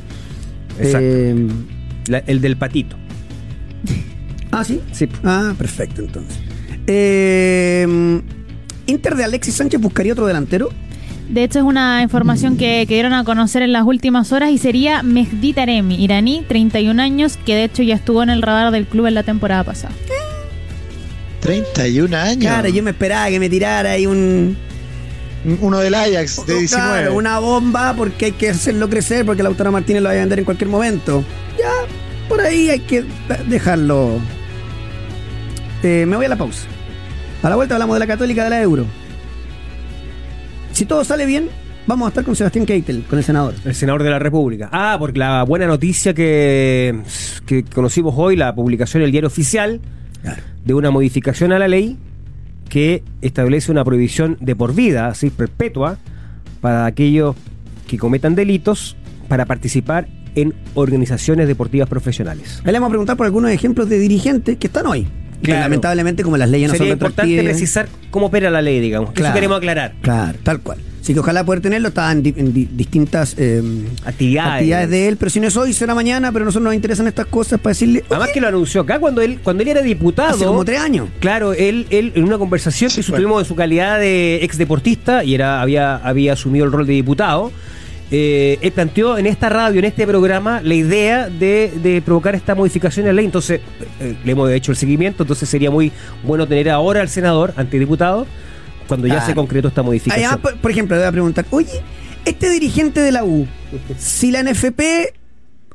Exacto. 0.79 0.99
eh, 1.01 1.47
La- 2.07 2.19
el 2.19 2.39
del 2.41 2.57
patito. 2.57 2.95
ah, 4.51 4.63
sí. 4.63 4.81
Sí. 4.91 5.07
Ah, 5.23 5.53
perfecto, 5.57 6.01
entonces. 6.01 6.37
Eh, 6.85 8.21
Inter 8.85 9.15
de 9.15 9.23
Alexis 9.23 9.55
Sánchez 9.55 9.81
buscaría 9.81 10.13
otro 10.13 10.25
delantero. 10.27 10.69
De 11.29 11.43
hecho, 11.43 11.59
es 11.59 11.65
una 11.65 12.01
información 12.03 12.55
que, 12.55 12.85
que 12.87 12.93
dieron 12.93 13.11
a 13.11 13.25
conocer 13.25 13.61
en 13.61 13.73
las 13.73 13.83
últimas 13.83 14.31
horas 14.31 14.49
y 14.51 14.57
sería 14.57 15.03
Mehdi 15.03 15.51
Taremi, 15.51 16.01
iraní, 16.01 16.45
31 16.47 17.01
años, 17.01 17.35
que 17.45 17.53
de 17.55 17.65
hecho 17.65 17.83
ya 17.83 17.95
estuvo 17.95 18.23
en 18.23 18.29
el 18.29 18.41
radar 18.41 18.71
del 18.71 18.85
club 18.85 19.07
en 19.07 19.15
la 19.15 19.23
temporada 19.23 19.65
pasada. 19.65 19.93
31 21.47 22.17
años. 22.17 22.39
Claro, 22.39 22.67
yo 22.67 22.83
me 22.83 22.91
esperaba 22.91 23.29
que 23.29 23.39
me 23.39 23.49
tirara 23.49 23.91
ahí 23.91 24.05
un. 24.05 24.57
Uno 25.61 25.79
del 25.79 25.95
Ajax 25.95 26.45
de 26.45 26.59
19. 26.59 26.67
Claro, 26.67 27.15
una 27.15 27.39
bomba 27.39 27.93
porque 27.95 28.25
hay 28.25 28.31
que 28.33 28.49
hacerlo 28.49 28.89
crecer 28.89 29.25
porque 29.25 29.43
Lautaro 29.43 29.71
Martínez 29.71 30.01
lo 30.01 30.09
va 30.09 30.15
a 30.15 30.17
vender 30.17 30.39
en 30.39 30.45
cualquier 30.45 30.69
momento. 30.69 31.23
Ya, 31.57 31.71
por 32.27 32.41
ahí 32.41 32.69
hay 32.69 32.79
que 32.81 33.05
dejarlo. 33.47 34.19
Eh, 35.83 36.05
me 36.05 36.17
voy 36.17 36.25
a 36.25 36.29
la 36.29 36.35
pausa. 36.35 36.67
A 37.43 37.49
la 37.49 37.55
vuelta 37.55 37.75
hablamos 37.75 37.95
de 37.95 37.99
la 37.99 38.07
Católica 38.07 38.43
de 38.43 38.49
la 38.49 38.61
Euro. 38.61 38.85
Si 40.73 40.85
todo 40.85 41.05
sale 41.05 41.25
bien, 41.25 41.49
vamos 41.85 42.07
a 42.07 42.09
estar 42.09 42.25
con 42.25 42.35
Sebastián 42.35 42.65
Keitel, 42.65 43.03
con 43.03 43.19
el 43.19 43.23
senador. 43.23 43.53
El 43.63 43.73
senador 43.73 44.03
de 44.03 44.09
la 44.09 44.19
República. 44.19 44.69
Ah, 44.73 44.97
porque 44.99 45.19
la 45.19 45.43
buena 45.43 45.65
noticia 45.65 46.13
que, 46.13 46.99
que 47.45 47.63
conocimos 47.63 48.15
hoy, 48.17 48.35
la 48.35 48.53
publicación 48.53 49.01
en 49.01 49.05
el 49.05 49.11
diario 49.11 49.27
oficial 49.27 49.79
Claro. 50.21 50.41
De 50.67 50.73
una 50.73 50.91
modificación 50.91 51.53
a 51.53 51.59
la 51.59 51.67
ley 51.67 51.97
que 52.69 53.01
establece 53.21 53.71
una 53.71 53.85
prohibición 53.85 54.37
de 54.41 54.55
por 54.55 54.75
vida, 54.75 55.07
así 55.07 55.29
perpetua, 55.29 55.97
para 56.59 56.85
aquellos 56.85 57.35
que 57.87 57.97
cometan 57.97 58.35
delitos 58.35 58.97
para 59.29 59.45
participar 59.45 60.09
en 60.35 60.53
organizaciones 60.75 61.47
deportivas 61.47 61.87
profesionales. 61.87 62.61
Ahí 62.65 62.73
le 62.73 62.79
vamos 62.79 62.87
a 62.87 62.91
preguntar 62.91 63.17
por 63.17 63.25
algunos 63.25 63.49
ejemplos 63.51 63.87
de 63.87 63.97
dirigentes 63.97 64.57
que 64.57 64.67
están 64.67 64.85
hoy. 64.87 65.07
Que 65.41 65.53
lamentablemente, 65.53 66.23
como 66.23 66.35
las 66.35 66.49
leyes 66.49 66.67
no 66.67 66.73
Sería 66.73 66.93
son 66.93 66.95
importante 66.95 67.43
precisar 67.43 67.87
cómo 68.09 68.25
opera 68.25 68.49
la 68.49 68.61
ley, 68.61 68.79
digamos. 68.79 69.11
que 69.11 69.17
Claro. 69.17 69.29
Eso 69.29 69.35
queremos 69.35 69.57
aclarar. 69.57 69.93
Claro, 70.01 70.37
tal 70.43 70.59
cual. 70.61 70.79
Así 71.07 71.13
que 71.13 71.21
ojalá 71.21 71.45
poder 71.45 71.61
tenerlo. 71.61 71.87
Estaba 71.87 72.11
en, 72.11 72.21
di- 72.21 72.33
en 72.35 72.51
di- 72.53 72.67
distintas 72.69 73.33
eh, 73.37 73.61
Actividades. 74.03 74.51
actividades 74.55 74.89
de 74.89 75.07
él, 75.07 75.15
pero 75.15 75.29
si 75.29 75.39
no 75.39 75.47
es 75.47 75.55
hoy, 75.55 75.71
será 75.71 75.95
mañana, 75.95 76.33
pero 76.33 76.43
a 76.43 76.47
nosotros 76.47 76.65
nos 76.65 76.73
interesan 76.73 77.07
estas 77.07 77.27
cosas 77.27 77.61
para 77.61 77.71
decirle. 77.71 78.03
Además 78.09 78.29
que 78.33 78.41
lo 78.41 78.49
anunció 78.49 78.81
acá 78.81 78.99
cuando 78.99 79.21
él, 79.21 79.39
cuando 79.41 79.63
él 79.63 79.69
era 79.69 79.81
diputado. 79.81 80.35
Hace 80.35 80.43
como 80.43 80.65
tres 80.65 80.81
años. 80.81 81.07
Claro, 81.21 81.53
él, 81.53 81.87
él 81.91 82.11
en 82.13 82.25
una 82.25 82.37
conversación 82.37 82.91
que 82.93 83.01
tuvimos 83.01 83.41
en 83.41 83.47
su 83.47 83.55
calidad 83.55 83.99
de 83.99 84.43
ex 84.43 84.57
deportista 84.57 85.23
y 85.23 85.33
era, 85.33 85.61
había, 85.61 85.95
había 85.95 86.33
asumido 86.33 86.65
el 86.65 86.73
rol 86.73 86.85
de 86.85 86.91
diputado, 86.91 87.53
eh, 88.11 88.57
él 88.61 88.71
planteó 88.73 89.17
en 89.17 89.27
esta 89.27 89.47
radio, 89.47 89.79
en 89.79 89.85
este 89.85 90.05
programa, 90.05 90.59
la 90.61 90.73
idea 90.73 91.29
de, 91.29 91.71
de 91.81 92.01
provocar 92.01 92.35
esta 92.35 92.53
modificación 92.53 93.05
en 93.05 93.07
la 93.07 93.13
ley. 93.13 93.25
Entonces, 93.25 93.61
eh, 94.01 94.15
le 94.25 94.31
hemos 94.33 94.51
hecho 94.51 94.71
el 94.73 94.77
seguimiento, 94.77 95.23
entonces 95.23 95.47
sería 95.47 95.71
muy 95.71 95.93
bueno 96.25 96.45
tener 96.47 96.69
ahora 96.69 96.99
al 96.99 97.07
senador, 97.07 97.53
antidiputado, 97.55 98.27
cuando 98.87 99.07
ya 99.07 99.25
se 99.25 99.35
concretó 99.35 99.67
esta 99.67 99.83
modificación. 99.83 100.25
Además, 100.25 100.41
por, 100.41 100.57
por 100.61 100.71
ejemplo, 100.71 100.95
le 100.95 101.01
voy 101.03 101.07
a 101.09 101.11
preguntar, 101.11 101.45
oye, 101.51 101.81
este 102.25 102.49
dirigente 102.49 102.99
de 102.99 103.11
la 103.11 103.23
U, 103.23 103.47
si 103.97 104.31
la 104.31 104.43
NFP 104.43 104.81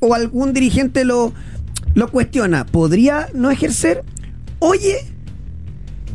o 0.00 0.14
algún 0.14 0.52
dirigente 0.52 1.04
lo, 1.04 1.32
lo 1.94 2.08
cuestiona, 2.08 2.66
¿podría 2.66 3.28
no 3.34 3.50
ejercer? 3.50 4.02
Oye, 4.58 4.96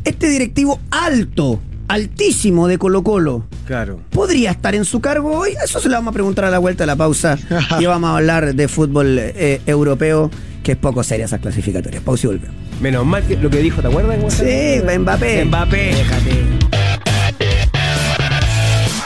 este 0.03 0.29
directivo 0.29 0.79
alto, 0.91 1.59
altísimo 1.87 2.67
de 2.67 2.77
Colo 2.77 3.03
Colo, 3.03 3.45
Claro. 3.65 3.99
¿podría 4.11 4.51
estar 4.51 4.75
en 4.75 4.85
su 4.85 4.99
cargo 5.01 5.37
hoy? 5.37 5.51
Eso 5.63 5.79
se 5.79 5.89
lo 5.89 5.95
vamos 5.95 6.11
a 6.11 6.13
preguntar 6.13 6.45
a 6.45 6.49
la 6.51 6.59
vuelta 6.59 6.83
de 6.83 6.87
la 6.87 6.95
pausa 6.95 7.37
y 7.79 7.85
vamos 7.85 8.09
a 8.09 8.17
hablar 8.17 8.55
de 8.55 8.67
fútbol 8.67 9.17
eh, 9.19 9.61
europeo, 9.65 10.29
que 10.63 10.73
es 10.73 10.77
poco 10.77 11.03
seria 11.03 11.25
esas 11.25 11.39
clasificatorias. 11.41 12.01
Pausa 12.03 12.27
y 12.27 12.29
volvemos. 12.29 12.55
Menos 12.81 13.05
mal 13.05 13.23
que 13.25 13.35
lo 13.37 13.49
que 13.49 13.57
dijo, 13.57 13.81
¿te 13.81 13.87
acuerdas? 13.87 14.33
Sí, 14.33 14.81
Mbappé. 14.99 15.45
Mbappé. 15.45 15.93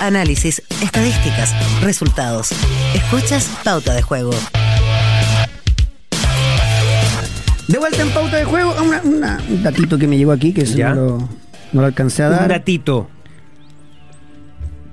Análisis, 0.02 0.64
estadísticas, 0.82 1.54
resultados. 1.84 2.50
Escuchas 2.96 3.48
Pauta 3.64 3.94
de 3.94 4.02
Juego. 4.02 4.32
De 7.68 7.78
vuelta 7.78 8.02
en 8.02 8.10
pauta 8.10 8.38
de 8.38 8.44
juego, 8.44 8.72
a 8.72 8.82
una- 8.82 9.02
una- 9.04 9.40
un 9.48 9.62
datito 9.64 9.98
que 10.00 10.08
me 10.08 10.18
llegó 10.18 10.32
aquí, 10.32 10.52
que 10.54 10.64
eso 10.64 10.76
Ya. 10.76 10.90
no 10.90 10.96
lo, 10.96 11.18
no 11.72 11.82
lo 11.82 11.86
alcancé 11.88 12.24
a 12.24 12.30
Un 12.30 12.36
dar. 12.36 12.50
datito. 12.50 13.08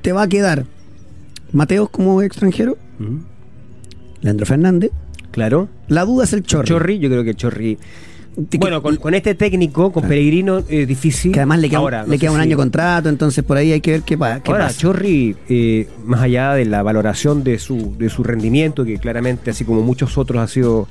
Te 0.02 0.12
va 0.12 0.22
a 0.22 0.28
quedar 0.28 0.64
Mateos 1.52 1.88
como 1.88 2.20
extranjero, 2.22 2.76
Leandro 4.20 4.44
Fernández. 4.46 4.90
Claro. 5.32 5.68
La 5.88 6.04
duda 6.04 6.24
es 6.24 6.32
el 6.34 6.42
Chorri. 6.42 6.68
Chorri, 6.68 6.98
yo 6.98 7.08
creo 7.08 7.24
que 7.24 7.34
Chorri. 7.34 7.78
Bueno, 8.36 8.82
con, 8.82 8.96
con 8.96 9.14
este 9.14 9.34
técnico, 9.34 9.90
con 9.90 10.04
Peregrino, 10.06 10.62
es 10.68 10.86
difícil. 10.86 11.32
Que 11.32 11.40
además 11.40 11.58
le 11.58 11.68
queda, 11.68 11.78
Ahora, 11.80 12.02
no 12.04 12.08
le 12.08 12.18
queda 12.18 12.30
un 12.30 12.40
año 12.40 12.56
contrato, 12.56 13.08
entonces 13.08 13.42
por 13.42 13.56
ahí 13.56 13.72
hay 13.72 13.80
que 13.80 13.90
ver 13.92 14.02
qué, 14.02 14.16
pa- 14.16 14.40
qué 14.40 14.50
Ahora, 14.52 14.66
pasa. 14.66 14.78
Chorri, 14.78 15.34
eh, 15.48 15.88
más 16.04 16.20
allá 16.22 16.54
de 16.54 16.64
la 16.64 16.82
valoración 16.84 17.42
de 17.42 17.58
su, 17.58 17.96
de 17.98 18.08
su 18.10 18.22
rendimiento, 18.22 18.84
que 18.84 18.98
claramente, 18.98 19.50
así 19.50 19.64
como 19.64 19.82
muchos 19.82 20.16
otros, 20.18 20.40
ha 20.40 20.46
sido 20.46 20.86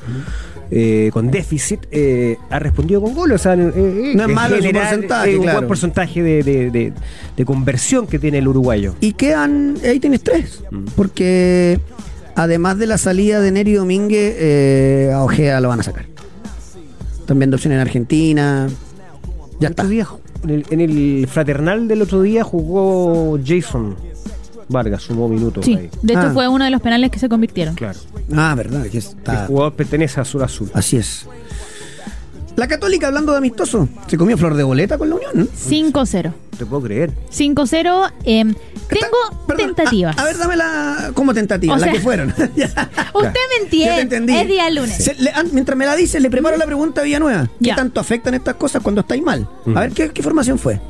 eh, 0.71 1.09
con 1.13 1.31
déficit, 1.31 1.79
eh, 1.91 2.37
ha 2.49 2.59
respondido 2.59 3.01
con 3.01 3.13
goles. 3.13 3.35
O 3.39 3.43
sea, 3.43 3.55
No 3.55 3.69
es 3.69 4.27
malo 4.27 4.57
su 4.57 4.61
general, 4.63 4.89
porcentaje, 4.89 5.29
es 5.31 5.37
un 5.37 5.43
claro. 5.43 5.57
buen 5.59 5.67
porcentaje 5.69 6.23
de, 6.23 6.43
de- 6.43 6.71
de- 6.71 6.93
de 7.37 7.45
conversión 7.45 8.07
que 8.07 8.19
tiene 8.19 8.39
el 8.39 8.47
uruguayo. 8.49 8.95
Y 8.99 9.13
quedan, 9.13 9.75
ahí 9.85 10.01
tienes 10.01 10.21
tres. 10.21 10.63
Mm. 10.69 10.85
Porque 10.97 11.79
además 12.35 12.77
de 12.77 12.87
la 12.87 12.97
salida 12.97 13.39
de 13.39 13.51
Neri 13.53 13.71
Domínguez, 13.73 14.35
eh, 14.37 15.11
a 15.13 15.23
Ojea 15.23 15.61
lo 15.61 15.69
van 15.69 15.79
a 15.79 15.83
sacar. 15.83 16.05
También 17.27 17.51
de 17.51 17.55
opción 17.55 17.73
en 17.73 17.79
Argentina. 17.79 18.67
Ya 19.59 19.67
El 19.67 19.71
está. 19.73 19.83
otro 19.83 19.89
día, 19.89 20.07
en 20.43 20.49
el, 20.49 20.65
en 20.69 20.81
el 20.81 21.27
fraternal 21.27 21.87
del 21.87 22.01
otro 22.01 22.21
día 22.21 22.43
jugó 22.43 23.37
Jason 23.45 23.95
Vargas, 24.69 25.03
sumó 25.03 25.27
minutos 25.29 25.63
Sí, 25.65 25.75
ahí. 25.75 25.89
de 26.01 26.13
hecho 26.13 26.21
Ah. 26.27 26.31
fue 26.33 26.47
uno 26.47 26.63
de 26.65 26.69
los 26.71 26.81
penales 26.81 27.09
que 27.11 27.19
se 27.19 27.29
convirtieron. 27.29 27.75
Claro. 27.75 27.99
Ah, 28.35 28.53
verdad, 28.55 28.83
que 28.83 28.89
El 28.89 28.97
está. 28.97 29.45
jugador 29.47 29.73
pertenece 29.73 30.19
a 30.19 30.23
Azul 30.23 30.43
Azul. 30.43 30.69
Así 30.73 30.97
es. 30.97 31.27
La 32.57 32.67
Católica, 32.67 33.05
hablando 33.05 33.33
de 33.33 33.37
amistoso, 33.37 33.87
se 34.07 34.17
comió 34.17 34.35
flor 34.35 34.55
de 34.55 34.63
boleta 34.63 34.97
con 34.97 35.09
la 35.09 35.15
Unión. 35.15 35.31
¿no? 35.35 35.45
5-0. 35.45 36.33
Te 36.57 36.65
puedo 36.65 36.81
creer. 36.81 37.11
5-0 37.31 38.11
eh, 38.25 38.45
tengo 38.89 39.45
Perdón, 39.47 39.75
tentativas. 39.75 40.17
A, 40.17 40.21
a 40.23 40.25
ver, 40.25 40.37
dame 40.39 40.55
la. 40.55 41.11
¿Cómo 41.13 41.35
tentativa? 41.35 41.75
O 41.75 41.77
la 41.77 41.83
sea- 41.83 41.93
que 41.93 41.99
fueron. 41.99 42.29
Usted 42.37 42.63
me 43.13 43.63
entiende. 43.63 44.41
Es 44.41 44.47
día 44.47 44.69
lunes. 44.71 44.97
Se- 44.97 45.13
le- 45.13 45.29
ah, 45.29 45.43
mientras 45.51 45.77
me 45.77 45.85
la 45.85 45.95
dice, 45.95 46.19
le 46.19 46.31
preparo 46.31 46.57
la 46.57 46.65
pregunta 46.65 47.01
a 47.01 47.03
Villanueva. 47.03 47.45
¿Qué 47.59 47.67
Ya. 47.67 47.75
tanto 47.75 47.99
afectan 48.01 48.33
estas 48.33 48.55
cosas 48.55 48.81
cuando 48.81 49.01
estáis 49.01 49.21
mal? 49.21 49.47
A 49.75 49.79
ver, 49.81 49.91
¿qué, 49.91 50.09
qué 50.09 50.23
formación 50.23 50.57
fue? 50.57 50.81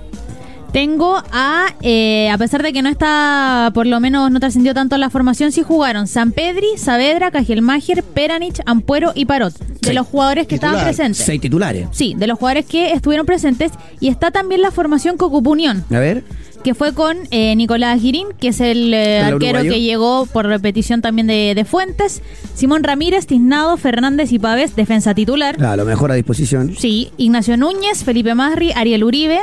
Tengo 0.72 1.24
a, 1.32 1.68
eh, 1.82 2.30
a 2.30 2.38
pesar 2.38 2.62
de 2.62 2.74
que 2.74 2.82
no 2.82 2.90
está, 2.90 3.72
por 3.74 3.88
lo 3.88 4.00
menos 4.00 4.30
no 4.32 4.40
trascendió 4.40 4.74
tanto 4.74 4.98
la 4.98 5.10
formación, 5.10 5.52
sí 5.52 5.64
jugaron 5.64 6.08
San 6.08 6.32
Pedri, 6.32 6.68
Saavedra, 6.78 7.32
Cajelmacher, 7.32 8.04
Peranich, 8.04 8.60
Ampuero 8.66 9.12
y 9.16 9.26
Parot. 9.26 9.58
De 9.58 9.90
Sí. 9.90 9.94
los 9.94 10.06
jugadores 10.06 10.46
que 10.48 10.56
Titular. 10.56 10.76
estaban 10.76 10.86
presentes. 10.94 11.26
Seis 11.26 11.40
titulares. 11.42 11.88
Sí, 11.92 12.14
de 12.18 12.28
los 12.28 12.38
jugadores 12.38 12.66
que 12.66 12.92
estuvieron 12.92 13.26
presentes. 13.26 13.72
Y 14.00 14.10
está 14.10 14.32
también 14.32 14.62
la 14.62 14.72
formación 14.72 15.18
que 15.18 15.24
ocupó 15.26 15.52
Unión, 15.52 15.86
A 15.90 16.00
ver. 16.00 16.24
Que 16.64 16.74
fue 16.74 16.94
con 16.94 17.18
eh, 17.32 17.56
Nicolás 17.56 18.02
Girín, 18.02 18.28
que 18.40 18.50
es 18.50 18.60
el, 18.60 18.94
eh, 18.94 19.20
¿El 19.20 19.26
arquero 19.26 19.60
uruguayo? 19.60 19.72
que 19.72 19.82
llegó 19.82 20.26
por 20.26 20.46
repetición 20.46 21.02
también 21.02 21.28
de, 21.28 21.54
de 21.56 21.66
Fuentes, 21.66 22.22
Simón 22.56 22.84
Ramírez, 22.84 23.26
Tiznado, 23.28 23.78
Fernández 23.78 24.32
y 24.32 24.40
Pávez, 24.40 24.76
defensa 24.76 25.14
titular. 25.14 25.64
A 25.64 25.76
lo 25.76 25.86
mejor 25.86 26.12
a 26.12 26.16
disposición. 26.16 26.76
Sí, 26.78 27.12
Ignacio 27.18 27.56
Núñez, 27.58 28.04
Felipe 28.04 28.34
Masri, 28.36 28.72
Ariel 28.74 29.04
Uribe. 29.04 29.40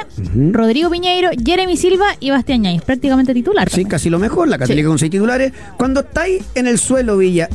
Rodrigo 0.53 0.91
Piñeiro, 0.91 1.31
Jeremy 1.45 1.77
Silva 1.77 2.07
y 2.21 2.31
Bastián 2.31 2.62
Ñáñez, 2.62 2.83
prácticamente 2.83 3.33
titular. 3.35 3.69
Sí, 3.71 3.85
casi 3.85 4.11
lo 4.11 4.19
mejor. 4.19 4.49
La 4.49 4.59
Católica 4.59 4.87
Sí. 4.87 4.89
con 4.89 4.99
seis 4.99 5.11
titulares. 5.11 5.53
Cuando 5.77 6.01
estáis 6.01 6.43
en 6.55 6.67
el 6.67 6.79
suelo, 6.79 7.17
Villa. 7.19 7.49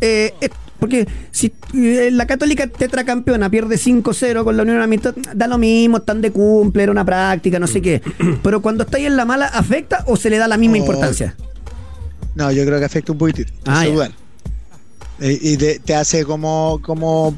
eh, 0.00 0.34
porque 0.82 1.06
si 1.30 1.52
eh, 1.74 2.10
la 2.10 2.26
Católica 2.26 2.66
tetracampeona 2.66 3.48
pierde 3.48 3.76
5-0 3.76 4.42
con 4.42 4.56
la 4.56 4.64
Unión 4.64 4.82
Amistad, 4.82 5.14
da 5.32 5.46
lo 5.46 5.56
mismo, 5.56 5.98
están 5.98 6.20
de 6.20 6.32
cumple, 6.32 6.82
era 6.82 6.90
una 6.90 7.04
práctica, 7.04 7.60
no 7.60 7.68
sé 7.68 7.80
qué. 7.80 8.02
Pero 8.42 8.60
cuando 8.60 8.82
estáis 8.82 9.06
en 9.06 9.16
la 9.16 9.24
mala, 9.24 9.46
¿afecta 9.46 10.02
o 10.08 10.16
se 10.16 10.28
le 10.28 10.38
da 10.38 10.48
la 10.48 10.56
misma 10.56 10.78
Oh, 10.78 10.80
importancia? 10.80 11.36
No, 12.34 12.50
yo 12.50 12.64
creo 12.64 12.80
que 12.80 12.84
afecta 12.84 13.12
un 13.12 13.18
poquitito. 13.18 13.52
Ah. 13.64 13.84
Eh, 15.20 15.38
y 15.40 15.56
te, 15.56 15.78
te 15.78 15.94
hace 15.94 16.24
como, 16.24 16.80
como 16.82 17.32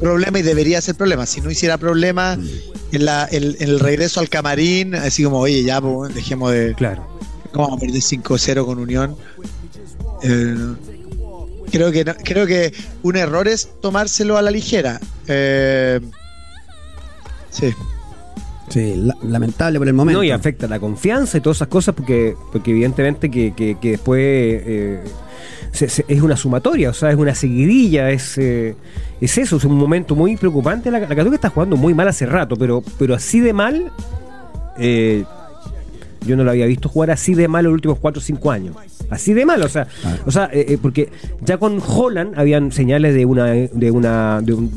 problema 0.00 0.40
y 0.40 0.42
debería 0.42 0.80
ser 0.80 0.96
problema. 0.96 1.24
Si 1.24 1.40
no 1.40 1.52
hiciera 1.52 1.78
problema 1.78 2.36
en, 2.90 3.04
la, 3.04 3.28
en, 3.30 3.44
en 3.60 3.68
el 3.68 3.78
regreso 3.78 4.18
al 4.18 4.28
camarín, 4.28 4.96
así 4.96 5.22
como, 5.22 5.38
oye, 5.38 5.62
ya, 5.62 5.80
pues, 5.80 6.12
dejemos 6.16 6.50
de. 6.50 6.74
Claro. 6.74 7.06
¿Cómo 7.52 7.68
vamos 7.68 7.76
a 7.76 7.80
perder 7.80 8.02
5-0 8.02 8.66
con 8.66 8.80
Unión? 8.80 9.14
Eh, 10.24 10.56
creo, 11.70 11.90
que 11.92 12.04
no- 12.04 12.14
creo 12.22 12.46
que 12.46 12.72
un 13.02 13.16
error 13.16 13.46
es 13.48 13.68
tomárselo 13.80 14.36
a 14.36 14.42
la 14.42 14.50
ligera. 14.50 15.00
Eh, 15.26 16.00
sí. 17.50 17.72
Sí, 18.68 18.94
la- 18.96 19.16
lamentable 19.22 19.78
por 19.78 19.88
el 19.88 19.94
momento. 19.94 20.18
No, 20.18 20.24
y 20.24 20.30
afecta 20.30 20.66
la 20.68 20.78
confianza 20.78 21.38
y 21.38 21.40
todas 21.40 21.56
esas 21.58 21.68
cosas 21.68 21.94
porque, 21.94 22.34
porque 22.52 22.70
evidentemente 22.70 23.30
que, 23.30 23.54
que- 23.54 23.78
que 23.80 23.92
después 23.92 24.20
eh, 24.22 25.00
se- 25.72 25.88
se- 25.88 26.04
es 26.06 26.20
una 26.20 26.36
sumatoria, 26.36 26.90
o 26.90 26.92
sea, 26.92 27.10
es 27.10 27.16
una 27.16 27.34
seguidilla, 27.34 28.10
es, 28.10 28.36
eh, 28.36 28.74
es 29.22 29.38
eso, 29.38 29.56
es 29.56 29.64
un 29.64 29.76
momento 29.76 30.14
muy 30.14 30.36
preocupante. 30.36 30.90
La, 30.90 30.98
la 31.00 31.08
Católica 31.08 31.36
está 31.36 31.48
jugando 31.48 31.76
muy 31.78 31.94
mal 31.94 32.08
hace 32.08 32.26
rato, 32.26 32.56
pero, 32.56 32.82
pero 32.98 33.14
así 33.14 33.40
de 33.40 33.54
mal, 33.54 33.90
eh, 34.78 35.24
yo 36.26 36.36
no 36.36 36.44
lo 36.44 36.50
había 36.50 36.66
visto 36.66 36.88
jugar 36.88 37.10
así 37.10 37.34
de 37.34 37.48
mal 37.48 37.64
los 37.64 37.72
últimos 37.72 37.98
4 37.98 38.18
o 38.20 38.22
5 38.22 38.50
años. 38.50 38.76
Así 39.10 39.32
de 39.32 39.46
mal, 39.46 39.62
o 39.62 39.68
sea, 39.68 39.86
o 40.26 40.30
sea 40.30 40.50
eh, 40.52 40.66
eh, 40.70 40.78
porque 40.80 41.08
ya 41.44 41.56
con 41.58 41.80
Holland 41.86 42.38
habían 42.38 42.72
señales 42.72 43.14
de 43.14 43.24
una, 43.24 43.46
de 43.52 43.90
una, 43.90 44.40
de 44.42 44.52
un, 44.54 44.70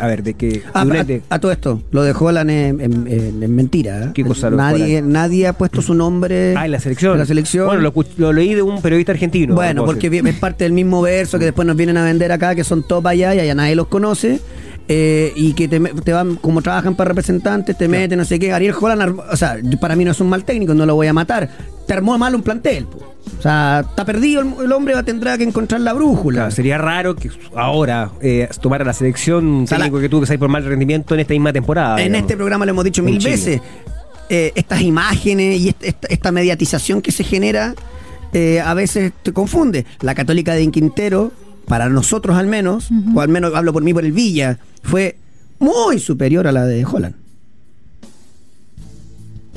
a 0.00 0.06
ver, 0.08 0.22
de 0.22 0.34
que 0.34 0.62
Ah, 0.74 0.84
de 0.84 0.90
una- 0.90 1.00
a, 1.00 1.04
de- 1.04 1.22
a 1.28 1.38
todo 1.38 1.52
esto, 1.52 1.82
lo 1.92 2.02
de 2.02 2.12
Holland 2.18 2.50
es, 2.50 3.48
mentira. 3.48 4.04
¿eh? 4.06 4.10
¿Qué 4.14 4.24
cosa 4.24 4.50
nadie, 4.50 5.02
nadie 5.02 5.46
ha 5.46 5.52
puesto 5.52 5.80
su 5.82 5.94
nombre 5.94 6.54
Ah, 6.56 6.64
en 6.66 6.72
la 6.72 6.80
selección. 6.80 7.12
en 7.12 7.18
la 7.20 7.26
selección. 7.26 7.66
Bueno, 7.66 7.82
lo, 7.82 7.94
lo 8.16 8.32
leí 8.32 8.54
de 8.54 8.62
un 8.62 8.82
periodista 8.82 9.12
argentino. 9.12 9.54
Bueno, 9.54 9.84
porque 9.84 10.08
es 10.24 10.34
parte 10.36 10.64
del 10.64 10.72
mismo 10.72 11.00
verso 11.02 11.38
que 11.38 11.44
después 11.46 11.66
nos 11.66 11.76
vienen 11.76 11.96
a 11.96 12.04
vender 12.04 12.32
acá, 12.32 12.54
que 12.54 12.64
son 12.64 12.82
top 12.82 13.06
allá 13.06 13.34
y 13.34 13.40
allá 13.40 13.54
nadie 13.54 13.74
los 13.76 13.86
conoce. 13.88 14.40
Eh, 14.88 15.32
y 15.36 15.52
que 15.52 15.68
te, 15.68 15.78
te 15.80 16.12
van, 16.12 16.36
como 16.36 16.62
trabajan 16.62 16.94
para 16.94 17.08
representantes, 17.08 17.76
te 17.76 17.88
meten, 17.88 18.18
no 18.18 18.24
sé 18.24 18.38
qué. 18.38 18.52
Ariel 18.52 18.74
Holland, 18.80 19.20
o 19.30 19.36
sea, 19.36 19.58
para 19.80 19.94
mí 19.96 20.04
no 20.04 20.12
es 20.12 20.20
un 20.20 20.28
mal 20.28 20.44
técnico, 20.44 20.72
no 20.74 20.86
lo 20.86 20.94
voy 20.94 21.06
a 21.06 21.12
matar. 21.12 21.48
Te 21.86 21.92
armó 21.94 22.16
mal 22.18 22.34
un 22.34 22.42
plantel. 22.42 22.86
po. 22.86 22.98
O 23.38 23.42
sea, 23.42 23.84
está 23.88 24.04
perdido, 24.06 24.40
el, 24.40 24.64
el 24.64 24.72
hombre 24.72 24.94
va 24.94 25.00
a 25.00 25.02
tendrá 25.04 25.36
que 25.36 25.44
encontrar 25.44 25.80
la 25.82 25.92
brújula. 25.92 26.36
Claro, 26.36 26.50
sería 26.50 26.78
raro 26.78 27.14
que 27.14 27.30
ahora 27.54 28.10
eh, 28.22 28.48
tomara 28.60 28.84
la 28.84 28.92
selección 28.94 29.46
un 29.46 29.64
técnico 29.66 30.00
que 30.00 30.08
tuvo 30.08 30.20
que 30.22 30.26
salir 30.26 30.40
por 30.40 30.48
mal 30.48 30.64
rendimiento 30.64 31.14
en 31.14 31.20
esta 31.20 31.34
misma 31.34 31.52
temporada. 31.52 31.96
en 31.98 32.04
digamos. 32.06 32.20
este 32.22 32.36
programa 32.36 32.64
lo 32.64 32.70
hemos 32.70 32.84
dicho 32.84 33.02
En 33.02 33.06
mil 33.06 33.18
Chile. 33.18 33.30
veces. 33.32 33.60
eh, 34.30 34.52
estas 34.54 34.80
imágenes 34.80 35.60
y 35.60 35.68
est- 35.70 35.84
esta, 35.84 36.08
esta 36.08 36.32
mediatización 36.32 37.00
que 37.02 37.12
se 37.12 37.24
genera 37.24 37.74
a 38.64 38.74
veces 38.74 39.12
te 39.22 39.32
confunde. 39.32 39.86
La 40.00 40.14
Católica 40.14 40.52
de 40.54 40.70
Quintero, 40.70 41.32
para 41.68 41.88
nosotros 41.88 42.36
al 42.36 42.46
menos, 42.46 42.88
o 43.14 43.20
al 43.20 43.28
menos 43.28 43.54
hablo 43.54 43.72
por 43.72 43.82
mí 43.82 43.92
por 43.94 44.04
el 44.04 44.12
Villa, 44.12 44.58
fue 44.82 45.16
muy 45.58 45.98
superior 45.98 46.46
a 46.46 46.52
la 46.52 46.64
de 46.64 46.84
Holland. 46.84 47.14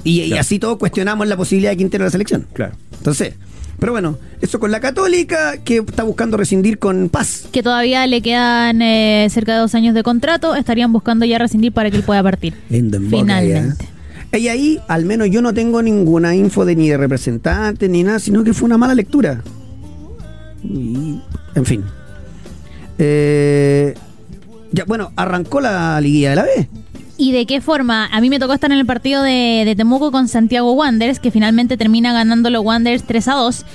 Y, 0.04 0.34
así 0.34 0.60
todos 0.60 0.78
cuestionamos 0.78 1.28
la 1.28 1.38
posibilidad 1.38 1.72
de 1.72 1.78
Quintero 1.78 2.04
en 2.04 2.08
la 2.08 2.12
selección. 2.12 2.48
Claro. 2.54 2.74
Entonces, 2.98 3.36
pero 3.80 3.92
bueno, 3.92 4.18
eso 4.42 4.60
con 4.60 4.72
la 4.72 4.80
Católica 4.80 5.58
que 5.58 5.78
está 5.78 6.04
buscando 6.04 6.38
rescindir 6.38 6.80
con 6.80 7.10
paz. 7.10 7.48
Que 7.52 7.64
todavía 7.64 8.06
le 8.08 8.22
quedan 8.22 8.82
eh, 8.82 9.28
cerca 9.30 9.54
de 9.54 9.60
dos 9.60 9.76
años 9.76 9.94
de 9.94 10.04
contrato, 10.04 10.56
estarían 10.56 10.92
buscando 10.92 11.26
ya 11.26 11.38
rescindir 11.38 11.72
para 11.72 11.92
que 11.92 11.98
él 11.98 12.04
pueda 12.04 12.24
partir. 12.24 12.56
Finalmente. 12.70 13.86
ya. 14.32 14.38
Y 14.38 14.48
ahí, 14.48 14.80
al 14.88 15.06
menos 15.06 15.30
yo 15.30 15.42
no 15.42 15.54
tengo 15.54 15.82
ninguna 15.82 16.36
info 16.36 16.64
de 16.64 16.76
ni 16.76 16.90
de 16.90 16.98
representante 16.98 17.90
ni 17.90 18.04
nada, 18.04 18.20
sino 18.20 18.44
que 18.44 18.54
fue 18.54 18.66
una 18.68 18.78
mala 18.78 18.96
lectura. 18.96 19.44
Y, 20.64 21.20
en 21.56 21.66
fin. 21.66 21.84
Eh, 23.04 23.96
bueno, 24.86 25.12
arrancó 25.16 25.60
la 25.60 26.00
liguilla 26.00 26.30
de 26.32 26.36
la 26.36 26.44
B. 26.44 26.68
¿Y 27.18 27.32
de 27.32 27.46
qué 27.46 27.62
forma? 27.62 28.06
A 28.06 28.22
mí 28.22 28.30
me 28.30 28.40
tocó 28.40 28.54
estar 28.54 28.72
en 28.72 28.78
el 28.78 28.86
partido 28.86 29.24
de, 29.24 29.74
Temuco 29.76 30.12
con 30.12 30.28
Santiago 30.28 30.72
Wanderers, 30.74 31.20
que 31.20 31.32
finalmente 31.32 31.78
termina 31.78 32.14
ganando 32.14 32.50
los 32.50 32.64
Wanderers 32.64 33.04
3 33.04 33.28
a 33.28 33.34
2. 33.34 33.66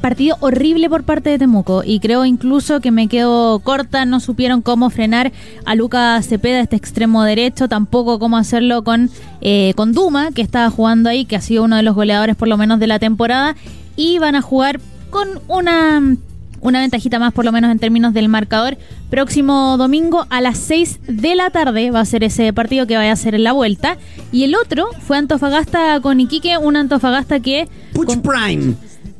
Partido 0.00 0.36
horrible 0.40 0.90
por 0.90 1.04
parte 1.04 1.30
de 1.30 1.38
Temuco 1.38 1.82
y 1.84 1.98
creo 1.98 2.24
incluso 2.24 2.80
que 2.80 2.90
me 2.90 3.08
quedo 3.08 3.60
corta, 3.60 4.04
no 4.04 4.20
supieron 4.20 4.60
cómo 4.60 4.90
frenar 4.90 5.32
a 5.64 5.74
Lucas 5.74 6.26
Cepeda, 6.26 6.60
este 6.60 6.76
extremo 6.76 7.24
derecho, 7.24 7.68
tampoco 7.68 8.18
cómo 8.18 8.36
hacerlo 8.36 8.84
con, 8.84 9.08
eh, 9.40 9.72
con 9.76 9.92
Duma, 9.92 10.30
que 10.32 10.42
estaba 10.42 10.68
jugando 10.68 11.08
ahí, 11.08 11.24
que 11.24 11.36
ha 11.36 11.40
sido 11.40 11.64
uno 11.64 11.76
de 11.76 11.82
los 11.82 11.94
goleadores 11.94 12.36
por 12.36 12.48
lo 12.48 12.58
menos 12.58 12.80
de 12.80 12.86
la 12.86 12.98
temporada, 12.98 13.56
y 13.96 14.18
van 14.18 14.34
a 14.34 14.42
jugar 14.42 14.78
con 15.10 15.28
una, 15.48 16.16
una 16.64 16.80
ventajita 16.80 17.18
más 17.18 17.32
por 17.32 17.44
lo 17.44 17.52
menos 17.52 17.70
en 17.70 17.78
términos 17.78 18.14
del 18.14 18.28
marcador. 18.28 18.78
Próximo 19.10 19.76
domingo 19.76 20.26
a 20.30 20.40
las 20.40 20.58
6 20.58 21.00
de 21.06 21.36
la 21.36 21.50
tarde 21.50 21.90
va 21.90 22.00
a 22.00 22.04
ser 22.06 22.24
ese 22.24 22.52
partido 22.54 22.86
que 22.86 22.96
vaya 22.96 23.12
a 23.12 23.16
ser 23.16 23.34
en 23.34 23.44
la 23.44 23.52
vuelta. 23.52 23.98
Y 24.32 24.44
el 24.44 24.54
otro 24.54 24.88
fue 25.00 25.18
Antofagasta 25.18 26.00
con 26.00 26.20
Iquique, 26.20 26.56
un 26.56 26.76
Antofagasta 26.76 27.38
que... 27.40 27.68
Puch 27.92 28.18
Prime. 28.22 28.74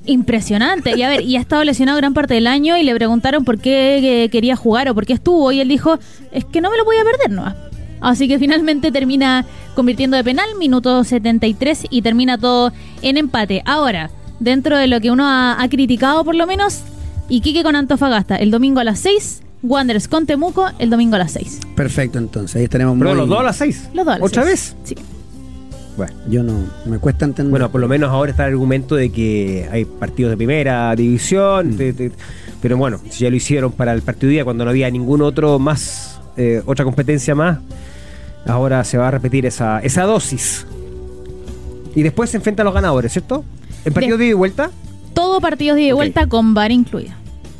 Impresionante. 0.07 0.97
Y 0.97 1.03
a 1.03 1.11
ver, 1.11 1.21
y 1.21 1.37
ha 1.37 1.41
estado 1.41 1.63
lesionado 1.65 1.99
gran 1.99 2.15
parte 2.15 2.33
del 2.33 2.47
año 2.47 2.79
y 2.79 2.83
le 2.83 2.95
preguntaron 2.95 3.45
por 3.45 3.59
qué 3.59 4.25
eh, 4.25 4.31
quería 4.31 4.57
jugar 4.57 4.89
o 4.89 4.95
por 4.95 5.05
qué 5.05 5.13
estuvo. 5.13 5.53
Y 5.53 5.61
él 5.61 5.69
dijo, 5.69 5.99
es 6.33 6.47
que 6.47 6.63
no 6.63 6.71
me 6.71 6.79
lo 6.79 6.87
voy 6.87 6.97
a 6.97 7.05
perder, 7.05 7.31
¿no? 7.31 7.55
Así 8.01 8.27
que 8.27 8.39
finalmente 8.39 8.91
termina 8.91 9.45
convirtiendo 9.75 10.17
de 10.17 10.25
penal, 10.25 10.47
minuto 10.59 11.05
73 11.05 11.89
y 11.91 12.01
termina 12.01 12.39
todo 12.39 12.73
en 13.03 13.19
empate. 13.19 13.63
Ahora, 13.67 14.11
dentro 14.41 14.79
de 14.79 14.87
lo 14.87 15.01
que 15.03 15.11
uno 15.11 15.27
ha, 15.27 15.63
ha 15.63 15.69
criticado 15.69 16.25
por 16.25 16.35
lo 16.35 16.47
menos, 16.47 16.83
Iquique 17.29 17.63
con 17.63 17.77
Antofagasta 17.77 18.37
el 18.37 18.51
domingo 18.51 18.81
a 18.81 18.85
las 18.85 18.99
6. 19.01 19.43
Wanderers 19.63 20.09
con 20.09 20.27
Temuco 20.27 20.67
el 20.79 20.91
domingo 20.91 21.17
a 21.17 21.21
las 21.21 21.33
6. 21.33 21.61
Perfecto, 21.75 22.19
entonces. 22.19 22.57
Ahí 22.57 22.65
estaremos 22.65 22.97
Pero 22.99 23.11
muy... 23.11 23.19
los 23.21 23.29
dos 23.29 23.41
a 23.41 23.43
las 23.45 23.57
seis. 23.57 23.89
Los 23.95 24.05
dos 24.05 24.15
a 24.17 24.19
las 24.19 24.27
¿Otra 24.29 24.45
vez? 24.45 24.77
Sí. 24.85 24.95
Bueno. 25.97 26.13
Yo 26.29 26.43
no... 26.43 26.53
Me 26.85 26.99
cuesta 26.99 27.25
entender. 27.25 27.51
Bueno, 27.51 27.71
por 27.71 27.81
lo 27.81 27.89
menos 27.89 28.11
ahora 28.11 28.31
está 28.31 28.47
el 28.47 28.53
argumento 28.53 28.95
de 28.95 29.11
que 29.11 29.67
hay 29.73 29.87
partidos 29.87 30.31
de 30.33 30.37
primera 30.37 30.95
división, 30.95 31.77
Mm. 31.77 32.11
pero 32.61 32.77
bueno, 32.77 33.01
si 33.09 33.25
ya 33.25 33.31
lo 33.31 33.37
hicieron 33.37 33.73
para 33.73 33.93
el 33.95 34.03
partido 34.03 34.29
de 34.29 34.33
día 34.35 34.45
cuando 34.45 34.65
no 34.65 34.71
había 34.71 34.91
ningún 34.91 35.23
otro 35.23 35.59
más, 35.59 36.21
eh, 36.37 36.63
otra 36.67 36.85
competencia 36.85 37.35
más, 37.35 37.59
ahora 38.47 38.85
se 38.85 38.99
va 38.99 39.09
a 39.09 39.11
repetir 39.13 39.47
esa, 39.47 39.79
esa 39.81 40.03
dosis. 40.03 40.67
Y 41.95 42.03
después 42.03 42.29
se 42.29 42.37
enfrentan 42.37 42.67
los 42.67 42.75
ganadores, 42.75 43.13
¿cierto? 43.13 43.45
¿En 43.87 43.95
partido 43.95 44.19
de 44.19 44.25
ida 44.27 44.31
y 44.33 44.35
vuelta? 44.35 44.71
Todo 45.15 45.41
partidos 45.41 45.77
de 45.77 45.83
ida 45.83 45.89
y 45.89 45.93
Ok. 45.93 45.97
vuelta 45.97 46.27
con 46.29 46.55
bar 46.55 46.71
incluido. 46.73 47.13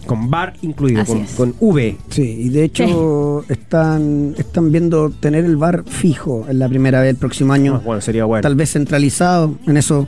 Con 0.07 0.29
bar 0.31 0.53
incluido, 0.61 1.01
Así 1.01 1.13
con, 1.13 1.21
es. 1.23 1.31
con 1.33 1.55
V. 1.61 1.97
Sí, 2.11 2.23
y 2.23 2.49
de 2.51 2.65
hecho 2.65 3.45
están, 3.49 4.35
están 4.37 4.71
viendo 4.71 5.09
tener 5.11 5.45
el 5.47 5.57
bar 5.57 5.85
fijo 5.87 6.45
en 6.49 6.59
la 6.59 6.69
primera 6.69 7.01
vez 7.01 7.11
el 7.11 7.17
próximo 7.17 7.53
año. 7.55 7.77
Ah, 7.77 7.83
bueno, 7.83 8.01
sería 8.03 8.25
bueno. 8.27 8.43
Tal 8.43 8.55
vez 8.55 8.71
centralizado. 8.73 9.57
En 9.67 9.79
eso, 9.79 10.07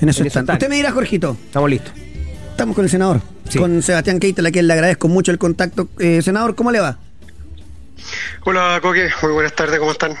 en 0.00 0.08
eso 0.10 0.20
En 0.22 0.26
eso 0.26 0.40
están. 0.40 0.50
Usted 0.50 0.68
me 0.68 0.76
dirá, 0.76 0.90
Jorgito. 0.92 1.36
Estamos 1.46 1.70
listos. 1.70 1.92
Estamos 2.50 2.74
con 2.76 2.84
el 2.84 2.90
senador. 2.90 3.22
Sí. 3.48 3.58
Con 3.58 3.82
Sebastián 3.82 4.18
Keita, 4.20 4.46
a 4.46 4.50
quien 4.50 4.66
le 4.66 4.74
agradezco 4.74 5.08
mucho 5.08 5.32
el 5.32 5.38
contacto. 5.38 5.88
Eh, 5.98 6.20
senador, 6.22 6.54
¿cómo 6.54 6.70
le 6.70 6.80
va? 6.80 6.98
Hola, 8.44 8.78
Coque. 8.82 9.08
Muy 9.22 9.32
buenas 9.32 9.54
tardes, 9.54 9.78
¿cómo 9.78 9.92
están? 9.92 10.12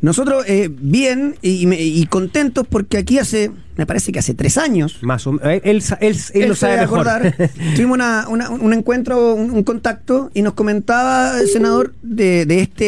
Nosotros 0.00 0.44
eh, 0.46 0.68
bien 0.70 1.34
y, 1.42 1.68
y 1.74 2.06
contentos 2.06 2.66
porque 2.68 2.98
aquí 2.98 3.18
hace, 3.18 3.50
me 3.76 3.84
parece 3.84 4.12
que 4.12 4.20
hace 4.20 4.32
tres 4.32 4.56
años, 4.56 4.98
Más 5.02 5.26
o- 5.26 5.40
eh, 5.42 5.60
él, 5.64 5.82
él, 6.00 6.16
él 6.34 6.48
lo 6.48 6.54
sabe 6.54 6.74
debe 6.74 6.82
mejor. 6.84 6.98
acordar, 7.08 7.50
tuvimos 7.74 7.96
una- 7.96 8.28
una- 8.28 8.50
un 8.50 8.72
encuentro, 8.72 9.34
un, 9.34 9.50
un 9.50 9.64
contacto 9.64 10.30
y 10.34 10.42
nos 10.42 10.54
comentaba 10.54 11.40
el 11.40 11.48
senador 11.48 11.94
de, 12.02 12.46
de 12.46 12.60
este, 12.60 12.84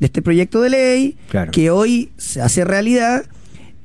de 0.00 0.06
este 0.06 0.22
proyecto 0.22 0.60
de 0.60 0.70
ley 0.70 1.16
Claro. 1.28 1.52
que 1.52 1.70
hoy 1.70 2.10
se 2.16 2.40
hace 2.40 2.64
realidad 2.64 3.26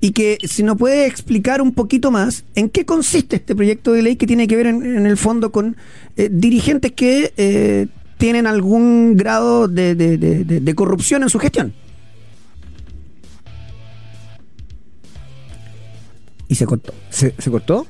y 0.02 0.12
que 0.12 0.38
si 0.44 0.64
nos 0.64 0.78
puede 0.78 1.06
explicar 1.06 1.62
un 1.62 1.72
poquito 1.74 2.10
más 2.10 2.46
en 2.56 2.70
qué 2.70 2.84
consiste 2.86 3.36
este 3.36 3.56
proyecto 3.56 3.92
de 3.94 4.02
ley 4.02 4.16
que 4.16 4.26
tiene 4.28 4.48
que 4.48 4.56
ver 4.56 4.66
en, 4.68 4.84
en 4.98 5.06
el 5.06 5.18
fondo 5.18 5.52
con 5.52 5.78
eh, 6.18 6.30
dirigentes 6.32 6.92
que 6.94 7.32
eh, 7.38 7.88
tienen 8.18 8.48
algún 8.48 9.16
grado 9.18 9.68
de, 9.68 9.94
de- 9.94 10.18
de- 10.18 10.44
de- 10.46 10.60
de 10.62 10.76
corrupción 10.76 11.22
en 11.22 11.30
su 11.30 11.38
gestión. 11.38 11.74
Y 16.48 16.56
se 16.56 16.66
cortó. 16.66 16.94
¿Se, 17.10 17.34
se 17.38 17.52
cortó? 17.52 17.86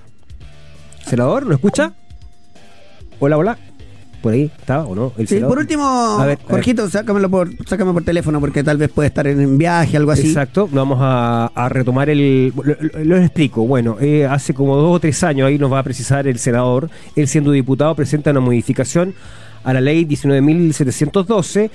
¿Senador? 1.05 1.45
¿Lo 1.45 1.55
escucha? 1.55 1.93
Hola, 3.19 3.37
hola. 3.37 3.57
¿Por 4.21 4.33
ahí 4.33 4.51
estaba 4.57 4.85
o 4.85 4.95
no? 4.95 5.13
El 5.17 5.27
Sí, 5.27 5.39
por 5.39 5.59
último, 5.59 5.83
A 5.85 6.25
ver, 6.25 6.39
a 6.39 6.41
ver. 6.41 6.49
Jorgito, 6.49 6.89
sácamelo 6.89 7.29
por, 7.29 7.47
sácame 7.67 7.93
por 7.93 8.03
teléfono 8.03 8.39
porque 8.39 8.63
tal 8.63 8.77
vez 8.77 8.89
puede 8.89 9.07
estar 9.09 9.27
en, 9.27 9.39
en 9.39 9.57
viaje, 9.59 9.97
algo 9.97 10.09
así. 10.11 10.27
Exacto, 10.29 10.67
vamos 10.71 10.97
a, 10.99 11.51
a 11.53 11.69
retomar 11.69 12.09
el... 12.09 12.51
Lo, 12.55 12.63
lo- 12.63 13.03
lo 13.03 13.17
explico, 13.17 13.67
bueno, 13.67 13.97
eh, 14.01 14.25
hace 14.25 14.55
como 14.55 14.77
dos 14.77 14.95
o 14.95 14.99
tres 14.99 15.23
años, 15.23 15.47
ahí 15.47 15.59
nos 15.59 15.71
va 15.71 15.77
a 15.79 15.83
precisar 15.83 16.25
el 16.27 16.39
senador, 16.39 16.89
él 17.15 17.27
siendo 17.27 17.51
diputado 17.51 17.93
presenta 17.93 18.31
una 18.31 18.39
modificación 18.39 19.13
a 19.63 19.73
la 19.73 19.81
ley 19.81 20.05
19.712 20.05 21.69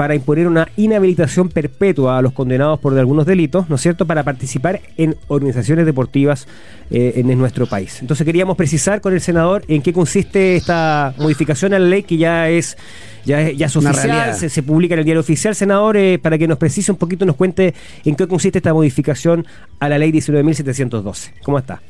para 0.00 0.14
imponer 0.14 0.48
una 0.48 0.66
inhabilitación 0.78 1.50
perpetua 1.50 2.16
a 2.16 2.22
los 2.22 2.32
condenados 2.32 2.80
por 2.80 2.98
algunos 2.98 3.26
delitos, 3.26 3.68
¿no 3.68 3.74
es 3.74 3.82
cierto?, 3.82 4.06
para 4.06 4.22
participar 4.22 4.80
en 4.96 5.14
organizaciones 5.28 5.84
deportivas 5.84 6.48
eh, 6.90 7.12
en 7.16 7.38
nuestro 7.38 7.66
país. 7.66 7.98
Entonces 8.00 8.24
queríamos 8.24 8.56
precisar 8.56 9.02
con 9.02 9.12
el 9.12 9.20
senador 9.20 9.62
en 9.68 9.82
qué 9.82 9.92
consiste 9.92 10.56
esta 10.56 11.12
modificación 11.18 11.74
a 11.74 11.78
la 11.78 11.86
ley 11.86 12.02
que 12.02 12.16
ya 12.16 12.48
es 12.48 12.78
ya 13.26 13.42
es, 13.42 13.58
ya 13.58 13.66
es 13.66 13.76
Una 13.76 13.90
oficial, 13.90 14.10
realidad. 14.10 14.38
se, 14.38 14.48
se 14.48 14.62
publica 14.62 14.94
en 14.94 15.00
el 15.00 15.04
diario 15.04 15.20
oficial, 15.20 15.54
senador, 15.54 15.98
eh, 15.98 16.18
para 16.18 16.38
que 16.38 16.48
nos 16.48 16.56
precise 16.56 16.90
un 16.90 16.96
poquito, 16.96 17.26
nos 17.26 17.36
cuente 17.36 17.74
en 18.06 18.16
qué 18.16 18.26
consiste 18.26 18.56
esta 18.56 18.72
modificación 18.72 19.46
a 19.80 19.90
la 19.90 19.98
ley 19.98 20.12
19.712. 20.12 21.32
¿Cómo 21.42 21.58
está? 21.58 21.82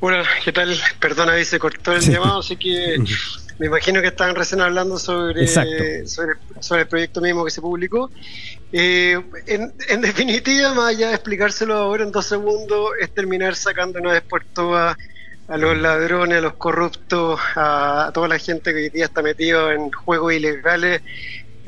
Hola, 0.00 0.24
¿qué 0.44 0.52
tal? 0.52 0.76
Perdona, 1.00 1.32
ahí 1.32 1.44
se 1.44 1.58
cortó 1.58 1.92
el 1.92 2.00
llamado, 2.00 2.38
así 2.38 2.56
que 2.56 2.96
me 3.58 3.66
imagino 3.66 4.00
que 4.00 4.06
estaban 4.06 4.36
recién 4.36 4.60
hablando 4.60 4.96
sobre, 4.96 5.48
sobre, 5.48 6.06
sobre 6.06 6.82
el 6.82 6.88
proyecto 6.88 7.20
mismo 7.20 7.44
que 7.44 7.50
se 7.50 7.60
publicó. 7.60 8.08
Eh, 8.72 9.20
en, 9.46 9.72
en 9.88 10.00
definitiva, 10.00 10.72
más 10.72 10.94
allá 10.94 11.08
de 11.08 11.14
explicárselo 11.14 11.74
ahora 11.74 12.04
en 12.04 12.12
dos 12.12 12.26
segundos, 12.26 12.90
es 13.00 13.12
terminar 13.12 13.56
sacándonos 13.56 14.12
después 14.12 14.44
todas 14.52 14.96
a 15.48 15.56
los 15.56 15.76
ladrones, 15.76 16.38
a 16.38 16.42
los 16.42 16.54
corruptos, 16.54 17.40
a, 17.56 18.06
a 18.06 18.12
toda 18.12 18.28
la 18.28 18.38
gente 18.38 18.70
que 18.72 18.76
hoy 18.76 18.90
día 18.90 19.06
está 19.06 19.22
metida 19.22 19.72
en 19.74 19.90
juegos 19.90 20.32
ilegales, 20.32 21.02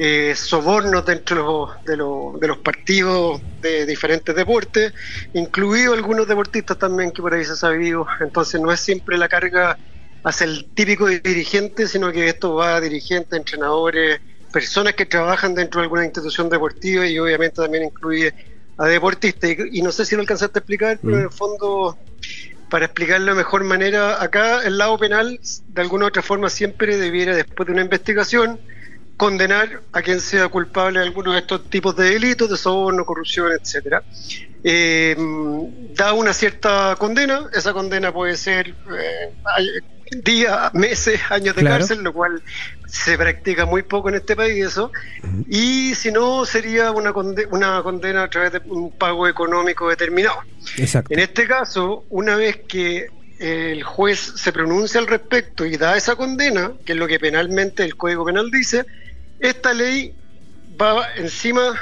eh, 0.03 0.35
sobornos 0.35 1.05
dentro 1.05 1.69
de, 1.85 1.97
los- 1.97 2.41
de 2.41 2.49
los 2.49 2.59
partidos 2.59 3.43
de 3.61 3.85
diferentes 3.87 4.35
deportes, 4.35 4.95
incluidos 5.35 5.97
algunos 5.97 6.27
deportistas 6.27 6.79
también 6.79 7.13
que 7.13 7.21
por 7.23 7.35
ahí 7.35 7.45
se 7.45 7.53
ha 7.53 7.57
sabido. 7.57 8.07
Entonces 8.21 8.61
no 8.61 8.73
es 8.73 8.81
siempre 8.81 9.19
la 9.19 9.29
carga 9.29 9.79
hacia 10.23 10.45
el 10.47 10.71
típico 10.75 11.07
dirigente, 11.07 11.87
sino 11.89 12.13
que 12.13 12.29
esto 12.29 12.55
va 12.55 12.77
a 12.77 12.81
dirigentes, 12.81 13.39
entrenadores, 13.39 14.21
personas 14.51 14.95
que 14.95 15.07
trabajan 15.07 15.55
dentro 15.55 15.81
de 15.81 15.85
alguna 15.85 16.05
institución 16.05 16.49
deportiva 16.49 17.07
y 17.07 17.19
obviamente 17.19 17.61
también 17.63 17.85
incluye 17.85 18.35
a 18.79 18.87
deportistas. 18.87 19.51
Y, 19.51 19.81
y 19.81 19.83
no 19.83 19.93
sé 19.93 20.07
si 20.07 20.15
lo 20.15 20.23
alcanzaste 20.23 20.59
a 20.59 20.61
explicar, 20.61 21.01
pero 21.05 21.19
en 21.19 21.25
el 21.25 21.31
fondo 21.31 21.99
para 22.69 22.87
explicarlo 22.87 23.33
de 23.33 23.37
mejor 23.39 23.65
manera, 23.65 24.23
acá 24.23 24.63
el 24.65 24.79
lado 24.79 24.99
penal, 24.99 25.41
de 25.67 25.83
alguna 25.83 26.05
u 26.07 26.09
otra 26.09 26.23
forma, 26.23 26.49
siempre 26.51 26.97
debiera, 26.97 27.35
después 27.35 27.67
de 27.67 27.73
una 27.73 27.83
investigación, 27.83 28.61
condenar 29.21 29.83
a 29.93 30.01
quien 30.01 30.19
sea 30.19 30.49
culpable 30.49 30.99
de 30.99 31.05
alguno 31.05 31.33
de 31.33 31.41
estos 31.41 31.69
tipos 31.69 31.95
de 31.95 32.05
delitos, 32.13 32.49
de 32.49 32.57
soborno, 32.57 33.05
corrupción, 33.05 33.53
etcétera. 33.53 34.03
Eh, 34.65 35.15
da 35.95 36.15
una 36.15 36.33
cierta 36.33 36.97
condena, 36.99 37.47
esa 37.53 37.75
condena 37.75 38.13
puede 38.15 38.35
ser 38.39 38.69
eh, 38.99 39.35
días, 40.25 40.73
meses, 40.73 41.21
años 41.29 41.55
de 41.55 41.61
Claro. 41.61 41.81
cárcel, 41.81 42.03
lo 42.03 42.15
cual 42.15 42.43
se 42.87 43.19
practica 43.19 43.67
muy 43.67 43.83
poco 43.83 44.09
en 44.09 44.15
este 44.15 44.35
país 44.35 44.65
eso, 44.65 44.91
y 45.49 45.95
si 45.95 46.11
no 46.11 46.47
sería 46.47 46.91
una, 46.91 47.13
conde- 47.13 47.47
una 47.51 47.83
condena 47.83 48.23
a 48.23 48.31
través 48.31 48.53
de 48.53 48.63
un 48.65 48.91
pago 48.91 49.29
económico 49.29 49.87
determinado. 49.91 50.39
Exacto. 50.79 51.13
En 51.13 51.21
este 51.21 51.47
caso, 51.47 52.05
una 52.09 52.37
vez 52.37 52.61
que 52.67 53.09
el 53.39 53.83
juez 53.83 54.19
se 54.37 54.51
pronuncia 54.53 54.99
al 55.01 55.07
respecto 55.07 55.65
y 55.67 55.77
da 55.77 55.97
esa 55.97 56.17
condena, 56.17 56.73
que 56.87 56.93
es 56.93 56.99
lo 56.99 57.07
que 57.07 57.19
penalmente 57.19 57.85
el 57.85 57.97
Código 57.97 58.25
Penal 58.25 58.51
dice, 58.51 58.85
esta 59.41 59.73
ley 59.73 60.15
va 60.81 61.07
encima 61.17 61.75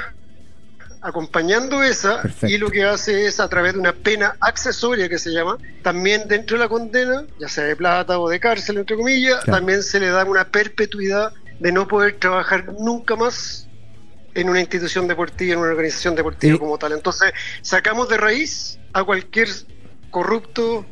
acompañando 1.01 1.81
esa 1.81 2.21
Perfecto. 2.21 2.47
y 2.47 2.57
lo 2.57 2.69
que 2.69 2.83
hace 2.83 3.25
es 3.25 3.39
a 3.39 3.47
través 3.47 3.73
de 3.73 3.79
una 3.79 3.93
pena 3.93 4.35
accesoria 4.41 5.07
que 5.07 5.17
se 5.17 5.31
llama, 5.31 5.57
también 5.81 6.27
dentro 6.27 6.57
de 6.57 6.63
la 6.63 6.69
condena, 6.69 7.25
ya 7.39 7.47
sea 7.47 7.63
de 7.63 7.75
plata 7.75 8.19
o 8.19 8.27
de 8.29 8.39
cárcel, 8.39 8.77
entre 8.79 8.97
comillas, 8.97 9.43
Claro. 9.45 9.59
también 9.59 9.81
se 9.83 9.99
le 9.99 10.07
da 10.09 10.25
una 10.25 10.45
perpetuidad 10.45 11.31
de 11.59 11.71
no 11.71 11.87
poder 11.87 12.19
trabajar 12.19 12.73
nunca 12.79 13.15
más 13.15 13.67
en 14.35 14.49
una 14.49 14.59
institución 14.59 15.07
deportiva, 15.07 15.53
en 15.53 15.59
una 15.59 15.69
organización 15.69 16.15
deportiva 16.15 16.57
como 16.59 16.77
tal. 16.77 16.91
Entonces, 16.93 17.31
sacamos 17.61 18.09
de 18.09 18.17
raíz 18.17 18.77
a 18.93 19.03
cualquier 19.03 19.47
corrupto, 20.11 20.85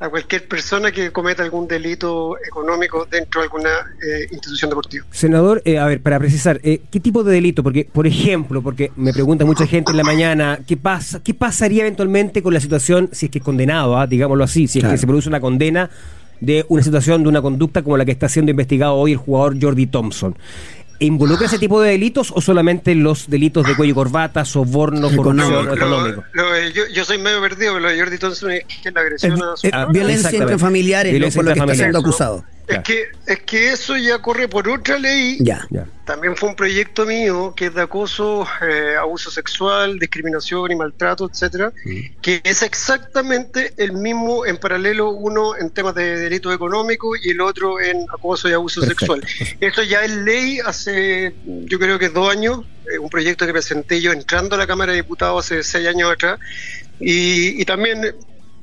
a 0.00 0.08
cualquier 0.08 0.46
persona 0.46 0.92
que 0.92 1.10
cometa 1.10 1.42
algún 1.42 1.66
delito 1.66 2.36
económico 2.46 3.06
dentro 3.10 3.40
de 3.40 3.46
alguna 3.46 3.70
eh, 4.00 4.28
institución 4.30 4.70
deportiva. 4.70 5.04
Senador, 5.10 5.60
eh, 5.64 5.78
a 5.78 5.86
ver, 5.86 6.00
para 6.00 6.18
precisar, 6.18 6.60
eh, 6.62 6.82
¿qué 6.90 7.00
tipo 7.00 7.24
de 7.24 7.32
delito? 7.32 7.62
Porque, 7.62 7.84
por 7.90 8.06
ejemplo, 8.06 8.62
porque 8.62 8.92
me 8.96 9.12
pregunta 9.12 9.44
mucha 9.44 9.66
gente 9.66 9.90
en 9.90 9.96
la 9.96 10.04
mañana, 10.04 10.60
¿qué 10.66 10.76
pasa, 10.76 11.20
qué 11.22 11.34
pasaría 11.34 11.82
eventualmente 11.82 12.42
con 12.42 12.54
la 12.54 12.60
situación 12.60 13.08
si 13.12 13.26
es 13.26 13.32
que 13.32 13.38
es 13.38 13.44
condenado, 13.44 13.96
ah, 13.98 14.06
digámoslo 14.06 14.44
así, 14.44 14.68
si 14.68 14.78
es 14.78 14.82
Claro. 14.82 14.94
que 14.94 14.98
se 14.98 15.06
produce 15.06 15.28
una 15.28 15.40
condena 15.40 15.90
de 16.40 16.64
una 16.68 16.82
situación, 16.84 17.24
de 17.24 17.28
una 17.28 17.42
conducta 17.42 17.82
como 17.82 17.96
la 17.96 18.04
que 18.04 18.12
está 18.12 18.28
siendo 18.28 18.50
investigado 18.50 18.94
hoy 18.94 19.12
el 19.12 19.18
jugador 19.18 19.60
Jordi 19.60 19.86
Thompson? 19.88 20.36
¿Involucra 21.00 21.46
ese 21.46 21.58
tipo 21.60 21.80
de 21.80 21.90
delitos 21.92 22.32
o 22.34 22.40
solamente 22.40 22.94
los 22.94 23.30
delitos 23.30 23.64
de 23.66 23.76
cuello 23.76 23.92
y 23.92 23.94
corbata, 23.94 24.44
soborno, 24.44 25.02
corrupción 25.14 25.38
Económico. 25.48 25.74
económico? 25.76 26.24
Lo- 26.32 26.50
lo- 26.50 26.68
yo, 26.70 26.82
yo 26.92 27.04
soy 27.04 27.18
medio 27.18 27.40
perdido, 27.40 27.74
pero 27.74 27.80
lo 27.86 27.88
de 27.90 28.00
Jordi 28.00 28.18
Thompson 28.18 28.50
es 28.50 28.64
que 28.82 28.88
es 28.88 28.94
la 28.94 29.00
agresión 29.02 29.32
a 29.40 29.56
su 29.56 29.66
Eh, 29.66 29.70
Ah, 29.72 29.86
violencia 29.86 30.14
exactamente. 30.28 30.52
intrafamiliares, 30.54 31.12
¿no? 31.12 31.14
Violencia 31.16 31.38
por 31.38 31.44
lo 31.44 31.48
que 31.48 31.52
está 31.52 31.64
intrafamiliar. 31.64 31.86
siendo 31.92 31.98
acusado. 32.00 32.44
Es 32.68 32.78
que, 32.80 33.06
es 33.26 33.40
que 33.40 33.72
eso 33.72 33.96
ya 33.96 34.20
corre 34.20 34.46
por 34.46 34.68
otra 34.68 34.98
ley 34.98 35.38
Ya. 35.40 35.66
Ya. 35.70 35.86
También 36.04 36.36
fue 36.36 36.48
un 36.48 36.56
proyecto 36.56 37.04
mío 37.04 37.52
que 37.54 37.66
es 37.66 37.74
de 37.74 37.82
acoso, 37.82 38.46
eh, 38.66 38.96
abuso 38.98 39.30
sexual, 39.30 39.98
discriminación 39.98 40.72
y 40.72 40.76
maltrato, 40.76 41.28
etcétera, 41.30 41.70
que 42.22 42.40
es 42.44 42.62
exactamente 42.62 43.74
el 43.76 43.92
mismo 43.92 44.46
en 44.46 44.56
paralelo, 44.56 45.10
uno 45.10 45.54
en 45.56 45.68
temas 45.68 45.94
de 45.94 46.18
delito 46.18 46.50
económico 46.50 47.14
y 47.14 47.30
el 47.30 47.40
otro 47.42 47.78
en 47.78 48.06
acoso 48.10 48.48
y 48.48 48.54
abuso 48.54 48.80
Perfecto. 48.80 49.16
sexual. 49.16 49.56
Esto 49.60 49.82
ya 49.82 50.02
es 50.02 50.10
ley 50.12 50.60
hace, 50.64 51.34
yo 51.44 51.78
creo 51.78 51.98
que 51.98 52.08
dos 52.08 52.30
años, 52.30 52.64
eh, 52.90 52.98
un 52.98 53.10
proyecto 53.10 53.44
que 53.44 53.52
presenté 53.52 54.00
yo 54.00 54.12
entrando 54.12 54.54
a 54.54 54.58
la 54.58 54.66
Cámara 54.66 54.92
de 54.92 55.02
Diputados 55.02 55.44
hace 55.44 55.62
seis 55.62 55.86
años 55.88 56.10
atrás, 56.10 56.40
y, 57.00 57.60
y 57.60 57.64
también 57.66 58.14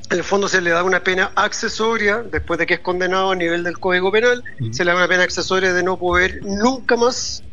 en 0.10 0.18
el 0.18 0.23
fondo 0.23 0.48
se 0.48 0.61
le 0.61 0.69
da 0.69 0.84
una 0.84 1.03
pena 1.03 1.32
accesoria, 1.36 2.23
después 2.32 2.60
de 2.60 2.65
que 2.65 2.76
es 2.76 2.80
condenado 2.80 3.32
a 3.32 3.36
nivel 3.36 3.64
del 3.64 3.80
Código 3.80 4.11
Penal, 4.11 4.44
se 4.72 4.86
le 4.86 4.91
da 4.91 4.98
una 4.98 5.07
pena 5.07 5.23
accesoria 5.23 5.73
de 5.73 5.84
no 5.84 5.98
poder 5.98 6.41
nunca 6.44 6.95
más 6.95 7.44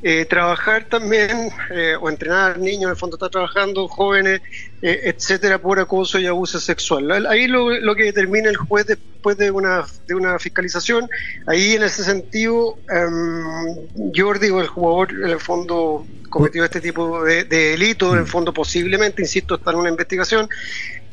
eh, 0.00 0.24
trabajar 0.26 0.84
también 0.88 1.50
eh, 1.70 1.96
o 2.00 2.08
entrenar 2.08 2.58
niños, 2.58 2.84
en 2.84 2.90
el 2.90 2.96
fondo 2.96 3.16
está 3.16 3.28
trabajando, 3.28 3.88
jóvenes, 3.88 4.40
eh, 4.80 5.00
etcétera, 5.04 5.58
por 5.58 5.80
acoso 5.80 6.20
y 6.20 6.26
abuso 6.26 6.60
sexual. 6.60 7.26
Ahí 7.26 7.48
lo, 7.48 7.70
lo 7.70 7.96
que 7.96 8.04
determina 8.04 8.48
el 8.48 8.56
juez 8.56 8.86
después 8.86 9.36
de 9.36 9.50
una, 9.50 9.84
de 10.06 10.14
una 10.14 10.38
fiscalización, 10.38 11.10
ahí 11.46 11.72
en 11.74 11.82
ese 11.82 12.04
sentido, 12.04 12.78
em, 12.88 14.12
Jordi 14.14 14.50
o 14.50 14.60
el 14.60 14.68
jugador, 14.68 15.10
en 15.12 15.30
el 15.30 15.40
fondo, 15.40 16.06
cometió 16.30 16.64
este 16.64 16.80
tipo 16.80 17.24
de, 17.24 17.42
de 17.42 17.70
delito, 17.70 18.12
en 18.12 18.20
el 18.20 18.26
fondo 18.26 18.52
posiblemente, 18.54 19.20
insisto, 19.20 19.56
está 19.56 19.72
en 19.72 19.78
una 19.78 19.88
investigación, 19.88 20.48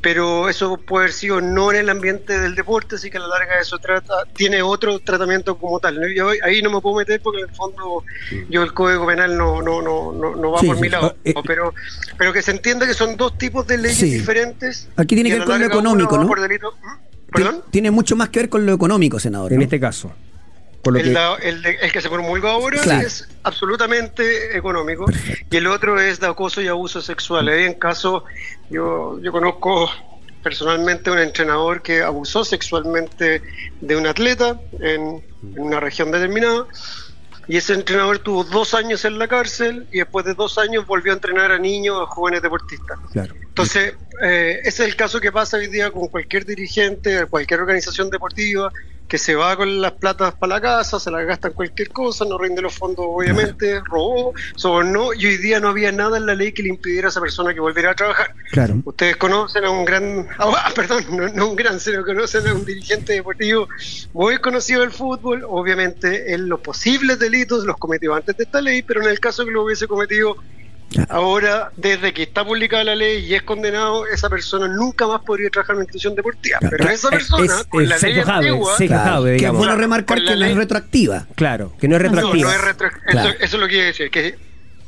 pero 0.05 0.49
eso 0.49 0.77
puede 0.77 1.05
haber 1.05 1.13
sido 1.13 1.41
no 1.41 1.71
en 1.71 1.77
el 1.79 1.89
ambiente 1.89 2.37
del 2.39 2.53
deporte, 2.53 2.93
así 2.97 3.09
que 3.09 3.17
a 3.17 3.21
la 3.21 3.27
larga 3.27 3.59
eso 3.59 3.79
trata, 3.79 4.13
tiene 4.35 4.61
otro 4.61 4.99
tratamiento 4.99 5.57
como 5.57 5.79
tal. 5.79 5.99
¿no? 5.99 6.07
Yo 6.07 6.29
ahí 6.43 6.61
no 6.61 6.69
me 6.69 6.79
puedo 6.79 6.97
meter 6.97 7.19
porque 7.23 7.41
en 7.41 7.49
el 7.49 7.55
fondo 7.55 8.03
yo 8.47 8.61
el 8.61 8.71
código 8.71 9.07
penal 9.07 9.35
no, 9.35 9.63
no, 9.63 9.81
no, 9.81 10.11
no, 10.13 10.35
no 10.35 10.51
va 10.51 10.59
Sí, 10.59 10.67
por 10.67 10.75
sí. 10.75 10.81
mi 10.83 10.89
lado, 10.89 11.15
Ah, 11.15 11.19
eh, 11.23 11.33
pero, 11.47 11.73
pero 12.19 12.31
que 12.31 12.43
se 12.43 12.51
entienda 12.51 12.85
que 12.85 12.93
son 12.93 13.17
dos 13.17 13.35
tipos 13.39 13.65
de 13.65 13.79
leyes 13.79 13.97
Sí. 13.97 14.11
diferentes. 14.13 14.87
Aquí 14.95 15.15
tiene 15.15 15.31
que 15.31 15.37
ver 15.39 15.45
con 15.47 15.59
lo 15.59 15.65
económico, 15.65 16.17
¿no? 16.19 16.27
por 16.27 16.39
delito- 16.39 16.75
¿Mm? 16.83 17.33
¿Perdón? 17.33 17.63
Tiene 17.71 17.89
mucho 17.89 18.15
más 18.15 18.29
que 18.29 18.41
ver 18.41 18.49
con 18.49 18.63
lo 18.63 18.73
económico, 18.73 19.19
senador. 19.19 19.53
En 19.53 19.57
¿no? 19.57 19.63
este 19.63 19.79
caso. 19.79 20.11
Por 20.85 20.93
lo 20.93 20.99
El, 20.99 21.05
que, 21.05 21.11
da- 21.11 21.35
el 21.41 21.61
de- 21.63 21.77
el 21.81 21.91
que 21.91 21.99
se 21.99 22.09
promulgó 22.09 22.47
ahora 22.47 22.79
Claro. 22.81 23.05
es 23.07 23.27
absolutamente 23.43 24.55
económico 24.55 25.05
y 25.49 25.57
el 25.57 25.65
otro 25.67 25.99
es 25.99 26.19
de 26.19 26.27
acoso 26.27 26.61
y 26.61 26.67
abuso 26.67 27.01
sexual. 27.01 27.47
Ahí 27.49 27.63
en 27.65 27.73
caso, 27.73 28.23
yo, 28.69 29.19
yo 29.21 29.31
conozco 29.31 29.89
personalmente 30.43 31.09
un 31.09 31.17
entrenador 31.19 31.81
que 31.81 32.03
abusó 32.03 32.45
sexualmente 32.45 33.41
de 33.81 33.95
un 33.95 34.05
atleta 34.05 34.59
en, 34.79 35.23
en 35.55 35.59
una 35.59 35.79
región 35.79 36.11
determinada 36.11 36.67
y 37.47 37.57
ese 37.57 37.73
entrenador 37.73 38.19
tuvo 38.19 38.43
dos 38.43 38.73
años 38.75 39.05
en 39.05 39.17
la 39.19 39.27
cárcel 39.27 39.87
y 39.91 39.97
después 39.99 40.23
de 40.25 40.33
dos 40.35 40.57
años 40.57 40.85
volvió 40.85 41.11
a 41.13 41.15
entrenar 41.15 41.51
a 41.51 41.57
niños, 41.57 41.99
a 42.01 42.05
jóvenes 42.05 42.41
deportistas. 42.43 42.97
claro. 43.11 43.33
Entonces, 43.41 43.93
eh, 44.23 44.59
ese 44.63 44.83
es 44.83 44.89
el 44.89 44.95
caso 44.95 45.19
que 45.19 45.31
pasa 45.31 45.57
hoy 45.57 45.67
día 45.67 45.89
con 45.91 46.07
cualquier 46.09 46.45
dirigente, 46.45 47.25
cualquier 47.27 47.61
organización 47.61 48.09
deportiva, 48.09 48.71
que 49.07 49.17
se 49.17 49.35
va 49.35 49.55
con 49.55 49.81
las 49.81 49.93
platas 49.93 50.33
para 50.35 50.55
la 50.55 50.61
casa, 50.61 50.99
se 50.99 51.11
las 51.11 51.25
gasta 51.25 51.49
en 51.49 51.53
cualquier 51.53 51.89
cosa, 51.89 52.25
no 52.25 52.37
rinde 52.37 52.61
los 52.61 52.73
fondos, 52.73 53.05
obviamente, 53.07 53.79
robó, 53.85 54.33
sobornó, 54.55 55.13
y 55.13 55.27
hoy 55.27 55.37
día 55.37 55.59
no 55.59 55.69
había 55.69 55.91
nada 55.91 56.17
en 56.17 56.25
la 56.25 56.33
ley 56.33 56.51
que 56.53 56.63
le 56.63 56.69
impidiera 56.69 57.07
a 57.07 57.11
esa 57.11 57.21
persona 57.21 57.53
que 57.53 57.59
volviera 57.59 57.91
a 57.91 57.95
trabajar. 57.95 58.33
Claro. 58.51 58.81
Ustedes 58.83 59.15
conocen 59.17 59.65
a 59.65 59.69
un 59.69 59.85
gran, 59.85 60.27
ah, 60.39 60.71
perdón, 60.75 61.05
no, 61.11 61.27
no 61.29 61.49
un 61.49 61.55
gran, 61.55 61.79
sino 61.79 62.03
conocen 62.03 62.47
a 62.47 62.53
un 62.53 62.65
dirigente 62.65 63.13
deportivo 63.13 63.67
muy 64.13 64.37
conocido 64.39 64.81
del 64.81 64.91
fútbol. 64.91 65.45
Obviamente, 65.47 66.33
él 66.33 66.47
los 66.47 66.61
posibles 66.61 67.19
delitos 67.19 67.65
los 67.65 67.77
cometió 67.77 68.15
antes 68.15 68.35
de 68.37 68.43
esta 68.43 68.61
ley, 68.61 68.81
pero 68.81 69.03
en 69.03 69.09
el 69.09 69.19
caso 69.19 69.45
que 69.45 69.51
lo 69.51 69.63
hubiese 69.63 69.87
cometido 69.87 70.35
ahora, 71.09 71.71
desde 71.75 72.13
que 72.13 72.23
está 72.23 72.45
publicada 72.45 72.83
la 72.83 72.95
ley 72.95 73.25
y 73.25 73.33
es 73.35 73.43
condenado, 73.43 74.07
esa 74.07 74.29
persona 74.29 74.67
nunca 74.67 75.07
más 75.07 75.21
podría 75.21 75.49
trabajar 75.49 75.73
en 75.73 75.77
una 75.77 75.83
institución 75.85 76.15
deportiva. 76.15 76.59
Claro. 76.59 76.77
Pero 76.77 76.89
esa 76.89 77.07
Es- 77.09 77.13
persona, 77.13 77.45
es- 77.59 77.63
con 77.67 77.83
es 77.83 77.89
la 77.89 77.97
ley 77.97 78.13
Jave, 78.23 78.31
antigua, 78.49 78.75
Jave, 78.77 79.37
que 79.37 79.45
es 79.45 79.51
bueno 79.51 79.75
remarcar 79.75 80.17
que 80.19 80.23
no 80.25 80.31
es 80.31 80.37
ley- 80.39 80.53
retroactiva. 80.53 81.27
Claro, 81.35 81.73
que 81.79 81.87
no 81.87 81.95
es 81.95 82.01
retroactiva. 82.01 82.49
no 82.49 82.55
es 82.55 82.61
retro- 82.61 82.91
Claro. 83.07 83.29
eso, 83.29 83.37
eso 83.39 83.55
es 83.57 83.61
lo 83.61 83.67
que 83.67 83.71
quiere 83.73 83.87
decir, 83.87 84.09
que 84.11 84.35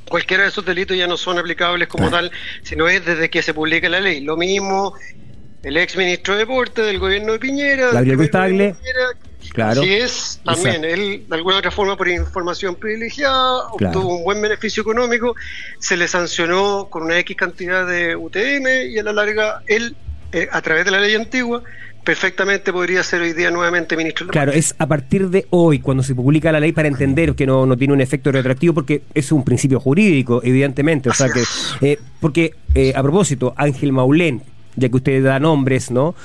cualquiera 0.09 0.43
de 0.43 0.49
esos 0.49 0.65
delitos 0.65 0.95
ya 0.95 1.07
no 1.07 1.17
son 1.17 1.37
aplicables 1.37 1.87
como 1.89 2.09
tal, 2.09 2.31
sino 2.63 2.87
es 2.87 3.05
desde 3.05 3.29
que 3.29 3.41
se 3.41 3.53
publica 3.53 3.89
la 3.89 3.99
ley. 3.99 4.21
Lo 4.21 4.37
mismo 4.37 4.93
el 5.67 5.75
ex 5.77 5.97
ministro 5.97 6.33
de 6.35 6.39
Deporte 6.41 6.81
del 6.81 6.97
gobierno 6.97 7.33
de 7.33 7.39
Piñera, 7.39 7.91
Gabriel 7.91 8.17
de 8.17 8.27
Tagle. 8.29 8.75
Claro. 9.53 9.81
Así 9.81 9.93
es, 9.93 10.41
también. 10.43 10.83
Exacto. 10.85 10.87
Él, 10.87 11.23
de 11.27 11.35
alguna 11.35 11.57
otra 11.57 11.71
forma, 11.71 11.97
por 11.97 12.07
información 12.07 12.75
privilegiada, 12.75 13.63
Claro. 13.77 13.99
obtuvo 13.99 14.17
un 14.17 14.23
buen 14.23 14.41
beneficio 14.41 14.81
económico, 14.81 15.35
se 15.79 15.97
le 15.97 16.07
sancionó 16.07 16.87
con 16.89 17.03
una 17.03 17.17
X 17.19 17.35
cantidad 17.35 17.87
de 17.87 18.15
UTM 18.15 18.87
y 18.89 18.97
a 18.99 19.03
la 19.03 19.13
larga, 19.13 19.61
él, 19.67 19.95
eh, 20.31 20.47
a 20.51 20.61
través 20.61 20.85
de 20.85 20.91
la 20.91 20.99
ley 20.99 21.15
antigua, 21.15 21.63
perfectamente 22.03 22.71
podría 22.71 23.03
ser 23.03 23.21
hoy 23.21 23.33
día 23.33 23.51
nuevamente 23.51 23.97
ministro 23.97 24.25
del 24.27 24.31
Claro, 24.31 24.51
es 24.53 24.73
a 24.77 24.87
partir 24.87 25.29
de 25.29 25.45
hoy 25.49 25.79
cuando 25.79 26.03
se 26.03 26.15
publica 26.15 26.51
la 26.53 26.59
ley 26.61 26.71
para 26.71 26.87
entender 26.87 27.35
que 27.35 27.45
no, 27.45 27.65
no 27.65 27.75
tiene 27.75 27.93
un 27.93 27.99
efecto 28.01 28.31
retroactivo 28.31 28.73
porque 28.73 29.01
es 29.13 29.31
un 29.33 29.43
principio 29.43 29.79
jurídico, 29.81 30.41
evidentemente. 30.43 31.09
O 31.09 31.13
sea 31.13 31.27
que, 31.29 31.43
eh, 31.81 31.99
porque 32.21 32.53
eh, 32.75 32.93
a 32.95 33.01
propósito, 33.03 33.53
Ángel 33.57 33.91
Maulén, 33.91 34.41
ya 34.77 34.87
que 34.89 34.95
usted 34.95 35.23
da 35.23 35.39
nombres, 35.39 35.91
¿no? 35.91 36.15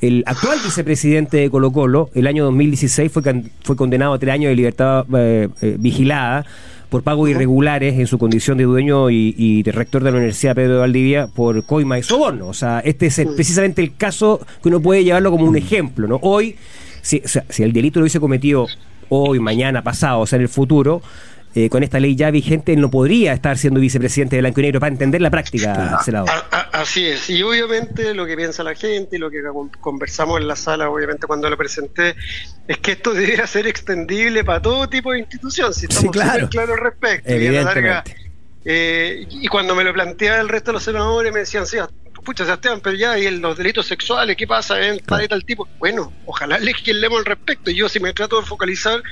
El 0.00 0.22
actual 0.26 0.58
vicepresidente 0.64 1.36
de 1.38 1.50
Colo 1.50 1.70
Colo, 1.72 2.10
el 2.14 2.26
año 2.26 2.44
2016, 2.44 3.10
fue, 3.10 3.22
can- 3.22 3.50
fue 3.62 3.74
condenado 3.76 4.12
a 4.14 4.18
tres 4.18 4.32
años 4.34 4.50
de 4.50 4.56
libertad 4.56 5.04
eh, 5.16 5.48
eh, 5.60 5.76
vigilada 5.78 6.44
por 6.88 7.02
pagos 7.02 7.30
irregulares 7.30 7.98
en 7.98 8.06
su 8.06 8.18
condición 8.18 8.58
de 8.58 8.64
dueño 8.64 9.08
y, 9.10 9.34
y 9.38 9.62
de 9.62 9.72
rector 9.72 10.02
de 10.04 10.10
la 10.10 10.16
Universidad 10.18 10.54
Pedro 10.54 10.74
de 10.74 10.78
Valdivia 10.80 11.26
por 11.26 11.64
coima 11.64 11.98
y 11.98 12.02
soborno. 12.02 12.48
O 12.48 12.52
sea, 12.54 12.80
este 12.84 13.06
es 13.06 13.18
el- 13.18 13.28
precisamente 13.34 13.80
el 13.82 13.96
caso 13.96 14.40
que 14.62 14.68
uno 14.68 14.80
puede 14.80 15.02
llevarlo 15.04 15.30
como 15.30 15.44
un 15.46 15.56
ejemplo. 15.56 16.06
¿no? 16.06 16.18
Hoy, 16.22 16.56
si, 17.00 17.22
o 17.24 17.28
sea, 17.28 17.44
si 17.48 17.62
el 17.62 17.72
delito 17.72 17.98
lo 18.00 18.04
hubiese 18.04 18.20
cometido 18.20 18.66
hoy, 19.08 19.38
mañana, 19.40 19.82
pasado, 19.82 20.20
o 20.20 20.26
sea, 20.26 20.36
en 20.36 20.42
el 20.42 20.48
futuro, 20.48 21.00
eh, 21.54 21.68
con 21.68 21.82
esta 21.82 22.00
ley 22.00 22.16
ya 22.16 22.30
vigente, 22.30 22.72
él 22.72 22.80
no 22.80 22.90
podría 22.90 23.32
estar 23.34 23.56
siendo 23.58 23.78
vicepresidente 23.78 24.36
de 24.36 24.42
Blanco 24.42 24.60
y 24.60 24.64
Negro 24.64 24.80
para 24.80 24.90
entender 24.92 25.20
la 25.20 25.30
práctica, 25.30 25.98
senador. 26.04 26.28
Así 26.82 27.06
es, 27.06 27.30
y 27.30 27.42
obviamente 27.42 28.12
lo 28.14 28.26
que 28.26 28.36
piensa 28.36 28.62
la 28.64 28.74
gente 28.74 29.16
y 29.16 29.18
lo 29.18 29.30
que 29.30 29.42
con- 29.42 29.68
conversamos 29.68 30.40
en 30.40 30.48
la 30.48 30.56
sala, 30.56 30.90
obviamente 30.90 31.26
cuando 31.26 31.48
lo 31.48 31.56
presenté, 31.56 32.16
es 32.66 32.78
que 32.78 32.92
esto 32.92 33.12
debería 33.14 33.46
ser 33.46 33.66
extendible 33.66 34.42
para 34.44 34.60
todo 34.60 34.88
tipo 34.88 35.12
de 35.12 35.20
institución, 35.20 35.72
si 35.72 35.86
estamos 35.86 36.10
claro. 36.12 36.32
súper 36.32 36.48
claros 36.48 36.76
al 36.78 36.84
respecto. 36.84 37.30
Y 37.32 37.46
a 37.46 37.52
la 37.52 37.62
larga, 37.62 38.04
Evidentemente. 38.04 38.32
eh, 38.64 39.26
y 39.30 39.48
cuando 39.48 39.74
me 39.74 39.84
lo 39.84 39.92
planteaba 39.92 40.40
el 40.40 40.48
resto 40.48 40.70
de 40.70 40.74
los 40.74 40.82
senadores, 40.82 41.32
me 41.32 41.40
decían, 41.40 41.66
sí, 41.66 41.78
pucha, 42.24 42.44
Sebastián, 42.44 42.80
pero 42.82 42.96
ya, 42.96 43.18
y 43.18 43.26
en 43.26 43.40
los 43.40 43.56
delitos 43.58 43.86
sexuales, 43.86 44.36
¿qué 44.36 44.46
pasa 44.46 44.80
en 44.80 44.98
tal 45.00 45.24
y 45.24 45.28
tal 45.28 45.44
tipo? 45.44 45.68
Bueno, 45.78 46.12
ojalá 46.26 46.58
legislemos 46.58 47.18
al 47.18 47.24
respecto. 47.24 47.70
Yo, 47.72 47.88
si 47.88 47.98
me 47.98 48.12
trato 48.12 48.40
de 48.40 48.46
focalizar 48.46 49.02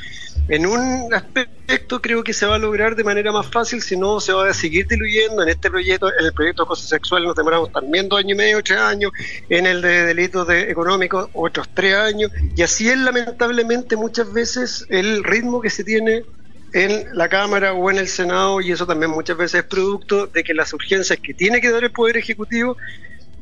en 0.51 0.67
un 0.67 1.15
aspecto, 1.15 2.03
creo 2.03 2.25
que 2.25 2.33
se 2.33 2.45
va 2.45 2.57
a 2.57 2.59
lograr 2.59 2.97
de 2.97 3.05
manera 3.05 3.31
más 3.31 3.49
fácil, 3.49 3.81
si 3.81 3.97
no, 3.97 4.19
se 4.19 4.33
va 4.33 4.49
a 4.49 4.53
seguir 4.53 4.85
diluyendo 4.89 5.45
en 5.45 5.49
este 5.49 5.71
proyecto, 5.71 6.09
en 6.19 6.27
el 6.27 6.33
proyecto 6.33 6.65
de 6.65 6.67
acoso 6.67 6.89
sexual 6.89 7.23
nos 7.23 7.37
demoramos 7.37 7.71
también 7.71 8.09
dos 8.09 8.19
años 8.19 8.33
y 8.33 8.35
medio, 8.35 8.63
tres 8.63 8.81
años, 8.81 9.13
en 9.49 9.67
el 9.67 9.81
de 9.81 10.07
delitos 10.07 10.49
de 10.49 10.63
económicos, 10.63 11.31
otros 11.35 11.69
tres 11.73 11.95
años, 11.95 12.33
y 12.57 12.63
así 12.63 12.89
es 12.89 12.99
lamentablemente 12.99 13.95
muchas 13.95 14.33
veces 14.33 14.85
el 14.89 15.23
ritmo 15.23 15.61
que 15.61 15.71
se 15.71 15.85
tiene 15.85 16.25
en 16.73 17.07
la 17.13 17.29
Cámara 17.29 17.73
o 17.73 17.89
en 17.89 17.99
el 17.99 18.09
Senado 18.09 18.61
y 18.61 18.73
eso 18.73 18.87
también 18.87 19.13
muchas 19.13 19.37
veces 19.37 19.61
es 19.61 19.67
producto 19.67 20.27
de 20.27 20.43
que 20.43 20.55
las 20.55 20.73
urgencias 20.73 21.19
que 21.23 21.33
tiene 21.35 21.61
que 21.61 21.71
dar 21.71 21.85
el 21.85 21.93
Poder 21.93 22.17
Ejecutivo 22.17 22.77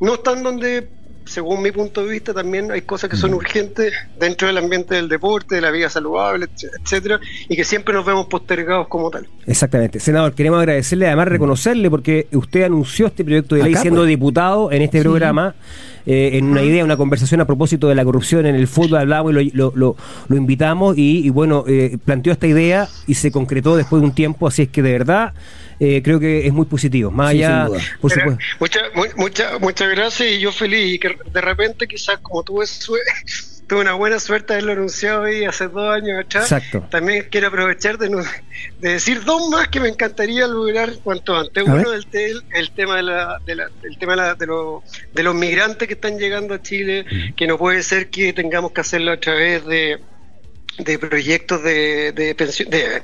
no 0.01 0.15
están 0.15 0.43
donde, 0.43 0.91
según 1.29 1.63
mi 1.63 1.71
punto 1.71 2.05
de 2.05 2.11
vista, 2.11 2.35
también 2.35 2.71
hay 2.73 2.83
cosas 2.83 3.09
que 3.11 3.17
son 3.17 3.35
urgentes 3.35 3.93
dentro 4.19 4.49
del 4.49 4.59
ambiente 4.59 4.95
del 4.95 5.09
deporte, 5.09 5.55
de 5.57 5.61
la 5.61 5.71
vida 5.71 5.89
saludable, 5.89 6.47
etc- 6.47 6.71
etcétera, 6.83 7.21
y 7.49 7.55
que 7.57 7.65
siempre 7.65 7.95
nos 7.95 8.05
vemos 8.05 8.27
postergados 8.27 8.89
como 8.89 9.11
tal. 9.11 9.27
Exactamente. 9.47 10.01
Senador, 10.01 10.35
queremos 10.35 10.59
agradecerle, 10.59 11.07
además 11.07 11.29
reconocerle, 11.29 11.91
porque 11.91 12.27
usted 12.33 12.65
anunció 12.65 13.07
este 13.07 13.25
proyecto 13.25 13.55
de 13.55 13.63
ley 13.65 13.73
Acá, 13.73 13.83
siendo 13.83 14.01
pues. 14.01 14.09
diputado 14.09 14.73
en 14.73 14.83
este 14.83 15.01
programa, 15.01 15.55
eh, 16.07 16.31
en 16.35 16.47
una 16.47 16.63
idea, 16.63 16.85
una 16.85 16.97
conversación 16.97 17.41
a 17.41 17.47
propósito 17.47 17.89
de 17.89 17.95
la 17.95 18.05
corrupción 18.05 18.47
en 18.47 18.55
el 18.55 18.67
fútbol, 18.67 18.99
hablábamos 19.01 19.33
y 19.43 19.51
lo, 19.51 19.71
lo, 19.71 19.73
lo- 19.77 19.97
lo 20.29 20.37
invitamos 20.37 20.97
y, 20.97 21.27
y 21.27 21.31
bueno, 21.31 21.65
eh, 21.69 21.99
planteó 22.05 22.33
esta 22.33 22.47
idea 22.47 22.89
y 23.07 23.15
se 23.15 23.31
concretó 23.31 23.77
después 23.77 24.01
de 24.03 24.07
un 24.09 24.15
tiempo, 24.15 24.47
así 24.49 24.63
es 24.63 24.69
que 24.69 24.83
de 24.83 24.93
verdad 24.93 25.35
eh, 25.81 26.03
creo 26.03 26.19
que 26.21 26.47
es 26.47 26.53
muy 26.53 26.67
positivo. 26.67 27.11
Más 27.11 27.33
Sí, 27.33 27.43
allá, 27.45 27.67
por 28.01 28.13
Pero 28.13 28.31
supuesto. 28.33 28.45
mucha- 28.61 28.83
mu- 28.95 29.17
mucha- 29.23 29.59
muchas 29.59 29.89
gracias 29.91 30.31
y 30.33 30.41
yo 30.41 30.53
feliz 30.53 30.95
y 30.95 30.99
que 30.99 31.17
de 31.33 31.41
repente 31.41 31.87
quizás 31.87 32.19
como 32.21 32.43
tuve 32.43 32.67
sue- 32.67 33.01
tuve 33.69 33.81
una 33.83 33.93
buena 33.93 34.19
suerte 34.19 34.55
de 34.55 34.61
haberlo 34.61 34.73
anunciado 34.73 35.25
ahí 35.25 35.45
hace 35.45 35.69
dos 35.69 35.95
años 35.95 36.19
atrás 36.25 36.51
Exacto. 36.51 36.87
también 36.91 37.27
quiero 37.31 37.49
aprovechar 37.49 37.99
de, 37.99 38.09
de 38.81 38.93
decir 38.93 39.23
dos 39.25 39.51
más 39.51 39.69
que 39.69 39.79
me 39.79 39.89
encantaría 39.89 40.47
lograr 40.47 40.91
cuanto 41.05 41.37
antes 41.37 41.69
A 41.69 41.75
uno 41.75 41.93
el, 41.93 42.07
tel- 42.07 42.43
el 42.55 42.71
tema 42.71 42.97
de 42.97 43.03
la, 43.03 43.39
de 43.45 43.55
la- 43.57 43.69
el 43.83 43.99
tema 43.99 44.13
de, 44.13 44.17
la- 44.17 44.35
de, 44.37 44.47
lo- 44.47 44.83
de 45.13 45.23
los 45.23 45.35
migrantes 45.35 45.87
que 45.87 45.93
están 45.93 46.19
llegando 46.19 46.55
a 46.55 46.63
Chile 46.63 47.05
que 47.37 47.47
no 47.47 47.59
puede 47.59 47.83
ser 47.83 48.09
que 48.09 48.33
tengamos 48.33 48.73
que 48.73 48.81
hacerlo 48.81 49.13
a 49.13 49.21
través 49.21 49.67
de 49.67 49.99
de 50.79 50.99
proyectos 50.99 51.63
de, 51.63 52.13
de, 52.13 52.35
pensión- 52.37 52.69
de, 52.71 53.03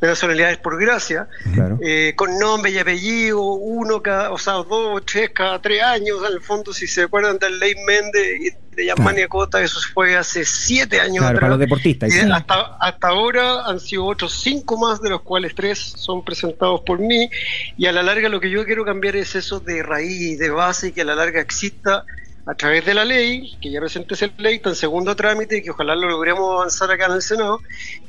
de 0.00 0.06
nacionalidades 0.06 0.58
por 0.58 0.78
gracia, 0.80 1.28
Claro. 1.54 1.78
eh, 1.82 2.12
con 2.16 2.38
nombre 2.38 2.70
y 2.70 2.78
apellido, 2.78 3.40
uno 3.42 4.02
cada, 4.02 4.30
o 4.30 4.38
sea, 4.38 4.54
dos 4.54 5.02
tres 5.06 5.30
cada 5.34 5.60
tres 5.60 5.82
años, 5.82 6.18
en 6.28 6.34
el 6.34 6.40
fondo, 6.40 6.72
si 6.72 6.86
se 6.86 7.02
acuerdan 7.04 7.38
del 7.38 7.58
Ley 7.58 7.74
Méndez 7.86 8.40
y 8.40 8.76
de 8.76 8.86
Yasmania 8.86 9.28
Cota, 9.28 9.62
eso 9.62 9.78
fue 9.94 10.16
hace 10.16 10.44
siete 10.44 11.00
años 11.00 11.18
Claro, 11.18 11.26
atrás. 11.28 11.40
para 11.42 11.50
los 11.50 11.60
deportistas. 11.60 12.08
Y 12.12 12.20
sí. 12.20 12.28
hasta, 12.30 12.76
hasta 12.80 13.08
ahora 13.08 13.66
han 13.66 13.78
sido 13.78 14.04
otros 14.04 14.40
cinco 14.42 14.76
más, 14.76 15.00
de 15.00 15.10
los 15.10 15.22
cuales 15.22 15.54
tres 15.54 15.78
son 15.78 16.24
presentados 16.24 16.80
por 16.84 16.98
mí. 16.98 17.30
Y 17.76 17.86
a 17.86 17.92
la 17.92 18.02
larga 18.02 18.28
lo 18.28 18.40
que 18.40 18.50
yo 18.50 18.64
quiero 18.64 18.84
cambiar 18.84 19.14
es 19.16 19.36
eso 19.36 19.60
de 19.60 19.82
raíz, 19.84 20.38
de 20.40 20.50
base, 20.50 20.88
y 20.88 20.92
que 20.92 21.02
a 21.02 21.04
la 21.04 21.14
larga 21.14 21.40
exista 21.40 22.04
a 22.46 22.54
través 22.54 22.84
de 22.84 22.92
la 22.92 23.04
ley, 23.04 23.56
que 23.60 23.70
ya 23.70 23.80
presente 23.80 24.14
esa 24.14 24.30
ley, 24.36 24.56
está 24.56 24.68
en 24.68 24.74
segundo 24.74 25.16
trámite, 25.16 25.62
que 25.62 25.70
ojalá 25.70 25.94
lo 25.94 26.08
logremos 26.08 26.54
avanzar 26.54 26.90
acá 26.90 27.06
en 27.06 27.12
el 27.12 27.22
Senado, 27.22 27.60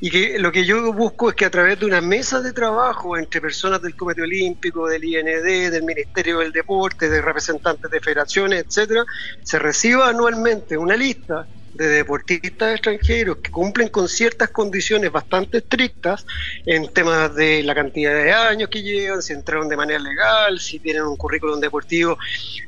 y 0.02 0.10
que 0.10 0.38
lo 0.40 0.52
que 0.52 0.66
yo 0.66 0.91
busco 0.91 1.30
es 1.30 1.36
que 1.36 1.45
a 1.45 1.49
través 1.49 1.80
de 1.80 1.86
una 1.86 2.02
mesa 2.02 2.41
de 2.41 2.52
trabajo 2.52 3.18
entre 3.18 3.40
personas 3.40 3.82
del 3.82 3.95
Comité 3.95 4.24
Olímpico, 4.24 4.88
del 4.88 5.06
IND, 5.06 5.72
del 5.72 5.84
Ministerio 5.84 6.40
del 6.40 6.52
Deporte, 6.52 7.10
de 7.10 7.22
representantes 7.22 7.90
de 7.90 8.02
federaciones, 8.02 8.66
etcétera, 8.66 9.06
se 9.41 9.57
reciba 9.57 10.10
anualmente 10.10 10.78
una 10.78 10.98
lista 10.98 11.48
de 11.76 11.88
deportistas 11.88 12.73
extranjeros 12.73 13.38
que 13.38 13.52
cumplen 13.52 13.89
con 13.89 14.07
ciertas 14.07 14.49
condiciones 14.49 15.11
bastante 15.11 15.57
estrictas 15.57 16.26
en 16.65 16.88
temas 16.91 17.35
de 17.35 17.64
la 17.64 17.76
cantidad 17.76 18.14
de 18.14 18.31
años 18.31 18.69
que 18.69 18.81
llevan, 18.81 19.22
si 19.22 19.34
entraron 19.34 19.68
de 19.68 19.77
manera 19.77 19.99
legal, 19.99 20.60
si 20.60 20.80
tienen 20.80 21.03
un 21.03 21.18
currículum 21.18 21.60
deportivo 21.60 22.18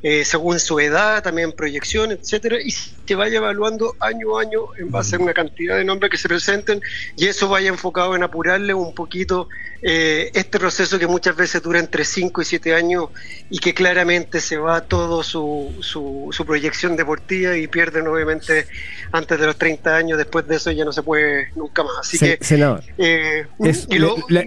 eh, 0.03 0.25
según 0.25 0.59
su 0.59 0.79
edad, 0.79 1.23
también 1.23 1.51
proyección, 1.53 2.11
etcétera, 2.11 2.57
y 2.61 2.71
se 2.71 3.15
vaya 3.15 3.37
evaluando 3.37 3.95
año 3.99 4.37
a 4.37 4.41
año 4.41 4.75
en 4.77 4.91
base 4.91 5.15
a 5.15 5.19
una 5.19 5.33
cantidad 5.33 5.77
de 5.77 5.85
nombres 5.85 6.11
que 6.11 6.17
se 6.17 6.27
presenten 6.27 6.81
y 7.15 7.27
eso 7.27 7.47
vaya 7.47 7.69
enfocado 7.69 8.15
en 8.15 8.23
apurarle 8.23 8.73
un 8.73 8.93
poquito 8.93 9.47
eh, 9.81 10.31
este 10.33 10.59
proceso 10.59 10.99
que 10.99 11.07
muchas 11.07 11.35
veces 11.35 11.61
dura 11.61 11.79
entre 11.79 12.03
5 12.03 12.41
y 12.41 12.45
7 12.45 12.73
años 12.73 13.09
y 13.49 13.59
que 13.59 13.73
claramente 13.73 14.41
se 14.41 14.57
va 14.57 14.81
todo 14.81 15.23
su, 15.23 15.73
su, 15.81 16.29
su 16.31 16.45
proyección 16.45 16.95
deportiva 16.95 17.55
y 17.55 17.67
pierden 17.67 18.07
obviamente 18.07 18.67
antes 19.11 19.39
de 19.39 19.45
los 19.45 19.55
30 19.57 19.95
años, 19.95 20.17
después 20.17 20.47
de 20.47 20.55
eso 20.55 20.71
ya 20.71 20.85
no 20.85 20.91
se 20.91 21.03
puede 21.03 21.49
nunca 21.55 21.83
más. 21.83 21.93
Así 22.01 22.17
Se- 22.17 22.37
que... 22.37 22.43
senador. 22.45 22.83
eh, 22.97 23.45
Es- 23.59 23.87
y 23.89 23.97
lo- 23.99 24.15
la- 24.29 24.45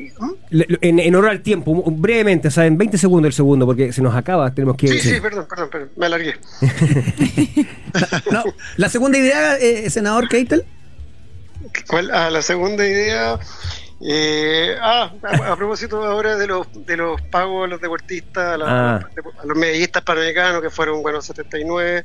la- 0.50 0.66
en, 0.80 0.98
en 1.00 1.14
honor 1.14 1.30
al 1.30 1.42
tiempo, 1.42 1.82
brevemente, 1.86 2.48
o 2.48 2.50
sea, 2.50 2.66
en 2.66 2.76
20 2.78 2.98
segundos 2.98 3.28
el 3.28 3.32
segundo, 3.34 3.66
porque 3.66 3.92
se 3.92 4.02
nos 4.02 4.14
acaba, 4.14 4.52
tenemos 4.54 4.76
que... 4.76 4.88
Sí, 4.88 4.98
sí, 5.00 5.20
perdón, 5.20 5.46
perdón, 5.48 5.68
perdón, 5.70 5.90
me 5.96 6.06
alargué. 6.06 6.34
No, 8.30 8.44
la 8.76 8.88
segunda 8.88 9.18
idea, 9.18 9.56
eh, 9.58 9.90
senador 9.90 10.28
Keitel. 10.28 10.64
¿Cuál? 11.88 12.10
Ah, 12.12 12.30
la 12.30 12.42
segunda 12.42 12.86
idea. 12.86 13.38
Eh, 14.02 14.76
ah, 14.80 15.12
a, 15.22 15.52
a 15.52 15.56
propósito 15.56 16.02
ahora 16.04 16.36
de 16.36 16.46
los 16.46 16.66
de 16.86 16.96
los 16.96 17.20
pagos 17.22 17.66
a 17.66 17.68
los 17.68 17.80
deportistas, 17.80 18.54
a, 18.54 18.56
la- 18.56 18.66
Ah. 18.96 19.08
a 19.42 19.44
los 19.46 19.56
medallistas 19.58 20.02
panamericanos 20.02 20.62
que 20.62 20.70
fueron, 20.70 21.02
bueno, 21.02 21.20
79. 21.20 22.02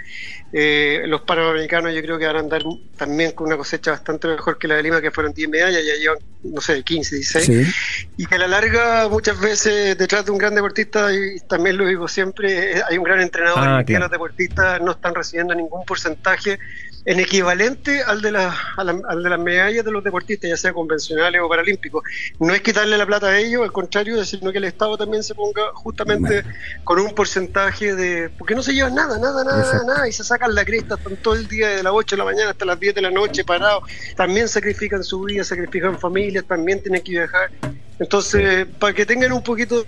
eh, 0.51 1.03
los 1.07 1.21
panamericanos 1.21 1.93
yo 1.93 2.01
creo 2.01 2.17
que 2.17 2.25
van 2.27 2.35
a 2.35 2.39
andar 2.39 2.63
también 2.97 3.31
con 3.31 3.47
una 3.47 3.57
cosecha 3.57 3.91
bastante 3.91 4.27
mejor 4.27 4.57
que 4.57 4.67
la 4.67 4.75
de 4.75 4.83
Lima, 4.83 5.01
que 5.01 5.11
fueron 5.11 5.33
10 5.33 5.49
medallas, 5.49 5.81
ya 5.85 5.93
llevan, 5.95 6.17
no 6.43 6.59
sé, 6.61 6.83
15, 6.83 7.15
16. 7.15 7.75
Y 8.17 8.25
que 8.25 8.35
a 8.35 8.39
la 8.39 8.47
larga, 8.47 9.07
muchas 9.09 9.39
veces, 9.39 9.97
detrás 9.97 10.25
de 10.25 10.31
un 10.31 10.37
gran 10.37 10.53
deportista, 10.55 11.13
y 11.13 11.39
también 11.47 11.77
lo 11.77 11.85
digo 11.85 12.07
siempre, 12.07 12.77
eh, 12.77 12.81
hay 12.89 12.97
un 12.97 13.03
gran 13.03 13.21
entrenador 13.21 13.59
Ah, 13.65 13.79
y 13.81 13.85
que 13.85 13.97
los 13.99 14.11
deportistas 14.11 14.81
no 14.81 14.91
están 14.91 15.15
recibiendo 15.15 15.53
ningún 15.55 15.85
porcentaje 15.85 16.59
en 17.05 17.19
equivalente 17.19 18.01
al 18.01 18.21
de, 18.21 18.31
la- 18.31 18.57
al 18.77 19.23
de 19.23 19.29
las 19.29 19.39
medallas 19.39 19.85
de 19.85 19.91
los 19.91 20.03
deportistas, 20.03 20.49
ya 20.49 20.57
sea 20.57 20.73
convencionales 20.73 21.39
o 21.41 21.47
paralímpicos. 21.47 22.03
No 22.39 22.53
es 22.53 22.61
quitarle 22.61 22.97
la 22.97 23.05
plata 23.05 23.27
a 23.27 23.37
ellos, 23.39 23.61
al 23.63 23.71
contrario, 23.71 24.23
sino 24.25 24.51
que 24.51 24.57
el 24.57 24.63
Estado 24.63 24.97
también 24.97 25.21
se 25.23 25.35
ponga 25.35 25.61
justamente 25.73 26.43
con 26.83 26.99
un 26.99 27.13
porcentaje 27.13 27.93
de... 27.95 28.29
Porque 28.37 28.55
no 28.55 28.63
se 28.63 28.73
llevan 28.73 28.95
nada, 28.95 29.19
nada, 29.19 29.43
nada, 29.43 29.59
Exacto. 29.63 29.85
nada, 29.87 30.07
y 30.07 30.11
se 30.11 30.23
sacan 30.23 30.55
la 30.55 30.65
cresta, 30.65 30.95
están 30.95 31.15
todo 31.17 31.35
el 31.35 31.47
día 31.47 31.69
de 31.69 31.83
las 31.83 31.93
8 31.93 32.15
de 32.15 32.17
la 32.17 32.25
mañana 32.25 32.49
hasta 32.51 32.65
las 32.65 32.79
10 32.79 32.95
de 32.95 33.01
la 33.01 33.11
noche 33.11 33.45
parados, 33.45 33.83
también 34.15 34.47
sacrifican 34.47 35.03
su 35.03 35.21
vida, 35.21 35.43
sacrifican 35.43 35.99
familias, 35.99 36.43
también 36.45 36.81
tienen 36.81 37.03
que 37.03 37.11
viajar. 37.11 37.51
Entonces, 37.99 38.65
para 38.79 38.93
que 38.93 39.05
tengan 39.05 39.31
un 39.31 39.43
poquito 39.43 39.85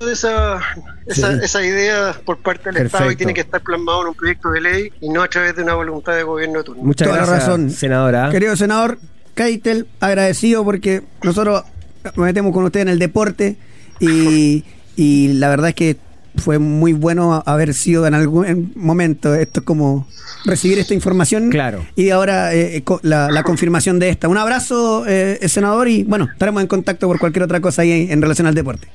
esa, 0.00 0.60
esa, 1.06 1.32
Sí. 1.32 1.38
esa 1.42 1.64
idea 1.64 2.14
por 2.24 2.38
parte 2.38 2.70
del 2.70 2.86
Estado 2.86 3.10
y 3.10 3.16
tiene 3.16 3.34
que 3.34 3.40
estar 3.42 3.60
plasmado 3.62 4.02
en 4.02 4.08
un 4.08 4.14
proyecto 4.14 4.50
de 4.50 4.60
ley 4.60 4.92
y 5.00 5.08
no 5.08 5.22
a 5.22 5.28
través 5.28 5.56
de 5.56 5.62
una 5.62 5.74
voluntad 5.74 6.14
de 6.14 6.22
gobierno 6.22 6.58
de 6.58 6.64
turno. 6.64 6.82
Muchas 6.82 7.08
Toda 7.08 7.18
gracias, 7.18 7.38
razón. 7.46 7.70
senadora. 7.70 8.30
Querido 8.30 8.56
senador 8.56 8.98
Keitel, 9.34 9.86
agradecido 10.00 10.64
porque 10.64 11.02
nosotros 11.22 11.64
nos 12.04 12.16
metemos 12.16 12.52
con 12.52 12.64
usted 12.64 12.80
en 12.80 12.88
el 12.88 12.98
deporte 12.98 13.56
y, 14.00 14.64
y 14.96 15.28
la 15.34 15.48
verdad 15.48 15.70
es 15.70 15.74
que 15.74 15.96
fue 16.36 16.58
muy 16.58 16.92
bueno 16.92 17.44
haber 17.46 17.72
sido 17.74 18.08
en 18.08 18.14
algún 18.14 18.72
momento 18.74 19.34
esto 19.36 19.60
es 19.60 19.66
como 19.66 20.08
recibir 20.44 20.80
esta 20.80 20.92
información 20.92 21.48
Claro. 21.48 21.86
y 21.94 22.10
ahora 22.10 22.52
eh, 22.52 22.82
co- 22.82 22.98
la, 23.04 23.30
la 23.30 23.44
confirmación 23.44 24.00
de 24.00 24.08
esta. 24.08 24.26
Un 24.26 24.36
abrazo, 24.38 25.04
eh, 25.06 25.38
senador, 25.48 25.86
y 25.88 26.02
bueno, 26.02 26.28
estaremos 26.32 26.60
en 26.60 26.66
contacto 26.66 27.06
por 27.06 27.20
cualquier 27.20 27.44
otra 27.44 27.60
cosa 27.60 27.82
ahí 27.82 28.08
en 28.10 28.20
relación 28.20 28.48
al 28.48 28.54
deporte. 28.54 28.88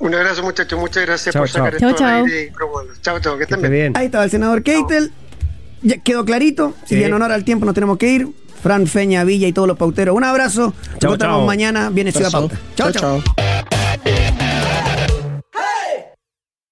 Un 0.00 0.14
abrazo 0.14 0.42
muchachos, 0.42 0.78
muchas 0.78 1.04
gracias 1.06 1.32
Chao, 1.32 1.42
por 1.42 1.48
sacar 1.50 1.76
chao. 1.78 1.90
esto 1.90 1.98
Chao, 2.02 2.08
chao. 2.10 2.24
aire 2.24 2.42
y. 2.44 3.00
Chao, 3.02 3.20
chao, 3.20 3.32
que 3.34 3.38
Que 3.38 3.44
estén 3.44 3.58
esté 3.58 3.68
bien. 3.68 3.92
bien. 3.92 3.96
Ahí 3.96 4.06
estaba 4.06 4.24
el 4.24 4.30
senador 4.30 4.62
Keitel. 4.62 5.12
Ya 5.82 5.98
quedó 5.98 6.24
clarito. 6.24 6.74
Sí. 6.86 6.96
Y 6.96 7.04
en 7.04 7.12
honor 7.12 7.32
al 7.32 7.44
tiempo 7.44 7.64
nos 7.66 7.74
tenemos 7.74 7.96
que 7.98 8.08
ir. 8.08 8.28
Fran 8.62 8.86
Feña, 8.86 9.24
Villa 9.24 9.46
y 9.48 9.52
todos 9.52 9.68
los 9.68 9.78
pauteros. 9.78 10.14
Un 10.16 10.24
abrazo. 10.24 10.74
Nos 11.02 11.18
chao. 11.18 11.46
mañana. 11.46 11.88
Viene 11.90 12.12
Ciudad 12.12 12.30
Chao, 12.30 12.48
Pauta. 12.48 12.60
chao. 12.76 12.92
chao. 12.92 13.22
chao. 13.24 15.19